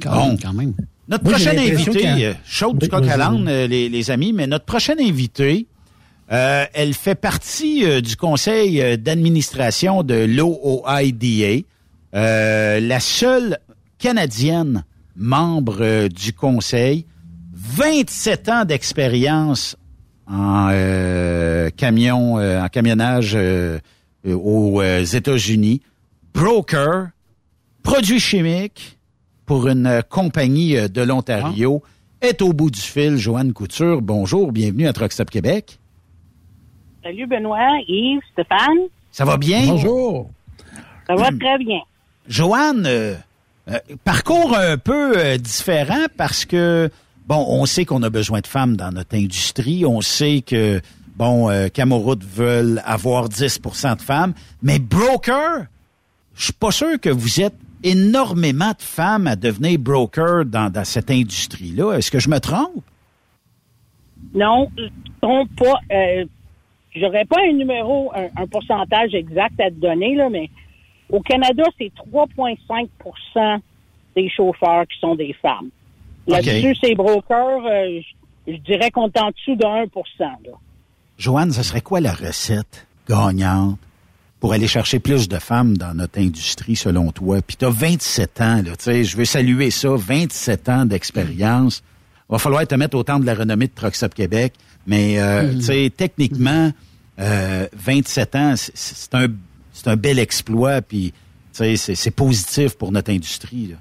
Quand, 0.00 0.14
Bon. 0.14 0.28
même, 0.28 0.38
quand 0.40 0.52
même. 0.52 0.72
Notre 1.08 1.24
Moi, 1.24 1.34
j'ai 1.36 1.44
prochain 1.46 1.62
l'impression 1.62 1.92
invité, 1.92 2.24
euh, 2.26 2.72
du 2.74 2.88
coq 2.88 3.08
à 3.08 3.16
l'âne, 3.16 3.48
euh, 3.48 3.66
les, 3.66 3.88
les 3.88 4.10
amis, 4.12 4.32
mais 4.32 4.46
notre 4.46 4.64
prochain 4.64 4.94
invité, 5.00 5.66
euh, 6.32 6.64
elle 6.72 6.94
fait 6.94 7.16
partie 7.16 7.84
euh, 7.84 8.00
du 8.00 8.16
conseil 8.16 8.80
euh, 8.80 8.96
d'administration 8.96 10.04
de 10.04 10.14
l'OOIDA, 10.14 11.64
euh, 12.14 12.80
la 12.80 13.00
seule 13.00 13.58
Canadienne 13.98 14.84
membre 15.16 15.78
euh, 15.80 16.08
du 16.08 16.32
conseil, 16.32 17.06
27 17.74 18.48
ans 18.48 18.64
d'expérience 18.64 19.76
en 20.26 20.68
euh, 20.72 21.70
camion, 21.70 22.38
euh, 22.38 22.62
en 22.62 22.68
camionnage 22.68 23.32
euh, 23.34 23.78
aux 24.26 24.80
euh, 24.80 25.04
États-Unis, 25.04 25.80
broker, 26.34 27.08
produits 27.82 28.20
chimiques 28.20 28.98
pour 29.46 29.68
une 29.68 29.86
euh, 29.86 30.02
compagnie 30.02 30.76
euh, 30.76 30.88
de 30.88 31.02
l'Ontario, 31.02 31.82
est 32.20 32.42
au 32.42 32.52
bout 32.52 32.70
du 32.70 32.80
fil. 32.80 33.16
Joanne 33.16 33.52
Couture, 33.52 34.02
bonjour, 34.02 34.52
bienvenue 34.52 34.86
à 34.86 34.92
Truck 34.92 35.12
Stop 35.12 35.30
Québec. 35.30 35.78
Salut 37.02 37.26
Benoît, 37.26 37.78
Yves, 37.88 38.20
Stéphane. 38.32 38.88
Ça 39.10 39.24
va 39.24 39.36
bien? 39.36 39.66
Bonjour. 39.66 40.30
Ça 41.06 41.14
va 41.14 41.28
très 41.28 41.58
bien. 41.58 41.80
Joanne, 42.28 42.84
euh, 42.86 43.14
euh, 43.68 43.78
parcours 44.04 44.56
un 44.56 44.76
peu 44.76 45.16
euh, 45.16 45.38
différent 45.38 46.06
parce 46.16 46.44
que, 46.44 46.90
bon, 47.30 47.46
on 47.48 47.64
sait 47.64 47.84
qu'on 47.84 48.02
a 48.02 48.10
besoin 48.10 48.40
de 48.40 48.48
femmes 48.48 48.76
dans 48.76 48.90
notre 48.90 49.16
industrie. 49.16 49.86
On 49.86 50.00
sait 50.00 50.42
que, 50.44 50.80
bon, 51.14 51.48
euh, 51.48 51.68
Camoroute 51.68 52.24
veulent 52.24 52.82
avoir 52.84 53.28
10% 53.28 53.96
de 53.96 54.02
femmes. 54.02 54.34
Mais 54.64 54.80
broker, 54.80 55.66
je 56.34 56.44
suis 56.44 56.52
pas 56.52 56.72
sûr 56.72 56.98
que 57.00 57.08
vous 57.08 57.40
êtes 57.40 57.54
énormément 57.84 58.70
de 58.70 58.82
femmes 58.82 59.28
à 59.28 59.36
devenir 59.36 59.78
broker 59.78 60.44
dans, 60.44 60.72
cette 60.84 61.08
industrie-là. 61.08 61.92
Est-ce 61.92 62.10
que 62.10 62.18
je 62.18 62.28
me 62.28 62.40
trompe? 62.40 62.82
Non, 64.34 64.68
je 64.76 64.82
ne 64.82 64.88
trompe 65.22 65.50
pas. 65.56 65.78
Euh, 65.92 66.24
J'aurais 66.96 67.24
pas 67.24 67.36
un 67.48 67.52
numéro, 67.52 68.10
un, 68.12 68.46
pourcentage 68.48 69.14
exact 69.14 69.60
à 69.60 69.70
te 69.70 69.76
donner, 69.76 70.18
mais 70.28 70.50
au 71.08 71.20
Canada, 71.20 71.62
c'est 71.78 71.92
3,5% 72.12 73.60
des 74.16 74.28
chauffeurs 74.28 74.84
qui 74.88 74.98
sont 74.98 75.14
des 75.14 75.32
femmes. 75.34 75.70
Là-dessus, 76.26 76.74
ces 76.82 76.94
brokers, 76.94 77.64
euh, 77.66 78.00
je, 78.46 78.52
je 78.52 78.56
dirais 78.58 78.90
qu'on 78.90 79.06
est 79.08 79.18
en 79.18 79.30
dessous 79.30 79.56
de 79.56 79.64
1 79.64 79.84
là. 80.44 80.52
Joanne, 81.18 81.52
ce 81.52 81.62
serait 81.62 81.80
quoi 81.80 82.00
la 82.00 82.12
recette 82.12 82.86
gagnante 83.08 83.78
pour 84.38 84.52
aller 84.54 84.66
chercher 84.68 85.00
plus 85.00 85.28
de 85.28 85.38
femmes 85.38 85.76
dans 85.76 85.92
notre 85.94 86.18
industrie, 86.18 86.76
selon 86.76 87.12
toi? 87.12 87.42
Puis 87.46 87.56
tu 87.56 87.64
as 87.66 87.70
27 87.70 88.40
ans, 88.40 88.56
là, 88.56 88.76
tu 88.76 88.84
sais, 88.84 89.04
je 89.04 89.16
veux 89.16 89.26
saluer 89.26 89.70
ça, 89.70 89.90
27 89.94 90.68
ans 90.70 90.86
d'expérience. 90.86 91.82
Va 92.28 92.38
falloir 92.38 92.66
te 92.66 92.74
mettre 92.74 92.96
au 92.96 93.02
temps 93.02 93.18
de 93.18 93.26
la 93.26 93.34
renommée 93.34 93.66
de 93.66 93.72
Truck 93.74 93.94
Stop 93.94 94.14
Québec, 94.14 94.54
mais 94.86 95.18
euh, 95.20 95.52
tu 95.52 95.62
sais, 95.62 95.92
techniquement, 95.94 96.72
euh, 97.18 97.66
27 97.74 98.34
ans, 98.36 98.54
c'est- 98.56 99.14
un, 99.14 99.96
bel 99.96 100.18
exploit, 100.18 100.80
puis 100.80 101.12
tu 101.12 101.16
sais, 101.52 101.76
c'est 101.76 101.94
c'est 101.94 102.10
positif 102.12 102.76
pour 102.76 102.92
notre 102.92 103.10
industrie. 103.10 103.66
Là. 103.68 103.76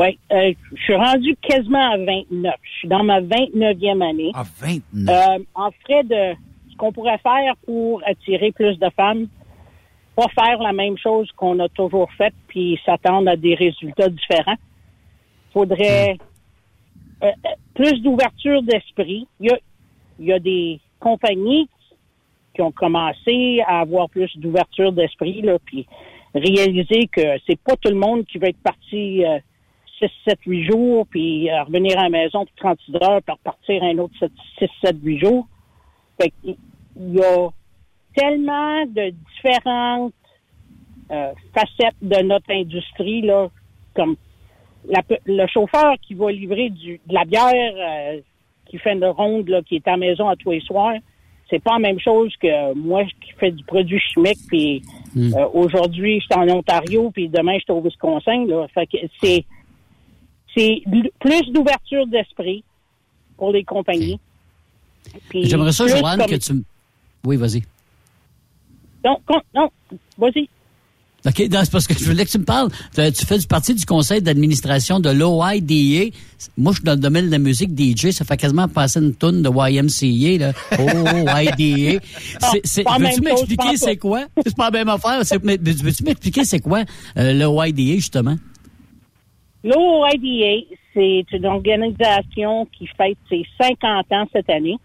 Oui, 0.00 0.18
euh, 0.32 0.54
je 0.74 0.82
suis 0.82 0.94
rendu 0.94 1.36
quasiment 1.42 1.92
à 1.92 1.98
29. 1.98 2.54
Je 2.62 2.70
suis 2.78 2.88
dans 2.88 3.04
ma 3.04 3.20
29e 3.20 4.00
année. 4.02 4.30
Ah, 4.34 4.44
29. 4.58 5.14
Euh, 5.14 5.44
en 5.54 5.70
frais 5.84 6.04
de 6.04 6.34
ce 6.70 6.76
qu'on 6.78 6.90
pourrait 6.90 7.18
faire 7.18 7.54
pour 7.66 8.00
attirer 8.06 8.50
plus 8.50 8.78
de 8.78 8.88
femmes, 8.96 9.26
pas 10.16 10.28
faire 10.28 10.58
la 10.62 10.72
même 10.72 10.96
chose 10.96 11.30
qu'on 11.36 11.58
a 11.58 11.68
toujours 11.68 12.10
fait 12.12 12.32
puis 12.48 12.80
s'attendre 12.86 13.28
à 13.28 13.36
des 13.36 13.54
résultats 13.54 14.08
différents. 14.08 14.56
Faudrait 15.52 16.16
euh, 17.22 17.26
euh, 17.26 17.50
plus 17.74 18.00
d'ouverture 18.00 18.62
d'esprit. 18.62 19.26
Il 19.38 19.50
y 19.50 19.52
a, 19.52 19.58
il 20.18 20.26
y 20.28 20.32
a 20.32 20.38
des 20.38 20.80
compagnies 20.98 21.68
qui 22.54 22.62
ont 22.62 22.72
commencé 22.72 23.60
à 23.66 23.80
avoir 23.80 24.08
plus 24.08 24.34
d'ouverture 24.38 24.92
d'esprit, 24.92 25.42
là, 25.42 25.58
puis 25.62 25.86
réaliser 26.34 27.06
que 27.12 27.38
c'est 27.46 27.60
pas 27.60 27.76
tout 27.76 27.90
le 27.90 27.98
monde 27.98 28.24
qui 28.24 28.38
va 28.38 28.48
être 28.48 28.62
parti 28.62 29.26
euh, 29.26 29.38
6, 30.00 30.08
7, 30.26 30.38
8 30.46 30.64
jours, 30.70 31.06
puis 31.08 31.50
euh, 31.50 31.62
revenir 31.64 31.98
à 31.98 32.04
la 32.04 32.08
maison 32.08 32.44
pour 32.46 32.54
36 32.56 32.94
heures, 33.02 33.20
puis 33.22 33.32
repartir 33.32 33.82
un 33.82 33.98
autre 33.98 34.14
6, 34.58 34.66
7, 34.84 34.96
8 35.02 35.18
jours. 35.18 35.46
Fait 36.20 36.32
qu'il 36.42 36.56
y 37.14 37.20
a 37.22 37.48
tellement 38.14 38.84
de 38.86 39.12
différentes 39.36 40.12
euh, 41.10 41.32
facettes 41.54 41.96
de 42.02 42.22
notre 42.22 42.50
industrie, 42.52 43.22
là, 43.22 43.48
comme 43.94 44.16
la- 44.88 45.02
le 45.26 45.46
chauffeur 45.48 45.94
qui 46.02 46.14
va 46.14 46.30
livrer 46.30 46.70
du, 46.70 47.00
de 47.06 47.14
la 47.14 47.24
bière, 47.24 47.74
euh, 47.76 48.20
qui 48.66 48.78
fait 48.78 48.92
une 48.92 49.04
ronde, 49.04 49.48
là, 49.48 49.60
qui 49.62 49.76
est 49.76 49.88
à 49.88 49.92
la 49.92 49.96
maison 49.96 50.28
à 50.28 50.36
tous 50.36 50.52
les 50.52 50.60
soirs, 50.60 50.94
c'est 51.50 51.58
pas 51.58 51.72
la 51.72 51.78
même 51.80 51.98
chose 51.98 52.32
que 52.36 52.74
moi 52.74 53.02
qui 53.20 53.32
fais 53.40 53.50
du 53.50 53.64
produit 53.64 53.98
chimique, 53.98 54.38
puis 54.48 54.82
Hmm. 55.12 55.34
euh, 55.34 55.48
aujourd'hui, 55.52 56.20
je 56.20 56.26
suis 56.26 56.40
en 56.40 56.48
Ontario, 56.56 57.10
puis 57.10 57.28
demain, 57.28 57.54
je 57.54 57.64
suis 57.64 57.72
au 57.72 57.80
Wisconsin. 57.80 58.46
Là. 58.46 58.68
Fait 58.72 58.86
que 58.86 58.96
c'est 59.20 59.44
c'est 60.60 60.82
plus 61.18 61.52
d'ouverture 61.52 62.06
d'esprit 62.06 62.62
pour 63.36 63.52
les 63.52 63.64
compagnies. 63.64 64.18
J'aimerais 65.32 65.72
ça, 65.72 65.86
Joanne, 65.86 66.18
comme- 66.20 66.26
que 66.28 66.36
tu 66.36 66.52
me... 66.52 66.62
Oui, 67.24 67.36
vas-y. 67.36 67.62
Non, 69.04 69.18
non, 69.54 69.70
vas-y. 70.18 70.48
OK, 71.26 71.34
c'est 71.36 71.70
parce 71.70 71.86
que 71.86 71.92
je 71.98 72.04
voulais 72.04 72.24
que 72.24 72.30
tu 72.30 72.38
me 72.38 72.44
parles. 72.44 72.70
Tu 72.94 73.12
tu 73.12 73.26
fais 73.26 73.38
du 73.38 73.46
parti 73.46 73.74
du 73.74 73.84
conseil 73.84 74.22
d'administration 74.22 75.00
de 75.00 75.10
l'OIDA. 75.10 76.10
Moi, 76.56 76.72
je 76.72 76.76
suis 76.76 76.84
dans 76.84 76.92
le 76.92 76.98
domaine 76.98 77.26
de 77.26 77.30
la 77.30 77.38
musique 77.38 77.78
DJ. 77.78 78.10
Ça 78.10 78.24
fait 78.24 78.38
quasiment 78.38 78.68
passer 78.68 79.00
une 79.00 79.14
tonne 79.14 79.42
de 79.42 79.50
YMCA, 79.50 80.38
là. 80.38 80.52
OIDA. 80.78 82.00
La 82.40 82.98
Veux-tu 82.98 83.20
m'expliquer 83.20 83.76
c'est 83.76 83.96
quoi? 83.98 84.24
C'est 84.46 84.56
pas 84.56 84.70
la 84.70 84.78
même 84.84 84.88
affaire. 84.88 85.20
Veux-tu 85.20 86.04
m'expliquer 86.04 86.44
c'est 86.44 86.60
quoi 86.60 86.84
euh, 87.18 87.34
l'OIDA, 87.34 87.96
justement? 87.96 88.36
L'OIDA, 89.64 90.66
c'est 90.94 91.24
une 91.32 91.46
organisation 91.46 92.66
qui 92.66 92.86
fête 92.86 93.18
ses 93.28 93.44
50 93.60 94.12
ans 94.12 94.26
cette 94.32 94.48
année. 94.50 94.76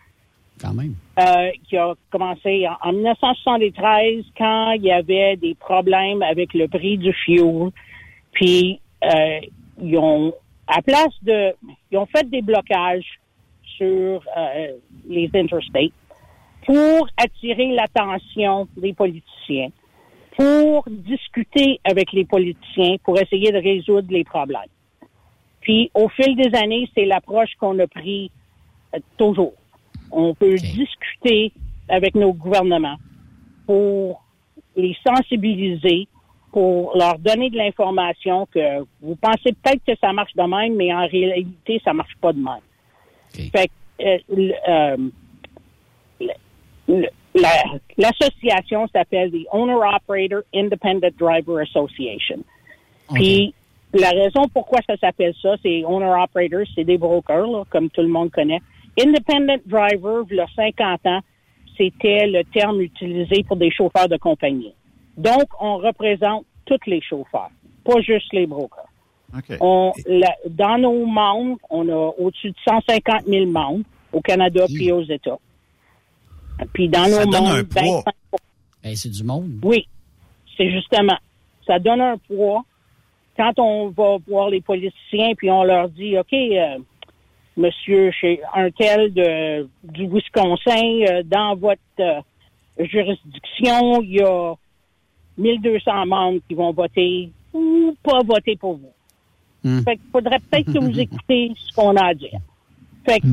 Quand 0.59 0.73
même. 0.73 0.95
euh, 1.19 1.49
qui 1.67 1.75
a 1.75 1.93
commencé 2.09 2.65
en, 2.67 2.89
en 2.89 2.93
1973 2.93 4.23
quand 4.37 4.71
il 4.71 4.83
y 4.83 4.91
avait 4.91 5.35
des 5.35 5.53
problèmes 5.55 6.21
avec 6.21 6.53
le 6.53 6.67
prix 6.69 6.97
du 6.97 7.11
fuel. 7.11 7.71
Puis 8.31 8.79
euh, 9.03 9.39
ils 9.81 9.97
ont 9.97 10.33
à 10.67 10.81
place 10.81 11.13
de 11.23 11.53
ils 11.91 11.97
ont 11.97 12.05
fait 12.05 12.29
des 12.29 12.41
blocages 12.41 13.19
sur 13.77 14.21
euh, 14.37 14.67
les 15.09 15.29
interstates 15.33 15.91
pour 16.65 17.07
attirer 17.17 17.73
l'attention 17.75 18.67
des 18.77 18.93
politiciens, 18.93 19.69
pour 20.37 20.83
discuter 20.89 21.79
avec 21.83 22.11
les 22.11 22.25
politiciens, 22.25 22.97
pour 23.03 23.19
essayer 23.19 23.51
de 23.51 23.57
résoudre 23.57 24.07
les 24.11 24.23
problèmes. 24.23 24.61
Puis 25.61 25.89
au 25.93 26.09
fil 26.09 26.35
des 26.35 26.55
années, 26.57 26.89
c'est 26.93 27.05
l'approche 27.05 27.49
qu'on 27.59 27.77
a 27.79 27.87
pris 27.87 28.29
euh, 28.93 28.99
toujours. 29.17 29.53
On 30.11 30.33
peut 30.33 30.55
discuter 30.55 31.51
avec 31.89 32.15
nos 32.15 32.33
gouvernements 32.33 32.97
pour 33.65 34.23
les 34.75 34.95
sensibiliser, 35.05 36.07
pour 36.51 36.95
leur 36.97 37.17
donner 37.19 37.49
de 37.49 37.57
l'information 37.57 38.45
que 38.53 38.79
vous 39.01 39.15
pensez 39.15 39.53
peut-être 39.53 39.83
que 39.85 39.93
ça 39.99 40.13
marche 40.13 40.33
de 40.35 40.43
même, 40.43 40.75
mais 40.75 40.93
en 40.93 41.07
réalité, 41.07 41.81
ça 41.83 41.93
marche 41.93 42.15
pas 42.21 42.33
de 42.33 42.39
même. 42.39 42.61
Fait 43.51 43.67
que, 43.67 44.03
euh, 44.05 44.17
le- 44.29 44.53
euh, 44.69 44.97
le- 46.21 46.27
le- 47.01 47.09
la- 47.35 47.79
l'association 47.97 48.87
s'appelle 48.87 49.31
the 49.31 49.45
Owner 49.51 49.75
Operator 49.95 50.41
Independent 50.53 51.11
Driver 51.17 51.59
Association. 51.61 52.39
Puis 53.13 53.53
la 53.93 54.09
raison 54.09 54.47
pourquoi 54.53 54.79
ça 54.87 54.97
s'appelle 54.97 55.33
ça, 55.41 55.55
c'est 55.63 55.83
owner 55.85 56.11
operator, 56.21 56.61
c'est 56.75 56.83
des 56.83 56.97
brokers, 56.97 57.47
là, 57.47 57.63
comme 57.69 57.89
tout 57.89 58.01
le 58.01 58.07
monde 58.07 58.31
connaît. 58.31 58.61
Independent 58.99 59.61
driver, 59.65 60.23
il 60.29 60.37
y 60.37 60.39
a 60.39 60.47
50 60.55 61.05
ans, 61.05 61.19
c'était 61.77 62.27
le 62.27 62.43
terme 62.45 62.81
utilisé 62.81 63.43
pour 63.43 63.57
des 63.57 63.71
chauffeurs 63.71 64.07
de 64.09 64.17
compagnie. 64.17 64.73
Donc, 65.17 65.43
on 65.59 65.77
représente 65.77 66.45
tous 66.65 66.79
les 66.87 67.01
chauffeurs, 67.01 67.49
pas 67.83 68.01
juste 68.01 68.33
les 68.33 68.45
brokers. 68.47 68.85
On, 69.59 69.91
la- 70.07 70.35
dans 70.49 70.77
nos 70.77 71.05
membres, 71.05 71.57
on 71.69 71.87
a 71.89 72.13
au-dessus 72.17 72.49
de 72.51 72.55
150 72.67 73.23
000 73.27 73.45
membres 73.47 73.83
au 74.13 74.21
Canada 74.21 74.65
puis 74.67 74.91
aux 74.91 75.03
États. 75.03 75.37
Puis 76.73 76.89
dans 76.89 77.05
Ça 77.05 77.25
nos 77.25 77.35
un 77.35 77.63
poids. 77.63 78.03
25 78.05 78.13
Hey, 78.83 78.95
c'est 78.95 79.09
du 79.09 79.23
monde. 79.23 79.59
oui, 79.63 79.87
c'est 80.55 80.71
justement. 80.71 81.17
Ça 81.65 81.79
donne 81.79 82.01
un 82.01 82.17
poids. 82.17 82.63
Quand 83.35 83.57
on 83.57 83.89
va 83.89 84.17
voir 84.27 84.49
les 84.49 84.61
politiciens, 84.61 85.33
puis 85.35 85.49
on 85.49 85.63
leur 85.63 85.89
dit, 85.89 86.17
OK, 86.17 86.31
euh, 86.31 86.77
monsieur 87.57 88.11
chez 88.11 88.39
un 88.53 88.69
tel 88.71 89.11
de, 89.13 89.67
du 89.83 90.07
Wisconsin, 90.07 91.01
euh, 91.09 91.23
dans 91.23 91.55
votre 91.55 91.81
euh, 91.99 92.21
juridiction, 92.77 94.01
il 94.03 94.13
y 94.13 94.21
a 94.21 94.53
1200 95.37 96.05
membres 96.05 96.39
qui 96.47 96.53
vont 96.53 96.71
voter 96.71 97.29
ou 97.53 97.95
pas 98.03 98.19
voter 98.23 98.55
pour 98.55 98.75
vous. 98.75 98.91
Hmm. 99.63 99.81
Fait 99.81 99.95
qu'il 99.97 100.11
faudrait 100.11 100.39
peut-être 100.39 100.71
que 100.71 100.79
vous 100.79 100.99
écoutez 100.99 101.51
ce 101.57 101.75
qu'on 101.75 101.95
a 101.95 102.05
à 102.05 102.13
dire. 102.13 102.39
Fait 103.05 103.19
que 103.19 103.27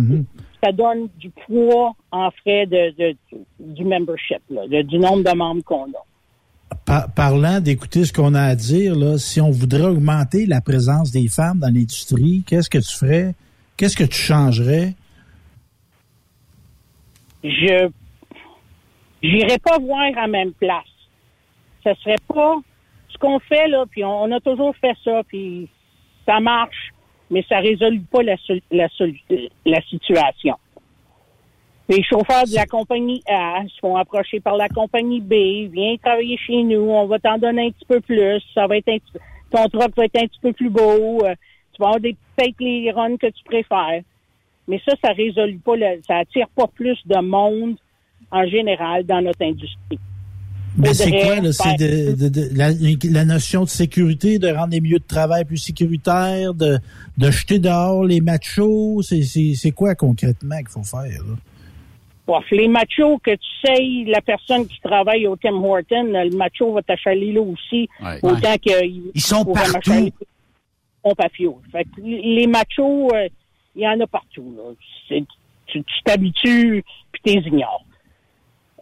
ça 0.62 0.72
donne 0.72 1.08
du 1.18 1.30
poids 1.30 1.92
en 2.10 2.30
frais 2.30 2.66
de, 2.66 2.94
de- 2.98 3.16
du 3.58 3.84
membership, 3.84 4.40
là, 4.50 4.66
de- 4.68 4.82
du 4.82 4.98
nombre 4.98 5.24
de 5.24 5.36
membres 5.36 5.62
qu'on 5.64 5.84
a. 5.84 6.76
Par- 6.86 7.12
parlant 7.12 7.60
d'écouter 7.60 8.04
ce 8.04 8.12
qu'on 8.12 8.34
a 8.34 8.42
à 8.42 8.54
dire, 8.54 8.94
là, 8.94 9.18
si 9.18 9.40
on 9.40 9.50
voudrait 9.50 9.84
augmenter 9.84 10.46
la 10.46 10.60
présence 10.60 11.10
des 11.10 11.28
femmes 11.28 11.58
dans 11.58 11.72
l'industrie, 11.72 12.42
qu'est-ce 12.46 12.70
que 12.70 12.78
tu 12.78 12.96
ferais? 12.96 13.34
Qu'est-ce 13.76 13.96
que 13.96 14.04
tu 14.04 14.16
changerais? 14.18 14.94
je 17.44 17.88
j'irai 19.22 19.58
pas 19.58 19.78
voir 19.78 20.00
à 20.16 20.22
la 20.22 20.26
même 20.28 20.52
place. 20.52 20.84
Ce 21.84 21.92
serait 22.02 22.14
pas 22.32 22.56
ce 23.08 23.18
qu'on 23.18 23.38
fait 23.40 23.68
là, 23.68 23.84
puis 23.90 24.04
on, 24.04 24.22
on 24.24 24.32
a 24.32 24.40
toujours 24.40 24.74
fait 24.76 24.96
ça, 25.04 25.22
puis 25.26 25.68
ça 26.26 26.38
marche, 26.40 26.92
mais 27.32 27.42
ça 27.48 27.58
résout 27.58 28.00
pas 28.10 28.22
la, 28.22 28.36
la, 28.70 28.88
la 29.66 29.80
situation. 29.82 30.54
Les 31.88 32.02
chauffeurs 32.04 32.44
de 32.44 32.54
la 32.54 32.66
compagnie 32.66 33.22
A 33.26 33.62
se 33.68 33.78
font 33.80 33.96
approcher 33.96 34.38
par 34.38 34.56
la 34.56 34.68
compagnie 34.68 35.20
B, 35.20 35.72
viens 35.72 35.96
travailler 35.96 36.36
chez 36.36 36.62
nous, 36.62 36.82
on 36.90 37.06
va 37.06 37.18
t'en 37.18 37.38
donner 37.38 37.66
un 37.66 37.70
petit 37.70 37.86
peu 37.86 38.00
plus, 38.00 38.40
ça 38.54 38.66
va 38.66 38.76
être 38.76 38.88
un 38.88 38.98
petit- 38.98 39.18
ton 39.50 39.66
truck 39.68 39.96
va 39.96 40.04
être 40.04 40.16
un 40.16 40.26
petit 40.26 40.40
peu 40.40 40.52
plus 40.52 40.70
beau, 40.70 41.24
euh, 41.24 41.34
tu 41.72 41.80
vas 41.80 41.86
avoir 41.88 42.00
des 42.00 42.14
peut-être 42.36 42.60
les 42.60 42.90
runs 42.92 43.16
que 43.16 43.26
tu 43.26 43.42
préfères. 43.44 44.02
Mais 44.68 44.80
ça, 44.86 44.94
ça 45.02 45.12
résout 45.12 45.58
pas, 45.64 45.76
le- 45.76 46.00
ça 46.06 46.18
attire 46.18 46.48
pas 46.54 46.66
plus 46.68 46.98
de 47.06 47.18
monde 47.20 47.76
en 48.30 48.46
général 48.46 49.04
dans 49.04 49.20
notre 49.22 49.42
industrie. 49.42 49.98
Mais 50.76 50.94
c'est 50.94 51.10
quoi, 51.10 51.36
là? 51.40 51.52
C'est 51.52 51.62
faire- 51.62 51.76
de, 51.78 52.14
de- 52.14 52.28
de- 52.28 52.48
la, 52.56 52.70
la 53.10 53.24
notion 53.24 53.64
de 53.64 53.68
sécurité, 53.68 54.38
de 54.38 54.48
rendre 54.48 54.72
les 54.72 54.80
milieux 54.80 54.98
de 54.98 55.04
travail 55.06 55.44
plus 55.44 55.58
sécuritaires, 55.58 56.54
de, 56.54 56.78
de 57.18 57.30
jeter 57.30 57.58
dehors 57.58 58.04
les 58.04 58.20
machos. 58.20 59.02
C'est, 59.02 59.22
c'est, 59.22 59.52
c'est 59.54 59.70
quoi 59.72 59.94
concrètement 59.94 60.56
qu'il 60.58 60.68
faut 60.68 60.82
faire, 60.84 61.02
là? 61.24 61.34
Bof, 62.26 62.44
les 62.52 62.68
machos 62.68 63.18
que 63.18 63.32
tu 63.32 63.66
sais, 63.66 64.10
la 64.10 64.20
personne 64.20 64.66
qui 64.66 64.80
travaille 64.80 65.26
au 65.26 65.36
Tim 65.36 65.54
Horton, 65.62 66.04
le 66.04 66.30
macho 66.36 66.72
va 66.72 66.80
t'achaler 66.82 67.32
là 67.32 67.40
aussi, 67.42 67.88
Ouais. 68.00 68.18
autant 68.22 68.56
qu'ils 68.58 69.02
Ils 69.14 69.20
sont 69.20 69.44
partout. 69.44 70.08
Fioul. 71.34 71.54
Fait 71.72 71.84
que 71.84 72.00
les 72.00 72.46
machos, 72.46 73.10
euh, 73.12 73.28
il 73.74 73.82
y 73.82 73.88
en 73.88 73.98
a 74.00 74.06
partout. 74.06 74.54
Là. 74.56 74.72
C'est- 75.08 75.24
Tu 75.66 75.82
tu 75.82 76.02
t'habitues 76.04 76.84
puis 77.10 77.22
t'es 77.24 77.32
ignores. 77.48 77.84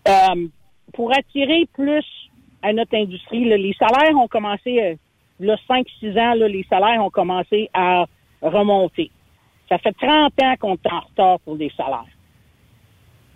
Euh, 0.09 0.47
pour 0.93 1.12
attirer 1.17 1.67
plus 1.73 2.05
à 2.62 2.73
notre 2.73 2.95
industrie, 2.95 3.45
les 3.45 3.75
salaires 3.79 4.17
ont 4.17 4.29
commencé, 4.29 4.81
euh, 4.81 4.95
là, 5.41 5.57
5-6 5.69 6.19
ans, 6.19 6.35
les 6.35 6.67
salaires 6.69 7.03
ont 7.03 7.11
commencé 7.11 7.71
à 7.73 8.07
remonter. 8.43 9.11
Ça 9.69 9.79
fait 9.79 9.93
30 9.93 10.33
ans 10.43 10.55
qu'on 10.59 10.75
est 10.75 10.93
en 10.93 11.01
retard 11.01 11.41
pour 11.41 11.57
des 11.57 11.71
salaires. 11.77 12.05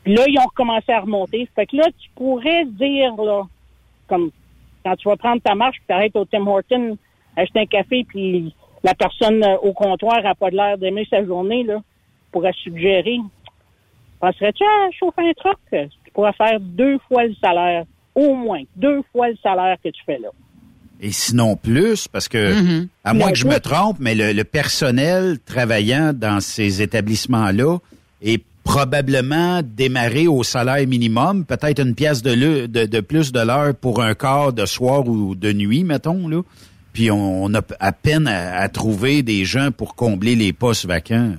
Puis 0.02 0.14
là, 0.14 0.24
ils 0.28 0.38
ont 0.38 0.50
commencé 0.54 0.92
à 0.92 1.00
remonter. 1.00 1.48
Fait 1.54 1.66
que 1.66 1.76
là, 1.76 1.86
tu 1.98 2.10
pourrais 2.14 2.66
dire, 2.66 3.14
là, 3.16 3.44
comme 4.06 4.30
quand 4.84 4.96
tu 4.96 5.08
vas 5.08 5.16
prendre 5.16 5.40
ta 5.40 5.54
marche, 5.54 5.78
tu 5.78 5.86
t'arrêtes 5.86 6.14
au 6.16 6.26
Tim 6.26 6.46
Horton, 6.46 6.98
acheter 7.36 7.60
un 7.60 7.66
café, 7.66 8.04
puis 8.04 8.54
la 8.82 8.94
personne 8.94 9.42
euh, 9.42 9.56
au 9.58 9.72
comptoir 9.72 10.22
n'a 10.22 10.34
pas 10.34 10.50
l'air 10.50 10.76
d'aimer 10.76 11.06
sa 11.08 11.24
journée, 11.24 11.64
là, 11.64 11.80
pourrait 12.30 12.52
suggérer. 12.62 13.18
Penserais-tu 14.20 14.62
à 14.62 14.90
chauffer 14.90 15.30
un 15.30 15.32
truck? 15.32 15.58
Tu 16.14 16.20
pourrais 16.20 16.32
faire 16.34 16.60
deux 16.60 16.98
fois 17.08 17.24
le 17.24 17.34
salaire, 17.42 17.84
au 18.14 18.34
moins, 18.34 18.62
deux 18.76 19.02
fois 19.12 19.28
le 19.28 19.36
salaire 19.42 19.76
que 19.82 19.88
tu 19.88 20.00
fais 20.06 20.18
là. 20.18 20.28
Et 21.00 21.10
sinon 21.10 21.56
plus, 21.56 22.06
parce 22.06 22.28
que, 22.28 22.54
Mhm. 22.62 22.88
à 23.02 23.14
moins 23.14 23.30
que 23.32 23.36
je 23.38 23.46
me 23.46 23.58
trompe, 23.58 23.96
mais 23.98 24.14
le, 24.14 24.32
le 24.32 24.44
personnel 24.44 25.38
travaillant 25.44 26.12
dans 26.14 26.38
ces 26.40 26.82
établissements-là 26.82 27.78
est 28.22 28.42
probablement 28.62 29.60
démarré 29.62 30.26
au 30.28 30.42
salaire 30.44 30.86
minimum, 30.86 31.44
peut-être 31.44 31.80
une 31.82 31.94
pièce 31.96 32.22
de, 32.22 32.32
le- 32.32 32.68
de, 32.68 32.86
de 32.86 33.00
plus 33.00 33.32
de 33.32 33.40
l'heure 33.40 33.74
pour 33.74 34.00
un 34.02 34.14
quart 34.14 34.52
de 34.52 34.64
soir 34.66 35.06
ou 35.06 35.34
de 35.34 35.52
nuit, 35.52 35.82
mettons, 35.84 36.28
là. 36.28 36.42
Puis 36.92 37.10
on, 37.10 37.42
on 37.44 37.54
a 37.54 37.60
à 37.80 37.90
peine 37.92 38.28
à, 38.28 38.56
à 38.60 38.68
trouver 38.68 39.22
des 39.24 39.44
gens 39.44 39.70
pour 39.72 39.96
combler 39.96 40.36
les 40.36 40.52
postes 40.52 40.86
vacants. 40.86 41.32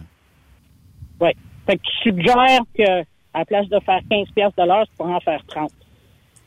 Oui. 1.22 1.30
Fait 1.66 1.78
que 1.78 1.82
tu 1.82 2.10
suggères 2.12 2.60
que, 2.78 3.04
à 3.36 3.40
la 3.40 3.45
place 3.45 3.68
de 3.68 3.80
faire 3.86 3.99
15 4.10 4.28
pièces 4.34 4.53
de 4.57 4.64
l'heure, 4.66 4.86
tu 4.86 4.91
pourrais 4.98 5.14
en 5.14 5.20
faire 5.20 5.41
30. 5.48 5.70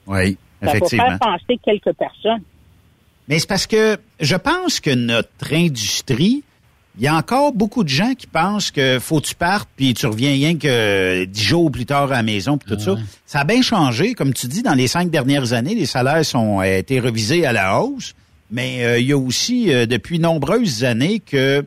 Oui, 0.06 0.36
Ça 0.62 0.70
effectivement. 0.70 1.05
va 1.05 1.10
faire 1.10 1.19
penser 1.19 1.60
quelques 1.65 1.93
personnes. 1.97 2.43
Mais 3.28 3.39
c'est 3.39 3.47
parce 3.47 3.66
que 3.66 3.98
je 4.20 4.36
pense 4.36 4.81
que 4.81 4.94
notre 4.94 5.52
industrie, 5.52 6.43
il 6.97 7.05
y 7.05 7.06
a 7.06 7.15
encore 7.15 7.52
beaucoup 7.52 7.85
de 7.85 7.89
gens 7.90 8.15
qui 8.15 8.27
pensent 8.27 8.70
que 8.70 8.98
faut 8.98 9.20
que 9.20 9.27
tu 9.27 9.35
partes 9.35 9.69
puis 9.77 9.93
tu 9.93 10.06
reviens 10.06 10.31
rien 10.31 10.56
que 10.56 11.24
dix 11.27 11.43
jours 11.44 11.70
plus 11.70 11.85
tard 11.85 12.05
à 12.10 12.16
la 12.16 12.23
maison 12.23 12.56
puis 12.56 12.74
tout 12.74 12.81
ça. 12.81 12.97
Ça 13.27 13.40
a 13.40 13.44
bien 13.44 13.60
changé, 13.60 14.15
comme 14.15 14.32
tu 14.32 14.47
dis, 14.47 14.62
dans 14.62 14.74
les 14.74 14.89
cinq 14.89 15.10
dernières 15.10 15.52
années, 15.52 15.74
les 15.74 15.86
salaires 15.86 16.24
sont 16.24 16.60
euh, 16.60 16.78
été 16.78 17.01
revisés 17.01 17.44
à 17.44 17.52
la 17.52 17.78
hausse. 17.78 18.15
Mais 18.51 18.82
euh, 18.82 18.98
il 18.98 19.06
y 19.06 19.12
a 19.12 19.19
aussi 19.19 19.70
euh, 19.73 19.85
depuis 19.85 20.19
nombreuses 20.19 20.82
années 20.82 21.20
que 21.20 21.66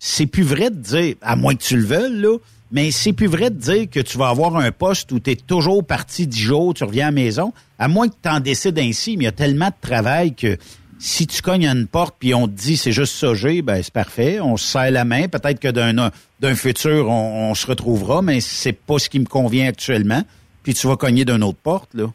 c'est 0.00 0.26
plus 0.26 0.42
vrai 0.42 0.70
de 0.70 0.76
dire, 0.76 1.14
à 1.22 1.36
moins 1.36 1.54
que 1.54 1.62
tu 1.62 1.76
le 1.76 1.86
veuilles, 1.86 2.20
là, 2.20 2.36
mais 2.72 2.90
c'est 2.90 3.12
plus 3.12 3.26
vrai 3.28 3.50
de 3.50 3.56
dire 3.56 3.90
que 3.90 4.00
tu 4.00 4.18
vas 4.18 4.28
avoir 4.28 4.56
un 4.56 4.72
poste 4.72 5.12
où 5.12 5.20
tu 5.20 5.30
es 5.30 5.36
toujours 5.36 5.84
parti 5.86 6.26
dix 6.26 6.40
jours, 6.40 6.74
tu 6.74 6.84
reviens 6.84 7.06
à 7.06 7.08
la 7.10 7.14
maison, 7.14 7.52
à 7.78 7.88
moins 7.88 8.08
que 8.08 8.14
tu 8.20 8.28
en 8.28 8.40
décides 8.40 8.78
ainsi, 8.78 9.16
mais 9.16 9.24
il 9.24 9.26
y 9.26 9.28
a 9.28 9.32
tellement 9.32 9.68
de 9.68 9.80
travail 9.80 10.34
que 10.34 10.56
si 10.98 11.26
tu 11.26 11.42
cognes 11.42 11.68
à 11.68 11.72
une 11.72 11.86
porte 11.86 12.16
puis 12.18 12.34
on 12.34 12.48
te 12.48 12.52
dit 12.52 12.76
c'est 12.76 12.92
juste 12.92 13.14
ça 13.14 13.34
j'ai, 13.34 13.62
ben 13.62 13.82
c'est 13.82 13.92
parfait, 13.92 14.40
on 14.40 14.56
se 14.56 14.66
serre 14.66 14.90
la 14.90 15.04
main, 15.04 15.28
peut-être 15.28 15.60
que 15.60 15.68
d'un 15.68 16.10
d'un 16.40 16.54
futur 16.54 17.08
on, 17.08 17.54
se 17.54 17.66
retrouvera, 17.66 18.22
mais 18.22 18.40
c'est 18.40 18.72
pas 18.72 18.98
ce 18.98 19.08
qui 19.08 19.20
me 19.20 19.26
convient 19.26 19.68
actuellement, 19.68 20.22
puis 20.62 20.74
tu 20.74 20.86
vas 20.86 20.96
cogner 20.96 21.24
d'une 21.24 21.44
autre 21.44 21.58
porte 21.62 21.94
là. 21.94 22.06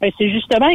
Ben, 0.00 0.10
c'est 0.18 0.30
justement, 0.30 0.66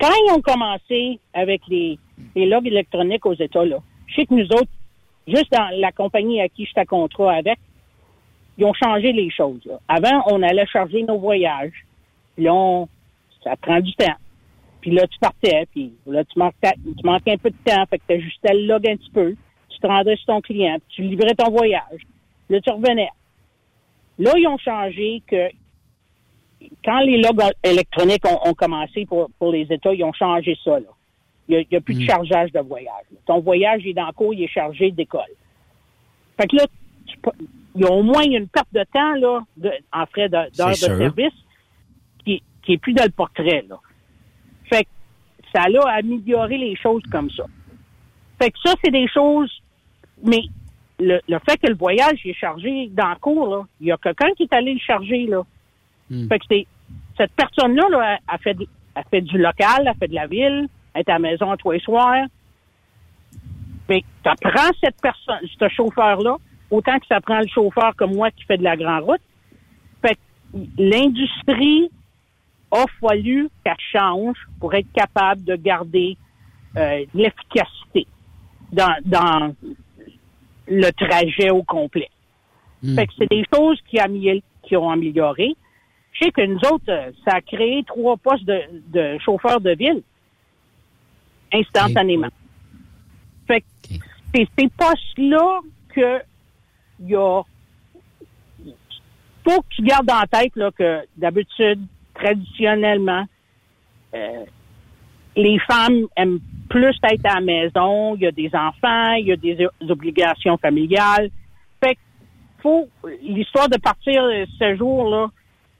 quand 0.00 0.12
ils 0.24 0.32
ont 0.32 0.40
commencé 0.40 1.18
avec 1.34 1.62
les, 1.68 1.98
les 2.36 2.46
logs 2.46 2.66
électroniques 2.68 3.26
aux 3.26 3.34
États, 3.34 3.64
là, 3.64 3.78
je 4.06 4.14
sais 4.14 4.26
que 4.26 4.34
nous 4.34 4.46
autres, 4.52 4.70
juste 5.26 5.50
dans 5.52 5.68
la 5.78 5.92
compagnie 5.92 6.40
à 6.40 6.48
qui 6.48 6.66
je 6.66 6.72
à 6.80 6.84
contrat 6.84 7.34
avec, 7.34 7.58
ils 8.58 8.64
ont 8.64 8.74
changé 8.74 9.12
les 9.12 9.30
choses. 9.30 9.60
là. 9.66 9.78
Avant, 9.88 10.22
on 10.26 10.42
allait 10.42 10.66
charger 10.66 11.02
nos 11.02 11.18
voyages. 11.18 11.84
Puis 12.34 12.44
là, 12.44 12.54
on- 12.54 12.88
ça 13.44 13.56
prend 13.56 13.80
du 13.80 13.92
temps. 13.94 14.14
Puis 14.80 14.90
là, 14.92 15.06
tu 15.06 15.18
partais, 15.18 15.66
puis 15.72 15.92
là, 16.06 16.24
tu 16.24 16.38
manquais, 16.38 16.72
tu 16.84 17.04
manquais 17.04 17.32
un 17.32 17.38
peu 17.38 17.50
de 17.50 17.56
temps, 17.64 17.84
fait 17.90 17.98
que 17.98 18.04
tu 18.08 18.14
ajustais 18.14 18.54
le 18.54 18.66
log 18.66 18.86
un 18.88 18.96
petit 18.96 19.10
peu, 19.10 19.34
tu 19.68 19.78
te 19.78 19.86
rendais 19.86 20.16
sur 20.16 20.26
ton 20.26 20.40
client, 20.40 20.76
puis 20.78 20.96
tu 20.96 21.02
livrais 21.02 21.34
ton 21.34 21.50
voyage. 21.50 22.02
Là, 22.48 22.60
tu 22.60 22.70
revenais. 22.70 23.08
Là, 24.18 24.32
ils 24.36 24.46
ont 24.46 24.58
changé 24.58 25.22
que 25.26 25.48
quand 26.84 27.00
les 27.00 27.18
logs 27.18 27.42
électroniques 27.64 28.24
ont, 28.26 28.48
ont 28.48 28.54
commencé 28.54 29.04
pour, 29.06 29.28
pour 29.38 29.52
les 29.52 29.66
États, 29.70 29.92
ils 29.92 30.04
ont 30.04 30.12
changé 30.12 30.56
ça. 30.64 30.78
Là. 30.78 30.86
Il 31.48 31.64
n'y 31.70 31.76
a, 31.76 31.80
plus 31.80 31.94
de 31.94 32.00
chargeage 32.04 32.50
de 32.52 32.60
voyage. 32.60 33.04
Ton 33.26 33.40
voyage 33.40 33.86
est 33.86 33.92
dans 33.92 34.06
le 34.06 34.12
cours, 34.12 34.34
il 34.34 34.42
est 34.42 34.48
chargé 34.48 34.90
d'école. 34.90 35.22
Fait 36.40 36.48
que 36.48 36.56
là, 36.56 36.64
tu 37.06 37.16
peux- 37.18 37.30
il 37.74 37.82
y 37.82 37.84
a 37.84 37.90
au 37.92 38.02
moins 38.02 38.22
une 38.24 38.48
perte 38.48 38.72
de 38.72 38.84
temps 38.92 39.14
là, 39.14 39.40
de- 39.56 39.70
en 39.92 40.06
frais 40.06 40.28
d'heures 40.28 40.46
de, 40.50 40.52
service 40.98 41.32
qui, 42.24 42.42
qui 42.62 42.72
est 42.72 42.78
plus 42.78 42.94
dans 42.94 43.04
le 43.04 43.10
portrait. 43.10 43.64
Là. 43.68 43.76
Fait 44.64 44.84
que 44.84 44.88
ça 45.54 45.62
a 45.62 45.90
amélioré 45.98 46.58
les 46.58 46.74
choses 46.76 47.02
comme 47.12 47.30
ça. 47.30 47.44
Fait 48.42 48.50
que 48.50 48.58
ça, 48.64 48.74
c'est 48.84 48.90
des 48.90 49.06
choses, 49.08 49.50
mais 50.24 50.42
le, 50.98 51.20
le 51.28 51.38
fait 51.48 51.58
que 51.58 51.68
le 51.68 51.76
voyage 51.76 52.18
est 52.24 52.34
chargé 52.34 52.88
dans 52.92 53.10
le 53.10 53.16
cours, 53.16 53.46
là, 53.48 53.62
il 53.80 53.86
y 53.86 53.92
a 53.92 53.96
quelqu'un 53.98 54.32
qui 54.36 54.42
est 54.44 54.52
allé 54.52 54.74
le 54.74 54.80
charger, 54.80 55.26
là. 55.26 55.42
Fait 56.28 56.38
que 56.40 56.44
c'est, 56.50 56.66
cette 57.16 57.32
personne-là, 57.32 57.88
là, 57.90 58.18
elle 58.32 58.38
fait, 58.40 58.54
du- 58.54 58.66
elle 58.94 59.04
fait 59.10 59.20
du 59.20 59.38
local, 59.38 59.86
elle 59.86 59.94
fait 59.98 60.08
de 60.08 60.14
la 60.14 60.26
ville, 60.26 60.66
est 60.96 61.08
à 61.08 61.14
la 61.14 61.18
maison 61.18 61.56
tous 61.56 61.72
les 61.72 61.80
soirs. 61.80 62.26
Fait 63.86 64.00
que 64.00 64.06
ça 64.24 64.34
prend 64.40 64.70
cette 64.82 65.00
personne, 65.00 65.40
ce 65.58 65.68
chauffeur-là, 65.68 66.36
autant 66.70 66.98
que 66.98 67.06
ça 67.06 67.20
prend 67.20 67.38
le 67.38 67.48
chauffeur 67.48 67.94
comme 67.96 68.14
moi 68.14 68.30
qui 68.30 68.44
fait 68.44 68.58
de 68.58 68.64
la 68.64 68.76
grande 68.76 69.04
route. 69.04 69.20
Fait 70.02 70.14
que 70.14 70.58
l'industrie 70.78 71.90
a 72.72 72.84
fallu 73.00 73.48
qu'elle 73.64 73.74
change 73.92 74.36
pour 74.58 74.74
être 74.74 74.90
capable 74.92 75.44
de 75.44 75.54
garder 75.54 76.16
euh, 76.76 77.04
l'efficacité 77.14 78.06
dans, 78.72 78.96
dans 79.04 79.54
le 80.66 80.90
trajet 80.90 81.50
au 81.50 81.62
complet. 81.62 82.10
Fait 82.94 83.06
que 83.06 83.12
c'est 83.18 83.30
des 83.30 83.44
choses 83.52 83.80
qui 83.88 84.76
ont 84.76 84.90
amélioré. 84.90 85.56
Je 86.12 86.24
sais 86.24 86.30
que 86.30 86.42
nous 86.42 86.58
autres, 86.70 86.84
euh, 86.88 87.10
ça 87.24 87.36
a 87.36 87.40
créé 87.40 87.82
trois 87.84 88.16
postes 88.16 88.44
de, 88.44 88.60
de 88.88 89.18
chauffeurs 89.18 89.60
de 89.60 89.70
ville 89.70 90.02
instantanément. 91.52 92.28
Fait 93.46 93.60
que 93.60 93.66
c'est 94.34 94.48
ces 94.58 94.68
postes-là 94.68 95.60
que 95.88 96.20
il 97.00 97.10
y 97.10 97.16
a 97.16 97.42
faut 99.46 99.62
que 99.62 99.66
tu 99.76 99.82
gardes 99.82 100.10
en 100.10 100.24
tête 100.26 100.54
là, 100.56 100.70
que 100.72 101.02
d'habitude, 101.16 101.80
traditionnellement, 102.14 103.24
euh, 104.14 104.44
les 105.36 105.58
femmes 105.60 106.06
aiment 106.16 106.40
plus 106.68 106.96
être 107.04 107.26
à 107.26 107.34
la 107.36 107.40
maison, 107.40 108.16
il 108.16 108.22
y 108.22 108.26
a 108.26 108.32
des 108.32 108.50
enfants, 108.54 109.12
il 109.12 109.26
y 109.26 109.32
a 109.32 109.36
des 109.36 109.66
obligations 109.88 110.56
familiales. 110.56 111.30
Fait 111.82 111.94
que 111.94 112.00
faut 112.62 112.88
l'histoire 113.22 113.68
de 113.68 113.78
partir 113.78 114.22
ce 114.58 114.76
jour-là 114.76 115.28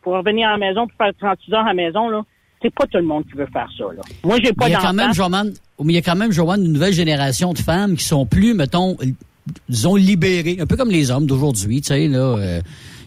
pour 0.03 0.15
revenir 0.15 0.49
à 0.49 0.53
la 0.53 0.59
maison 0.59 0.87
pour 0.87 0.97
faire 0.97 1.13
36 1.19 1.53
heures 1.55 1.61
à 1.61 1.69
la 1.69 1.75
maison, 1.75 2.09
là, 2.09 2.23
c'est 2.67 2.75
pas 2.75 2.87
tout 2.87 2.99
le 2.99 3.05
monde 3.05 3.25
qui 3.31 3.37
veut 3.39 3.47
faire 3.53 3.69
ça. 3.77 3.85
Là. 3.97 4.03
Moi, 4.25 4.39
j'ai 4.43 4.53
pas 4.53 4.67
Mais 4.67 4.71
il 4.71 4.73
y 4.73 4.77
a 4.77 4.81
quand 4.81 4.93
même, 4.93 5.09
d'enfants. 5.09 5.29
Joanne, 5.29 5.53
mais 5.83 5.93
il 5.93 5.97
y 5.97 5.99
a 5.99 6.03
quand 6.03 6.17
même, 6.17 6.33
Joanne, 6.33 6.65
une 6.65 6.73
nouvelle 6.73 6.95
génération 6.95 7.53
de 7.53 7.59
femmes 7.59 7.97
qui 7.97 8.05
sont 8.05 8.27
plus, 8.27 8.55
mettons, 8.55 8.97
disons, 9.69 9.95
libérées, 9.95 10.59
un 10.61 10.67
peu 10.67 10.77
comme 10.77 10.91
les 10.91 11.11
hommes 11.11 11.27
d'aujourd'hui, 11.27 11.81
tu 11.81 11.89
sais, 11.89 12.09
là. 12.09 12.19
euh, 12.19 12.61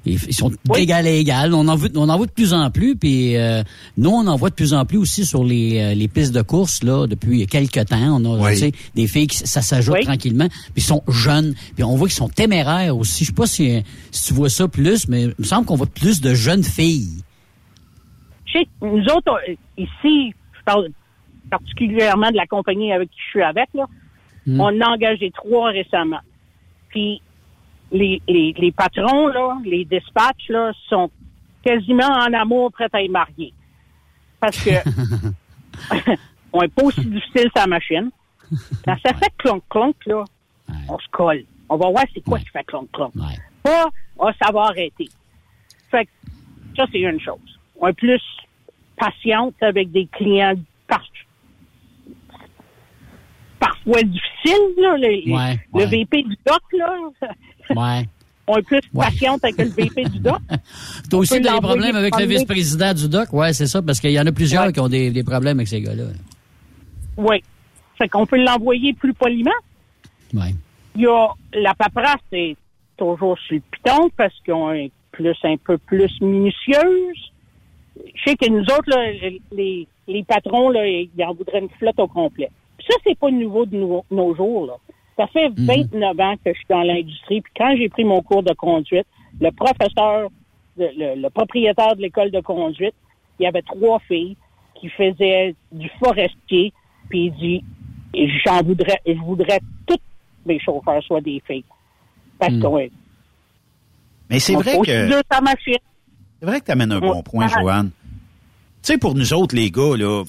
ils, 0.06 0.18
ils 0.30 0.34
sont 0.34 0.50
d'égal 0.74 1.06
à 1.06 1.10
égal. 1.10 1.54
On 1.54 1.68
en 1.68 1.76
voit, 1.76 1.90
on 1.96 2.08
en 2.08 2.16
voit 2.16 2.26
de 2.26 2.32
plus 2.32 2.54
en 2.54 2.72
plus, 2.72 2.96
puis 2.96 3.36
euh, 3.36 3.64
nous, 3.98 4.10
on 4.10 4.26
en 4.28 4.38
voit 4.38 4.50
de 4.50 4.56
plus 4.56 4.74
en 4.74 4.86
plus 4.86 4.98
aussi 4.98 5.26
sur 5.26 5.44
les, 5.44 5.78
euh, 5.80 5.94
les 5.94 6.08
pistes 6.08 6.34
de 6.34 6.42
course, 6.42 6.84
là, 6.84 7.06
depuis 7.06 7.46
quelques 7.48 7.86
temps. 7.86 8.18
On 8.18 8.24
a, 8.24 8.40
Oui. 8.46 8.54
tu 8.54 8.60
sais, 8.60 8.72
des 8.96 9.08
filles 9.08 9.28
qui, 9.28 9.38
ça 9.46 9.62
s'ajoute 9.62 10.00
tranquillement, 10.04 10.48
puis 10.48 10.72
ils 10.78 10.84
sont 10.84 11.04
jeunes, 11.10 11.54
puis 11.76 11.84
on 11.84 11.98
voit 11.98 12.08
qu'ils 12.08 12.16
sont 12.16 12.30
téméraires 12.30 12.96
aussi. 12.98 13.26
Je 13.26 13.30
sais 13.30 13.36
pas 13.36 13.46
si, 13.48 13.84
si 14.12 14.28
tu 14.28 14.34
vois 14.34 14.50
ça 14.50 14.70
plus, 14.70 15.10
mais 15.10 15.24
il 15.24 15.34
me 15.38 15.44
semble 15.44 15.66
qu'on 15.66 15.76
voit 15.76 15.86
plus 15.88 16.22
de 16.22 16.34
jeunes 16.34 16.64
filles. 16.64 17.10
Sais, 18.54 18.68
nous 18.82 19.04
autres, 19.06 19.40
ici, 19.78 20.34
je 20.58 20.64
parle 20.66 20.90
particulièrement 21.50 22.30
de 22.32 22.36
la 22.36 22.46
compagnie 22.48 22.92
avec 22.94 23.10
qui 23.10 23.18
je 23.26 23.30
suis 23.30 23.44
avec, 23.44 23.70
là, 23.74 23.86
Mm. 24.46 24.62
on 24.62 24.82
a 24.82 24.90
engagé 24.90 25.32
trois 25.32 25.70
récemment. 25.70 26.22
Puis 26.90 27.22
les, 27.92 28.22
les, 28.28 28.54
les 28.58 28.72
patrons, 28.72 29.28
là, 29.28 29.58
les 29.64 29.86
dispatchs, 29.86 30.50
là, 30.50 30.72
sont 30.88 31.12
quasiment 31.64 32.08
en 32.08 32.34
amour 32.34 32.72
prêts 32.72 32.90
à 32.94 33.02
y 33.02 33.10
marier. 33.10 33.54
Parce 34.40 34.64
que 34.64 34.72
on 36.54 36.62
est 36.62 36.74
pas 36.74 36.84
aussi 36.84 37.06
difficile 37.06 37.50
la 37.56 37.68
machine. 37.68 38.10
Quand 38.86 38.96
ça 39.06 39.14
fait 39.14 39.32
clonk-clonk, 39.38 39.96
là, 40.08 40.24
on 40.88 40.98
se 40.98 41.08
colle. 41.12 41.44
On 41.68 41.78
va 41.78 41.90
voir 41.90 42.06
c'est 42.14 42.22
quoi 42.22 42.40
qui 42.40 42.50
fait 42.50 42.64
clonk-clonk. 42.66 43.12
Pas, 43.62 43.90
ah, 44.20 44.32
ça 44.42 44.52
va 44.52 44.62
arrêter. 44.64 45.10
Fait 45.92 46.06
que 46.06 46.12
ça, 46.76 46.86
c'est 46.92 47.00
une 47.00 47.20
chose. 47.20 47.59
On 47.80 47.88
est 47.88 47.94
plus 47.94 48.22
patiente 48.98 49.56
avec 49.62 49.92
des 49.92 50.08
clients 50.08 50.54
par- 50.88 51.04
parfois 53.60 54.02
difficiles, 54.04 54.74
là. 54.78 54.96
Le, 54.98 55.34
Ouais, 55.34 55.60
le 55.74 55.80
ouais. 55.80 55.86
VP 55.88 56.24
du 56.24 56.38
doc, 56.46 56.62
là. 56.74 56.94
Ouais. 57.76 58.06
On 58.52 58.58
est 58.58 58.64
plus 58.64 58.82
patiente 58.92 59.44
avec 59.44 59.58
le 59.60 59.66
VP 59.66 60.06
du 60.06 60.20
doc. 60.20 60.40
T'as 61.10 61.18
aussi 61.18 61.40
des 61.40 61.50
problèmes 61.62 61.96
avec 61.96 62.18
le 62.20 62.26
vice-président 62.26 62.96
du 62.96 63.08
DOC? 63.08 63.32
Ouais, 63.32 63.54
c'est 63.54 63.68
ça, 63.68 63.80
parce 63.84 64.00
qu'il 64.00 64.10
y 64.10 64.20
en 64.20 64.26
a 64.26 64.32
plusieurs 64.32 64.72
qui 64.74 64.80
ont 64.80 64.88
des, 64.90 65.12
des 65.12 65.24
problèmes 65.24 65.60
avec 65.60 65.68
ces 65.68 65.80
gars-là. 65.82 66.06
Oui. 67.16 67.44
Fait 68.00 68.08
qu'on 68.10 68.26
peut 68.26 68.44
l'envoyer 68.44 68.94
plus 68.94 69.14
poliment. 69.14 69.52
Ouais. 70.34 70.56
Il 70.96 71.02
y 71.02 71.06
a 71.06 71.28
la 71.54 71.76
paperasse, 71.76 72.22
c'est 72.32 72.56
toujours 72.98 73.38
sur 73.38 73.56
le 73.56 73.62
piton 73.72 74.10
parce 74.18 74.34
qu'on 74.44 74.72
est 74.74 74.92
plus 75.12 75.36
un 75.44 75.56
peu 75.58 75.78
plus 75.78 76.10
minutieuse. 76.20 77.32
Je 78.06 78.22
sais 78.30 78.36
que 78.36 78.50
nous 78.50 78.62
autres, 78.64 78.90
là, 78.90 79.12
les, 79.52 79.88
les 80.08 80.24
patrons, 80.24 80.70
là, 80.70 80.88
ils 80.88 81.10
en 81.24 81.34
voudraient 81.34 81.60
une 81.60 81.70
flotte 81.70 82.00
au 82.00 82.08
complet. 82.08 82.50
Puis 82.78 82.88
ça, 82.90 82.96
c'est 83.06 83.18
pas 83.18 83.30
nouveau 83.32 83.66
de 83.66 83.76
nos, 83.78 84.06
nos 84.10 84.34
jours. 84.36 84.66
Là. 84.68 84.74
Ça 85.18 85.28
fait 85.28 85.50
29 85.66 86.20
ans 86.20 86.36
que 86.44 86.52
je 86.54 86.58
suis 86.58 86.66
dans 86.70 86.82
l'industrie. 86.84 87.42
Puis 87.42 87.54
quand 87.58 87.76
j'ai 87.78 87.90
pris 87.90 88.06
mon 88.06 88.22
cours 88.22 88.44
de 88.44 88.54
conduite, 88.54 89.06
le 89.42 89.52
professeur, 89.52 90.30
le, 90.78 90.88
le- 90.98 91.22
le 91.22 91.30
propriétaire 91.30 91.96
de 91.96 92.02
l'école 92.02 92.32
de 92.32 92.40
conduite, 92.40 92.94
il 93.40 93.44
y 93.44 93.48
avait 93.48 93.62
trois 93.62 94.00
filles 94.00 94.38
qui 94.76 94.88
faisaient 94.90 95.56
du 95.72 95.90
forestier. 96.00 96.72
Puis 97.10 97.26
il 97.26 97.34
dit, 97.34 97.64
j'en 98.46 98.62
voudrais, 98.64 99.00
je 99.06 99.14
voudrais 99.14 99.60
toutes 99.86 100.02
mes 100.46 100.60
chauffeurs 100.60 101.04
soient 101.04 101.20
des 101.22 101.42
filles. 101.46 101.66
Parce 102.40 102.54
que, 102.62 102.68
ouais. 102.68 102.92
Mais 104.30 104.40
c'est 104.40 104.54
vrai 104.62 104.78
que. 104.84 105.10
C'est 106.40 106.46
vrai 106.46 106.60
que 106.62 106.66
tu 106.66 106.72
amènes 106.72 106.92
un 106.92 107.00
bon 107.00 107.22
point, 107.24 107.48
Ah. 107.54 107.60
Joanne. 107.62 107.90
Tu 108.82 108.94
sais, 108.94 108.98
pour 108.98 109.16
nous 109.16 109.34
autres, 109.34 109.56
les 109.56 109.72
gars, 109.72 109.98
là, 109.98 110.24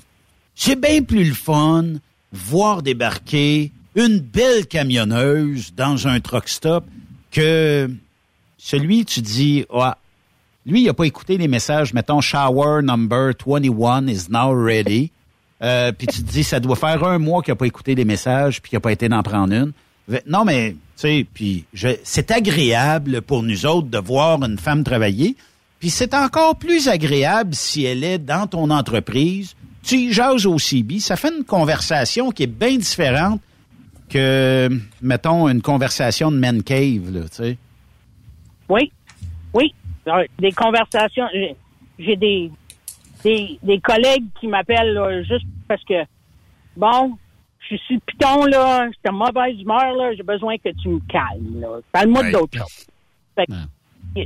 c'est 0.54 0.80
bien 0.80 1.02
plus 1.02 1.24
le 1.24 1.34
fun 1.34 1.84
voir 2.32 2.82
débarquer 2.82 3.70
une 3.94 4.18
belle 4.18 4.66
camionneuse 4.66 5.72
dans 5.76 6.06
un 6.08 6.20
truck 6.20 6.48
stop 6.48 6.84
que 7.30 7.90
celui, 8.58 9.04
tu 9.04 9.20
dis, 9.20 9.64
ah, 9.72 9.96
lui, 10.66 10.82
il 10.82 10.86
n'a 10.86 10.94
pas 10.94 11.04
écouté 11.06 11.38
les 11.38 11.48
messages, 11.48 11.94
mettons, 11.94 12.20
shower 12.20 12.82
number 12.82 13.32
21 13.46 14.06
is 14.08 14.26
now 14.30 14.52
ready. 14.52 15.10
Euh, 15.62 15.92
puis 15.92 16.06
tu 16.06 16.22
te 16.22 16.30
dis, 16.30 16.42
ça 16.44 16.58
doit 16.60 16.76
faire 16.76 17.04
un 17.04 17.18
mois 17.18 17.42
qu'il 17.42 17.52
n'a 17.52 17.56
pas 17.56 17.66
écouté 17.66 17.94
les 17.94 18.04
messages 18.04 18.60
puis 18.60 18.70
qu'il 18.70 18.76
n'a 18.76 18.80
pas 18.80 18.92
été 18.92 19.08
d'en 19.08 19.22
prendre 19.22 19.52
une. 19.54 19.72
Non, 20.26 20.44
mais, 20.44 20.70
tu 20.72 20.76
sais, 20.96 21.26
puis 21.32 21.64
je- 21.72 21.96
c'est 22.02 22.30
agréable 22.32 23.22
pour 23.22 23.42
nous 23.44 23.64
autres 23.66 23.88
de 23.88 23.98
voir 23.98 24.42
une 24.42 24.58
femme 24.58 24.82
travailler. 24.82 25.36
Puis 25.80 25.90
c'est 25.90 26.14
encore 26.14 26.56
plus 26.56 26.88
agréable 26.88 27.54
si 27.54 27.84
elle 27.84 28.04
est 28.04 28.18
dans 28.18 28.46
ton 28.46 28.70
entreprise. 28.70 29.56
Tu 29.82 29.96
y 29.96 30.12
jases 30.12 30.44
au 30.46 30.58
CB. 30.58 31.00
Ça 31.00 31.16
fait 31.16 31.32
une 31.36 31.44
conversation 31.44 32.30
qui 32.30 32.42
est 32.44 32.46
bien 32.46 32.76
différente 32.76 33.40
que, 34.10 34.68
mettons, 35.00 35.48
une 35.48 35.62
conversation 35.62 36.30
de 36.30 36.36
man 36.36 36.62
cave, 36.62 37.10
là, 37.12 37.22
tu 37.22 37.28
sais. 37.36 37.56
Oui, 38.68 38.92
oui. 39.54 39.74
Euh, 40.06 40.24
Des 40.38 40.52
conversations. 40.52 41.24
j'ai- 41.32 42.16
des, 42.16 42.50
des, 43.24 43.58
des 43.62 43.80
collègues 43.80 44.24
qui 44.40 44.48
m'appellent 44.48 45.24
juste 45.28 45.46
parce 45.68 45.82
que, 45.84 46.02
bon, 46.76 47.16
je 47.60 47.66
suis 47.76 47.78
sur 47.86 47.94
le 47.96 48.00
piton, 48.06 48.44
là, 48.46 48.86
je 48.86 48.92
suis 48.92 49.08
en 49.08 49.12
mauvaise 49.12 49.60
humeur, 49.60 49.94
là, 49.96 50.14
j'ai 50.16 50.22
besoin 50.22 50.56
que 50.58 50.70
tu 50.82 50.88
me 50.88 51.00
calmes. 51.08 51.60
là. 51.60 51.68
Parle-moi 51.92 52.22
Ouais. 52.22 52.32
d'autre 52.32 52.58
chose. 52.58 52.86
Fait 53.34 53.46
que, 53.46 54.20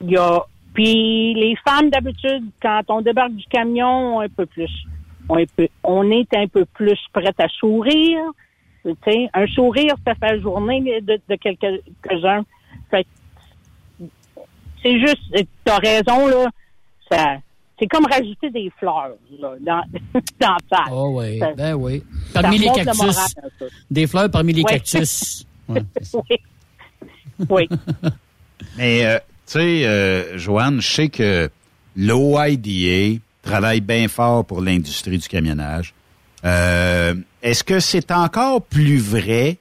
il 0.00 0.10
y 0.10 0.16
a. 0.16 0.40
Puis 0.78 1.34
les 1.34 1.56
femmes, 1.66 1.90
d'habitude, 1.90 2.44
quand 2.62 2.82
on 2.88 3.00
débarque 3.00 3.32
du 3.34 3.44
camion, 3.46 4.20
un 4.20 4.28
peu 4.28 4.46
plus. 4.46 4.70
On 5.28 5.36
est, 5.36 5.50
peu- 5.52 5.66
on 5.82 6.08
est 6.12 6.32
un 6.36 6.46
peu 6.46 6.64
plus 6.66 6.96
prête 7.12 7.34
à 7.40 7.48
sourire. 7.48 8.20
Tu 8.84 8.92
sais, 9.04 9.28
un 9.34 9.46
sourire, 9.48 9.96
ça 10.06 10.14
fait 10.14 10.36
la 10.36 10.38
journée 10.38 11.00
de, 11.00 11.20
de 11.28 11.34
quelques-uns. 11.34 12.44
Fait 12.92 13.02
que 13.02 14.04
c'est 14.80 15.00
juste, 15.00 15.20
t'as 15.64 15.78
raison, 15.78 16.28
là. 16.28 16.46
Ça, 17.10 17.38
c'est 17.78 17.88
comme 17.88 18.06
rajouter 18.06 18.48
des 18.50 18.70
fleurs, 18.78 19.10
là, 19.40 19.54
dans, 19.60 19.82
dans 20.40 20.56
salle. 20.70 20.92
Oh 20.92 21.10
oui, 21.18 21.40
Ça- 21.40 21.52
ben 21.54 21.74
oui. 21.74 22.04
ça 22.32 22.40
Parmi 22.42 22.58
les 22.58 22.68
le 22.68 22.74
cactus. 22.74 22.96
moral. 23.02 23.70
Des 23.90 24.06
fleurs 24.06 24.30
parmi 24.30 24.52
les 24.52 24.62
Ouais. 24.62 24.70
cactus. 24.74 25.44
Ouais. 25.68 25.82
oui. 26.14 26.38
Oui. 27.50 27.68
Mais, 28.78 29.04
euh, 29.04 29.18
tu 29.48 29.54
sais, 29.54 29.86
euh, 29.86 30.36
Joanne, 30.36 30.80
je 30.80 30.88
sais 30.92 31.08
que 31.08 31.48
l'OIDA 31.96 33.18
travaille 33.42 33.80
bien 33.80 34.08
fort 34.08 34.44
pour 34.44 34.60
l'industrie 34.60 35.16
du 35.16 35.26
camionnage. 35.26 35.94
Euh, 36.44 37.14
Est-ce 37.42 37.64
que 37.64 37.80
c'est 37.80 38.10
encore 38.10 38.62
plus 38.62 38.98
vrai 38.98 39.56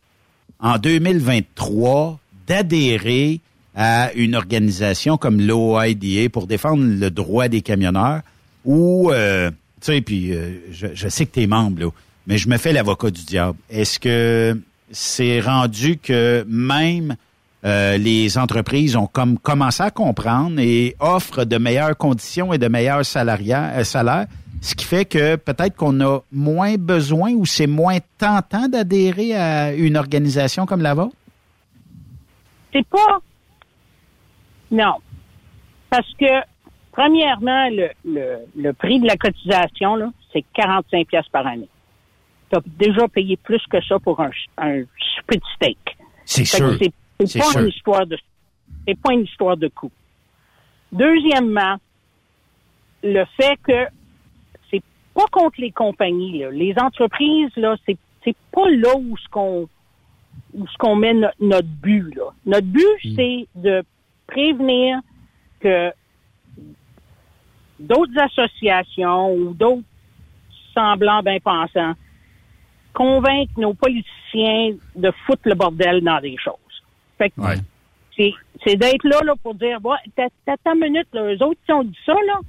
en 0.59 0.77
2023 0.77 2.19
d'adhérer 2.47 3.39
à 3.75 4.11
une 4.13 4.35
organisation 4.35 5.17
comme 5.17 5.39
l'OIDA 5.39 6.29
pour 6.29 6.47
défendre 6.47 6.83
le 6.83 7.09
droit 7.09 7.47
des 7.47 7.61
camionneurs? 7.61 8.21
Ou, 8.65 9.11
euh, 9.11 9.49
tu 9.81 9.93
sais, 9.93 10.01
puis 10.01 10.33
euh, 10.33 10.59
je, 10.71 10.87
je 10.93 11.07
sais 11.07 11.25
que 11.25 11.31
tu 11.31 11.43
es 11.43 11.47
membre, 11.47 11.79
là, 11.81 11.89
mais 12.27 12.37
je 12.37 12.49
me 12.49 12.57
fais 12.57 12.73
l'avocat 12.73 13.09
du 13.09 13.23
diable. 13.23 13.57
Est-ce 13.69 13.99
que 13.99 14.59
c'est 14.91 15.39
rendu 15.39 15.97
que 15.97 16.45
même 16.49 17.15
euh, 17.65 17.97
les 17.97 18.37
entreprises 18.37 18.95
ont 18.95 19.07
comme 19.07 19.37
commencé 19.39 19.81
à 19.83 19.91
comprendre 19.91 20.59
et 20.59 20.95
offrent 20.99 21.43
de 21.43 21.57
meilleures 21.57 21.97
conditions 21.97 22.53
et 22.53 22.57
de 22.57 22.67
meilleurs 22.67 23.01
salaria- 23.03 23.71
euh, 23.79 23.83
salaires, 23.83 24.27
ce 24.61 24.75
qui 24.75 24.85
fait 24.85 25.05
que 25.05 25.35
peut-être 25.35 25.75
qu'on 25.75 25.99
a 26.01 26.19
moins 26.31 26.75
besoin 26.75 27.31
ou 27.33 27.45
c'est 27.45 27.67
moins 27.67 27.97
tentant 28.17 28.67
d'adhérer 28.67 29.35
à 29.35 29.73
une 29.73 29.97
organisation 29.97 30.65
comme 30.65 30.81
la 30.81 30.93
vôtre? 30.93 31.15
C'est 32.73 32.87
pas. 32.87 33.19
Non. 34.71 34.95
Parce 35.89 36.11
que 36.19 36.25
premièrement, 36.91 37.69
le, 37.69 37.89
le, 38.05 38.37
le 38.55 38.73
prix 38.73 38.99
de 38.99 39.07
la 39.07 39.15
cotisation, 39.15 40.11
c'est 40.33 40.43
45 40.53 41.07
pièces 41.07 41.29
par 41.31 41.47
année. 41.47 41.69
Tu 42.51 42.57
as 42.57 42.61
déjà 42.79 43.07
payé 43.07 43.37
plus 43.37 43.61
que 43.69 43.77
ça 43.87 43.99
pour 43.99 44.19
un, 44.21 44.29
un 44.57 44.79
de 44.79 44.85
steak. 45.55 45.77
C'est 46.25 46.45
sûr. 46.45 46.77
C'est 47.25 47.39
pas 47.39 47.45
sûr. 47.51 47.61
une 47.61 47.67
histoire 47.69 48.05
de 48.05 48.17
c'est 48.87 48.99
pas 49.01 49.13
une 49.13 49.23
histoire 49.23 49.57
de 49.57 49.67
coût. 49.67 49.91
Deuxièmement, 50.91 51.75
le 53.03 53.25
fait 53.39 53.57
que 53.63 53.87
c'est 54.69 54.81
pas 55.13 55.25
contre 55.31 55.59
les 55.59 55.71
compagnies, 55.71 56.39
là. 56.39 56.51
les 56.51 56.73
entreprises 56.77 57.51
là, 57.55 57.75
c'est 57.85 57.97
c'est 58.23 58.35
pas 58.51 58.69
là 58.69 58.95
où 58.97 59.17
ce 59.17 59.27
qu'on 59.29 59.67
où 60.53 60.67
ce 60.67 60.77
qu'on 60.77 60.95
met 60.95 61.13
no- 61.13 61.27
notre 61.39 61.67
but 61.67 62.15
là. 62.15 62.31
Notre 62.45 62.67
but 62.67 63.15
c'est 63.15 63.47
de 63.55 63.83
prévenir 64.27 64.99
que 65.59 65.91
d'autres 67.79 68.17
associations 68.19 69.33
ou 69.33 69.53
d'autres 69.53 69.83
semblants 70.73 71.23
bien 71.23 71.39
pensants 71.39 71.93
convaincre 72.93 73.51
nos 73.57 73.73
politiciens 73.73 74.75
de 74.95 75.11
foutre 75.25 75.43
le 75.45 75.55
bordel 75.55 76.01
dans 76.01 76.19
des 76.19 76.35
choses. 76.37 76.55
Fait 77.17 77.29
que 77.29 77.41
c'est, 78.15 78.33
c'est 78.65 78.75
d'être 78.75 79.03
là, 79.03 79.19
là 79.23 79.33
pour 79.41 79.55
dire, 79.55 79.79
bon, 79.79 79.93
t'as, 80.15 80.27
t'as 80.45 80.57
ta 80.57 80.73
minute, 80.75 81.07
là, 81.13 81.33
eux 81.33 81.43
autres 81.43 81.59
qui 81.65 81.71
ont 81.71 81.83
dit 81.83 81.97
ça, 82.05 82.13
là, 82.13 82.39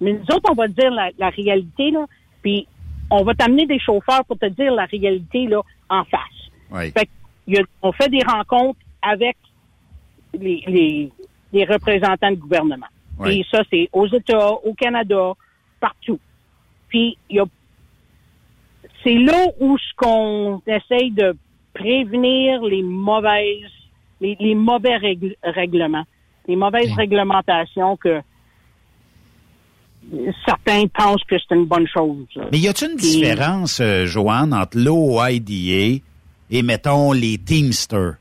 mais 0.00 0.12
nous 0.12 0.34
autres, 0.34 0.50
on 0.50 0.54
va 0.54 0.66
te 0.68 0.72
dire 0.72 0.90
la, 0.90 1.10
la 1.18 1.30
réalité, 1.30 1.90
là, 1.90 2.04
puis 2.42 2.66
on 3.10 3.22
va 3.22 3.34
t'amener 3.34 3.66
des 3.66 3.78
chauffeurs 3.78 4.24
pour 4.26 4.38
te 4.38 4.46
dire 4.46 4.72
la 4.72 4.86
réalité, 4.86 5.46
là, 5.46 5.60
en 5.88 6.04
face. 6.04 6.20
Fait 6.92 7.06
que, 7.06 7.62
on 7.82 7.92
fait 7.92 8.08
des 8.08 8.22
rencontres 8.26 8.80
avec 9.02 9.36
les, 10.32 10.62
les, 10.66 11.12
les 11.52 11.64
représentants 11.64 12.30
du 12.30 12.36
gouvernement. 12.36 12.86
Et 13.26 13.44
ça, 13.50 13.62
c'est 13.70 13.88
aux 13.92 14.08
États, 14.08 14.50
au 14.50 14.74
Canada, 14.74 15.32
partout. 15.78 16.18
Puis, 16.88 17.16
il 17.30 17.36
y 17.36 17.40
a 17.40 17.44
c'est 19.04 19.14
là 19.14 19.46
où 19.60 19.76
ce 19.76 19.94
qu'on 19.96 20.62
essaye 20.66 21.10
de 21.10 21.36
prévenir 21.74 22.62
les 22.62 22.82
mauvaises, 22.82 23.70
les, 24.24 24.36
les 24.40 24.54
mauvais 24.54 24.96
règlements, 25.42 26.04
les 26.48 26.56
mauvaises 26.56 26.92
réglementations 26.92 27.96
que 27.96 28.20
certains 30.44 30.86
pensent 30.86 31.24
que 31.24 31.36
c'est 31.38 31.54
une 31.54 31.66
bonne 31.66 31.86
chose. 31.86 32.26
Mais 32.52 32.58
y 32.58 32.68
a-t-il 32.68 32.92
une 32.92 32.96
différence, 32.96 33.80
euh, 33.80 34.06
Joanne, 34.06 34.52
entre 34.52 34.78
l'OIDA 34.78 36.00
et, 36.50 36.62
mettons, 36.62 37.12
les 37.12 37.38
Teamsters? 37.38 38.14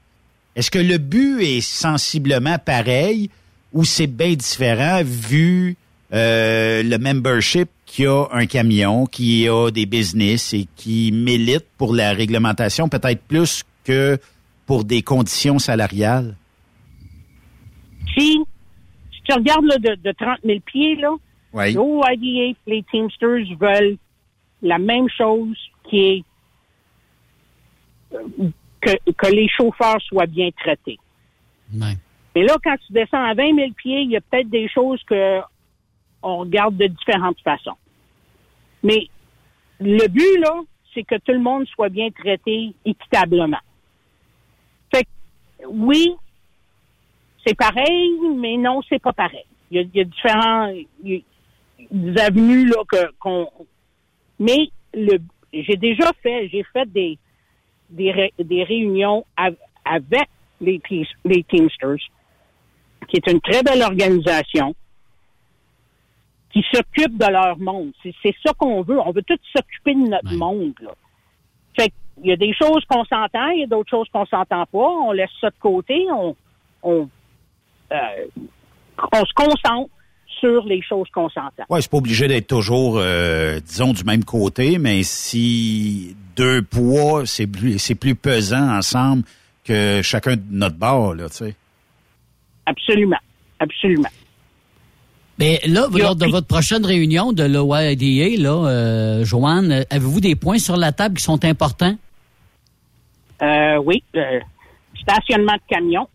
Est-ce 0.55 0.71
que 0.71 0.80
le 0.80 0.97
but 0.97 1.41
est 1.41 1.61
sensiblement 1.61 2.57
pareil 2.63 3.30
ou 3.73 3.84
c'est 3.84 4.07
bien 4.07 4.34
différent 4.34 5.01
vu 5.03 5.75
euh, 6.13 6.84
le 6.84 6.97
membership 6.97 7.69
qui 7.85 8.05
a 8.05 8.25
un 8.31 8.45
camion, 8.45 9.05
qui 9.07 9.47
a 9.49 9.71
des 9.71 9.88
business 9.88 10.53
et 10.53 10.67
qui 10.75 11.11
milite 11.11 11.65
pour 11.77 11.93
la 11.93 12.13
réglementation 12.13 12.88
peut-être 12.88 13.21
plus 13.23 13.63
que 13.84 14.19
pour 14.65 14.84
des 14.84 15.02
conditions 15.02 15.60
salariales? 15.60 16.35
Si, 18.18 18.38
si 19.11 19.22
tu 19.23 19.34
regardes 19.34 19.65
là, 19.65 19.77
de, 19.77 19.95
de 19.95 20.11
30 20.11 20.40
000 20.44 20.60
pieds, 20.61 20.95
là, 20.95 21.11
Oui. 21.53 21.73
l'OIDA 21.73 22.15
et 22.22 22.56
les 22.68 22.84
Teamsters 22.84 23.45
veulent 23.60 23.98
la 24.61 24.77
même 24.80 25.10
chose 25.10 25.57
qui 25.90 25.99
est 25.99 26.23
euh, 28.14 28.49
que, 28.81 28.91
que 29.11 29.31
les 29.31 29.48
chauffeurs 29.49 30.02
soient 30.02 30.26
bien 30.27 30.49
traités. 30.52 30.99
Mais 31.72 32.44
là, 32.44 32.56
quand 32.64 32.76
tu 32.85 32.94
descends 32.94 33.23
à 33.23 33.34
20 33.34 33.56
000 33.56 33.72
pieds, 33.73 34.02
il 34.02 34.11
y 34.11 34.18
a 34.18 34.22
peut-être 34.22 34.49
des 34.49 34.68
choses 34.69 35.02
que 35.07 35.40
on 36.22 36.38
regarde 36.40 36.77
de 36.77 36.88
différentes 36.88 37.40
façons. 37.41 37.76
Mais 38.84 39.07
le 39.80 40.07
but, 40.07 40.40
là, 40.40 40.61
c'est 40.94 41.03
que 41.03 41.15
tout 41.15 41.31
le 41.31 41.40
monde 41.40 41.65
soit 41.68 41.90
bien 41.90 42.10
traité 42.11 42.73
équitablement. 42.85 43.57
Que, 45.64 45.68
oui, 45.69 46.15
c'est 47.45 47.56
pareil, 47.56 48.11
mais 48.38 48.57
non, 48.57 48.81
c'est 48.88 49.02
pas 49.02 49.14
pareil. 49.14 49.45
Il 49.72 49.77
y 49.77 49.80
a, 49.80 49.84
il 49.84 49.95
y 49.95 50.02
a 50.02 50.03
différents 50.03 50.68
il 51.03 51.14
y 51.14 51.15
a 51.15 51.19
des 51.91 52.22
avenues 52.22 52.68
là 52.68 52.84
que 52.88 53.11
qu'on. 53.19 53.49
Mais 54.40 54.69
le, 54.94 55.18
j'ai 55.52 55.76
déjà 55.77 56.11
fait, 56.22 56.48
j'ai 56.49 56.64
fait 56.72 56.91
des 56.91 57.18
des, 57.90 58.11
ré- 58.11 58.34
des 58.40 58.64
réunions 58.64 59.26
av- 59.38 59.56
avec 59.85 60.30
les, 60.61 60.81
les 61.26 61.44
Teamsters, 61.44 61.98
qui 63.07 63.18
est 63.18 63.27
une 63.31 63.41
très 63.41 63.61
belle 63.64 63.81
organisation, 63.84 64.73
qui 66.52 66.64
s'occupe 66.73 67.18
de 67.18 67.31
leur 67.31 67.57
monde. 67.60 67.91
C'est, 68.02 68.14
c'est 68.23 68.35
ça 68.45 68.53
qu'on 68.53 68.81
veut. 68.84 68.99
On 68.99 69.11
veut 69.11 69.23
tous 69.23 69.40
s'occuper 69.56 69.94
de 69.95 70.07
notre 70.10 70.34
monde. 70.35 70.73
Là. 70.81 70.91
Fait 71.77 71.91
qu'il 72.18 72.30
y 72.30 72.31
a 72.31 72.35
des 72.35 72.53
choses 72.53 72.84
qu'on 72.90 73.03
s'entend, 73.06 73.49
il 73.49 73.61
y 73.61 73.64
a 73.64 73.68
d'autres 73.68 73.90
choses 73.90 74.07
qu'on 74.11 74.26
s'entend 74.26 74.65
pas. 74.65 74.77
On 74.77 75.11
laisse 75.11 75.30
ça 75.41 75.49
de 75.49 75.56
côté. 75.60 76.06
On, 76.11 76.35
on, 76.84 77.10
euh, 77.91 77.95
on 79.11 79.26
se 79.26 79.34
concentre 79.34 79.90
sur 80.40 80.65
les 80.65 80.81
choses 80.81 81.07
qu'on 81.14 81.30
s'entend. 81.30 81.64
Ouais, 81.69 81.81
c'est 81.81 81.91
pas 81.91 81.98
obligé 81.98 82.27
d'être 82.27 82.48
toujours, 82.48 82.98
euh, 82.98 83.60
disons, 83.60 83.94
du 83.94 84.03
même 84.03 84.23
côté, 84.23 84.77
mais 84.77 85.03
si 85.03 86.15
deux 86.35 86.61
poids, 86.61 87.26
c'est 87.26 87.48
plus, 87.48 87.80
c'est 87.80 87.95
plus 87.95 88.15
pesant 88.15 88.77
ensemble 88.77 89.23
que 89.64 90.02
chacun 90.02 90.35
de 90.35 90.44
notre 90.52 90.76
bord, 90.76 91.15
là, 91.15 91.30
tu 91.30 91.38
sais. 91.38 91.56
Absolument. 92.65 93.18
Absolument. 93.60 94.10
Mais 95.39 95.60
là, 95.65 95.88
lors 95.91 96.15
de 96.15 96.27
votre 96.27 96.47
prochaine 96.47 96.85
réunion 96.85 97.34
de 97.34 97.43
l'OIDA, 97.43 98.38
là, 98.41 98.68
euh, 98.69 99.23
Joanne, 99.26 99.84
avez-vous 99.89 100.22
des 100.22 100.35
points 100.35 100.60
sur 100.60 100.77
la 100.77 100.91
table 100.91 101.15
qui 101.18 101.23
sont 101.23 101.43
importants? 101.43 101.95
Euh, 103.41 103.77
oui. 103.77 104.03
euh, 104.15 104.39
stationnement 105.01 105.53
de 105.53 105.61
camions. 105.76 106.07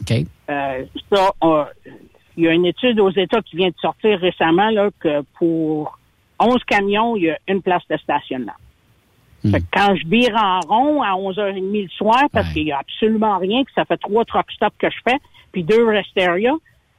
OK. 0.00 0.26
Euh, 0.50 0.84
ça, 1.12 1.30
on- 1.40 1.64
il 2.36 2.44
y 2.44 2.48
a 2.48 2.52
une 2.52 2.66
étude 2.66 2.98
aux 3.00 3.10
États 3.12 3.40
qui 3.42 3.56
vient 3.56 3.68
de 3.68 3.74
sortir 3.80 4.18
récemment 4.18 4.68
là, 4.70 4.90
que 4.98 5.22
pour 5.38 5.96
11 6.40 6.58
camions, 6.66 7.16
il 7.16 7.22
y 7.24 7.30
a 7.30 7.38
une 7.48 7.62
place 7.62 7.82
de 7.88 7.96
stationnement. 7.96 8.52
Fait 9.50 9.60
que 9.60 9.66
quand 9.72 9.94
je 9.94 10.06
vire 10.08 10.34
en 10.36 10.60
rond 10.60 11.02
à 11.02 11.12
11h30 11.16 11.82
le 11.82 11.88
soir, 11.90 12.24
parce 12.32 12.50
qu'il 12.54 12.62
y 12.66 12.72
a 12.72 12.78
absolument 12.78 13.36
rien, 13.38 13.62
que 13.62 13.70
ça 13.74 13.84
fait 13.84 13.98
trois 13.98 14.24
truck 14.24 14.50
stops 14.50 14.74
que 14.78 14.88
je 14.90 14.96
fais, 15.06 15.18
puis 15.52 15.62
deux 15.62 15.86
rest 15.86 16.08
area, 16.18 16.52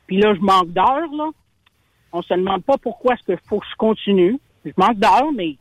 puis 0.08 0.18
là, 0.18 0.34
je 0.36 0.40
manque 0.42 0.70
d'heures, 0.72 1.12
là. 1.16 1.30
On 2.14 2.22
se 2.22 2.34
demande 2.34 2.64
pas 2.64 2.78
pourquoi 2.78 3.14
est-ce 3.16 3.24
qu'il 3.24 3.38
faut 3.50 3.60
que 3.60 3.66
je 3.70 3.76
continue. 3.76 4.40
Je 4.64 4.72
manque 4.78 4.98
d'heures, 4.98 5.32
mais 5.36 5.56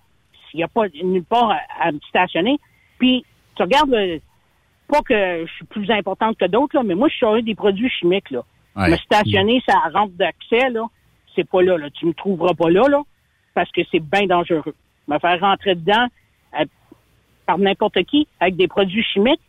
s'il 0.50 0.58
n'y 0.58 0.62
a 0.62 0.68
pas 0.68 0.82
nulle 1.02 1.24
part 1.24 1.50
à, 1.50 1.58
à 1.80 1.92
me 1.92 1.98
stationner. 2.08 2.58
Puis, 2.98 3.24
tu 3.56 3.62
regardes, 3.62 3.90
le- 3.90 4.20
pas 4.86 5.00
que 5.02 5.44
je 5.46 5.52
suis 5.54 5.64
plus 5.64 5.90
importante 5.90 6.36
que 6.38 6.44
d'autres, 6.44 6.76
là, 6.76 6.82
mais 6.84 6.94
moi, 6.94 7.08
je 7.08 7.16
suis 7.16 7.42
des 7.42 7.54
produits 7.54 7.88
chimiques, 7.90 8.30
là. 8.30 8.42
Ouais. 8.76 8.90
Me 8.90 8.96
stationner, 8.96 9.62
ça 9.66 9.78
rampe 9.92 10.12
d'accès, 10.14 10.68
là, 10.70 10.84
c'est 11.34 11.48
pas 11.48 11.62
là, 11.62 11.76
là. 11.78 11.90
Tu 11.90 12.06
me 12.06 12.12
trouveras 12.12 12.54
pas 12.54 12.70
là, 12.70 12.86
là, 12.88 13.02
parce 13.54 13.70
que 13.72 13.80
c'est 13.90 14.00
bien 14.00 14.26
dangereux. 14.26 14.74
Me 15.08 15.18
faire 15.18 15.40
rentrer 15.40 15.74
dedans 15.74 16.06
euh, 16.60 16.64
par 17.46 17.58
n'importe 17.58 18.02
qui 18.04 18.26
avec 18.40 18.56
des 18.56 18.68
produits 18.68 19.02
chimiques. 19.02 19.40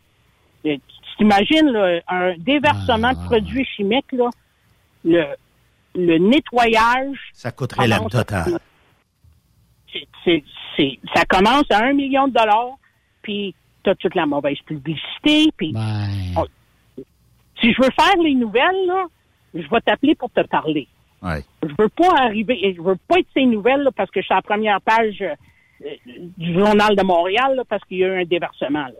euh, 0.64 0.76
Tu 0.76 1.16
t'imagines, 1.18 1.68
là, 1.70 2.00
un 2.08 2.36
déversement 2.38 3.12
de 3.12 3.24
produits 3.26 3.64
chimiques, 3.64 4.10
là, 4.12 4.28
le, 5.04 5.24
le 5.94 6.18
nettoyage. 6.18 7.18
Ça 7.32 7.52
coûterait 7.52 7.86
la 7.88 7.98
totale. 8.00 8.58
c'est- 10.76 10.98
ça 11.14 11.24
commence 11.24 11.64
à 11.70 11.84
un 11.84 11.92
million 11.94 12.28
de 12.28 12.32
dollars, 12.34 12.74
puis 13.22 13.54
tu 13.82 13.90
as 13.90 13.94
toute 13.94 14.14
la 14.14 14.26
mauvaise 14.26 14.58
publicité, 14.66 15.50
puis 15.56 15.72
on- 16.36 16.46
si 17.60 17.72
je 17.72 17.80
veux 17.82 17.90
faire 17.98 18.16
les 18.22 18.34
nouvelles, 18.34 18.86
là, 18.86 19.06
je 19.54 19.66
vais 19.68 19.80
t'appeler 19.80 20.14
pour 20.14 20.30
te 20.30 20.42
parler. 20.42 20.86
Ouais. 21.22 21.42
Je 21.62 21.72
veux 21.78 21.88
pas 21.88 22.10
arriver, 22.18 22.74
je 22.76 22.82
veux 22.82 22.96
pas 23.08 23.18
être 23.20 23.28
ces 23.32 23.46
nouvelles 23.46 23.82
là, 23.82 23.90
parce 23.92 24.10
que 24.10 24.20
je 24.20 24.26
suis 24.26 24.34
à 24.34 24.36
la 24.36 24.42
première 24.42 24.80
page 24.82 25.22
euh, 25.22 25.34
du 26.36 26.52
journal 26.54 26.94
de 26.94 27.02
Montréal 27.02 27.54
là, 27.56 27.62
parce 27.68 27.82
qu'il 27.84 27.98
y 27.98 28.04
a 28.04 28.08
eu 28.08 28.20
un 28.22 28.24
déversement. 28.24 28.84
Là. 28.86 28.92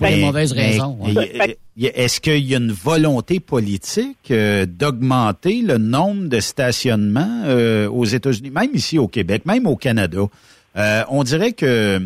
Pour 0.00 0.08
Fait- 0.08 0.16
des 0.16 0.24
mauvaises 0.24 0.54
Mais- 0.54 0.70
raisons. 0.70 0.96
ouais. 1.00 1.56
y- 1.76 1.86
Est-ce 1.86 2.20
qu'il 2.20 2.44
y 2.46 2.54
a 2.54 2.58
une 2.58 2.72
volonté 2.72 3.38
politique 3.38 4.30
euh, 4.30 4.66
d'augmenter 4.66 5.62
le 5.62 5.78
nombre 5.78 6.28
de 6.28 6.40
stationnements 6.40 7.42
euh, 7.44 7.88
aux 7.88 8.04
États-Unis, 8.06 8.50
même 8.50 8.70
ici 8.74 8.98
au 8.98 9.08
Québec, 9.08 9.44
même 9.46 9.66
au 9.66 9.76
Canada? 9.76 10.20
Euh, 10.76 11.02
on 11.10 11.22
dirait 11.22 11.52
que 11.52 12.00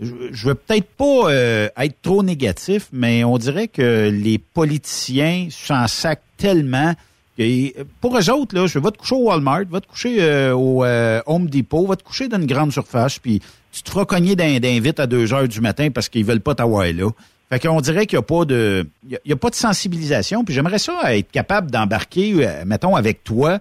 je, 0.00 0.12
je 0.30 0.46
veux 0.48 0.54
peut-être 0.54 0.86
pas 0.96 1.32
être 1.76 1.96
trop 2.02 2.22
négatif, 2.22 2.88
mais 2.92 3.24
on 3.24 3.38
dirait 3.38 3.68
que 3.68 4.10
les 4.12 4.38
politiciens 4.38 5.48
s'en 5.50 5.88
sacent 5.88 6.18
tellement 6.36 6.94
que 7.36 7.82
pour 8.00 8.18
eux 8.18 8.30
autres, 8.30 8.54
là, 8.56 8.66
je 8.66 8.78
vais 8.78 8.90
te 8.90 8.98
coucher 8.98 9.14
au 9.14 9.24
Walmart, 9.28 9.62
va 9.70 9.80
te 9.80 9.86
coucher 9.86 10.16
euh, 10.20 10.54
au 10.54 10.84
euh, 10.84 11.20
Home 11.26 11.48
Depot, 11.48 11.86
va 11.86 11.96
te 11.96 12.02
coucher 12.02 12.28
dans 12.28 12.38
une 12.38 12.46
grande 12.46 12.72
surface, 12.72 13.18
puis 13.18 13.40
tu 13.78 13.82
te 13.84 13.90
feras 13.90 14.04
cogner 14.04 14.36
d'un 14.36 14.58
d'un 14.60 14.78
vite 14.80 15.00
à 15.00 15.06
2 15.06 15.32
heures 15.32 15.48
du 15.48 15.60
matin 15.60 15.88
parce 15.90 16.08
qu'ils 16.08 16.24
veulent 16.24 16.40
pas 16.40 16.54
t'avoir 16.54 16.84
là. 16.86 17.10
Fait 17.50 17.58
qu'on 17.60 17.80
dirait 17.80 18.06
qu'il 18.06 18.18
n'y 18.18 18.22
a 18.24 18.26
pas 18.26 18.44
de 18.44 18.86
il 19.06 19.12
y 19.12 19.16
a- 19.16 19.20
il 19.24 19.28
y 19.30 19.32
a 19.32 19.36
pas 19.36 19.50
de 19.50 19.54
sensibilisation. 19.54 20.44
Puis 20.44 20.54
j'aimerais 20.54 20.78
ça 20.78 21.16
être 21.16 21.30
capable 21.30 21.70
d'embarquer, 21.70 22.32
euh, 22.46 22.64
mettons, 22.66 22.94
avec 22.94 23.24
toi, 23.24 23.58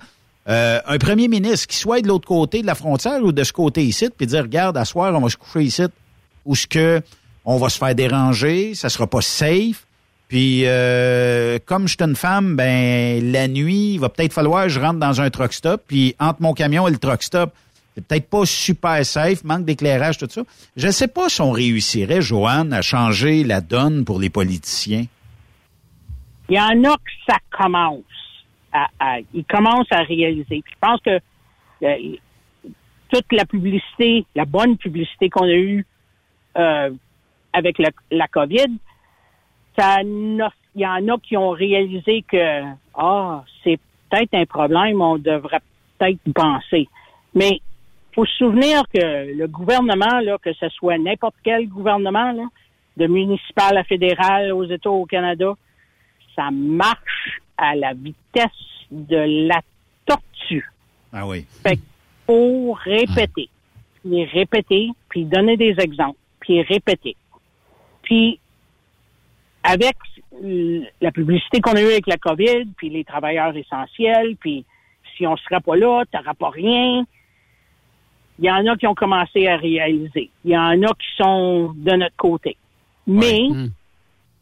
euh, 0.49 0.79
un 0.85 0.97
premier 0.97 1.27
ministre 1.27 1.67
qui 1.67 1.77
soit 1.77 2.01
de 2.01 2.07
l'autre 2.07 2.27
côté 2.27 2.61
de 2.61 2.67
la 2.67 2.75
frontière 2.75 3.23
ou 3.23 3.31
de 3.31 3.43
ce 3.43 3.53
côté 3.53 3.83
ici, 3.83 4.09
puis 4.15 4.27
dire, 4.27 4.41
regarde, 4.43 4.77
à 4.77 4.85
soir, 4.85 5.13
on 5.15 5.21
va 5.21 5.29
se 5.29 5.37
coucher 5.37 5.63
ici, 5.63 5.83
ou 6.45 6.55
ce 6.55 6.67
que 6.67 7.01
on 7.45 7.57
va 7.57 7.69
se 7.69 7.77
faire 7.77 7.95
déranger, 7.95 8.73
ça 8.75 8.89
sera 8.89 9.07
pas 9.07 9.21
safe. 9.21 9.85
Puis 10.27 10.63
euh, 10.65 11.57
comme 11.65 11.87
je 11.87 11.95
suis 11.97 12.03
une 12.03 12.15
femme, 12.17 12.57
ben 12.57 13.31
la 13.31 13.47
nuit, 13.47 13.93
il 13.93 13.99
va 13.99 14.09
peut-être 14.09 14.33
falloir 14.33 14.63
que 14.63 14.69
je 14.69 14.79
rentre 14.81 14.99
dans 14.99 15.21
un 15.21 15.29
truck 15.29 15.53
stop, 15.53 15.81
puis 15.87 16.13
entre 16.19 16.41
mon 16.41 16.53
camion 16.53 16.87
et 16.89 16.91
le 16.91 16.97
truck 16.97 17.23
stop, 17.23 17.53
c'est 17.97 18.05
peut-être 18.05 18.29
pas 18.29 18.45
super 18.45 19.03
safe, 19.03 19.43
manque 19.43 19.65
d'éclairage, 19.65 20.19
tout 20.19 20.27
ça. 20.29 20.43
Je 20.75 20.87
sais 20.89 21.07
pas 21.07 21.29
si 21.29 21.41
on 21.41 21.49
réussirait, 21.49 22.21
Joanne, 22.21 22.71
à 22.71 22.83
changer 22.83 23.43
la 23.43 23.59
donne 23.59 24.05
pour 24.05 24.19
les 24.19 24.29
politiciens. 24.29 25.05
Il 26.47 26.57
y 26.57 26.59
en 26.59 26.83
a 26.83 26.95
que 26.95 27.11
ça 27.27 27.37
commence. 27.49 28.03
À, 28.71 29.17
ils 29.33 29.45
commencent 29.45 29.91
à 29.91 30.03
réaliser. 30.03 30.63
Je 30.63 30.75
pense 30.79 31.01
que 31.01 31.19
euh, 31.81 32.69
toute 33.09 33.31
la 33.31 33.45
publicité, 33.45 34.27
la 34.35 34.45
bonne 34.45 34.77
publicité 34.77 35.31
qu'on 35.31 35.45
a 35.45 35.55
eue 35.55 35.83
euh, 36.55 36.91
avec 37.51 37.79
la, 37.79 38.27
COVID, 38.27 38.77
ça 39.75 40.03
il 40.03 40.47
y 40.75 40.85
en 40.85 41.07
a 41.07 41.17
qui 41.17 41.35
ont 41.35 41.49
réalisé 41.49 42.23
que 42.31 42.61
ah, 42.93 43.43
c'est 43.63 43.79
peut-être 44.11 44.35
un 44.35 44.45
problème, 44.45 45.01
on 45.01 45.17
devrait 45.17 45.61
peut-être 45.97 46.19
penser. 46.35 46.87
Mais 47.33 47.59
faut 48.17 48.25
se 48.25 48.37
souvenir 48.37 48.81
que 48.91 49.31
le 49.37 49.47
gouvernement, 49.47 50.19
là, 50.21 50.39
que 50.39 50.51
ce 50.53 50.67
soit 50.69 50.97
n'importe 50.97 51.35
quel 51.43 51.67
gouvernement, 51.67 52.31
là, 52.31 52.45
de 52.97 53.05
municipal 53.05 53.77
à 53.77 53.83
fédéral 53.83 54.51
aux 54.53 54.63
États 54.63 54.89
au 54.89 55.05
Canada, 55.05 55.53
ça 56.35 56.49
marche 56.49 57.41
à 57.57 57.75
la 57.75 57.93
vitesse 57.93 58.49
de 58.89 59.47
la 59.47 59.61
tortue. 60.07 60.67
Ah 61.13 61.27
oui. 61.27 61.45
Fait 61.61 61.79
faut 62.25 62.73
répéter, 62.73 63.49
puis 64.03 64.25
répéter, 64.25 64.89
puis 65.09 65.25
donner 65.25 65.55
des 65.55 65.75
exemples, 65.77 66.17
puis 66.39 66.63
répéter. 66.63 67.15
Puis 68.01 68.39
avec 69.61 69.95
la 70.99 71.11
publicité 71.11 71.61
qu'on 71.61 71.73
a 71.73 71.81
eue 71.81 71.91
avec 71.91 72.07
la 72.07 72.17
COVID, 72.17 72.65
puis 72.77 72.89
les 72.89 73.03
travailleurs 73.03 73.55
essentiels, 73.55 74.35
puis 74.37 74.65
si 75.15 75.27
on 75.27 75.37
serait 75.37 75.61
pas 75.61 75.75
là, 75.75 76.03
t'auras 76.11 76.33
pas 76.33 76.49
rien. 76.49 77.05
Il 78.39 78.45
y 78.45 78.51
en 78.51 78.65
a 78.67 78.75
qui 78.77 78.87
ont 78.87 78.95
commencé 78.95 79.47
à 79.47 79.57
réaliser. 79.57 80.29
Il 80.45 80.51
y 80.51 80.57
en 80.57 80.81
a 80.83 80.87
qui 80.87 81.07
sont 81.17 81.73
de 81.75 81.91
notre 81.93 82.15
côté. 82.15 82.57
Mais 83.07 83.47
Hmm. 83.49 83.69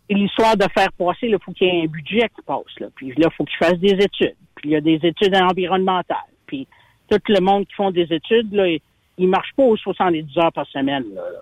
l'histoire 0.09 0.57
de 0.57 0.65
faire 0.75 0.91
passer, 0.93 1.27
il 1.27 1.37
faut 1.43 1.51
qu'il 1.51 1.67
y 1.67 1.69
ait 1.69 1.83
un 1.83 1.87
budget 1.87 2.29
qui 2.35 2.41
passe. 2.45 2.79
Là. 2.79 2.87
Puis 2.95 3.09
là, 3.17 3.29
il 3.31 3.35
faut 3.35 3.45
fassent 3.59 3.79
des 3.79 3.93
études. 3.93 4.35
Puis 4.55 4.69
il 4.69 4.71
y 4.71 4.75
a 4.75 4.81
des 4.81 4.99
études 5.03 5.35
environnementales. 5.35 6.17
Puis 6.47 6.67
tout 7.09 7.19
le 7.29 7.39
monde 7.39 7.65
qui 7.67 7.75
font 7.75 7.91
des 7.91 8.11
études, 8.11 8.53
là, 8.53 8.67
ils 8.67 8.81
ne 9.19 9.27
marchent 9.27 9.53
pas 9.55 9.63
aux 9.63 9.77
70 9.77 10.37
heures 10.37 10.51
par 10.51 10.67
semaine. 10.67 11.05
Là, 11.13 11.21
là. 11.21 11.39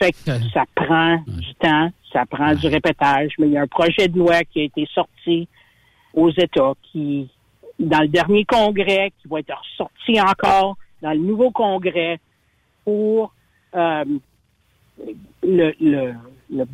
Fait 0.00 0.12
que 0.12 0.48
ça 0.52 0.64
prend 0.74 1.16
du 1.26 1.54
temps, 1.54 1.90
ça 2.12 2.24
prend 2.24 2.54
du 2.54 2.66
répétage, 2.68 3.32
mais 3.38 3.48
il 3.48 3.52
y 3.52 3.56
a 3.56 3.62
un 3.62 3.66
projet 3.66 4.06
de 4.06 4.16
loi 4.16 4.44
qui 4.44 4.60
a 4.60 4.64
été 4.64 4.86
sorti 4.94 5.48
aux 6.14 6.30
États 6.30 6.72
qui, 6.84 7.28
dans 7.80 8.00
le 8.00 8.08
dernier 8.08 8.44
congrès, 8.44 9.12
qui 9.20 9.28
va 9.28 9.40
être 9.40 9.52
ressorti 9.58 10.20
encore 10.20 10.76
dans 11.02 11.12
le 11.12 11.18
nouveau 11.18 11.50
congrès 11.50 12.20
pour 12.84 13.32
euh, 13.74 14.04
le, 15.42 15.72
le, 15.80 16.14
le 16.50 16.64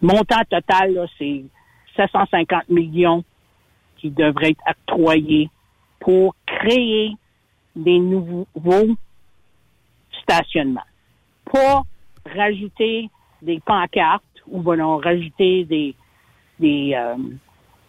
montant 0.00 0.42
total, 0.48 1.08
c'est 1.18 1.44
750 1.96 2.68
millions 2.68 3.24
qui 3.98 4.10
devraient 4.10 4.50
être 4.50 4.78
octroyés 4.88 5.50
pour 5.98 6.34
créer 6.46 7.12
des 7.76 7.98
nouveaux 7.98 8.46
stationnements. 10.22 10.80
Pas 11.52 11.82
rajouter 12.34 13.10
des 13.42 13.60
pancartes 13.60 14.24
ou 14.46 14.60
bon, 14.60 14.98
rajouter 14.98 15.64
des 15.64 15.94
des, 16.58 16.92
euh, 16.94 17.16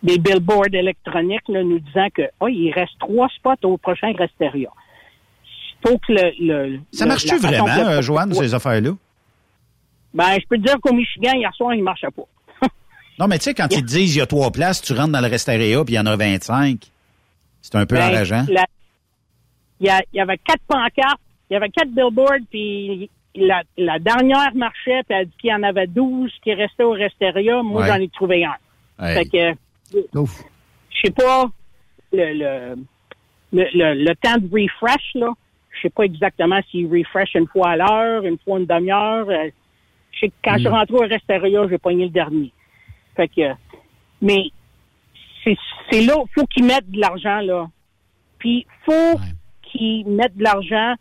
des 0.01 0.17
billboards 0.17 0.73
électroniques 0.73 1.47
là, 1.49 1.63
nous 1.63 1.79
disant 1.79 2.07
que 2.13 2.23
oh, 2.39 2.47
il 2.47 2.71
reste 2.71 2.97
trois 2.99 3.27
spots 3.29 3.67
au 3.67 3.77
prochain 3.77 4.13
Resteria. 4.17 4.71
Faut 5.83 5.97
que 5.97 6.11
le, 6.13 6.31
le 6.39 6.79
Ça 6.91 7.05
marche-tu 7.05 7.37
vraiment, 7.37 7.67
euh, 7.67 8.01
Joanne, 8.01 8.33
ces 8.33 8.53
affaires-là? 8.53 8.91
Ben, 10.13 10.33
je 10.39 10.45
peux 10.47 10.57
te 10.57 10.63
dire 10.63 10.77
qu'au 10.81 10.93
Michigan, 10.93 11.31
hier 11.33 11.53
soir, 11.55 11.73
il 11.73 11.79
ne 11.79 11.83
marchait 11.83 12.07
pas. 12.15 12.23
Non, 13.19 13.27
mais 13.27 13.37
tu 13.37 13.43
sais, 13.45 13.53
quand 13.53 13.67
ils 13.71 13.81
te 13.81 13.87
disent 13.87 14.15
il 14.15 14.19
y 14.19 14.21
a 14.21 14.25
trois 14.25 14.51
places, 14.51 14.81
tu 14.81 14.93
rentres 14.93 15.11
dans 15.11 15.21
le 15.21 15.27
restaurant 15.27 15.83
puis 15.85 15.93
il 15.93 15.97
y 15.97 15.99
en 15.99 16.05
a 16.07 16.15
25. 16.15 16.79
C'est 17.61 17.75
un 17.75 17.85
peu 17.85 17.95
Ben, 17.95 18.09
enrageant. 18.09 18.45
la- 18.49 18.65
Il 19.79 19.87
y, 19.87 19.89
a- 19.89 20.01
il 20.11 20.17
y 20.17 20.19
avait 20.19 20.37
quatre 20.39 20.61
pancartes, 20.67 21.19
il 21.49 21.53
y 21.53 21.55
avait 21.55 21.69
quatre 21.69 21.89
billboards, 21.91 22.45
puis 22.49 23.09
la, 23.35 23.61
la 23.77 23.99
dernière 23.99 24.53
marchait, 24.55 25.03
puis 25.03 25.09
elle 25.09 25.15
a 25.21 25.25
dit 25.25 25.31
qu'il 25.39 25.49
y 25.51 25.53
en 25.53 25.61
avait 25.63 25.87
12 25.87 26.31
qui 26.43 26.53
restaient 26.53 26.83
au 26.83 26.91
Resteria. 26.93 27.61
Moi, 27.63 27.81
Ouais. 27.81 27.87
j'en 27.87 27.95
ai 27.95 28.09
trouvé 28.09 28.43
un. 28.45 28.55
Ouais. 28.99 29.13
Fait 29.13 29.25
que, 29.25 29.59
je 29.93 30.99
sais 31.03 31.11
pas, 31.11 31.45
le, 32.13 32.33
le, 32.33 32.75
le, 33.53 33.65
le- 33.73 34.03
le 34.03 34.15
temps 34.15 34.37
de 34.37 34.47
refresh, 34.51 35.11
là, 35.15 35.29
je 35.73 35.81
sais 35.81 35.89
pas 35.89 36.03
exactement 36.03 36.59
s'il 36.69 36.87
refresh 36.87 37.33
une 37.35 37.47
fois 37.47 37.69
à 37.71 37.75
l'heure, 37.77 38.25
une 38.25 38.37
fois 38.39 38.59
une 38.59 38.65
demi-heure. 38.65 39.29
Euh, 39.29 39.49
Je 40.13 40.19
sais 40.19 40.27
que 40.29 40.33
quand 40.43 40.53
je 40.55 40.59
suis 40.59 40.69
Mm. 40.69 40.73
rentré 40.73 40.93
au 40.95 40.99
Resteria, 41.07 41.67
j'ai 41.69 41.77
pogné 41.77 42.03
le 42.05 42.09
dernier. 42.11 42.51
Fait 43.15 43.27
que, 43.29 43.53
mais 44.21 44.43
c'est 45.43 46.01
là, 46.01 46.15
faut 46.35 46.45
qu'ils 46.47 46.65
mettent 46.65 46.91
de 46.91 46.99
l'argent, 46.99 47.39
là. 47.39 47.67
Puis, 48.37 48.67
faut 48.85 49.19
qu'ils 49.63 50.05
mettent 50.07 50.35
de 50.37 50.43
l'argent 50.43 50.95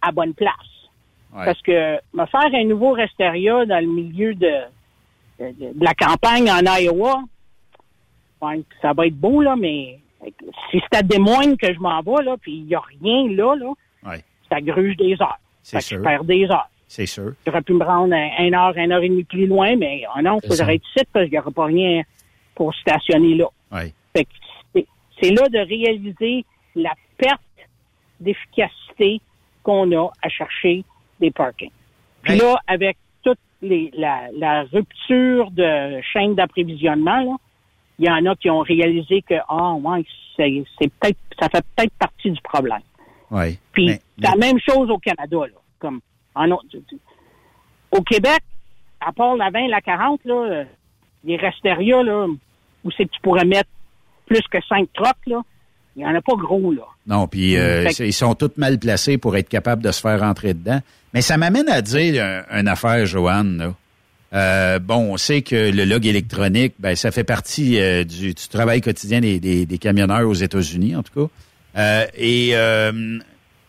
à 0.00 0.12
bonne 0.12 0.34
place. 0.34 0.54
Ouais. 1.34 1.44
Parce 1.46 1.60
que 1.62 1.96
me 2.14 2.26
faire 2.26 2.54
un 2.54 2.64
nouveau 2.64 2.92
Resteria 2.92 3.64
dans 3.66 3.80
le 3.80 3.90
milieu 3.90 4.34
de, 4.34 4.52
de, 5.40 5.50
de 5.72 5.84
la 5.84 5.94
campagne 5.94 6.48
en 6.50 6.60
Iowa, 6.78 7.22
ça 8.80 8.92
va 8.92 9.06
être 9.06 9.16
beau, 9.16 9.42
là, 9.42 9.56
mais 9.56 9.98
si 10.70 10.80
c'est 10.90 10.98
à 10.98 11.02
Des 11.02 11.18
Moines 11.18 11.56
que 11.56 11.72
je 11.72 11.78
m'en 11.80 12.00
vais, 12.00 12.22
là, 12.24 12.36
puis 12.40 12.52
il 12.58 12.64
n'y 12.64 12.74
a 12.74 12.80
rien 12.80 13.28
là, 13.30 13.54
là, 13.56 13.72
Ouais. 14.04 14.22
ça 14.50 14.60
gruge 14.60 14.96
des 14.96 15.16
heures. 15.20 15.38
C'est 15.62 15.80
sûr. 15.80 15.98
Je 15.98 16.02
perds 16.02 16.24
des 16.24 16.44
heures. 16.44 16.68
C'est 16.88 17.06
sûr. 17.06 17.32
J'aurais 17.46 17.62
pu 17.62 17.72
me 17.72 17.84
rendre 17.84 18.14
un, 18.14 18.30
un 18.38 18.52
heure, 18.52 18.76
une 18.76 18.92
heure 18.92 19.02
et 19.02 19.08
demie 19.08 19.24
plus 19.24 19.46
loin, 19.46 19.76
mais 19.76 20.02
oh 20.16 20.20
non, 20.20 20.40
que 20.40 20.48
ça. 20.48 20.56
j'arrête 20.64 20.82
ici 20.94 21.04
parce 21.12 21.24
qu'il 21.24 21.32
n'y 21.32 21.38
aura 21.38 21.50
pas 21.50 21.64
rien 21.66 22.02
pour 22.54 22.74
stationner 22.74 23.34
là. 23.36 23.46
Ouais. 23.70 23.92
Fait 24.14 24.24
que 24.24 24.30
c'est- 25.20 25.30
là 25.30 25.48
de 25.48 25.58
réaliser 25.58 26.44
la 26.74 26.92
perte 27.16 27.40
d'efficacité 28.20 29.20
qu'on 29.62 29.90
a 29.92 30.10
à 30.22 30.28
chercher 30.28 30.84
des 31.20 31.30
parkings. 31.30 31.70
Puis 32.22 32.36
là, 32.36 32.56
avec 32.66 32.96
toute 33.22 33.38
les, 33.62 33.90
la, 33.96 34.28
la 34.36 34.62
rupture 34.64 35.50
de 35.50 36.00
chaîne 36.12 36.34
d'approvisionnement, 36.34 37.22
là, 37.24 37.36
il 37.98 38.06
y 38.06 38.10
en 38.10 38.24
a 38.26 38.34
qui 38.36 38.50
ont 38.50 38.60
réalisé 38.60 39.22
que 39.22 39.34
ah 39.48 39.74
ouais, 39.74 40.04
c'est 40.36 40.64
c'est 40.80 40.90
peut-être 40.92 41.18
ça 41.40 41.48
fait 41.48 41.64
peut-être 41.76 41.92
partie 41.98 42.30
du 42.30 42.40
problème. 42.42 42.80
Ouais. 43.30 43.58
Puis 43.72 43.86
Mais- 43.86 44.00
la 44.18 44.36
même 44.36 44.58
chose 44.60 44.90
au 44.90 44.98
Canada, 44.98 45.38
là. 45.46 45.58
Comme 45.78 46.00
en 46.34 46.50
autre- 46.50 46.64
au 47.90 48.02
Québec, 48.02 48.40
à 49.00 49.12
part 49.12 49.36
la 49.36 49.50
20, 49.50 49.68
la 49.68 49.80
40, 49.80 50.20
là, 50.24 50.34
euh, 50.34 50.64
les 51.24 51.36
restérias, 51.36 52.02
là, 52.02 52.26
où 52.84 52.90
c'est 52.96 53.04
que 53.04 53.10
tu 53.10 53.20
pourrais 53.20 53.44
mettre 53.44 53.68
plus 54.26 54.42
que 54.50 54.58
5 54.68 54.88
trucks, 54.94 55.26
là, 55.26 55.40
il 55.96 56.00
n'y 56.02 56.06
en 56.06 56.14
a 56.14 56.20
pas 56.22 56.34
gros, 56.36 56.72
là. 56.72 56.82
Non, 57.06 57.26
puis 57.26 57.56
euh, 57.56 57.84
que- 57.86 58.02
ils 58.04 58.12
sont 58.12 58.34
tous 58.34 58.52
mal 58.56 58.78
placés 58.78 59.18
pour 59.18 59.36
être 59.36 59.48
capables 59.48 59.82
de 59.82 59.90
se 59.92 60.00
faire 60.00 60.20
rentrer 60.20 60.54
dedans. 60.54 60.80
Mais 61.12 61.20
ça 61.20 61.36
m'amène 61.36 61.68
à 61.68 61.82
dire 61.82 62.24
un- 62.24 62.60
une 62.60 62.68
affaire, 62.68 63.04
Joanne. 63.06 63.58
Là. 63.58 63.74
Euh, 64.34 64.78
bon, 64.78 65.12
on 65.12 65.16
sait 65.18 65.42
que 65.42 65.70
le 65.70 65.84
log 65.84 66.06
électronique, 66.06 66.74
ben, 66.78 66.96
ça 66.96 67.10
fait 67.10 67.24
partie 67.24 67.78
euh, 67.78 68.02
du, 68.04 68.28
du 68.34 68.48
travail 68.48 68.80
quotidien 68.80 69.20
des, 69.20 69.38
des- 69.40 69.66
des 69.66 69.78
camionneurs 69.78 70.26
aux 70.28 70.32
États-Unis, 70.34 70.96
en 70.96 71.02
tout 71.02 71.26
cas. 71.28 71.32
Euh, 71.78 72.06
et, 72.16 72.50
euh, 72.54 72.92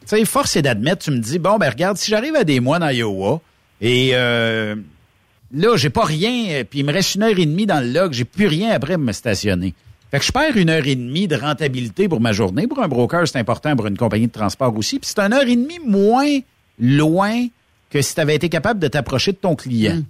tu 0.01 0.07
sais, 0.07 0.23
force 0.25 0.55
est 0.55 0.61
d'admettre, 0.61 1.03
tu 1.03 1.11
me 1.11 1.17
dis, 1.19 1.37
bon, 1.39 1.57
ben 1.57 1.69
regarde, 1.69 1.97
si 1.97 2.09
j'arrive 2.11 2.35
à 2.35 2.43
des 2.45 2.59
mois 2.61 2.79
dans 2.79 2.89
Iowa, 2.89 3.41
et 3.81 4.11
là, 4.11 5.75
j'ai 5.75 5.89
pas 5.89 6.05
rien, 6.05 6.63
puis 6.69 6.79
il 6.79 6.85
me 6.85 6.93
reste 6.93 7.15
une 7.15 7.23
heure 7.23 7.37
et 7.37 7.45
demie 7.45 7.65
dans 7.65 7.79
le 7.85 7.91
log, 7.91 8.13
j'ai 8.13 8.23
plus 8.25 8.47
rien 8.47 8.71
après 8.71 8.97
me 8.97 9.11
stationner. 9.11 9.73
Fait 10.11 10.19
que 10.19 10.25
je 10.25 10.31
perds 10.31 10.55
une 10.57 10.69
heure 10.69 10.85
et 10.85 10.95
demie 10.95 11.27
de 11.27 11.35
rentabilité 11.35 12.07
pour 12.07 12.21
ma 12.21 12.31
journée. 12.33 12.67
Pour 12.67 12.81
un 12.81 12.87
broker, 12.87 13.27
c'est 13.27 13.39
important 13.39 13.75
pour 13.75 13.87
une 13.87 13.97
compagnie 13.97 14.27
de 14.27 14.31
transport 14.31 14.75
aussi. 14.77 14.99
Puis 14.99 15.09
c'est 15.13 15.19
une 15.19 15.33
heure 15.33 15.47
et 15.47 15.55
demie 15.55 15.79
moins 15.85 16.39
loin 16.79 17.47
que 17.89 18.01
si 18.01 18.13
tu 18.15 18.21
avais 18.21 18.35
été 18.35 18.47
capable 18.49 18.79
de 18.79 18.87
t'approcher 18.87 19.31
de 19.31 19.37
ton 19.37 19.55
client. 19.55 20.01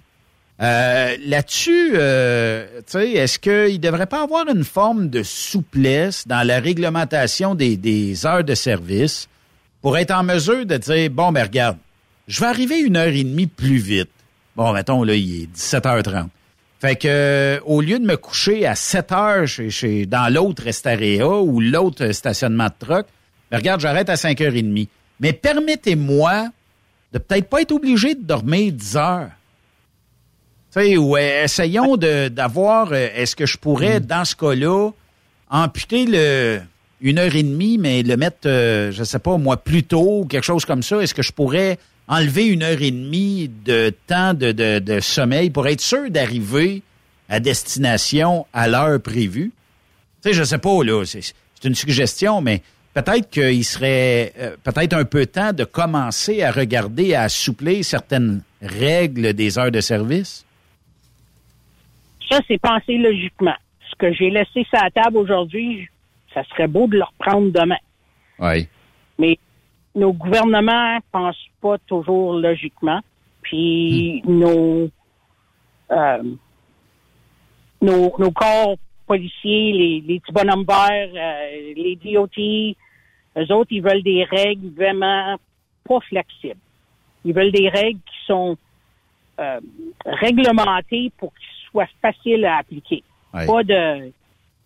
Euh, 0.62 1.16
Là-dessus, 1.26 1.92
euh, 1.94 2.66
tu 2.86 2.92
sais, 2.92 3.10
est-ce 3.12 3.38
qu'il 3.38 3.72
ne 3.74 3.76
devrait 3.82 4.06
pas 4.06 4.22
avoir 4.22 4.48
une 4.48 4.62
forme 4.64 5.08
de 5.10 5.22
souplesse 5.22 6.26
dans 6.28 6.46
la 6.46 6.60
réglementation 6.60 7.54
des, 7.54 7.76
des 7.76 8.24
heures 8.24 8.44
de 8.44 8.54
service 8.54 9.28
pour 9.82 9.98
être 9.98 10.12
en 10.12 10.22
mesure 10.22 10.64
de 10.64 10.76
dire, 10.76 11.10
bon, 11.10 11.32
ben 11.32 11.42
regarde, 11.42 11.76
je 12.28 12.40
vais 12.40 12.46
arriver 12.46 12.78
une 12.78 12.96
heure 12.96 13.08
et 13.08 13.24
demie 13.24 13.48
plus 13.48 13.76
vite. 13.78 14.08
Bon, 14.56 14.72
mettons, 14.72 15.02
là, 15.02 15.14
il 15.14 15.42
est 15.42 15.56
17h30. 15.56 16.28
Fait 16.80 16.96
que 16.96 17.08
euh, 17.08 17.60
au 17.64 17.80
lieu 17.80 17.98
de 17.98 18.04
me 18.04 18.16
coucher 18.16 18.66
à 18.66 18.74
7 18.76 19.12
heures 19.12 19.46
chez, 19.48 19.70
chez- 19.70 20.06
dans 20.06 20.32
l'autre 20.32 20.62
Restaréa 20.62 21.26
ou 21.28 21.60
l'autre 21.60 22.12
stationnement 22.12 22.66
de 22.66 22.86
truck, 22.86 23.06
ben 23.50 23.56
regarde, 23.58 23.80
j'arrête 23.80 24.08
à 24.08 24.14
5h30. 24.14 24.88
Mais 25.18 25.32
permettez-moi 25.32 26.48
de 27.12 27.18
peut-être 27.18 27.48
pas 27.48 27.62
être 27.62 27.72
obligé 27.72 28.14
de 28.14 28.22
dormir 28.22 28.72
10 28.72 28.96
heures. 28.96 29.30
Tu 30.74 30.80
sais, 30.80 30.96
ou 30.96 31.16
euh, 31.16 31.44
essayons 31.44 31.96
de- 31.96 32.28
d'avoir, 32.28 32.92
euh, 32.92 33.08
est-ce 33.14 33.36
que 33.36 33.46
je 33.46 33.56
pourrais, 33.56 34.00
dans 34.00 34.24
ce 34.24 34.34
cas-là, 34.34 34.90
amputer 35.48 36.04
le 36.06 36.60
une 37.00 37.18
heure 37.18 37.34
et 37.36 37.42
demie, 37.42 37.76
mais 37.76 38.02
le 38.02 38.16
mettre, 38.16 38.46
euh, 38.46 38.90
je 38.90 39.04
sais 39.04 39.18
pas, 39.18 39.36
moi, 39.36 39.56
plus 39.58 39.82
tôt, 39.82 40.20
ou 40.22 40.24
quelque 40.24 40.44
chose 40.44 40.64
comme 40.64 40.82
ça? 40.82 41.00
Est-ce 41.00 41.12
que 41.14 41.22
je 41.22 41.32
pourrais 41.32 41.78
enlever 42.08 42.46
une 42.46 42.62
heure 42.62 42.80
et 42.80 42.90
demie 42.90 43.50
de 43.64 43.92
temps 44.06 44.32
de, 44.32 44.52
de, 44.52 44.78
de 44.78 45.00
sommeil 45.00 45.50
pour 45.50 45.68
être 45.68 45.82
sûr 45.82 46.10
d'arriver 46.10 46.82
à 47.28 47.40
destination 47.40 48.46
à 48.54 48.68
l'heure 48.68 49.00
prévue? 49.00 49.52
Tu 50.22 50.30
sais, 50.30 50.34
je 50.34 50.42
sais 50.44 50.58
pas, 50.58 50.82
là, 50.82 51.04
c'est 51.04 51.20
c'est 51.20 51.68
une 51.68 51.74
suggestion, 51.74 52.40
mais 52.40 52.62
peut-être 52.94 53.28
qu'il 53.30 53.64
serait 53.64 54.32
euh, 54.38 54.56
peut-être 54.64 54.94
un 54.94 55.04
peu 55.04 55.26
temps 55.26 55.52
de 55.52 55.64
commencer 55.64 56.42
à 56.42 56.50
regarder, 56.50 57.14
à 57.14 57.22
assouplir 57.24 57.84
certaines 57.84 58.42
règles 58.62 59.34
des 59.34 59.58
heures 59.58 59.70
de 59.70 59.80
service. 59.80 60.44
Ça, 62.34 62.40
c'est 62.48 62.58
pensé 62.58 62.98
logiquement. 62.98 63.54
Ce 63.88 63.94
que 63.96 64.12
j'ai 64.12 64.28
laissé 64.28 64.64
sur 64.64 64.82
la 64.82 64.90
table 64.90 65.18
aujourd'hui, 65.18 65.88
ça 66.32 66.42
serait 66.46 66.66
beau 66.66 66.88
de 66.88 66.96
le 66.96 67.04
reprendre 67.04 67.52
demain. 67.52 67.78
Oui. 68.40 68.66
Mais 69.20 69.38
nos 69.94 70.12
gouvernements 70.12 70.98
pensent 71.12 71.48
pas 71.60 71.78
toujours 71.86 72.34
logiquement. 72.34 72.98
Puis 73.42 74.20
nos, 74.26 74.90
euh, 75.92 76.22
nos 77.80 78.12
nos 78.18 78.32
corps 78.32 78.78
policiers, 79.06 79.72
les, 79.72 80.00
les 80.04 80.18
petits 80.18 80.32
bonhommes 80.32 80.66
verts, 80.66 81.10
euh, 81.14 81.72
les 81.76 81.96
DOT, 82.02 82.76
eux 83.36 83.54
autres, 83.54 83.70
ils 83.70 83.82
veulent 83.82 84.02
des 84.02 84.24
règles 84.24 84.74
vraiment 84.74 85.36
pas 85.84 86.00
flexibles. 86.00 86.58
Ils 87.24 87.32
veulent 87.32 87.52
des 87.52 87.68
règles 87.68 88.00
qui 88.00 88.26
sont 88.26 88.56
euh, 89.38 89.60
réglementées 90.04 91.12
pour 91.16 91.32
qu'ils 91.34 91.53
soient 91.74 91.88
faciles 92.00 92.44
à 92.44 92.58
appliquer. 92.58 93.02
Ouais. 93.32 93.46
Pas 93.46 93.64
de, 93.64 94.12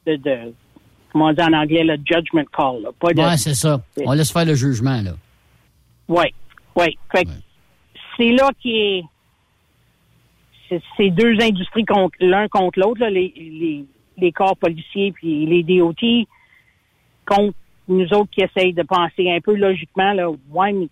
de, 0.06 0.16
de, 0.16 0.55
comment 1.10 1.26
on 1.26 1.32
dit 1.32 1.40
en 1.43 1.52
anglais, 1.55 1.85
le 1.85 1.97
judgment 2.05 2.44
call. 2.55 2.82
Là. 2.82 2.90
Pas 3.01 3.12
de, 3.14 3.20
Ouais, 3.20 3.36
c'est 3.39 3.55
ça. 3.55 3.80
On 4.05 4.12
laisse 4.12 4.30
faire 4.30 4.44
le 4.44 4.55
jugement, 4.55 5.01
là. 5.01 5.12
oui, 6.09 6.26
oui. 6.76 6.98
Que 7.09 7.20
c'est 8.16 8.30
là 8.30 8.51
qui 8.60 8.76
est. 8.76 9.05
C'est 10.98 11.09
deux 11.09 11.40
industries 11.40 11.86
l'un 12.20 12.47
contre 12.48 12.78
l'autre, 12.78 13.06
les, 13.06 13.32
les, 13.35 13.86
les 14.18 14.32
corps 14.32 14.56
policiers 14.56 15.12
puis 15.12 15.47
les 15.47 15.62
DOT 15.62 16.26
contre 17.24 17.56
nous 17.89 18.05
autres 18.12 18.30
qui 18.30 18.43
essayent 18.43 18.74
de 18.74 18.82
penser 18.82 19.32
un 19.32 19.40
peu 19.40 19.55
logiquement. 19.56 20.12
Là, 20.12 20.28
ouais, 20.51 20.72
mais 20.72 20.89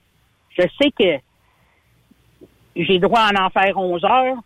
je 0.56 0.62
sais 0.80 0.90
que 0.92 1.20
j'ai 2.74 2.98
droit 2.98 3.20
à 3.20 3.44
en 3.44 3.50
faire 3.50 3.76
11 3.76 4.02
heures 4.04 4.36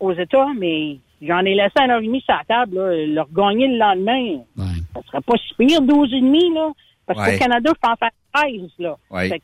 aux 0.00 0.12
États, 0.12 0.48
mais 0.58 0.98
j'en 1.22 1.40
ai 1.40 1.54
laissé 1.54 1.72
un 1.76 1.90
heure 1.90 2.00
et 2.00 2.06
demie 2.06 2.20
sur 2.22 2.34
la 2.34 2.44
table. 2.44 2.76
Là, 2.76 3.06
le 3.06 3.20
regagner 3.22 3.68
le 3.68 3.78
lendemain, 3.78 4.38
ça 4.56 5.00
serait 5.06 5.20
pas 5.22 5.34
si 5.36 5.54
pire, 5.58 5.80
12 5.82 6.12
et 6.14 6.20
demi, 6.20 6.52
là. 6.54 6.70
Parce 7.06 7.18
Ouais. 7.20 7.32
qu'au 7.34 7.38
Canada, 7.44 7.70
je 7.74 7.80
peux 7.80 7.92
en 7.92 7.96
faire 7.96 8.10
13, 8.32 8.70
là. 8.78 8.96
Ouais. 9.10 9.40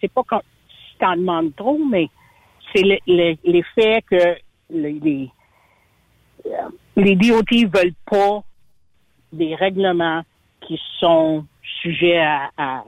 C'est 0.00 0.12
pas 0.12 0.22
qu'on 0.22 0.40
si 0.68 0.98
t'en 0.98 1.16
demandes 1.16 1.54
trop, 1.56 1.78
mais 1.90 2.08
c'est 2.74 2.82
le- 2.82 2.98
le- 3.06 3.36
l'effet 3.44 4.02
que 4.10 4.36
les, 4.70 4.92
les, 5.00 5.30
euh, 6.46 6.50
les 6.96 7.16
DOT 7.16 7.68
veulent 7.72 7.92
pas 8.10 8.42
des 9.32 9.54
règlements 9.54 10.22
qui 10.66 10.78
sont 11.00 11.44
sujets 11.82 12.18
à, 12.18 12.50
à, 12.56 12.84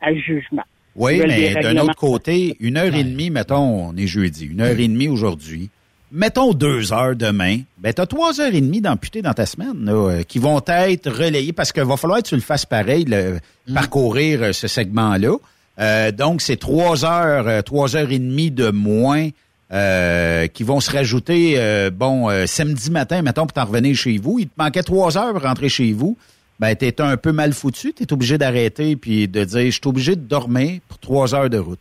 à 0.00 0.14
jugement. 0.14 0.62
Oui, 0.96 1.20
mais 1.26 1.54
d'un 1.54 1.76
autre 1.78 1.94
côté, 1.94 2.56
une 2.60 2.76
heure 2.76 2.94
et 2.94 3.04
demie, 3.04 3.30
mettons, 3.30 3.88
on 3.90 3.96
est 3.96 4.06
jeudi, 4.06 4.46
une 4.46 4.60
heure 4.60 4.78
et 4.78 4.88
demie 4.88 5.08
aujourd'hui. 5.08 5.70
Mettons 6.12 6.52
deux 6.54 6.92
heures 6.92 7.14
demain. 7.14 7.60
Ben, 7.78 7.92
t'as 7.92 8.06
trois 8.06 8.40
heures 8.40 8.52
et 8.54 8.60
demie 8.60 8.80
d'amputés 8.80 9.22
dans 9.22 9.32
ta 9.32 9.46
semaine, 9.46 9.84
là, 9.84 9.92
euh, 9.92 10.22
qui 10.24 10.38
vont 10.40 10.60
être 10.66 11.08
relayées 11.10 11.52
parce 11.52 11.70
qu'il 11.72 11.84
va 11.84 11.96
falloir 11.96 12.20
que 12.22 12.28
tu 12.28 12.34
le 12.34 12.40
fasses 12.40 12.66
pareil, 12.66 13.04
le- 13.04 13.38
parcourir 13.72 14.42
euh, 14.42 14.52
ce 14.52 14.66
segment-là. 14.66 15.36
Euh, 15.78 16.10
donc, 16.10 16.40
c'est 16.40 16.56
trois 16.56 17.04
heures, 17.04 17.46
euh, 17.46 17.62
trois 17.62 17.94
heures 17.96 18.10
et 18.10 18.18
demie 18.18 18.50
de 18.50 18.70
moins 18.70 19.28
euh, 19.72 20.48
qui 20.48 20.64
vont 20.64 20.80
se 20.80 20.90
rajouter, 20.90 21.54
euh, 21.58 21.90
bon, 21.90 22.28
euh, 22.28 22.44
samedi 22.46 22.90
matin, 22.90 23.22
mettons, 23.22 23.42
pour 23.46 23.52
t'en 23.52 23.64
revenir 23.66 23.94
chez 23.94 24.18
vous. 24.18 24.40
Il 24.40 24.46
te 24.48 24.52
manquait 24.58 24.82
trois 24.82 25.16
heures 25.16 25.32
pour 25.32 25.42
rentrer 25.42 25.68
chez 25.68 25.92
vous. 25.92 26.16
Ben, 26.58 26.74
t'es 26.74 27.00
un 27.00 27.16
peu 27.16 27.30
mal 27.30 27.52
foutu. 27.52 27.92
T'es 27.92 28.12
obligé 28.12 28.36
d'arrêter 28.36 28.96
puis 28.96 29.28
de 29.28 29.44
dire, 29.44 29.66
je 29.66 29.70
suis 29.70 29.80
obligé 29.86 30.16
de 30.16 30.20
dormir 30.22 30.80
pour 30.88 30.98
trois 30.98 31.34
heures 31.36 31.48
de 31.48 31.58
route. 31.58 31.78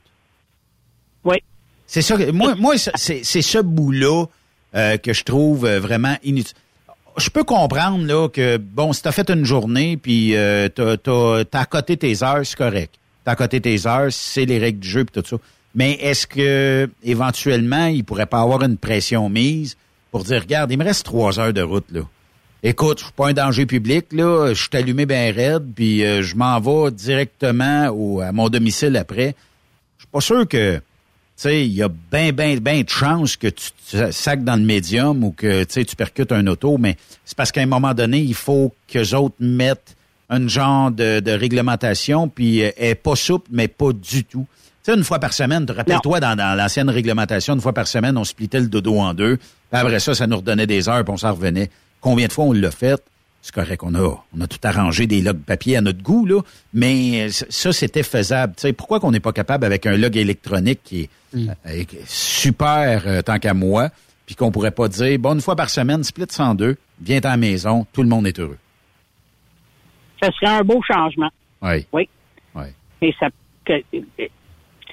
Oui. 1.26 1.38
C'est 1.92 2.04
ça. 2.04 2.16
que- 2.18 2.30
Moi, 2.30 2.54
moi 2.56 2.76
c'est 2.78 3.24
ce 3.24 3.58
bout-là 3.60 4.26
euh, 4.76 4.98
que 4.98 5.12
je 5.12 5.24
trouve 5.24 5.66
euh, 5.66 5.80
vraiment 5.80 6.16
inutile. 6.24 6.56
Je 7.18 7.30
peux 7.32 7.44
comprendre 7.44 8.06
là 8.06 8.30
que 8.30 8.58
bon, 8.58 8.94
si 8.94 9.02
t'as 9.02 9.12
fait 9.12 9.30
une 9.32 9.44
journée 9.44 9.98
puis 9.98 10.36
euh, 10.38 10.70
t'as 10.70 10.98
t'as 11.44 11.60
accoté 11.60 11.98
tes 11.98 12.24
heures, 12.24 12.46
c'est 12.46 12.56
correct. 12.56 12.94
T'as 13.26 13.32
accoté 13.32 13.60
tes 13.60 13.88
heures, 13.88 14.12
c'est 14.12 14.46
les 14.46 14.60
règles 14.60 14.80
du 14.80 14.88
jeu 14.88 15.04
puis 15.04 15.20
tout 15.20 15.28
ça. 15.28 15.38
Mais 15.74 15.94
est-ce 15.94 16.28
que 16.28 16.88
éventuellement 17.04 17.88
il 17.88 18.04
pourrait 18.06 18.28
pas 18.28 18.42
avoir 18.42 18.62
une 18.64 18.78
pression 18.78 19.28
mise 19.28 19.76
pour 20.12 20.24
dire 20.24 20.42
regarde, 20.42 20.72
il 20.72 20.78
me 20.78 20.84
reste 20.84 21.06
trois 21.06 21.40
heures 21.40 21.54
de 21.54 21.62
route 21.64 21.86
là. 21.92 22.02
Écoute, 22.62 23.00
je 23.00 23.06
suis 23.06 23.14
pas 23.14 23.30
un 23.30 23.34
danger 23.34 23.66
public 23.66 24.06
là, 24.12 24.50
je 24.54 24.62
suis 24.62 24.70
allumé 24.74 25.08
bien 25.08 25.32
raide 25.34 25.66
puis 25.76 26.06
euh, 26.06 26.22
je 26.22 26.36
m'en 26.36 26.60
vais 26.60 26.92
directement 26.92 27.88
au, 27.90 28.22
à 28.22 28.32
mon 28.32 28.50
domicile 28.50 28.96
après. 28.98 29.36
Je 29.98 30.04
suis 30.04 30.12
pas 30.12 30.22
sûr 30.22 30.48
que 30.48 30.76
tu 30.78 30.82
sais, 31.42 31.66
il 31.66 31.74
y 31.74 31.84
a 31.84 31.90
bien, 31.90 32.32
bien, 32.32 32.58
bien 32.58 32.82
de 32.82 32.90
chances 32.90 33.38
que 33.38 33.48
tu 33.48 33.70
te 33.92 34.12
sacs 34.12 34.44
dans 34.44 34.56
le 34.56 34.64
médium 34.64 35.24
ou 35.24 35.32
que 35.32 35.64
tu 35.64 35.96
percutes 35.96 36.32
un 36.32 36.46
auto, 36.48 36.78
mais 36.78 36.98
c'est 37.26 37.38
parce 37.38 37.52
qu'à 37.52 37.62
un 37.62 37.66
moment 37.66 37.94
donné, 37.94 38.20
il 38.20 38.34
faut 38.34 38.74
qu'eux 38.88 39.16
autres 39.16 39.36
mettent 39.40 39.96
un 40.30 40.48
genre 40.48 40.92
de, 40.92 41.22
de 41.22 41.32
réglementation, 41.32 42.28
puis 42.28 42.64
euh, 42.64 42.72
elle 42.78 42.90
est 42.90 42.96
pas 42.96 43.16
souple, 43.16 43.48
mais 43.52 43.68
pas 43.68 43.94
du 43.94 44.24
tout. 44.24 44.46
Tu 44.84 44.92
sais, 44.92 44.98
une 44.98 45.04
fois 45.04 45.20
par 45.20 45.34
semaine, 45.34 45.66
te 45.66 45.72
rappelles-toi, 45.72 46.20
dans, 46.20 46.36
dans 46.36 46.56
l'ancienne 46.56 46.90
réglementation, 46.90 47.56
une 47.56 47.62
fois 47.62 47.74
par 47.74 47.88
semaine, 47.88 48.18
on 48.18 48.24
splitait 48.24 48.60
le 48.60 48.68
dodo 48.68 49.00
en 49.00 49.14
deux. 49.14 49.38
Puis 49.38 49.48
après 49.72 50.00
ça, 50.00 50.14
ça 50.14 50.28
nous 50.28 50.38
redonnait 50.38 50.68
des 50.68 50.88
heures, 50.88 51.04
puis 51.04 51.14
on 51.14 51.18
s'en 51.18 51.34
revenait. 51.34 51.70
Combien 52.02 52.28
de 52.28 52.32
fois 52.32 52.46
on 52.46 52.54
l'a 52.54 52.72
fait? 52.72 53.02
C'est 53.42 53.56
correct, 53.56 53.82
on 53.84 53.96
a, 53.96 54.24
on 54.36 54.42
a 54.42 54.48
tout 54.48 54.60
arrangé 54.64 55.08
des 55.08 55.22
logs 55.22 55.42
papier 55.42 55.78
à 55.78 55.82
notre 55.82 56.04
goût, 56.04 56.26
là, 56.26 56.42
mais 56.74 57.28
euh, 57.28 57.30
ça, 57.30 57.72
c'était 57.72 58.04
faisable. 58.04 58.54
Tu 58.56 58.62
sais, 58.62 58.74
pourquoi 58.74 59.00
qu'on 59.00 59.12
n'est 59.12 59.22
pas 59.22 59.32
capable 59.32 59.66
avec 59.66 59.86
un 59.86 59.96
log 59.96 60.18
électronique 60.18 60.82
qui 60.84 61.02
est 61.04 61.10
euh, 61.36 61.84
super 62.06 63.04
euh, 63.08 63.22
tant 63.22 63.40
qu'à 63.40 63.54
moi, 63.54 63.90
puis 64.26 64.36
qu'on 64.36 64.52
pourrait 64.52 64.72
pas 64.72 64.90
dire, 64.90 65.18
bon, 65.20 65.36
une 65.36 65.42
fois 65.42 65.56
par 65.56 65.70
semaine, 65.70 66.04
split 66.04 66.26
102, 66.30 66.76
viens 67.02 67.20
à 67.20 67.30
la 67.30 67.38
maison, 67.38 67.86
tout 67.94 68.04
le 68.04 68.10
monde 68.10 68.28
est 68.28 68.38
heureux. 68.40 68.58
Ce 70.22 70.30
serait 70.32 70.58
un 70.58 70.64
beau 70.64 70.82
changement. 70.82 71.30
Oui. 71.62 71.86
Oui. 71.94 72.10
Oui. 72.56 72.66
Mais 73.02 73.14
ça, 73.20 73.28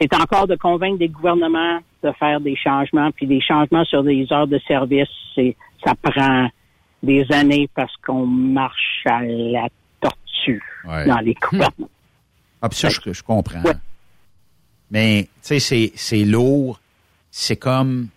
c'est 0.00 0.14
encore 0.14 0.46
de 0.46 0.54
convaincre 0.54 0.98
des 0.98 1.08
gouvernements 1.08 1.80
de 2.04 2.12
faire 2.12 2.40
des 2.40 2.54
changements, 2.56 3.10
puis 3.10 3.26
des 3.26 3.40
changements 3.40 3.84
sur 3.84 4.04
des 4.04 4.26
heures 4.32 4.46
de 4.46 4.60
service, 4.68 5.08
c'est, 5.34 5.56
ça 5.84 5.94
prend 6.00 6.48
des 7.02 7.24
années 7.30 7.68
parce 7.74 7.92
qu'on 8.04 8.26
marche 8.26 9.02
à 9.06 9.22
la 9.22 9.68
tortue 10.00 10.62
Ouais. 10.86 11.06
dans 11.06 11.18
les 11.18 11.34
gouvernements. 11.34 11.90
Ah, 12.62 12.68
puis 12.68 12.78
ça, 12.78 12.88
je, 12.88 13.00
je 13.12 13.22
comprends. 13.22 13.62
Mais, 14.90 15.24
tu 15.24 15.30
sais, 15.42 15.58
c'est, 15.60 15.92
c'est 15.96 16.24
lourd. 16.24 16.80
C'est 17.30 17.56
comme... 17.56 18.08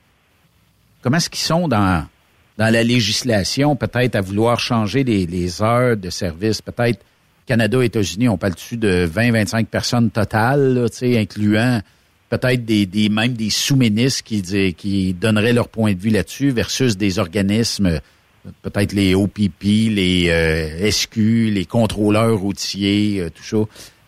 Comment 1.01 1.18
est-ce 1.18 1.30
qu'ils 1.30 1.39
sont 1.39 1.68
dans, 1.68 2.06
dans 2.57 2.72
la 2.73 2.84
législation, 2.84 3.76
peut-être 3.76 4.15
à 4.15 4.22
vouloir 4.22 4.60
changer 4.60 5.03
les, 5.03 5.26
les 5.26 5.61
heures 5.61 5.97
de 5.97 6.10
service? 6.10 6.61
Peut-être 6.61 7.03
Canada, 7.45 7.84
États-Unis, 7.84 8.30
on 8.30 8.38
parle 8.38 8.53
dessus 8.53 8.77
de 8.77 9.10
20-25 9.11 9.65
personnes 9.65 10.11
totales, 10.11 10.88
tu 10.91 10.97
sais, 10.97 11.18
incluant 11.19 11.81
peut-être 12.30 12.64
des, 12.64 12.85
des 12.85 13.10
même 13.10 13.34
des 13.34 13.49
sous-ministres 13.49 14.23
qui, 14.23 14.73
qui 14.76 15.14
donneraient 15.15 15.53
leur 15.53 15.68
point 15.68 15.93
de 15.93 15.99
vue 15.99 16.11
là-dessus 16.11 16.51
versus 16.51 16.95
des 16.95 17.18
organismes, 17.18 17.99
peut-être 18.61 18.94
les 18.94 19.16
OPP, 19.16 19.64
les 19.64 20.30
euh, 20.30 20.91
SQ, 20.91 21.52
les 21.52 21.66
contrôleurs 21.66 22.38
routiers, 22.38 23.20
euh, 23.20 23.30
tout 23.30 23.44
ça. 23.44 23.57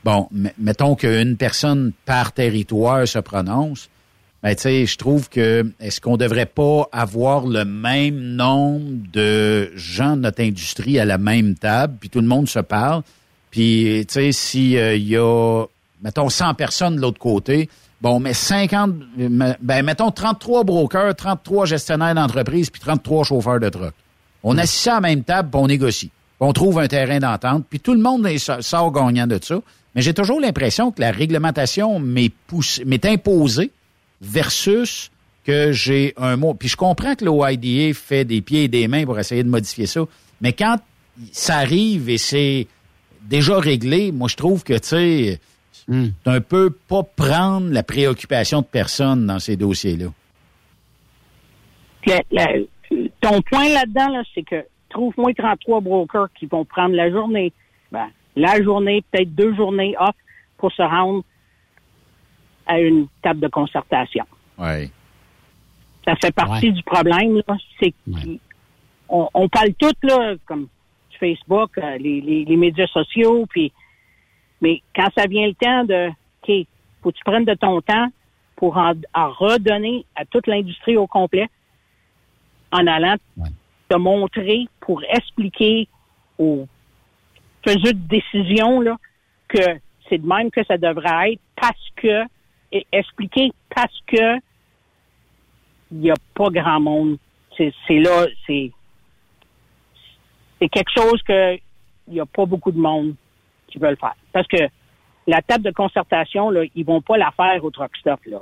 Bon, 0.03 0.27
mettons 0.57 0.95
qu'une 0.95 1.37
personne 1.37 1.91
par 2.05 2.31
territoire 2.31 3.07
se 3.07 3.19
prononce. 3.19 3.89
Ben, 4.41 4.55
tu 4.55 4.63
sais, 4.63 4.85
je 4.87 4.97
trouve 4.97 5.29
que 5.29 5.71
est-ce 5.79 6.01
qu'on 6.01 6.17
devrait 6.17 6.47
pas 6.47 6.89
avoir 6.91 7.45
le 7.45 7.63
même 7.63 8.17
nombre 8.17 8.89
de 9.13 9.71
gens 9.75 10.15
de 10.15 10.21
notre 10.21 10.41
industrie 10.41 10.97
à 10.99 11.05
la 11.05 11.19
même 11.19 11.53
table, 11.53 11.97
puis 11.99 12.09
tout 12.09 12.21
le 12.21 12.27
monde 12.27 12.49
se 12.49 12.57
parle, 12.57 13.03
puis 13.51 14.03
tu 14.07 14.13
sais, 14.13 14.31
s'il 14.31 15.07
y 15.07 15.17
a, 15.17 15.65
mettons, 16.01 16.29
100 16.29 16.55
personnes 16.55 16.95
de 16.95 17.01
l'autre 17.01 17.19
côté, 17.19 17.69
Bon, 18.01 18.19
mais 18.19 18.33
50, 18.33 18.95
ben, 19.61 19.85
mettons 19.85 20.09
33 20.09 20.63
brokers, 20.63 21.15
33 21.15 21.67
gestionnaires 21.67 22.15
d'entreprise, 22.15 22.71
puis 22.71 22.81
33 22.81 23.25
chauffeurs 23.25 23.59
de 23.59 23.69
truck. 23.69 23.93
On 24.43 24.57
assit 24.57 24.81
ça 24.81 24.93
à 24.93 25.01
la 25.01 25.01
même 25.09 25.23
table, 25.23 25.49
puis 25.51 25.59
on 25.61 25.67
négocie. 25.67 26.07
Puis 26.09 26.47
on 26.47 26.53
trouve 26.53 26.79
un 26.79 26.87
terrain 26.87 27.19
d'entente, 27.19 27.65
puis 27.69 27.79
tout 27.79 27.93
le 27.93 28.01
monde 28.01 28.25
est- 28.27 28.61
sort 28.61 28.91
gagnant 28.91 29.27
de 29.27 29.39
ça. 29.41 29.61
Mais 29.93 30.01
j'ai 30.01 30.13
toujours 30.13 30.39
l'impression 30.39 30.91
que 30.91 31.01
la 31.01 31.11
réglementation 31.11 31.99
m'est 31.99 33.05
imposée 33.05 33.71
versus 34.21 35.11
que 35.43 35.71
j'ai 35.71 36.13
un 36.17 36.37
mot. 36.37 36.53
Puis 36.53 36.69
je 36.69 36.77
comprends 36.77 37.15
que 37.15 37.25
l'OIDA 37.25 37.93
fait 37.93 38.23
des 38.25 38.41
pieds 38.41 38.63
et 38.65 38.67
des 38.67 38.87
mains 38.87 39.05
pour 39.05 39.19
essayer 39.19 39.43
de 39.43 39.49
modifier 39.49 39.85
ça. 39.87 40.01
Mais 40.39 40.53
quand 40.53 40.77
ça 41.31 41.57
arrive 41.57 42.09
et 42.09 42.17
c'est 42.17 42.67
déjà 43.23 43.57
réglé, 43.59 44.11
moi 44.11 44.27
je 44.29 44.35
trouve 44.37 44.63
que, 44.63 44.73
tu 44.73 44.87
sais, 44.87 45.39
c'est 45.91 46.27
un 46.29 46.41
peu 46.41 46.69
pas 46.69 47.03
prendre 47.03 47.69
la 47.71 47.83
préoccupation 47.83 48.61
de 48.61 48.65
personne 48.67 49.25
dans 49.27 49.39
ces 49.39 49.57
dossiers-là. 49.57 50.07
Ton 53.21 53.41
point 53.41 53.69
là-dedans, 53.69 54.09
là, 54.09 54.23
c'est 54.33 54.43
que 54.43 54.65
trouve-moi 54.89 55.33
33 55.33 55.81
brokers 55.81 56.27
qui 56.37 56.45
vont 56.45 56.65
prendre 56.65 56.95
la 56.95 57.09
journée, 57.09 57.53
ben, 57.91 58.07
la 58.35 58.61
journée, 58.61 59.03
peut-être 59.11 59.33
deux 59.33 59.55
journées 59.55 59.95
off 59.99 60.15
pour 60.57 60.71
se 60.71 60.81
rendre 60.81 61.23
à 62.67 62.79
une 62.79 63.07
table 63.21 63.39
de 63.39 63.47
concertation. 63.47 64.25
Oui. 64.57 64.91
Ça 66.05 66.15
fait 66.15 66.33
partie 66.33 66.71
du 66.71 66.83
problème, 66.83 67.41
là. 67.47 67.57
C'est 67.79 67.93
qu'on 68.05 69.29
on 69.33 69.49
parle 69.49 69.73
tout, 69.73 69.93
là, 70.03 70.35
comme 70.45 70.67
Facebook, 71.19 71.77
euh, 71.77 71.97
les, 71.97 72.21
les, 72.21 72.45
les 72.45 72.57
médias 72.57 72.87
sociaux, 72.87 73.45
puis 73.49 73.71
mais 74.61 74.81
quand 74.95 75.09
ça 75.17 75.25
vient 75.27 75.47
le 75.47 75.55
temps 75.55 75.83
de 75.83 76.09
OK, 76.09 76.67
faut 77.01 77.11
que 77.11 77.17
tu 77.17 77.23
prennes 77.23 77.45
de 77.45 77.53
ton 77.53 77.81
temps 77.81 78.07
pour 78.55 78.77
en, 78.77 78.93
en 79.13 79.31
redonner 79.31 80.05
à 80.15 80.25
toute 80.25 80.47
l'industrie 80.47 80.97
au 80.97 81.07
complet 81.07 81.49
en 82.71 82.87
allant 82.87 83.15
te 83.89 83.95
montrer 83.97 84.67
pour 84.79 85.03
expliquer 85.03 85.87
aux 86.37 86.67
faiseurs 87.65 87.93
de 87.93 88.07
décision 88.07 88.81
là, 88.81 88.97
que 89.47 89.61
c'est 90.09 90.17
de 90.17 90.27
même 90.27 90.49
que 90.51 90.63
ça 90.65 90.77
devrait 90.77 91.33
être 91.33 91.41
parce 91.55 91.89
que 91.95 92.23
et 92.71 92.85
expliquer 92.91 93.51
parce 93.75 93.99
que 94.07 94.37
il 95.91 95.97
n'y 95.99 96.11
a 96.11 96.15
pas 96.33 96.49
grand 96.49 96.79
monde. 96.79 97.17
C'est 97.57 97.73
c'est 97.85 97.99
là, 97.99 98.25
c'est 98.47 98.71
c'est 100.59 100.69
quelque 100.69 100.91
chose 100.95 101.21
que 101.23 101.55
il 102.07 102.13
n'y 102.13 102.19
a 102.19 102.25
pas 102.25 102.45
beaucoup 102.45 102.71
de 102.71 102.79
monde 102.79 103.15
qui 103.67 103.77
veulent 103.77 103.97
faire. 103.97 104.15
Parce 104.31 104.47
que 104.47 104.57
la 105.27 105.41
table 105.41 105.63
de 105.65 105.71
concertation, 105.71 106.49
là, 106.49 106.63
ils 106.75 106.85
vont 106.85 107.01
pas 107.01 107.17
la 107.17 107.31
faire 107.31 107.63
au 107.63 107.71
truck 107.71 107.95
stop, 107.97 108.19
là. 108.25 108.41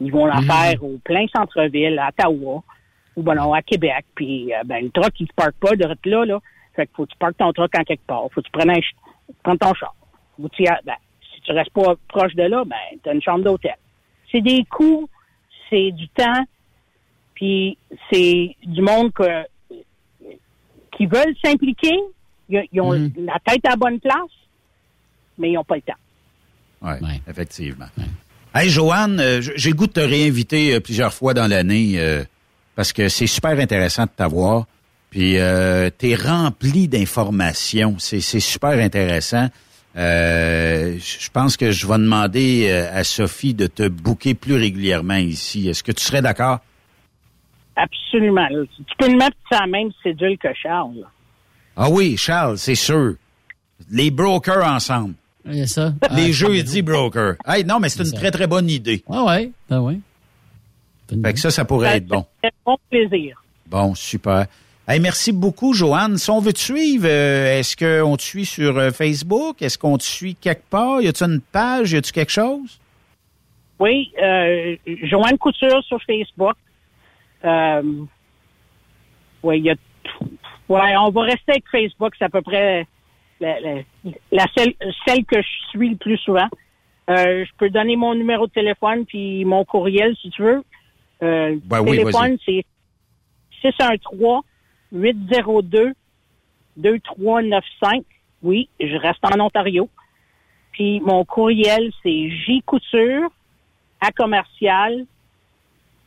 Ils 0.00 0.12
vont 0.12 0.26
la 0.26 0.40
Mhm. 0.40 0.46
faire 0.46 0.84
au 0.84 0.98
plein 0.98 1.26
centre-ville, 1.34 1.98
à 1.98 2.08
Ottawa, 2.08 2.62
ou 3.18 3.22
ben 3.22 3.34
non, 3.34 3.52
à 3.52 3.62
Québec. 3.62 4.04
Puis 4.14 4.54
euh, 4.54 4.62
ben, 4.64 4.84
le 4.84 4.90
truck, 4.90 5.12
il 5.18 5.26
se 5.26 5.32
parque 5.34 5.56
pas 5.56 5.74
de 5.74 5.84
là, 6.04 6.24
là. 6.24 6.38
Fait 6.76 6.86
qu'il 6.86 6.94
faut 6.94 7.04
que 7.06 7.10
tu 7.12 7.18
parques 7.18 7.36
ton 7.36 7.52
truck 7.52 7.74
en 7.76 7.82
quelque 7.82 8.06
part. 8.06 8.22
Faut 8.32 8.40
que 8.40 8.46
tu 8.46 8.52
prennes 8.52 8.70
un 8.70 8.74
ch- 8.74 8.94
prennes 9.42 9.58
ton 9.58 9.74
char. 9.74 9.94
Faut 10.40 10.48
que 10.48 10.54
tu 10.54 10.62
ben, 10.62 10.94
si 11.34 11.40
tu 11.40 11.50
restes 11.52 11.72
pas 11.72 11.94
proche 12.06 12.34
de 12.36 12.44
là, 12.44 12.62
ben, 12.64 12.76
tu 13.02 13.08
as 13.10 13.12
une 13.14 13.22
chambre 13.22 13.42
d'hôtel. 13.42 13.74
C'est 14.30 14.40
des 14.40 14.64
coûts, 14.70 15.08
c'est 15.68 15.90
du 15.90 16.06
temps, 16.10 16.44
puis 17.34 17.76
c'est 18.12 18.54
du 18.64 18.82
monde 18.82 19.12
que, 19.12 19.44
qui 20.96 21.06
veulent 21.06 21.34
s'impliquer. 21.44 21.96
Ils, 22.48 22.64
ils 22.72 22.80
ont 22.80 22.92
la 23.16 23.38
tête 23.44 23.64
à 23.66 23.70
la 23.70 23.76
bonne 23.76 23.98
place, 23.98 24.14
mais 25.38 25.50
ils 25.50 25.54
n'ont 25.54 25.64
pas 25.64 25.76
le 25.76 25.82
temps. 25.82 25.94
Oui, 26.82 27.20
effectivement. 27.28 27.86
Hey, 28.54 28.68
Joanne, 28.70 29.18
euh, 29.20 29.40
j'ai 29.56 29.70
le 29.70 29.76
goût 29.76 29.86
de 29.88 29.92
te 29.92 30.00
réinviter 30.00 30.74
euh, 30.74 30.80
plusieurs 30.80 31.12
fois 31.12 31.34
dans 31.34 31.46
l'année 31.48 31.94
euh, 31.98 32.22
parce 32.78 32.92
que 32.92 33.08
c'est 33.08 33.26
super 33.26 33.58
intéressant 33.58 34.04
de 34.04 34.10
t'avoir. 34.14 34.66
Puis, 35.10 35.36
euh, 35.40 35.90
t'es 35.90 36.14
rempli 36.14 36.86
d'informations. 36.86 37.96
C'est 37.98 38.20
c'est 38.20 38.38
super 38.38 38.70
intéressant. 38.78 39.48
Euh, 39.96 40.96
je 40.96 41.28
pense 41.30 41.56
que 41.56 41.72
je 41.72 41.88
vais 41.88 41.98
demander 41.98 42.68
euh, 42.70 42.96
à 42.96 43.02
Sophie 43.02 43.52
de 43.52 43.66
te 43.66 43.88
booker 43.88 44.34
plus 44.34 44.54
régulièrement 44.54 45.16
ici. 45.16 45.68
Est-ce 45.68 45.82
que 45.82 45.90
tu 45.90 46.04
serais 46.04 46.22
d'accord? 46.22 46.60
Absolument. 47.74 48.46
Tu 48.76 48.94
peux 48.96 49.10
le 49.10 49.16
mettre 49.16 49.36
sur 49.50 49.60
la 49.60 49.66
même 49.66 49.90
cédule 50.00 50.38
que 50.38 50.54
Charles. 50.62 51.04
Ah 51.76 51.90
oui, 51.90 52.16
Charles, 52.16 52.58
c'est 52.58 52.76
sûr. 52.76 53.14
Les 53.90 54.12
brokers 54.12 54.64
ensemble. 54.64 55.14
Il 55.44 55.56
y 55.56 55.62
a 55.62 55.66
ça. 55.66 55.92
Les 56.14 56.28
Ah, 56.28 56.30
jeudis 56.32 56.82
brokers. 56.82 57.34
Hey, 57.44 57.64
non, 57.64 57.80
mais 57.80 57.88
c'est 57.88 58.04
une 58.04 58.12
très, 58.12 58.30
très 58.30 58.46
bonne 58.46 58.70
idée. 58.70 59.02
Ah 59.10 59.24
ouais, 59.24 59.50
ben 59.68 59.80
ouais. 59.80 59.98
Fait 61.08 61.32
que 61.32 61.40
ça, 61.40 61.50
ça 61.50 61.64
pourrait 61.64 61.96
être 61.96 62.06
bon. 62.06 62.24
C'est 62.42 62.52
bon 62.64 62.76
plaisir. 62.90 63.42
Bon, 63.66 63.94
super. 63.94 64.46
Hey, 64.86 65.00
merci 65.00 65.32
beaucoup, 65.32 65.74
Joanne. 65.74 66.16
Si 66.16 66.30
on 66.30 66.40
veut 66.40 66.52
te 66.52 66.58
suivre, 66.58 67.06
euh, 67.06 67.58
est-ce 67.58 67.76
qu'on 67.76 68.16
te 68.16 68.22
suit 68.22 68.46
sur 68.46 68.78
euh, 68.78 68.90
Facebook? 68.90 69.60
Est-ce 69.60 69.78
qu'on 69.78 69.98
te 69.98 70.02
suit 70.02 70.34
quelque 70.34 70.68
part? 70.70 71.02
Y 71.02 71.08
a-tu 71.08 71.24
une 71.24 71.40
page? 71.40 71.92
Y 71.92 71.96
a-tu 71.96 72.12
quelque 72.12 72.32
chose? 72.32 72.78
Oui, 73.78 74.10
euh, 74.20 74.76
Joanne 75.04 75.38
Couture 75.38 75.82
sur 75.84 76.02
Facebook. 76.02 76.56
Euh, 77.44 77.82
oui, 79.42 79.58
il 79.58 79.64
y 79.66 79.70
a. 79.70 79.74
Ouais, 80.68 80.96
on 80.98 81.10
va 81.10 81.22
rester 81.22 81.52
avec 81.52 81.64
Facebook, 81.70 82.14
c'est 82.18 82.24
à 82.24 82.28
peu 82.28 82.42
près 82.42 82.86
la, 83.40 83.60
la, 83.60 83.74
la 84.32 84.46
celle, 84.56 84.74
celle 85.06 85.24
que 85.24 85.40
je 85.40 85.68
suis 85.70 85.90
le 85.90 85.96
plus 85.96 86.18
souvent. 86.18 86.48
Euh, 87.08 87.44
je 87.44 87.50
peux 87.56 87.70
donner 87.70 87.96
mon 87.96 88.14
numéro 88.14 88.46
de 88.46 88.52
téléphone 88.52 89.06
puis 89.06 89.44
mon 89.44 89.64
courriel 89.64 90.14
si 90.20 90.30
tu 90.30 90.42
veux. 90.42 90.62
Euh, 91.22 91.56
Ben 91.64 91.84
téléphone, 91.84 92.38
c'est 92.44 92.64
613 93.62 94.42
802 94.92 95.92
2395. 96.76 98.02
Oui, 98.42 98.68
je 98.80 98.96
reste 98.96 99.24
en 99.24 99.40
Ontario. 99.40 99.88
Puis 100.72 101.00
mon 101.00 101.24
courriel, 101.24 101.90
c'est 102.02 102.30
jcouture 102.30 103.30
à 104.00 104.12
commercial 104.12 105.04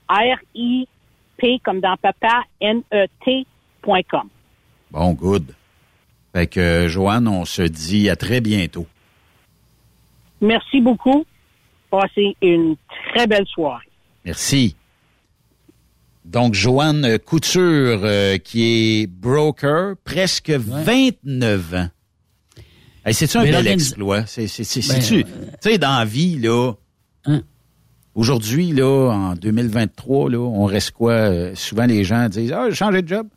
R-I-P 0.09 1.59
comme 1.63 1.79
dans 1.79 1.97
papa, 1.97 2.43
N-E-T.com. 2.59 4.29
Bon, 4.91 5.13
good. 5.13 5.53
Fait 6.33 6.47
que, 6.47 6.87
Joanne, 6.87 7.27
on 7.27 7.45
se 7.45 7.61
dit 7.61 8.09
à 8.09 8.15
très 8.15 8.39
bientôt. 8.41 8.87
Merci 10.39 10.79
beaucoup. 10.81 11.25
Passez 11.89 12.35
une 12.41 12.75
très 13.13 13.27
belle 13.27 13.45
soirée. 13.47 13.85
Merci. 14.23 14.75
Donc, 16.25 16.53
Joanne 16.53 17.17
Couture, 17.19 18.01
euh, 18.03 18.37
qui 18.37 18.63
est 19.01 19.07
broker, 19.07 19.95
presque 20.03 20.49
29 20.51 21.73
ans. 21.73 21.87
Hey, 23.05 23.13
C'est-tu 23.13 23.37
un 23.37 23.43
Mais 23.43 23.51
bel 23.51 23.67
exploit? 23.67 24.25
C'est, 24.27 24.47
c'est, 24.47 24.63
c'est, 24.63 24.81
Ben, 24.87 25.01
c'est-tu- 25.01 25.23
tu 25.23 25.29
sais, 25.61 25.77
dans 25.79 25.97
la 25.97 26.05
vie, 26.05 26.37
là, 26.39 26.73
aujourd'hui, 28.15 28.71
là, 28.71 29.09
en 29.11 29.33
2023, 29.33 30.29
là, 30.29 30.37
on 30.39 30.65
reste 30.65 30.91
quoi? 30.91 31.13
euh, 31.13 31.55
souvent, 31.55 31.85
les 31.85 32.03
gens 32.03 32.29
disent, 32.29 32.51
ah, 32.51 32.65
j'ai 32.69 32.75
changé 32.75 33.01
de 33.01 33.07
job. 33.07 33.27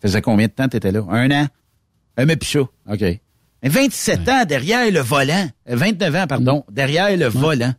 Faisait 0.00 0.22
combien 0.22 0.46
de 0.46 0.52
temps 0.52 0.68
tu 0.68 0.76
étais 0.76 0.92
là? 0.92 1.02
Un 1.10 1.30
an? 1.30 1.46
Un 2.16 2.24
mais 2.26 2.36
plus 2.36 2.48
ça. 2.48 2.60
OK. 2.60 3.00
Mais 3.62 3.68
27 3.68 4.28
ans 4.28 4.44
derrière 4.46 4.90
le 4.90 5.00
volant. 5.00 5.48
Euh, 5.68 5.76
29 5.76 6.14
ans, 6.16 6.26
pardon, 6.26 6.64
derrière 6.70 7.14
le 7.16 7.26
volant. 7.26 7.74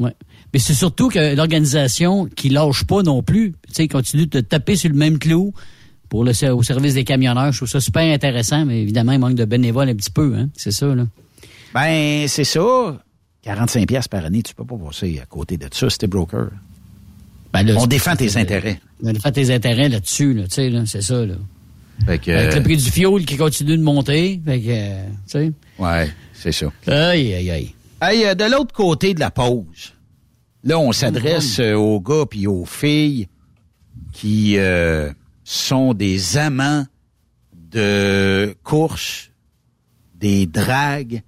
Ouais. 0.00 0.14
Mais 0.54 0.60
c'est 0.60 0.72
surtout 0.72 1.08
que 1.08 1.34
l'organisation 1.34 2.26
qui 2.26 2.48
lâche 2.48 2.84
pas 2.84 3.02
non 3.02 3.24
plus, 3.24 3.54
tu 3.66 3.74
sais, 3.74 3.88
continue 3.88 4.26
de 4.26 4.38
te 4.38 4.38
taper 4.38 4.76
sur 4.76 4.88
le 4.88 4.94
même 4.94 5.18
clou 5.18 5.52
pour 6.08 6.22
le 6.22 6.30
au 6.52 6.62
service 6.62 6.94
des 6.94 7.02
camionneurs. 7.02 7.50
Je 7.50 7.58
trouve 7.58 7.68
ça 7.68 7.80
super 7.80 8.02
intéressant, 8.02 8.64
mais 8.64 8.80
évidemment, 8.80 9.10
il 9.10 9.18
manque 9.18 9.34
de 9.34 9.44
bénévoles 9.44 9.88
un 9.88 9.96
petit 9.96 10.12
peu, 10.12 10.32
hein. 10.36 10.48
C'est 10.56 10.70
ça, 10.70 10.94
là. 10.94 11.06
Ben, 11.74 12.28
c'est 12.28 12.44
ça. 12.44 13.02
45 13.42 13.88
pièces 13.88 14.06
par 14.06 14.24
année, 14.24 14.44
tu 14.44 14.54
peux 14.54 14.64
pas 14.64 14.76
passer 14.76 15.18
à 15.20 15.26
côté 15.26 15.56
de 15.56 15.66
ça, 15.72 15.90
c'était 15.90 16.06
broker. 16.06 16.50
Ben 17.52 17.64
là, 17.64 17.74
On 17.76 17.86
défend 17.86 18.14
tes 18.14 18.36
intérêts. 18.36 18.80
On 19.02 19.12
défend 19.12 19.32
tes 19.32 19.52
intérêts 19.52 19.88
là-dessus, 19.88 20.34
là, 20.34 20.44
tu 20.44 20.54
sais, 20.54 20.70
là, 20.70 20.84
c'est 20.86 21.02
ça, 21.02 21.26
là. 21.26 21.34
Fait 22.06 22.18
que, 22.18 22.30
Avec 22.30 22.52
euh, 22.52 22.56
le 22.58 22.62
prix 22.62 22.76
du 22.76 22.90
fioul 22.92 23.24
qui 23.24 23.36
continue 23.36 23.76
de 23.76 23.82
monter, 23.82 24.40
fait 24.44 24.60
que, 24.60 24.66
euh, 24.68 25.04
tu 25.26 25.32
sais. 25.32 25.52
Ouais, 25.80 26.10
c'est 26.32 26.52
ça. 26.52 26.66
Aïe, 26.86 27.34
aïe, 27.34 27.50
aïe. 27.50 27.74
Hey, 28.00 28.24
euh, 28.24 28.34
de 28.36 28.44
l'autre 28.44 28.72
côté 28.72 29.14
de 29.14 29.20
la 29.20 29.32
pause, 29.32 29.94
là, 30.64 30.78
on 30.78 30.92
s'adresse 30.92 31.60
euh, 31.60 31.74
aux 31.74 32.00
gars 32.00 32.24
puis 32.28 32.46
aux 32.46 32.64
filles 32.64 33.28
qui 34.12 34.56
euh, 34.58 35.12
sont 35.44 35.94
des 35.94 36.36
amants 36.36 36.86
de 37.70 38.54
courses, 38.62 39.30
des 40.14 40.46
dragues 40.46 41.22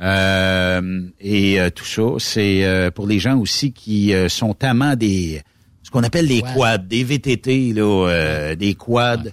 euh, 0.00 1.02
et 1.20 1.60
euh, 1.60 1.70
tout 1.70 1.84
ça. 1.84 2.02
C'est 2.18 2.64
euh, 2.64 2.90
pour 2.90 3.06
les 3.06 3.18
gens 3.18 3.38
aussi 3.38 3.72
qui 3.72 4.12
euh, 4.12 4.28
sont 4.28 4.62
amants 4.64 4.96
des 4.96 5.42
ce 5.82 5.90
qu'on 5.90 6.02
appelle 6.02 6.26
les 6.26 6.42
quads, 6.42 6.78
des 6.78 7.04
VTT, 7.04 7.72
là, 7.72 8.08
euh, 8.08 8.54
des 8.54 8.74
quads, 8.74 9.24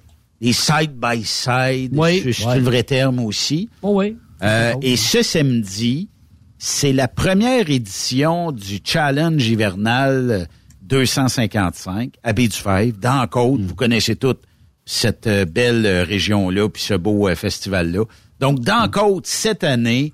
des 0.41 0.53
side 0.53 0.91
by 0.93 1.23
side. 1.23 1.91
Oui, 1.93 2.33
c'est 2.33 2.45
ouais. 2.45 2.57
le 2.57 2.63
vrai 2.63 2.83
terme 2.83 3.19
aussi. 3.19 3.69
Oh 3.81 3.99
oui. 3.99 4.17
Euh, 4.41 4.73
et 4.81 4.95
ce 4.95 5.21
samedi, 5.21 6.09
c'est 6.59 6.91
la 6.93 7.07
première 7.07 7.69
édition 7.69 8.51
du 8.51 8.79
Challenge 8.83 9.41
hivernal 9.47 10.47
255 10.83 12.15
à 12.23 12.33
Baie-du-Fèvre, 12.33 12.97
dans 12.99 13.19
la 13.21 13.27
Côte. 13.27 13.61
Vous 13.61 13.75
connaissez 13.75 14.15
toutes 14.15 14.41
cette 14.85 15.27
euh, 15.27 15.45
belle 15.45 15.85
euh, 15.85 16.03
région-là, 16.03 16.67
puis 16.67 16.81
ce 16.81 16.95
beau 16.95 17.29
euh, 17.29 17.35
festival-là. 17.35 18.03
Donc, 18.39 18.59
dans 18.59 18.81
la 18.81 18.87
Côte, 18.87 19.25
cette 19.27 19.63
année, 19.63 20.13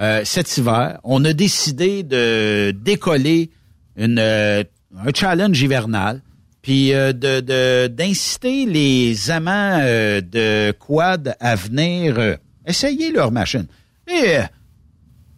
euh, 0.00 0.22
cet 0.24 0.56
hiver, 0.56 0.98
on 1.04 1.24
a 1.24 1.32
décidé 1.32 2.02
de 2.02 2.70
décoller 2.72 3.50
une, 3.96 4.18
euh, 4.18 4.64
un 4.98 5.10
challenge 5.14 5.60
hivernal, 5.62 6.22
puis 6.62 6.92
euh, 6.94 7.12
de 7.12 7.40
de- 7.40 7.86
d'inciter 7.88 8.64
les 8.66 9.30
amants 9.30 9.78
euh, 9.82 10.20
de 10.22 10.72
quad 10.72 11.36
à 11.38 11.54
venir 11.54 12.36
essayer 12.66 13.12
leur 13.12 13.30
machine. 13.30 13.66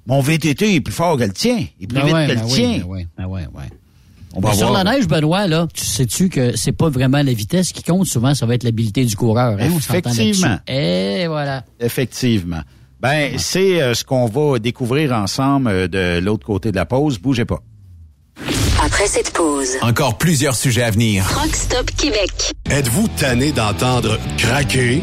Mon 0.06 0.20
VTT 0.20 0.74
est 0.76 0.80
plus 0.80 0.92
fort 0.94 1.16
que 1.16 1.24
le 1.24 1.32
tien, 1.32 1.66
il 1.78 1.84
est 1.84 1.86
plus 1.86 1.96
Ben 1.98 2.04
vite 2.04 2.14
ouais, 2.14 2.26
que 2.28 2.32
ben 2.34 2.40
le 2.40 2.46
oui, 2.46 2.52
tien. 2.52 2.78
ben 2.78 2.84
oui, 2.88 3.06
ben 3.18 3.26
ouais, 3.26 3.42
ouais. 3.54 3.64
On 4.34 4.40
va 4.40 4.50
Mais 4.50 4.56
sur 4.56 4.68
voir. 4.68 4.84
la 4.84 4.92
neige, 4.92 5.08
Benoît, 5.08 5.46
là, 5.46 5.66
tu 5.72 5.82
sais-tu 5.84 6.28
que 6.28 6.54
c'est 6.56 6.72
pas 6.72 6.90
vraiment 6.90 7.22
la 7.22 7.32
vitesse 7.32 7.72
qui 7.72 7.82
compte, 7.82 8.06
souvent, 8.06 8.34
ça 8.34 8.44
va 8.44 8.54
être 8.54 8.64
l'habileté 8.64 9.04
du 9.04 9.16
coureur. 9.16 9.56
Hein? 9.58 9.70
Effectivement. 9.78 10.58
Et 10.68 11.26
voilà. 11.26 11.64
Effectivement. 11.80 12.60
Ben, 13.00 13.38
c'est 13.38 13.80
euh, 13.80 13.94
ce 13.94 14.04
qu'on 14.04 14.26
va 14.26 14.58
découvrir 14.58 15.12
ensemble 15.12 15.68
euh, 15.68 15.88
de 15.88 16.18
l'autre 16.22 16.44
côté 16.46 16.70
de 16.70 16.76
la 16.76 16.84
pause. 16.86 17.18
Bougez 17.18 17.44
pas. 17.46 17.60
Après 18.84 19.06
cette 19.06 19.32
pause, 19.32 19.70
Encore 19.80 20.18
plusieurs 20.18 20.54
sujets 20.54 20.82
à 20.82 20.90
venir. 20.90 21.24
Truck 21.28 21.54
Stop 21.56 21.90
Québec. 21.96 22.52
Êtes-vous 22.70 23.08
tanné 23.16 23.52
d'entendre 23.52 24.18
craquer, 24.36 25.02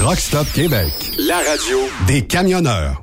Truck 0.00 0.18
Stop 0.18 0.50
Québec, 0.54 0.94
la 1.18 1.36
radio 1.36 1.76
des 2.06 2.26
camionneurs. 2.26 3.02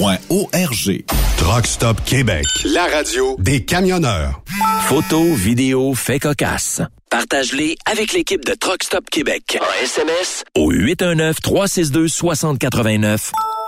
arpq.org. 0.00 1.04
Truck 1.36 1.66
Stop 1.66 2.02
Québec, 2.04 2.44
la 2.64 2.86
radio 2.86 3.36
des 3.38 3.64
camionneurs. 3.64 4.42
Photos, 4.82 5.36
vidéos, 5.36 5.94
faits 5.94 6.22
cocasse. 6.22 6.82
Partage-les 7.10 7.76
avec 7.90 8.12
l'équipe 8.12 8.44
de 8.44 8.54
Truck 8.54 8.82
Stop 8.82 9.08
Québec. 9.10 9.58
En 9.60 9.84
SMS 9.84 10.44
au 10.56 10.72
819-362-6089 10.72 13.30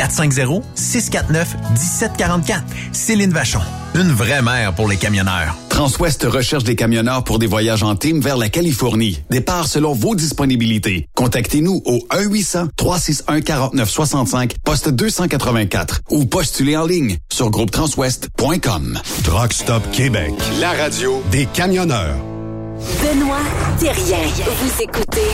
450-649-1744. 0.00 2.62
Céline 2.92 3.32
Vachon. 3.32 3.60
Une 3.94 4.12
vraie 4.12 4.42
mère 4.42 4.74
pour 4.74 4.88
les 4.88 4.96
camionneurs. 4.96 5.56
Transwest 5.68 6.24
recherche 6.24 6.64
des 6.64 6.76
camionneurs 6.76 7.24
pour 7.24 7.38
des 7.38 7.46
voyages 7.46 7.82
en 7.82 7.96
team 7.96 8.20
vers 8.20 8.36
la 8.36 8.48
Californie. 8.48 9.20
Départ 9.30 9.66
selon 9.66 9.92
vos 9.92 10.14
disponibilités. 10.14 11.08
Contactez-nous 11.14 11.82
au 11.84 11.98
1-800-361-4965, 12.10 14.52
poste 14.64 14.88
284 14.90 16.00
ou 16.10 16.24
postulez 16.26 16.76
en 16.76 16.86
ligne 16.86 17.16
sur 17.32 17.50
groupetranswest.com. 17.50 19.00
Truck 19.24 19.52
Stop 19.52 19.82
Québec, 19.90 20.32
la 20.60 20.70
radio 20.72 21.20
des 21.30 21.46
camionneurs. 21.46 22.16
Benoît 23.02 23.38
Thérien. 23.78 24.18
Vous 24.60 24.82
écoutez 24.82 25.28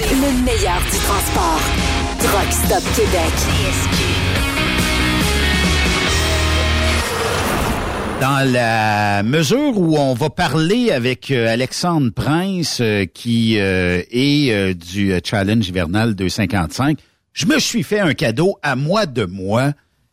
le 0.00 0.44
meilleur 0.44 0.80
du 0.90 0.98
transport. 0.98 1.60
Truck 2.22 2.52
Stop 2.52 2.82
Québec. 2.94 3.32
Dans 8.20 8.52
la 8.52 9.22
mesure 9.22 9.76
où 9.78 9.96
on 9.96 10.14
va 10.14 10.30
parler 10.30 10.90
avec 10.92 11.30
euh, 11.30 11.48
Alexandre 11.48 12.10
Prince, 12.14 12.78
euh, 12.80 13.04
qui 13.06 13.58
euh, 13.58 14.02
est 14.10 14.52
euh, 14.52 14.74
du 14.74 15.12
Challenge 15.24 15.66
hivernal 15.68 16.14
255, 16.14 16.98
je 17.32 17.46
me 17.46 17.58
suis 17.58 17.82
fait 17.82 18.00
un 18.00 18.14
cadeau 18.14 18.56
à 18.62 18.76
moi 18.76 19.06
de 19.06 19.24
moi. 19.24 19.72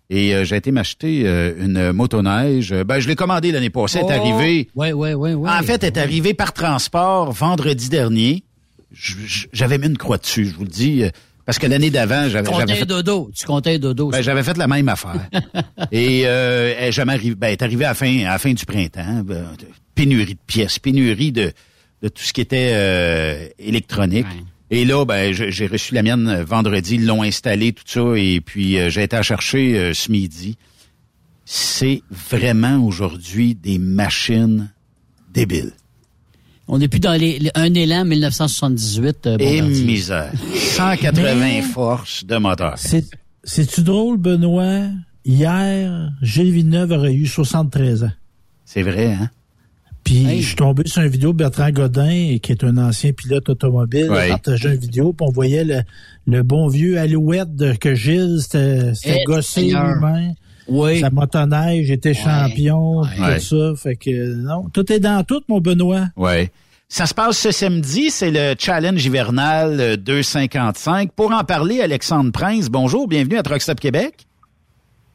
Et 0.10 0.34
euh, 0.34 0.44
j'ai 0.44 0.56
été 0.56 0.72
m'acheter 0.72 1.24
euh, 1.26 1.54
une 1.60 1.92
motoneige. 1.92 2.74
Ben, 2.86 3.00
je 3.00 3.08
l'ai 3.08 3.16
commandé 3.16 3.52
l'année 3.52 3.70
passée. 3.70 4.00
Elle 4.02 4.12
est 4.12 4.18
arrivée. 4.18 4.70
Oui, 4.76 4.92
oui, 4.92 5.14
oui, 5.14 5.34
oui. 5.34 5.50
En 5.50 5.62
fait, 5.62 5.84
elle 5.84 5.94
est 5.94 5.98
arrivée 6.00 6.34
par 6.34 6.54
transport 6.54 7.32
vendredi 7.32 7.90
dernier. 7.90 8.44
J'avais 9.54 9.78
mis 9.78 9.86
une 9.86 9.98
croix 9.98 10.18
dessus, 10.18 10.46
je 10.46 10.56
vous 10.56 10.64
le 10.64 10.70
dis. 10.70 11.04
Parce 11.50 11.58
que 11.58 11.66
l'année 11.66 11.90
d'avant, 11.90 12.30
j'avais 12.30 12.48
comptais 12.48 12.76
fait, 12.76 12.86
dodo. 12.86 13.32
Tu 13.36 13.44
comptais 13.44 13.80
dodo. 13.80 14.12
ben, 14.12 14.22
j'avais 14.22 14.44
fait 14.44 14.56
la 14.56 14.68
même 14.68 14.88
affaire. 14.88 15.28
Et 15.92 16.22
euh, 16.26 16.76
elle 16.78 16.90
est 16.90 16.92
jamais. 16.92 17.18
Ben, 17.18 17.48
elle 17.48 17.54
est 17.54 17.64
arrivée 17.64 17.86
à 17.86 17.88
la 17.88 17.94
fin, 17.96 18.20
à 18.20 18.34
la 18.34 18.38
fin 18.38 18.54
du 18.54 18.64
printemps. 18.68 19.24
Ben, 19.26 19.48
pénurie 19.96 20.36
de 20.36 20.40
pièces, 20.46 20.78
pénurie 20.78 21.32
de, 21.32 21.52
de 22.04 22.08
tout 22.08 22.22
ce 22.22 22.34
qui 22.34 22.42
était 22.42 22.74
euh, 22.74 23.48
électronique. 23.58 24.28
Et 24.70 24.86
là, 24.86 25.06
ben, 25.06 25.34
j'ai 25.34 25.66
reçu 25.66 25.96
la 25.96 26.04
mienne 26.04 26.44
vendredi, 26.44 26.96
ils 26.98 27.08
l'ont 27.08 27.24
installée, 27.24 27.74
tout 27.74 27.82
ça, 27.84 28.16
et 28.16 28.42
puis 28.42 28.78
euh, 28.78 28.92
j'ai 28.92 29.02
été 29.02 29.16
à 29.16 29.24
chercher 29.24 29.76
euh, 29.76 29.94
ce 29.96 30.12
midi. 30.12 30.56
C'est 31.46 32.04
vraiment 32.12 32.78
aujourd'hui 32.78 33.56
des 33.56 33.80
machines 33.80 34.72
débiles. 35.34 35.74
On 36.72 36.78
n'est 36.78 36.88
plus 36.88 37.00
dans 37.00 37.14
les, 37.20 37.40
les- 37.40 37.52
un 37.56 37.74
élan 37.74 38.06
1978. 38.06 39.26
euh, 39.28 39.38
Et 39.40 39.62
misère. 39.62 40.32
180 40.54 41.36
Mais- 41.36 41.62
forces 41.64 42.24
de 42.26 42.38
moteur. 42.38 42.74
C'est, 42.78 43.06
c'est-tu 43.44 43.82
drôle, 43.82 44.18
Benoît? 44.18 44.84
Hier, 45.26 46.12
Gilles 46.22 46.52
Villeneuve 46.52 46.92
aurait 46.92 47.14
eu 47.14 47.26
73 47.26 48.04
ans. 48.04 48.12
C'est 48.66 48.84
vrai, 48.84 49.14
hein? 49.14 49.30
Puis 50.04 50.42
je 50.42 50.48
suis 50.48 50.56
tombé 50.56 50.84
sur 50.88 51.02
une 51.02 51.10
vidéo 51.10 51.34
de 51.34 51.38
Bertrand 51.38 51.70
Godin, 51.72 52.38
qui 52.42 52.52
est 52.52 52.64
un 52.64 52.78
ancien 52.78 53.12
pilote 53.12 53.50
automobile, 53.50 54.10
Ouais. 54.10 54.28
il 54.28 54.30
partageait 54.30 54.74
une 54.76 54.80
vidéo, 54.80 55.12
puis 55.14 55.26
on 55.28 55.32
voyait 55.32 55.64
le, 55.66 55.82
le 56.26 56.42
bon 56.44 56.68
vieux 56.68 56.98
Alouette 56.98 57.56
de, 57.56 57.74
que 57.74 57.94
Gilles 57.96 58.40
s'était 58.42 58.94
Eh, 59.06 59.24
gossé 59.26 59.62
lui-même. 59.64 60.34
Oui. 60.70 61.00
Sa 61.00 61.10
motoneige 61.10 61.90
était 61.92 62.14
champion, 62.14 63.02
Ouais. 63.02 63.36
tout 63.40 63.42
ça. 63.42 63.74
Fait 63.76 63.96
que 63.96 64.36
non, 64.36 64.66
tout 64.74 64.92
est 64.92 65.00
dans 65.00 65.24
tout, 65.24 65.42
mon 65.48 65.60
Benoît. 65.60 66.06
Ouais. 66.16 66.52
Ça 66.88 67.06
se 67.06 67.14
passe 67.14 67.38
ce 67.38 67.52
samedi, 67.52 68.10
c'est 68.10 68.32
le 68.32 68.56
challenge 68.58 69.06
hivernal 69.06 69.78
euh, 69.80 69.96
255. 69.96 71.12
Pour 71.12 71.32
en 71.32 71.44
parler, 71.44 71.82
Alexandre 71.82 72.32
Prince, 72.32 72.70
bonjour, 72.70 73.08
bienvenue 73.08 73.38
à 73.38 73.44
Truck 73.44 73.62
Stop 73.62 73.80
Québec. 73.80 74.26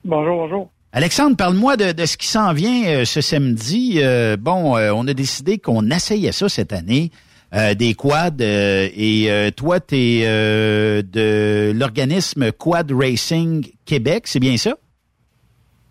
Bonjour, 0.04 0.36
bonjour. 0.36 0.70
Alexandre, 0.92 1.36
parle-moi 1.36 1.76
de, 1.76 1.90
de 1.90 2.06
ce 2.06 2.16
qui 2.16 2.28
s'en 2.28 2.52
vient 2.52 2.84
euh, 2.86 3.04
ce 3.04 3.20
samedi. 3.20 3.94
Euh, 3.96 4.36
bon, 4.36 4.76
euh, 4.76 4.92
on 4.94 5.08
a 5.08 5.14
décidé 5.14 5.58
qu'on 5.58 5.90
essayait 5.90 6.30
ça 6.30 6.48
cette 6.48 6.72
année, 6.72 7.10
euh, 7.54 7.74
des 7.74 7.94
quads, 7.94 8.30
euh, 8.40 8.88
et 8.94 9.26
euh, 9.28 9.50
toi, 9.50 9.80
tu 9.80 9.96
es 9.96 11.02
de 11.02 11.72
l'organisme 11.74 12.52
Quad 12.52 12.92
Racing 12.92 13.66
Québec, 13.84 14.24
c'est 14.26 14.38
bien 14.40 14.56
ça? 14.56 14.76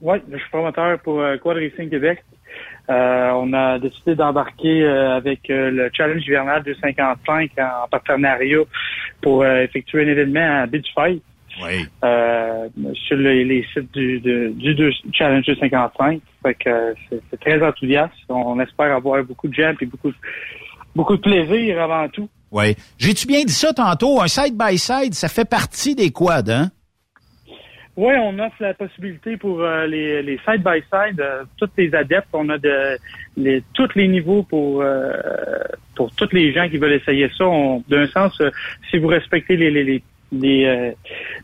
Oui, 0.04 0.18
je 0.32 0.38
suis 0.38 0.50
promoteur 0.52 1.00
pour 1.00 1.20
euh, 1.22 1.38
Quad 1.38 1.56
Racing 1.58 1.90
Québec. 1.90 2.24
Euh, 2.90 3.30
on 3.36 3.54
a 3.54 3.80
décidé 3.80 4.16
d'embarquer 4.16 4.84
euh, 4.84 5.16
avec 5.16 5.50
euh, 5.50 5.72
le 5.72 5.90
Challenge 5.94 6.22
hivernal 6.28 6.62
255 6.64 7.52
en 7.58 7.88
partenariat 7.90 8.60
pour 9.22 9.44
euh, 9.44 9.62
effectuer 9.64 10.04
un 10.04 10.08
événement 10.10 10.62
à 10.64 10.68
Beachfight. 10.68 11.24
Oui. 11.64 11.86
Euh, 12.04 12.68
sur 13.08 13.16
les, 13.16 13.46
les 13.46 13.66
sites 13.74 13.92
du, 13.94 14.20
de- 14.20 14.50
du 14.56 14.76
deux- 14.76 14.92
Challenge 15.14 15.46
255. 15.46 16.20
Fait 16.44 16.54
que 16.56 16.94
c'est 17.32 17.40
très 17.40 17.64
enthousiaste. 17.66 18.12
On 18.28 18.60
espère 18.60 18.94
avoir 18.94 19.24
beaucoup 19.24 19.48
de 19.48 19.54
gens 19.54 19.72
et 19.80 19.86
beaucoup, 19.86 20.10
de- 20.12 20.16
beaucoup 20.96 21.16
de 21.16 21.22
plaisir 21.22 21.82
avant 21.82 22.10
tout. 22.10 22.28
Oui. 22.52 22.76
J'ai-tu 23.00 23.26
bien 23.28 23.44
dit 23.46 23.54
ça 23.54 23.72
tantôt? 23.72 24.20
Un 24.22 24.28
side-by-side, 24.28 25.14
ça 25.14 25.30
fait 25.30 25.50
partie 25.50 25.96
des 25.96 26.12
quads, 26.12 26.44
hein? 26.50 26.72
Oui, 27.95 28.14
on 28.20 28.40
offre 28.40 28.56
la 28.60 28.74
possibilité 28.74 29.38
pour 29.38 29.61
euh, 29.61 29.86
les, 29.86 30.24
les 30.24 30.40
side-by-side, 30.48 31.20
euh, 31.22 31.44
tous 31.57 31.70
les 31.78 31.94
adeptes. 31.94 32.28
On 32.34 32.49
a 32.49 32.57
de 32.57 32.98
les, 33.38 33.64
tous 33.76 33.90
les 33.94 34.07
niveaux 34.07 34.41
pour 34.41 34.82
euh, 34.82 35.11
pour 35.95 36.11
tous 36.15 36.30
les 36.34 36.52
gens 36.53 36.68
qui 36.70 36.78
veulent 36.80 36.94
essayer 36.94 37.30
ça. 37.38 37.45
D'un 37.88 38.07
sens, 38.07 38.40
euh, 38.41 38.49
si 38.90 38.98
vous 38.98 39.07
respectez 39.07 39.57
les, 39.57 39.70
les, 39.70 40.02
les, 40.32 40.65
euh, 40.65 40.91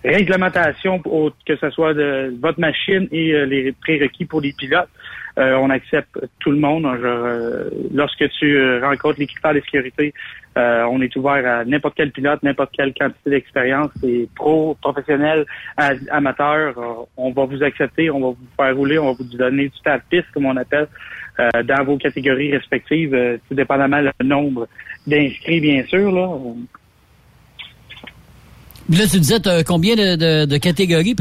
réglementations, 0.03 0.99
au- 1.05 1.31
que 1.45 1.55
ce 1.55 1.69
soit 1.69 1.93
de 1.93 2.33
votre 2.41 2.59
machine 2.59 3.07
et 3.11 3.31
euh, 3.33 3.45
les 3.45 3.71
prérequis 3.73 4.25
pour 4.25 4.41
les 4.41 4.53
pilotes, 4.53 4.89
euh, 5.39 5.55
on 5.55 5.69
accepte 5.69 6.19
tout 6.39 6.51
le 6.51 6.57
monde. 6.57 6.85
Euh, 6.85 7.69
lorsque 7.93 8.29
tu 8.31 8.57
euh, 8.57 8.81
rencontres 8.85 9.23
critères 9.23 9.53
de 9.53 9.61
sécurité, 9.61 10.13
on 10.55 11.01
est 11.01 11.15
ouvert 11.15 11.45
à 11.47 11.63
n'importe 11.63 11.93
quel 11.95 12.11
pilote, 12.11 12.43
n'importe 12.43 12.71
quelle 12.75 12.93
quantité 12.93 13.29
d'expérience, 13.29 13.91
et 14.03 14.27
pro, 14.35 14.75
professionnel, 14.81 15.45
amateur. 16.11 17.07
on 17.15 17.31
va 17.31 17.45
vous 17.45 17.63
accepter, 17.63 18.11
on 18.11 18.19
va 18.19 18.27
vous 18.27 18.37
faire 18.57 18.75
rouler, 18.75 18.99
on 18.99 19.05
va 19.05 19.13
vous 19.13 19.37
donner 19.37 19.69
du 19.69 19.79
temps 19.81 19.95
de 19.95 20.01
piste, 20.09 20.29
comme 20.33 20.47
on 20.47 20.57
appelle, 20.57 20.89
dans 21.63 21.85
vos 21.85 21.95
catégories 21.95 22.51
respectives, 22.51 23.39
tout 23.47 23.55
dépendamment 23.55 24.01
le 24.01 24.11
nombre 24.25 24.67
d'inscrits, 25.07 25.61
bien 25.61 25.85
sûr. 25.85 26.11
Là. 26.11 26.27
Là, 28.89 29.07
tu 29.09 29.19
disais, 29.19 29.37
combien 29.65 29.95
de, 29.95 30.57
catégories? 30.57 31.15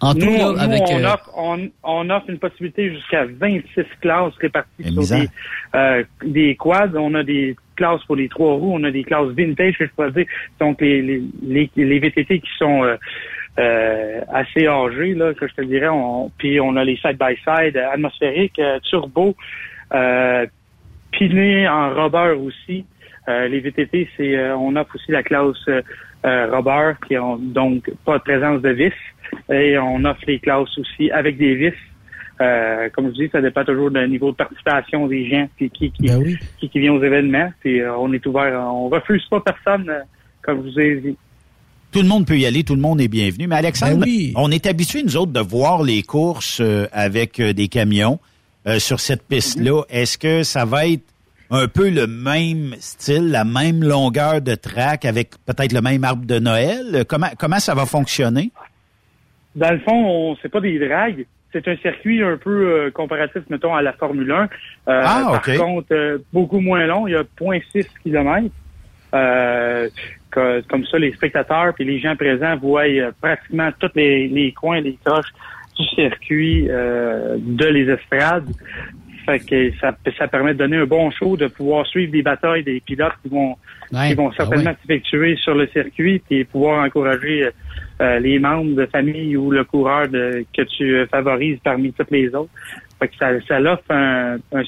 En 0.00 0.12
tout, 0.14 0.26
Nous, 0.26 0.32
nous, 0.32 0.58
avec... 0.58 0.82
on, 0.88 1.02
euh, 1.02 1.12
offre, 1.12 1.30
on, 1.36 1.70
on 1.82 2.10
offre 2.10 2.28
une 2.28 2.38
possibilité 2.38 2.90
jusqu'à 2.92 3.24
26 3.24 3.84
classes 4.00 4.34
réparties 4.40 4.92
sur 4.92 5.02
des, 5.16 5.28
euh, 5.74 6.04
des 6.22 6.54
quads. 6.56 6.94
On 6.96 7.14
a 7.14 7.22
des 7.22 7.56
classes 7.76 8.04
pour 8.04 8.16
les 8.16 8.28
trois 8.28 8.54
roues, 8.54 8.74
on 8.74 8.84
a 8.84 8.90
des 8.90 9.04
classes 9.04 9.28
vintage, 9.28 9.78
que 9.78 9.86
je 9.86 9.90
pourrais 9.92 10.12
dire, 10.12 10.26
donc 10.60 10.80
les, 10.80 11.00
les, 11.00 11.22
les, 11.42 11.70
les 11.76 11.98
VTT 11.98 12.40
qui 12.40 12.50
sont 12.58 12.84
euh, 12.84 12.96
euh, 13.58 14.20
assez 14.28 14.66
âgés, 14.66 15.14
là, 15.14 15.32
que 15.32 15.48
je 15.48 15.54
te 15.54 15.62
dirais. 15.62 15.88
On, 15.88 16.30
puis 16.36 16.60
on 16.60 16.76
a 16.76 16.84
les 16.84 16.96
side-by-side 16.96 17.76
atmosphériques, 17.76 18.58
euh, 18.58 18.78
turbo, 18.80 19.34
euh, 19.94 20.46
pinés 21.12 21.68
en 21.68 21.94
rubber 21.94 22.34
aussi. 22.38 22.84
Euh, 23.28 23.48
les 23.48 23.60
VTT, 23.60 24.08
c'est 24.16 24.50
on 24.52 24.76
offre 24.76 24.94
aussi 24.96 25.10
la 25.10 25.22
classe 25.22 25.56
rubber 26.22 26.92
qui 27.06 27.16
ont 27.18 27.36
donc 27.36 27.90
pas 28.04 28.18
de 28.18 28.22
présence 28.22 28.60
de 28.60 28.70
vis. 28.70 28.92
Et 29.52 29.78
on 29.78 30.04
offre 30.04 30.22
les 30.26 30.38
classes 30.38 30.76
aussi 30.78 31.10
avec 31.10 31.38
des 31.38 31.54
vis. 31.54 31.72
comme 32.94 33.08
je 33.08 33.24
dis, 33.24 33.28
ça 33.30 33.40
dépend 33.40 33.64
toujours 33.64 33.90
du 33.90 34.08
niveau 34.08 34.30
de 34.30 34.36
participation 34.36 35.06
des 35.06 35.28
gens 35.28 35.48
puis 35.56 35.70
qui 35.70 35.90
qui, 35.90 36.08
Ben 36.08 36.36
qui, 36.58 36.68
qui 36.68 36.80
vient 36.80 36.92
aux 36.92 37.02
événements. 37.02 37.52
Puis 37.60 37.80
on 37.84 38.12
est 38.12 38.24
ouvert, 38.26 38.52
on 38.72 38.88
refuse 38.88 39.24
pas 39.30 39.40
personne, 39.40 39.90
comme 40.42 40.64
je 40.66 40.70
vous 40.70 40.80
ai 40.80 40.96
dit. 41.00 41.16
Tout 41.92 42.02
le 42.02 42.08
monde 42.08 42.26
peut 42.26 42.36
y 42.38 42.44
aller, 42.44 42.62
tout 42.62 42.74
le 42.74 42.80
monde 42.80 43.00
est 43.00 43.08
bienvenu. 43.08 43.46
Mais 43.46 43.56
Alexandre, 43.56 44.00
Ben 44.00 44.04
oui. 44.04 44.32
on 44.36 44.50
est 44.50 44.66
habitué, 44.66 45.02
nous 45.02 45.16
autres, 45.16 45.32
de 45.32 45.40
voir 45.40 45.82
les 45.82 46.02
courses 46.02 46.58
euh, 46.60 46.86
avec 46.92 47.40
euh, 47.40 47.52
des 47.54 47.68
camions 47.68 48.18
euh, 48.66 48.78
sur 48.78 49.00
cette 49.00 49.22
piste-là. 49.22 49.82
Est-ce 49.88 50.18
que 50.18 50.42
ça 50.42 50.64
va 50.66 50.86
être 50.88 51.04
un 51.48 51.68
peu 51.68 51.88
le 51.88 52.06
même 52.06 52.74
style, 52.80 53.30
la 53.30 53.44
même 53.44 53.82
longueur 53.82 54.42
de 54.42 54.54
track 54.56 55.04
avec 55.04 55.30
peut-être 55.46 55.72
le 55.72 55.80
même 55.80 56.04
arbre 56.04 56.26
de 56.26 56.38
Noël? 56.38 57.04
Comment, 57.08 57.28
comment 57.38 57.60
ça 57.60 57.74
va 57.74 57.86
fonctionner? 57.86 58.50
Dans 59.56 59.72
le 59.72 59.78
fond, 59.80 60.04
on 60.06 60.36
c'est 60.40 60.48
pas 60.50 60.60
des 60.60 60.78
dragues. 60.78 61.26
C'est 61.52 61.66
un 61.68 61.76
circuit 61.78 62.22
un 62.22 62.36
peu 62.36 62.50
euh, 62.68 62.90
comparatif, 62.90 63.42
mettons, 63.48 63.74
à 63.74 63.80
la 63.82 63.92
Formule 63.94 64.30
1. 64.30 64.42
Euh, 64.42 64.46
Ah, 64.86 65.22
par 65.30 65.34
ok. 65.48 65.56
contre, 65.58 65.86
euh, 65.92 66.18
beaucoup 66.32 66.60
moins 66.60 66.84
long. 66.86 67.06
Il 67.06 67.12
y 67.12 67.16
a 67.16 67.24
0.6 67.40 67.86
km. 68.02 68.48
Euh, 69.14 69.88
que- 70.30 70.60
comme 70.68 70.84
ça, 70.86 70.98
les 70.98 71.12
spectateurs 71.12 71.72
puis 71.74 71.84
les 71.84 71.98
gens 72.00 72.16
présents 72.16 72.56
voient 72.56 72.82
euh, 72.88 73.10
pratiquement 73.20 73.70
tous 73.80 73.90
les, 73.94 74.28
les 74.28 74.52
coins, 74.52 74.80
les 74.80 74.98
croches 75.02 75.32
du 75.78 75.84
circuit 75.86 76.66
euh, 76.68 77.36
de 77.38 77.66
les 77.66 77.88
estrades. 77.90 78.48
Fait 79.26 79.40
que 79.40 79.76
ça, 79.80 79.92
ça 80.16 80.28
permet 80.28 80.54
de 80.54 80.58
donner 80.58 80.76
un 80.76 80.86
bon 80.86 81.10
show, 81.10 81.36
de 81.36 81.48
pouvoir 81.48 81.84
suivre 81.86 82.12
des 82.12 82.22
batailles 82.22 82.62
des 82.62 82.80
pilotes 82.80 83.12
qui 83.22 83.28
vont 83.28 83.56
Ouais, 83.92 84.08
qui 84.08 84.14
vont 84.14 84.30
ah 84.30 84.34
certainement 84.38 84.70
ouais. 84.70 84.76
s'effectuer 84.82 85.36
sur 85.36 85.54
le 85.54 85.66
circuit 85.68 86.20
et 86.30 86.44
pouvoir 86.44 86.84
encourager 86.84 87.44
euh, 87.44 87.50
euh, 88.00 88.18
les 88.18 88.38
membres 88.40 88.74
de 88.74 88.86
famille 88.86 89.36
ou 89.36 89.50
le 89.52 89.62
coureur 89.64 90.08
de, 90.08 90.44
que 90.56 90.62
tu 90.62 90.96
euh, 90.96 91.06
favorises 91.06 91.58
parmi 91.62 91.92
toutes 91.92 92.10
les 92.10 92.34
autres. 92.34 92.50
Fait 92.98 93.06
que 93.08 93.16
ça, 93.16 93.28
ça 93.46 93.60
l'offre 93.60 93.84
un, 93.90 94.36
un- 94.52 94.62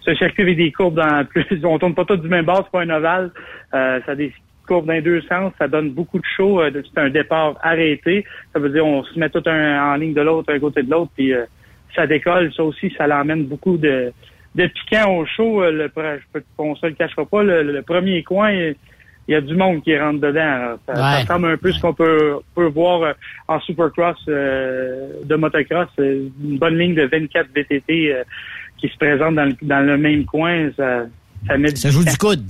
ce 0.00 0.14
circuit 0.14 0.44
avec 0.44 0.56
des 0.56 0.72
courbes 0.72 0.94
dans 0.96 1.24
plus. 1.28 1.44
On 1.64 1.78
tourne 1.78 1.94
pas 1.94 2.04
tous 2.06 2.16
du 2.16 2.28
même 2.28 2.46
bord, 2.46 2.62
c'est 2.64 2.70
pas 2.70 2.82
un 2.82 2.90
ovale. 2.90 3.30
Euh, 3.74 4.00
ça 4.06 4.12
a 4.12 4.14
des 4.14 4.32
courbes 4.66 4.86
dans 4.86 4.94
les 4.94 5.02
deux 5.02 5.20
sens, 5.22 5.52
ça 5.58 5.68
donne 5.68 5.90
beaucoup 5.90 6.18
de 6.18 6.24
show. 6.36 6.62
euh, 6.62 6.70
c'est 6.72 7.00
un 7.00 7.10
départ 7.10 7.56
arrêté. 7.62 8.24
Ça 8.54 8.58
veut 8.60 8.70
dire 8.70 8.86
on 8.86 9.04
se 9.04 9.18
met 9.18 9.28
tout 9.28 9.42
un, 9.44 9.92
en 9.92 9.96
ligne 9.96 10.14
de 10.14 10.22
l'autre, 10.22 10.50
un 10.54 10.58
côté 10.58 10.82
de 10.82 10.90
l'autre, 10.90 11.10
puis 11.14 11.34
euh, 11.34 11.44
ça 11.94 12.06
décolle. 12.06 12.52
Ça 12.54 12.62
aussi, 12.64 12.92
ça 12.96 13.06
l'emmène 13.06 13.44
beaucoup 13.44 13.76
de, 13.76 14.12
de 14.54 14.66
piquant 14.66 15.16
au 15.16 15.26
show. 15.26 15.62
Euh, 15.62 15.70
Le, 15.70 15.92
je 15.96 16.22
peux, 16.32 16.42
on 16.58 16.74
se 16.76 16.86
le 16.86 16.92
cachera 16.92 17.24
pas. 17.26 17.42
Le, 17.42 17.62
le 17.62 17.82
premier 17.82 18.22
coin, 18.22 18.50
il 18.52 18.74
y 19.28 19.34
a 19.34 19.40
du 19.40 19.54
monde 19.56 19.82
qui 19.82 19.96
rentre 19.98 20.20
dedans. 20.20 20.40
Alors, 20.40 20.78
ça, 20.86 20.94
ça 20.94 21.20
ressemble 21.20 21.46
un 21.48 21.56
peu 21.56 21.72
ce 21.72 21.80
qu'on 21.80 21.94
peut, 21.94 22.34
peut 22.54 22.66
voir 22.66 23.02
euh, 23.02 23.12
en 23.48 23.58
supercross 23.60 24.16
euh, 24.28 25.08
de 25.24 25.34
motocross. 25.36 25.88
Une 25.98 26.58
bonne 26.58 26.78
ligne 26.78 26.94
de 26.94 27.04
24 27.06 27.46
VTT 27.54 28.12
euh, 28.12 28.22
qui 28.78 28.88
se 28.88 28.96
présente 28.98 29.34
dans 29.36 29.44
le, 29.46 29.54
dans 29.62 29.80
le 29.80 29.96
même 29.96 30.24
coin. 30.24 30.70
Ça, 30.76 31.04
ça 31.46 31.56
met 31.56 31.74
Ça 31.74 31.90
joue 31.90 32.04
du 32.04 32.16
coude. 32.18 32.44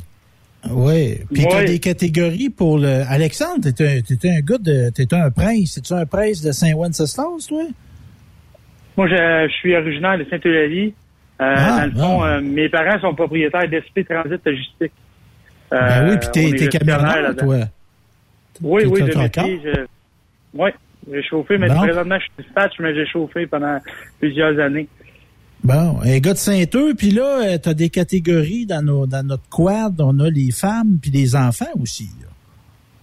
Oui. 0.71 1.19
Puis 1.33 1.45
Ouais. 1.45 1.67
des 1.67 1.79
catégories 1.79 2.49
pour 2.49 2.79
le. 2.79 3.03
Alexandre, 3.09 3.69
t'es 3.71 3.87
un, 3.87 4.01
t'es 4.01 4.31
un 4.31 4.41
gars 4.41 4.57
de. 4.59 4.89
T'es 4.91 5.13
un 5.15 5.31
prince. 5.31 5.73
C'est-tu 5.75 5.93
un 5.93 6.07
prince 6.07 6.41
de 6.43 6.53
Saint-Wenceslas, 6.53 7.47
toi? 7.47 7.65
Moi, 8.97 9.09
je, 9.09 9.47
je 9.49 9.53
suis 9.55 9.77
originaire 9.77 10.19
de 10.19 10.25
Saint-Eulalie. 10.31 10.95
Euh, 11.41 11.55
Ah, 11.57 11.81
dans 11.81 11.85
le 11.87 12.01
fond, 12.01 12.25
euh, 12.25 12.41
mes 12.41 12.69
parents 12.69 13.01
sont 13.01 13.15
propriétaires 13.15 13.69
d'SP 13.69 14.07
Transit 14.09 14.41
Logistique. 14.47 14.93
Euh, 15.73 15.79
ben 15.81 16.09
oui, 16.11 16.17
puis 16.19 16.53
t'es, 16.57 16.69
camionneur, 16.69 17.35
toi. 17.37 17.57
Oui, 18.63 18.85
oui, 18.87 19.03
de 19.03 19.19
métier. 19.19 19.61
Je... 19.65 19.81
Oui, 20.55 20.71
j'ai 21.13 21.23
chauffé, 21.25 21.59
mais 21.59 21.69
Bon. 21.69 21.81
présentement, 21.81 22.17
je 22.19 22.23
suis 22.25 22.33
dispatch, 22.45 22.73
mais 22.79 22.95
j'ai 22.95 23.07
chauffé 23.07 23.47
pendant 23.49 23.79
plusieurs 24.21 24.57
années. 24.61 24.87
Bon, 25.65 25.99
un 26.05 26.19
gars 26.19 26.35
de 26.35 26.39
Saint-Eux, 26.39 26.95
puis 26.97 27.11
là, 27.11 27.41
euh, 27.43 27.59
t'as 27.59 27.75
des 27.75 27.89
catégories 27.89 28.67
dans, 28.67 28.85
nos, 28.85 29.07
dans 29.07 29.27
notre 29.27 29.49
quad. 29.49 30.01
On 30.01 30.21
a 30.21 30.31
les 30.31 30.51
femmes 30.53 30.99
puis 31.03 31.11
les 31.11 31.35
enfants 31.35 31.73
aussi. 31.81 32.09
là. 32.21 32.29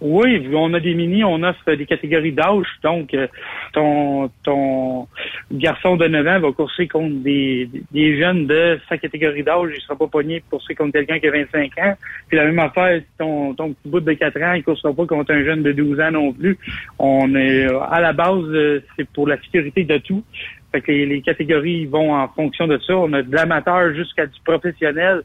Oui, 0.02 0.50
on 0.52 0.74
a 0.74 0.80
des 0.80 0.96
mini, 0.96 1.24
on 1.24 1.44
offre 1.44 1.74
des 1.74 1.86
catégories 1.86 2.32
d'âge. 2.32 2.66
Donc, 2.82 3.14
euh, 3.14 3.28
ton, 3.72 4.32
ton 4.44 5.08
garçon 5.52 5.96
de 5.96 6.08
9 6.08 6.28
ans 6.28 6.40
va 6.40 6.52
courser 6.54 6.88
contre 6.88 7.22
des, 7.22 7.70
des 7.92 8.20
jeunes 8.20 8.48
de 8.48 8.80
sa 8.90 8.98
catégorie 8.98 9.44
d'âge. 9.44 9.70
Il 9.76 9.82
sera 9.82 9.96
pas 9.96 10.08
pogné 10.08 10.40
pour 10.40 10.58
courser 10.58 10.74
contre 10.74 10.94
quelqu'un 10.94 11.20
qui 11.20 11.28
a 11.28 11.32
25 11.32 11.78
ans. 11.78 11.94
Puis 12.28 12.38
la 12.38 12.46
même 12.46 12.58
affaire, 12.58 13.00
ton, 13.20 13.54
ton 13.54 13.74
petit 13.74 13.90
bout 13.90 14.00
de 14.00 14.14
4 14.14 14.42
ans, 14.42 14.54
il 14.54 14.64
coursera 14.64 14.92
pas 14.92 15.06
contre 15.06 15.34
un 15.34 15.44
jeune 15.44 15.62
de 15.62 15.72
12 15.72 16.00
ans 16.00 16.12
non 16.12 16.34
plus. 16.34 16.58
On 16.98 17.36
est 17.36 17.68
à 17.68 18.02
la 18.02 18.14
base, 18.14 18.44
euh, 18.48 18.82
c'est 18.98 19.08
pour 19.08 19.28
la 19.28 19.40
sécurité 19.40 19.84
de 19.84 20.00
tout. 20.00 20.24
Fait 20.72 20.82
que 20.82 20.92
les, 20.92 21.06
les 21.06 21.22
catégories 21.22 21.86
vont 21.86 22.16
en 22.16 22.28
fonction 22.30 22.66
de 22.66 22.80
ça. 22.80 22.96
On 22.98 23.14
a 23.14 23.22
de 23.22 23.36
l'amateur 23.36 23.94
jusqu'à 23.94 24.26
du 24.26 24.40
professionnel 24.44 25.22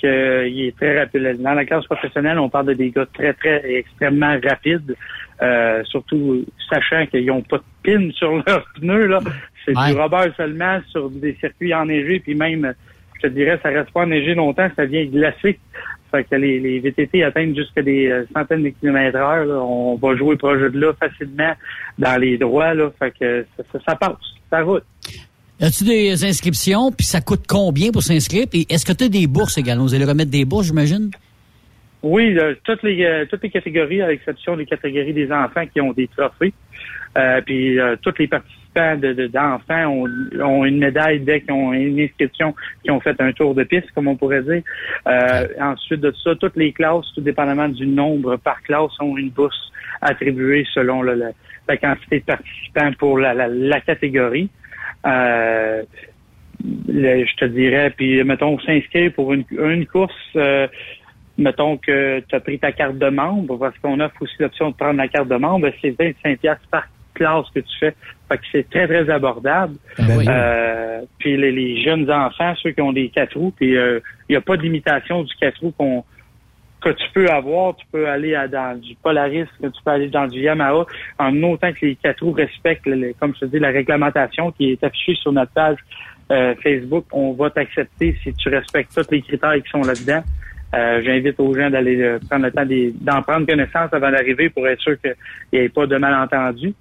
qu'il 0.00 0.64
est 0.66 0.76
très 0.76 0.98
rapide. 0.98 1.40
Dans 1.42 1.54
la 1.54 1.64
classe 1.64 1.84
professionnelle, 1.86 2.38
on 2.38 2.48
parle 2.48 2.66
de 2.66 2.72
des 2.74 2.90
gars 2.90 3.06
très, 3.12 3.32
très 3.34 3.62
extrêmement 3.74 4.36
rapides, 4.42 4.94
euh, 5.42 5.82
surtout 5.84 6.44
sachant 6.70 7.06
qu'ils 7.06 7.26
n'ont 7.26 7.42
pas 7.42 7.58
de 7.58 7.62
pin 7.84 8.10
sur 8.12 8.36
leurs 8.46 8.64
pneus. 8.80 9.06
là. 9.06 9.20
C'est 9.64 9.76
Ouais. 9.76 9.92
du 9.92 9.98
rubber 10.00 10.30
seulement 10.36 10.80
sur 10.90 11.10
des 11.10 11.34
circuits 11.40 11.74
enneigés, 11.74 12.20
puis 12.20 12.34
même, 12.36 12.72
je 13.16 13.22
te 13.22 13.26
dirais, 13.32 13.58
ça 13.62 13.70
reste 13.70 13.90
pas 13.92 14.02
enneigé 14.02 14.34
longtemps, 14.34 14.68
ça 14.76 14.84
vient 14.84 15.04
glacé. 15.06 15.58
Fait 16.12 16.22
que 16.22 16.36
les, 16.36 16.60
les 16.60 16.78
VTT 16.78 17.24
atteignent 17.24 17.56
jusqu'à 17.56 17.82
des 17.82 18.06
euh, 18.08 18.24
centaines 18.32 18.62
de 18.62 18.68
kilomètres 18.68 19.16
heure. 19.16 19.44
là. 19.44 19.54
On 19.60 19.96
va 19.96 20.14
jouer 20.14 20.36
projet 20.36 20.70
de 20.70 20.78
là 20.78 20.92
facilement 21.00 21.52
dans 21.98 22.20
les 22.20 22.38
droits. 22.38 22.74
Là. 22.74 22.90
Fait 22.96 23.10
que 23.18 23.44
ça, 23.56 23.64
ça, 23.72 23.78
ça 23.88 23.96
passe, 23.96 24.16
ça 24.48 24.60
roule. 24.62 24.82
As-tu 25.60 25.84
des 25.84 26.24
inscriptions, 26.24 26.92
puis 26.92 27.06
ça 27.06 27.20
coûte 27.20 27.44
combien 27.48 27.90
pour 27.90 28.02
s'inscrire? 28.02 28.46
Puis 28.50 28.66
est-ce 28.68 28.84
que 28.84 28.92
tu 28.92 29.04
as 29.04 29.08
des 29.08 29.26
bourses 29.26 29.56
également? 29.56 29.84
Vous 29.84 29.94
allez 29.94 30.04
remettre 30.04 30.30
des 30.30 30.44
bourses, 30.44 30.66
j'imagine? 30.66 31.10
Oui, 32.02 32.36
euh, 32.38 32.54
toutes 32.62 32.82
les 32.82 33.04
euh, 33.04 33.24
toutes 33.28 33.42
les 33.42 33.50
catégories, 33.50 34.02
à 34.02 34.08
l'exception 34.08 34.56
des 34.56 34.66
catégories 34.66 35.14
des 35.14 35.32
enfants 35.32 35.64
qui 35.72 35.80
ont 35.80 35.92
des 35.92 36.08
trophées. 36.08 36.52
Euh, 37.16 37.40
puis 37.40 37.80
euh, 37.80 37.96
tous 38.02 38.12
les 38.18 38.28
participants 38.28 38.96
de- 38.96 39.14
de- 39.14 39.26
d'enfants 39.28 39.86
ont, 40.42 40.64
une 40.66 40.76
médaille 40.78 41.20
dès 41.20 41.40
qu'ils 41.40 41.52
ont 41.52 41.72
une 41.72 41.98
inscription, 41.98 42.54
qui 42.84 42.90
ont 42.90 43.00
fait 43.00 43.18
un 43.20 43.32
tour 43.32 43.54
de 43.54 43.64
piste, 43.64 43.90
comme 43.94 44.08
on 44.08 44.16
pourrait 44.16 44.42
dire. 44.42 44.62
Ensuite 45.58 46.00
de 46.02 46.12
ça, 46.22 46.34
toutes 46.38 46.56
les 46.56 46.72
classes, 46.74 47.06
tout 47.14 47.22
dépendamment 47.22 47.70
du 47.70 47.86
nombre 47.86 48.36
par 48.36 48.62
classe, 48.62 48.90
ont 49.00 49.16
une 49.16 49.30
bourse 49.30 49.56
attribuée 50.02 50.66
selon 50.74 51.00
la, 51.02 51.14
la 51.66 51.76
quantité 51.78 52.20
de 52.20 52.24
participants 52.24 52.92
pour 52.98 53.18
la, 53.18 53.32
la, 53.32 53.48
la 53.48 53.80
catégorie. 53.80 54.50
Euh, 55.06 55.82
le- 56.88 57.24
je 57.26 57.36
te 57.36 57.44
dirais, 57.44 57.90
puis 57.96 58.22
mettons, 58.24 58.58
s'inscrire 58.60 59.12
pour 59.12 59.32
une, 59.32 59.44
une 59.50 59.86
course, 59.86 60.14
euh, 60.36 60.66
mettons 61.38 61.76
que 61.76 62.20
tu 62.20 62.34
as 62.34 62.40
pris 62.40 62.58
ta 62.58 62.72
carte 62.72 62.98
de 62.98 63.08
membre, 63.08 63.58
parce 63.58 63.78
qu'on 63.78 64.00
offre 64.00 64.22
aussi 64.22 64.34
l'option 64.38 64.70
de 64.70 64.74
prendre 64.74 64.96
la 64.96 65.08
carte 65.08 65.28
de 65.28 65.36
membre, 65.36 65.70
c'est 65.82 65.94
25 65.98 66.38
piastres 66.38 66.66
par 66.70 66.88
classe 67.14 67.46
que 67.54 67.60
tu 67.60 67.78
fais. 67.78 67.94
Fait 68.28 68.38
que 68.38 68.44
c'est 68.52 68.68
très, 68.70 68.86
très 68.86 69.08
abordable. 69.10 69.76
Ben 69.98 70.18
oui. 70.18 70.24
Euh, 70.28 71.02
puis 71.18 71.36
les, 71.36 71.52
les 71.52 71.82
jeunes 71.82 72.10
enfants, 72.10 72.54
ceux 72.62 72.70
qui 72.72 72.80
ont 72.80 72.92
des 72.92 73.08
quatre 73.08 73.36
roues, 73.38 73.52
puis 73.56 73.76
euh, 73.76 74.00
il 74.28 74.32
n'y 74.32 74.36
a 74.36 74.40
pas 74.40 74.56
de 74.56 74.62
limitation 74.62 75.22
du 75.22 75.34
quatre 75.36 75.60
roues 75.60 75.72
qu'on 75.78 76.04
que 76.86 76.92
tu 76.92 77.10
peux 77.12 77.28
avoir, 77.28 77.74
tu 77.76 77.84
peux 77.90 78.08
aller 78.08 78.34
à, 78.34 78.46
dans 78.46 78.78
du 78.80 78.94
Polaris, 79.02 79.46
que 79.60 79.66
tu 79.66 79.82
peux 79.84 79.90
aller 79.90 80.08
dans 80.08 80.26
du 80.26 80.40
Yamaha, 80.40 80.86
en 81.18 81.42
autant 81.42 81.72
que 81.72 81.86
les 81.86 81.96
quatre 81.96 82.24
roues 82.24 82.32
respectent, 82.32 82.88
comme 83.18 83.34
je 83.34 83.40
te 83.40 83.44
dis, 83.46 83.58
la 83.58 83.70
réglementation 83.70 84.52
qui 84.52 84.72
est 84.72 84.84
affichée 84.84 85.14
sur 85.16 85.32
notre 85.32 85.52
page 85.52 85.78
euh, 86.30 86.54
Facebook. 86.62 87.06
On 87.12 87.32
va 87.32 87.50
t'accepter 87.50 88.16
si 88.22 88.32
tu 88.34 88.48
respectes 88.48 88.94
tous 88.94 89.10
les 89.10 89.22
critères 89.22 89.54
qui 89.54 89.68
sont 89.70 89.82
là-dedans. 89.82 90.22
Euh, 90.74 91.00
J'invite 91.04 91.38
aux 91.38 91.54
gens 91.54 91.70
d'aller 91.70 92.00
euh, 92.02 92.18
prendre 92.28 92.46
le 92.46 92.52
temps 92.52 92.66
d'en 93.00 93.22
prendre 93.22 93.46
connaissance 93.46 93.92
avant 93.92 94.10
d'arriver 94.10 94.50
pour 94.50 94.66
être 94.68 94.80
sûr 94.80 95.00
qu'il 95.00 95.14
n'y 95.52 95.60
ait 95.60 95.68
pas 95.68 95.86
de 95.86 95.96
malentendu. 95.96 96.74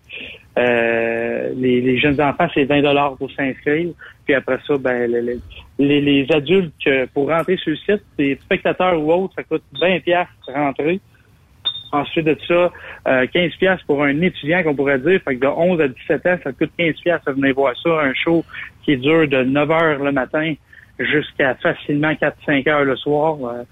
Euh, 0.58 1.52
les, 1.56 1.82
les 1.82 1.98
jeunes 1.98 2.20
enfants, 2.20 2.48
c'est 2.54 2.64
20 2.64 2.82
dollars 2.82 3.16
pour 3.18 3.32
s'inscrire. 3.32 3.90
Puis 4.26 4.34
après 4.34 4.58
ça, 4.68 4.78
ben, 4.78 5.10
le- 5.12 5.22
le- 5.22 5.40
les, 5.80 6.02
les 6.02 6.26
adultes, 6.32 6.74
que 6.84 7.06
pour 7.08 7.30
rentrer 7.30 7.58
sur 7.58 7.72
le 7.72 7.78
site, 7.78 8.04
des 8.18 8.36
spectateurs 8.44 9.00
ou 9.02 9.12
autres, 9.14 9.34
ça 9.36 9.44
coûte 9.44 9.64
20 9.80 10.00
pièces 10.02 10.28
rentrer. 10.48 11.00
Ensuite 11.92 12.26
de 12.26 12.38
ça, 12.48 12.72
euh, 13.08 13.28
15 13.28 13.56
pièces 13.58 13.82
pour 13.88 14.04
un 14.04 14.20
étudiant 14.22 14.64
qu'on 14.64 14.76
pourrait 14.76 15.00
dire. 15.00 15.22
Fait 15.24 15.36
que 15.36 15.42
de 15.42 15.48
11 15.48 15.80
à 15.80 15.88
17 15.88 16.26
ans, 16.26 16.38
ça 16.44 16.52
coûte 16.52 16.72
15 16.78 16.96
pièces 17.02 17.22
à 17.26 17.32
venir 17.32 17.54
voir 17.54 17.74
ça. 17.82 17.90
Un 18.02 18.14
show 18.14 18.44
qui 18.84 18.98
dure 18.98 19.28
de 19.28 19.44
9 19.44 19.72
heures 19.72 20.04
le 20.04 20.12
matin 20.12 20.54
jusqu'à 21.00 21.56
facilement 21.56 22.12
4-5 22.14 22.68
heures 22.70 22.84
le 22.86 22.96
soir. 22.96 23.38
Euh, 23.44 23.64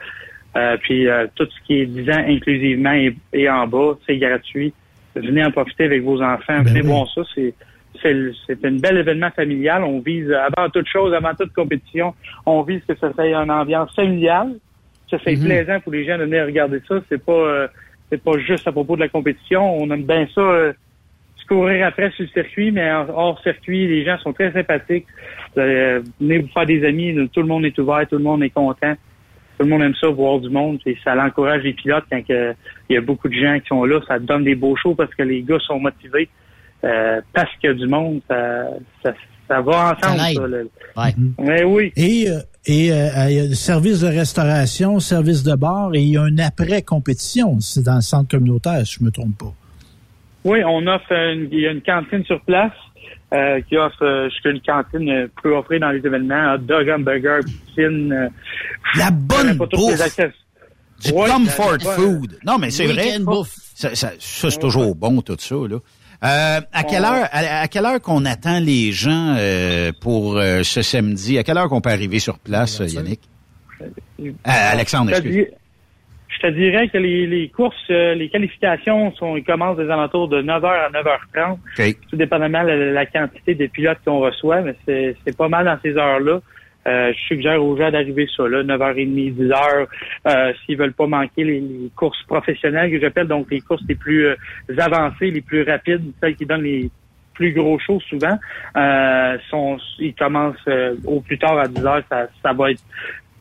euh, 0.55 0.77
puis 0.81 1.07
euh, 1.07 1.25
tout 1.35 1.47
ce 1.49 1.65
qui 1.65 1.80
est 1.81 1.85
10 1.85 2.09
ans 2.11 2.23
inclusivement 2.27 2.93
et, 2.93 3.15
et 3.34 3.49
en 3.49 3.65
bas, 3.67 3.93
c'est 4.05 4.17
gratuit. 4.17 4.71
venez 5.15 5.43
en 5.43 5.51
profiter 5.51 5.85
avec 5.85 6.03
vos 6.03 6.21
enfants, 6.21 6.61
venez 6.63 6.81
voir 6.81 7.07
ça. 7.13 7.21
C'est 7.34 7.53
c'est 8.47 8.65
un 8.65 8.77
bel 8.77 8.97
événement 8.97 9.31
familial. 9.31 9.84
On 9.84 9.99
vise, 9.99 10.31
avant 10.31 10.69
toute 10.69 10.88
chose, 10.88 11.13
avant 11.13 11.34
toute 11.34 11.53
compétition, 11.53 12.13
on 12.45 12.61
vise 12.61 12.81
que 12.88 12.95
ça 12.95 13.11
soit 13.13 13.27
une 13.27 13.51
ambiance 13.51 13.93
familiale, 13.95 14.55
ça 15.09 15.17
soit 15.19 15.39
plaisant 15.39 15.80
pour 15.80 15.91
les 15.93 16.05
gens 16.05 16.17
de 16.17 16.23
venir 16.23 16.45
regarder 16.45 16.81
ça. 16.88 16.95
C'est 17.09 17.23
pas 17.23 17.31
euh, 17.31 17.67
c'est 18.09 18.21
pas 18.21 18.38
juste 18.38 18.67
à 18.67 18.71
propos 18.71 18.95
de 18.95 19.01
la 19.01 19.09
compétition. 19.09 19.77
On 19.77 19.89
aime 19.91 20.03
bien 20.03 20.27
ça, 20.35 20.41
euh, 20.41 20.73
se 21.38 21.45
courir 21.47 21.88
après 21.88 22.11
sur 22.11 22.23
le 22.23 22.30
circuit, 22.30 22.71
mais 22.71 22.91
hors 22.91 23.41
circuit, 23.41 23.88
les 23.88 24.05
gens 24.05 24.17
sont 24.19 24.34
très 24.34 24.51
sympathiques. 24.51 25.07
Euh, 25.57 26.01
venez 26.19 26.39
vous 26.39 26.49
faire 26.49 26.65
des 26.65 26.85
amis, 26.85 27.15
tout 27.31 27.41
le 27.41 27.47
monde 27.47 27.65
est 27.65 27.77
ouvert, 27.80 28.05
tout 28.07 28.17
le 28.17 28.23
monde 28.23 28.43
est 28.43 28.49
content. 28.49 28.95
Tout 29.57 29.65
le 29.65 29.69
monde 29.69 29.84
aime 29.84 29.95
ça, 29.95 30.07
voir 30.07 30.39
du 30.39 30.49
monde. 30.49 30.80
Et 30.85 30.97
ça 31.03 31.15
l'encourage 31.15 31.63
les 31.63 31.73
pilotes 31.73 32.05
quand 32.11 32.21
il 32.27 32.55
y 32.89 32.97
a 32.97 33.01
beaucoup 33.01 33.30
de 33.30 33.35
gens 33.35 33.59
qui 33.59 33.67
sont 33.67 33.84
là. 33.85 34.01
Ça 34.07 34.17
donne 34.19 34.43
des 34.43 34.55
beaux 34.55 34.75
shows 34.75 34.95
parce 34.95 35.13
que 35.13 35.23
les 35.23 35.43
gars 35.43 35.59
sont 35.59 35.80
motivés. 35.80 36.27
Euh, 36.84 37.22
parce 37.34 37.49
qu'il 37.60 37.69
y 37.69 37.73
a 37.73 37.76
du 37.76 37.88
monde, 37.88 38.22
ça, 38.27 38.68
ça, 39.01 39.14
ça 39.47 39.61
va 39.61 39.95
ensemble. 39.97 40.69
Ça, 40.95 41.07
Mais 41.39 41.64
oui. 41.64 41.93
Et, 41.95 42.30
euh, 42.30 42.39
et 42.65 42.91
euh, 42.91 43.30
il 43.30 43.35
y 43.35 43.39
a 43.39 43.43
le 43.43 43.55
service 43.55 44.01
de 44.01 44.07
restauration, 44.07 44.99
service 44.99 45.43
de 45.43 45.55
bar, 45.55 45.93
et 45.93 45.99
il 45.99 46.10
y 46.10 46.18
a 46.18 46.27
une 46.27 46.39
après-compétition. 46.39 47.60
C'est 47.60 47.84
dans 47.84 47.95
le 47.95 48.01
centre 48.01 48.30
communautaire, 48.30 48.85
si 48.85 48.97
je 48.99 49.05
me 49.05 49.11
trompe 49.11 49.38
pas. 49.38 49.53
Oui, 50.45 50.60
on 50.65 50.85
offre 50.88 51.11
une, 51.11 51.47
il 51.51 51.60
y 51.60 51.68
a 51.68 51.72
une 51.72 51.81
cantine 51.81 52.23
sur 52.26 52.41
place 52.41 52.73
euh, 53.34 53.61
qui 53.61 53.77
offre 53.77 54.03
euh, 54.03 54.30
ce 54.30 54.41
qu'une 54.41 54.61
cantine 54.61 55.10
euh, 55.10 55.27
peut 55.41 55.55
offrir 55.55 55.80
dans 55.80 55.91
les 55.91 56.05
événements, 56.05 56.53
hot 56.53 56.60
dog, 56.60 56.89
hamburger, 56.89 57.39
piscine. 57.45 58.30
la 58.97 59.11
bonne 59.11 59.57
bouffe. 59.57 59.69
Du 61.03 61.11
comfort 61.11 61.81
food. 61.81 62.38
Non, 62.45 62.57
mais 62.57 62.72
c'est 62.72 62.85
vrai. 62.85 63.18
Ça, 63.76 63.95
ça, 63.95 64.11
ça 64.19 64.49
c'est 64.49 64.60
toujours 64.60 64.95
bon, 64.95 65.22
tout 65.22 65.35
ça. 65.39 65.55
Là. 65.55 65.77
Euh, 66.23 66.61
à 66.71 66.83
quelle 66.83 67.03
heure, 67.03 67.27
à, 67.31 67.67
quelle 67.67 67.85
heure 67.85 67.99
qu'on 67.99 68.23
attend 68.23 68.59
les 68.59 68.93
gens 68.93 69.35
euh, 69.37 69.91
pour 69.99 70.37
euh, 70.37 70.63
ce 70.63 70.81
samedi? 70.81 71.37
À 71.37 71.43
quelle 71.43 71.57
heure 71.57 71.67
qu'on 71.67 71.81
peut 71.81 71.89
arriver 71.89 72.19
sur 72.19 72.39
place, 72.39 72.79
Yannick? 72.79 73.19
Alexandre, 74.45 75.11
excuse. 75.11 75.47
Je 76.29 76.47
te 76.47 76.53
dirais 76.53 76.87
que 76.87 76.97
les, 76.97 77.27
les 77.27 77.49
courses, 77.49 77.89
les 77.89 78.29
qualifications 78.29 79.13
sont, 79.15 79.35
ils 79.35 79.43
commencent 79.43 79.77
des 79.77 79.89
alentours 79.89 80.29
de 80.29 80.41
9h 80.41 80.65
à 80.65 80.89
9h30. 80.89 81.57
Okay. 81.73 81.97
Tout 82.09 82.15
dépendamment 82.15 82.63
de 82.63 82.69
la, 82.69 83.05
quantité 83.05 83.53
de 83.53 83.67
pilotes 83.67 83.99
qu'on 84.05 84.19
reçoit, 84.19 84.61
mais 84.61 84.75
c'est 84.85 85.37
pas 85.37 85.49
mal 85.49 85.65
dans 85.65 85.77
ces 85.83 85.95
heures-là. 85.95 86.39
Euh, 86.88 87.14
je 87.14 87.19
suggère 87.27 87.64
aux 87.64 87.77
gens 87.77 87.91
d'arriver 87.91 88.27
ça, 88.35 88.47
là, 88.47 88.64
9h30, 88.64 89.35
10h, 89.35 89.88
euh, 90.27 90.53
s'ils 90.65 90.77
veulent 90.77 90.93
pas 90.93 91.07
manquer 91.07 91.43
les, 91.43 91.64
courses 91.95 92.22
professionnelles 92.23 92.91
que 92.91 92.99
j'appelle, 92.99 93.27
donc 93.27 93.49
les 93.51 93.61
courses 93.61 93.84
les 93.88 93.95
plus 93.95 94.27
euh, 94.27 94.35
avancées, 94.77 95.31
les 95.31 95.41
plus 95.41 95.64
rapides, 95.64 96.11
celles 96.22 96.35
qui 96.35 96.45
donnent 96.45 96.64
les 96.64 96.89
plus 97.34 97.51
gros 97.53 97.80
shows 97.80 97.99
souvent. 98.01 98.38
Euh, 98.76 99.38
sont, 99.49 99.77
ils 99.99 100.14
commencent 100.14 100.55
euh, 100.68 100.95
au 101.05 101.22
plus 101.22 101.38
tard 101.38 101.57
à 101.57 101.65
10h, 101.65 102.03
ça, 102.10 102.27
ça 102.41 102.53
va 102.53 102.72
être 102.72 102.84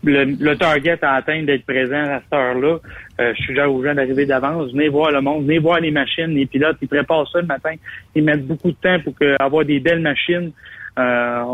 le, 0.05 0.55
target 0.55 0.99
à 1.03 1.15
atteindre 1.15 1.47
d'être 1.47 1.65
présent 1.65 2.03
à 2.03 2.21
cette 2.21 2.33
heure-là. 2.33 2.79
Euh, 3.21 3.33
je 3.37 3.43
suggère 3.43 3.73
aux 3.73 3.85
gens 3.85 3.95
d'arriver 3.95 4.27
d'avance. 4.27 4.73
Venez 4.73 4.89
voir 4.89 5.13
le 5.13 5.21
monde, 5.21 5.45
venez 5.45 5.59
voir 5.59 5.81
les 5.81 5.91
machines, 5.91 6.35
les 6.35 6.47
pilotes, 6.47 6.77
ils 6.83 6.89
préparent 6.89 7.29
ça 7.31 7.41
le 7.41 7.47
matin. 7.47 7.75
Ils 8.15 8.25
mettent 8.25 8.47
beaucoup 8.47 8.71
de 8.71 8.77
temps 8.77 8.99
pour 9.01 9.15
que, 9.15 9.37
avoir 9.41 9.65
des 9.65 9.81
belles 9.81 10.01
machines. 10.01 10.53
Euh, 10.99 11.45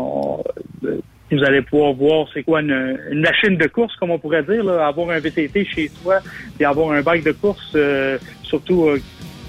vous 1.35 1.43
allez 1.43 1.61
pouvoir 1.61 1.93
voir 1.93 2.27
c'est 2.33 2.43
quoi 2.43 2.61
une, 2.61 2.97
machine 3.13 3.57
de 3.57 3.67
course, 3.67 3.95
comme 3.97 4.11
on 4.11 4.19
pourrait 4.19 4.43
dire, 4.43 4.63
là, 4.63 4.87
avoir 4.87 5.09
un 5.11 5.19
VTT 5.19 5.65
chez 5.65 5.91
soi 6.01 6.19
et 6.59 6.65
avoir 6.65 6.91
un 6.91 7.01
bike 7.01 7.23
de 7.23 7.31
course, 7.31 7.71
euh, 7.75 8.17
surtout 8.43 8.85
euh, 8.85 9.01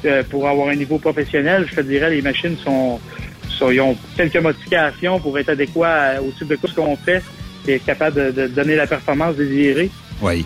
euh, 0.04 0.22
pour 0.28 0.48
avoir 0.48 0.68
un 0.68 0.76
niveau 0.76 0.98
professionnel, 0.98 1.66
je 1.68 1.76
te 1.76 1.80
dirais, 1.80 2.10
les 2.10 2.22
machines 2.22 2.56
sont, 2.58 3.00
sont 3.48 3.70
ils 3.70 3.80
ont 3.80 3.96
quelques 4.16 4.36
modifications 4.36 5.18
pour 5.20 5.38
être 5.38 5.50
adéquats 5.50 6.20
au 6.20 6.30
type 6.32 6.48
de 6.48 6.56
course 6.56 6.74
qu'on 6.74 6.96
fait 6.96 7.22
et 7.66 7.74
être 7.74 7.84
capable 7.84 8.34
de, 8.34 8.46
donner 8.48 8.76
la 8.76 8.86
performance 8.86 9.36
désirée. 9.36 9.90
Oui. 10.22 10.44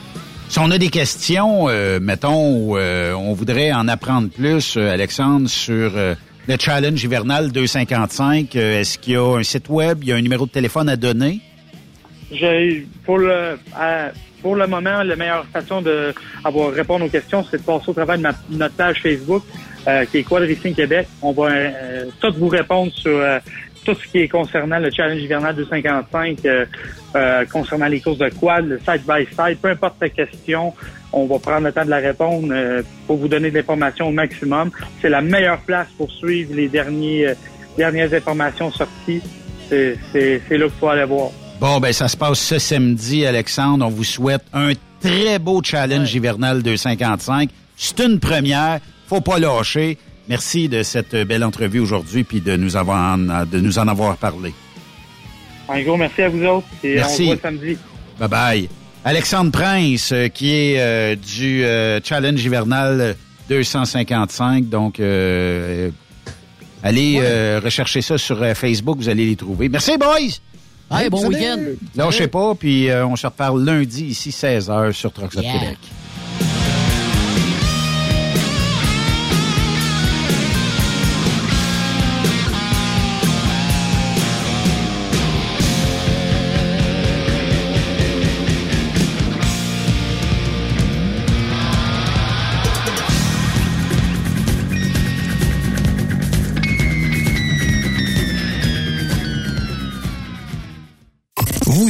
Si 0.48 0.59
on 0.59 0.70
a 0.70 0.78
des 0.78 0.90
questions, 0.90 1.69
mettons, 2.01 2.56
où, 2.56 2.77
on 2.77 3.32
voudrait 3.32 3.73
en 3.73 3.89
apprendre 3.89 4.28
plus, 4.28 4.77
Alexandre, 4.77 5.48
sur 5.48 5.93
le 6.47 6.57
challenge 6.59 7.03
hivernal 7.03 7.51
255, 7.53 8.55
euh, 8.57 8.81
est-ce 8.81 8.99
qu'il 8.99 9.15
y 9.15 9.16
a 9.16 9.37
un 9.39 9.43
site 9.43 9.69
web, 9.69 9.99
il 10.03 10.09
y 10.09 10.12
a 10.12 10.16
un 10.16 10.21
numéro 10.21 10.47
de 10.47 10.51
téléphone 10.51 10.89
à 10.89 10.97
donner? 10.97 11.41
pour 13.05 13.19
le 13.19 13.57
pour 14.43 14.57
le 14.57 14.66
moment, 14.66 15.03
la 15.03 15.16
meilleure 15.16 15.47
façon 15.47 15.81
de 15.81 16.12
avoir 16.43 16.73
répondre 16.73 17.07
aux 17.07 17.09
questions, 17.09 17.45
c'est 17.51 17.59
de 17.59 17.62
passer 17.62 17.89
au 17.89 17.93
travers 17.95 18.19
de 18.19 18.27
notre 18.51 18.75
page 18.75 19.01
Facebook, 19.01 19.43
euh, 19.89 20.05
qui 20.05 20.19
est 20.19 20.23
Quad 20.23 20.43
Racing 20.43 20.75
Québec. 20.75 21.07
On 21.23 21.33
va 21.33 21.49
euh, 21.49 22.07
tout 22.21 22.35
vous 22.37 22.49
répondre 22.49 22.93
sur 22.93 23.23
tout 23.85 23.95
ce 23.95 24.07
qui 24.07 24.19
est 24.19 24.29
concernant 24.29 24.79
le 24.79 24.91
challenge 24.91 25.21
hivernal 25.23 25.55
255, 25.55 26.39
concernant 27.51 27.87
les 27.87 28.01
courses 28.01 28.19
de 28.19 28.29
quad, 28.31 28.66
le 28.66 28.79
side 28.81 29.03
by 29.07 29.27
side, 29.31 29.59
peu 29.62 29.69
importe 29.69 29.99
ta 29.99 30.09
question, 30.11 30.75
on 31.15 31.27
va 31.27 31.39
prendre 31.39 31.66
le 31.66 31.73
temps 31.73 31.85
de 31.85 31.91
la 31.91 31.99
répondre 31.99 32.49
euh, 32.51 32.82
pour 33.07 33.16
vous 33.16 33.28
donner 33.28 33.51
de 33.51 33.57
l'information 33.57 34.09
au 34.09 34.12
maximum. 34.12 34.70
C'est 35.01 35.09
la 35.09 35.20
meilleure 35.20 35.61
place 35.61 35.89
pour 35.97 36.11
suivre 36.11 36.55
les 36.55 36.69
derniers, 36.69 37.28
euh, 37.28 37.35
dernières 37.77 38.12
informations 38.12 38.70
sorties. 38.70 39.23
C'est 39.69 39.97
là 40.51 40.66
qu'il 40.66 40.70
faut 40.78 40.89
aller 40.89 41.05
voir. 41.05 41.31
Bon, 41.61 41.81
ben 41.81 41.93
ça 41.93 42.09
se 42.09 42.16
passe 42.16 42.39
ce 42.39 42.59
samedi, 42.59 43.24
Alexandre. 43.24 43.86
On 43.86 43.91
vous 43.91 44.05
souhaite 44.05 44.43
un 44.53 44.73
très 45.01 45.39
beau 45.39 45.62
challenge 45.62 46.15
hivernal 46.15 46.62
255. 46.62 47.51
C'est 47.77 48.01
une 48.01 48.20
première. 48.20 48.81
Faut 49.09 49.20
pas 49.20 49.39
lâcher. 49.39 49.99
Merci 50.28 50.69
de 50.69 50.82
cette 50.82 51.15
belle 51.15 51.45
entrevue 51.45 51.81
aujourd'hui 51.81 52.24
puis 52.24 52.41
de 52.41 52.57
nous 52.57 52.77
avoir 52.77 53.16
de 53.19 53.59
nous 53.61 53.78
en 53.78 53.89
avoir 53.89 54.16
parlé. 54.16 54.55
Un 55.69 55.82
gros 55.82 55.97
merci 55.97 56.23
à 56.23 56.28
vous 56.28 56.45
autres 56.45 56.66
et 56.82 56.97
merci. 56.97 57.23
on 57.23 57.27
se 57.27 57.32
voit 57.32 57.43
samedi. 57.43 57.78
Bye 58.19 58.28
bye. 58.28 58.84
Alexandre 59.07 59.51
Prince, 59.51 60.13
euh, 60.13 60.29
qui 60.29 60.51
est 60.55 60.81
euh, 60.81 61.15
du 61.15 61.63
euh, 61.63 62.01
Challenge 62.03 62.43
hivernal 62.43 63.17
255. 63.51 64.71
Donc, 64.71 64.99
allez 66.83 67.21
rechercher 67.63 68.01
ça 68.01 68.17
sur 68.17 68.39
Facebook, 68.57 68.97
vous 68.97 69.11
allez 69.11 69.27
les 69.27 69.37
trouver. 69.37 69.69
Merci, 69.69 69.99
boys! 69.99 70.41
Hey, 70.91 71.11
bon 71.11 71.27
week-end! 71.27 71.61
sais 72.17 72.29
pas, 72.29 72.55
puis 72.55 72.89
on 72.91 73.17
se 73.17 73.27
reparle 73.27 73.63
lundi, 73.63 74.07
ici, 74.07 74.31
16h, 74.31 74.93
sur 74.93 75.13
Trucks 75.13 75.37
Québec. 75.43 75.79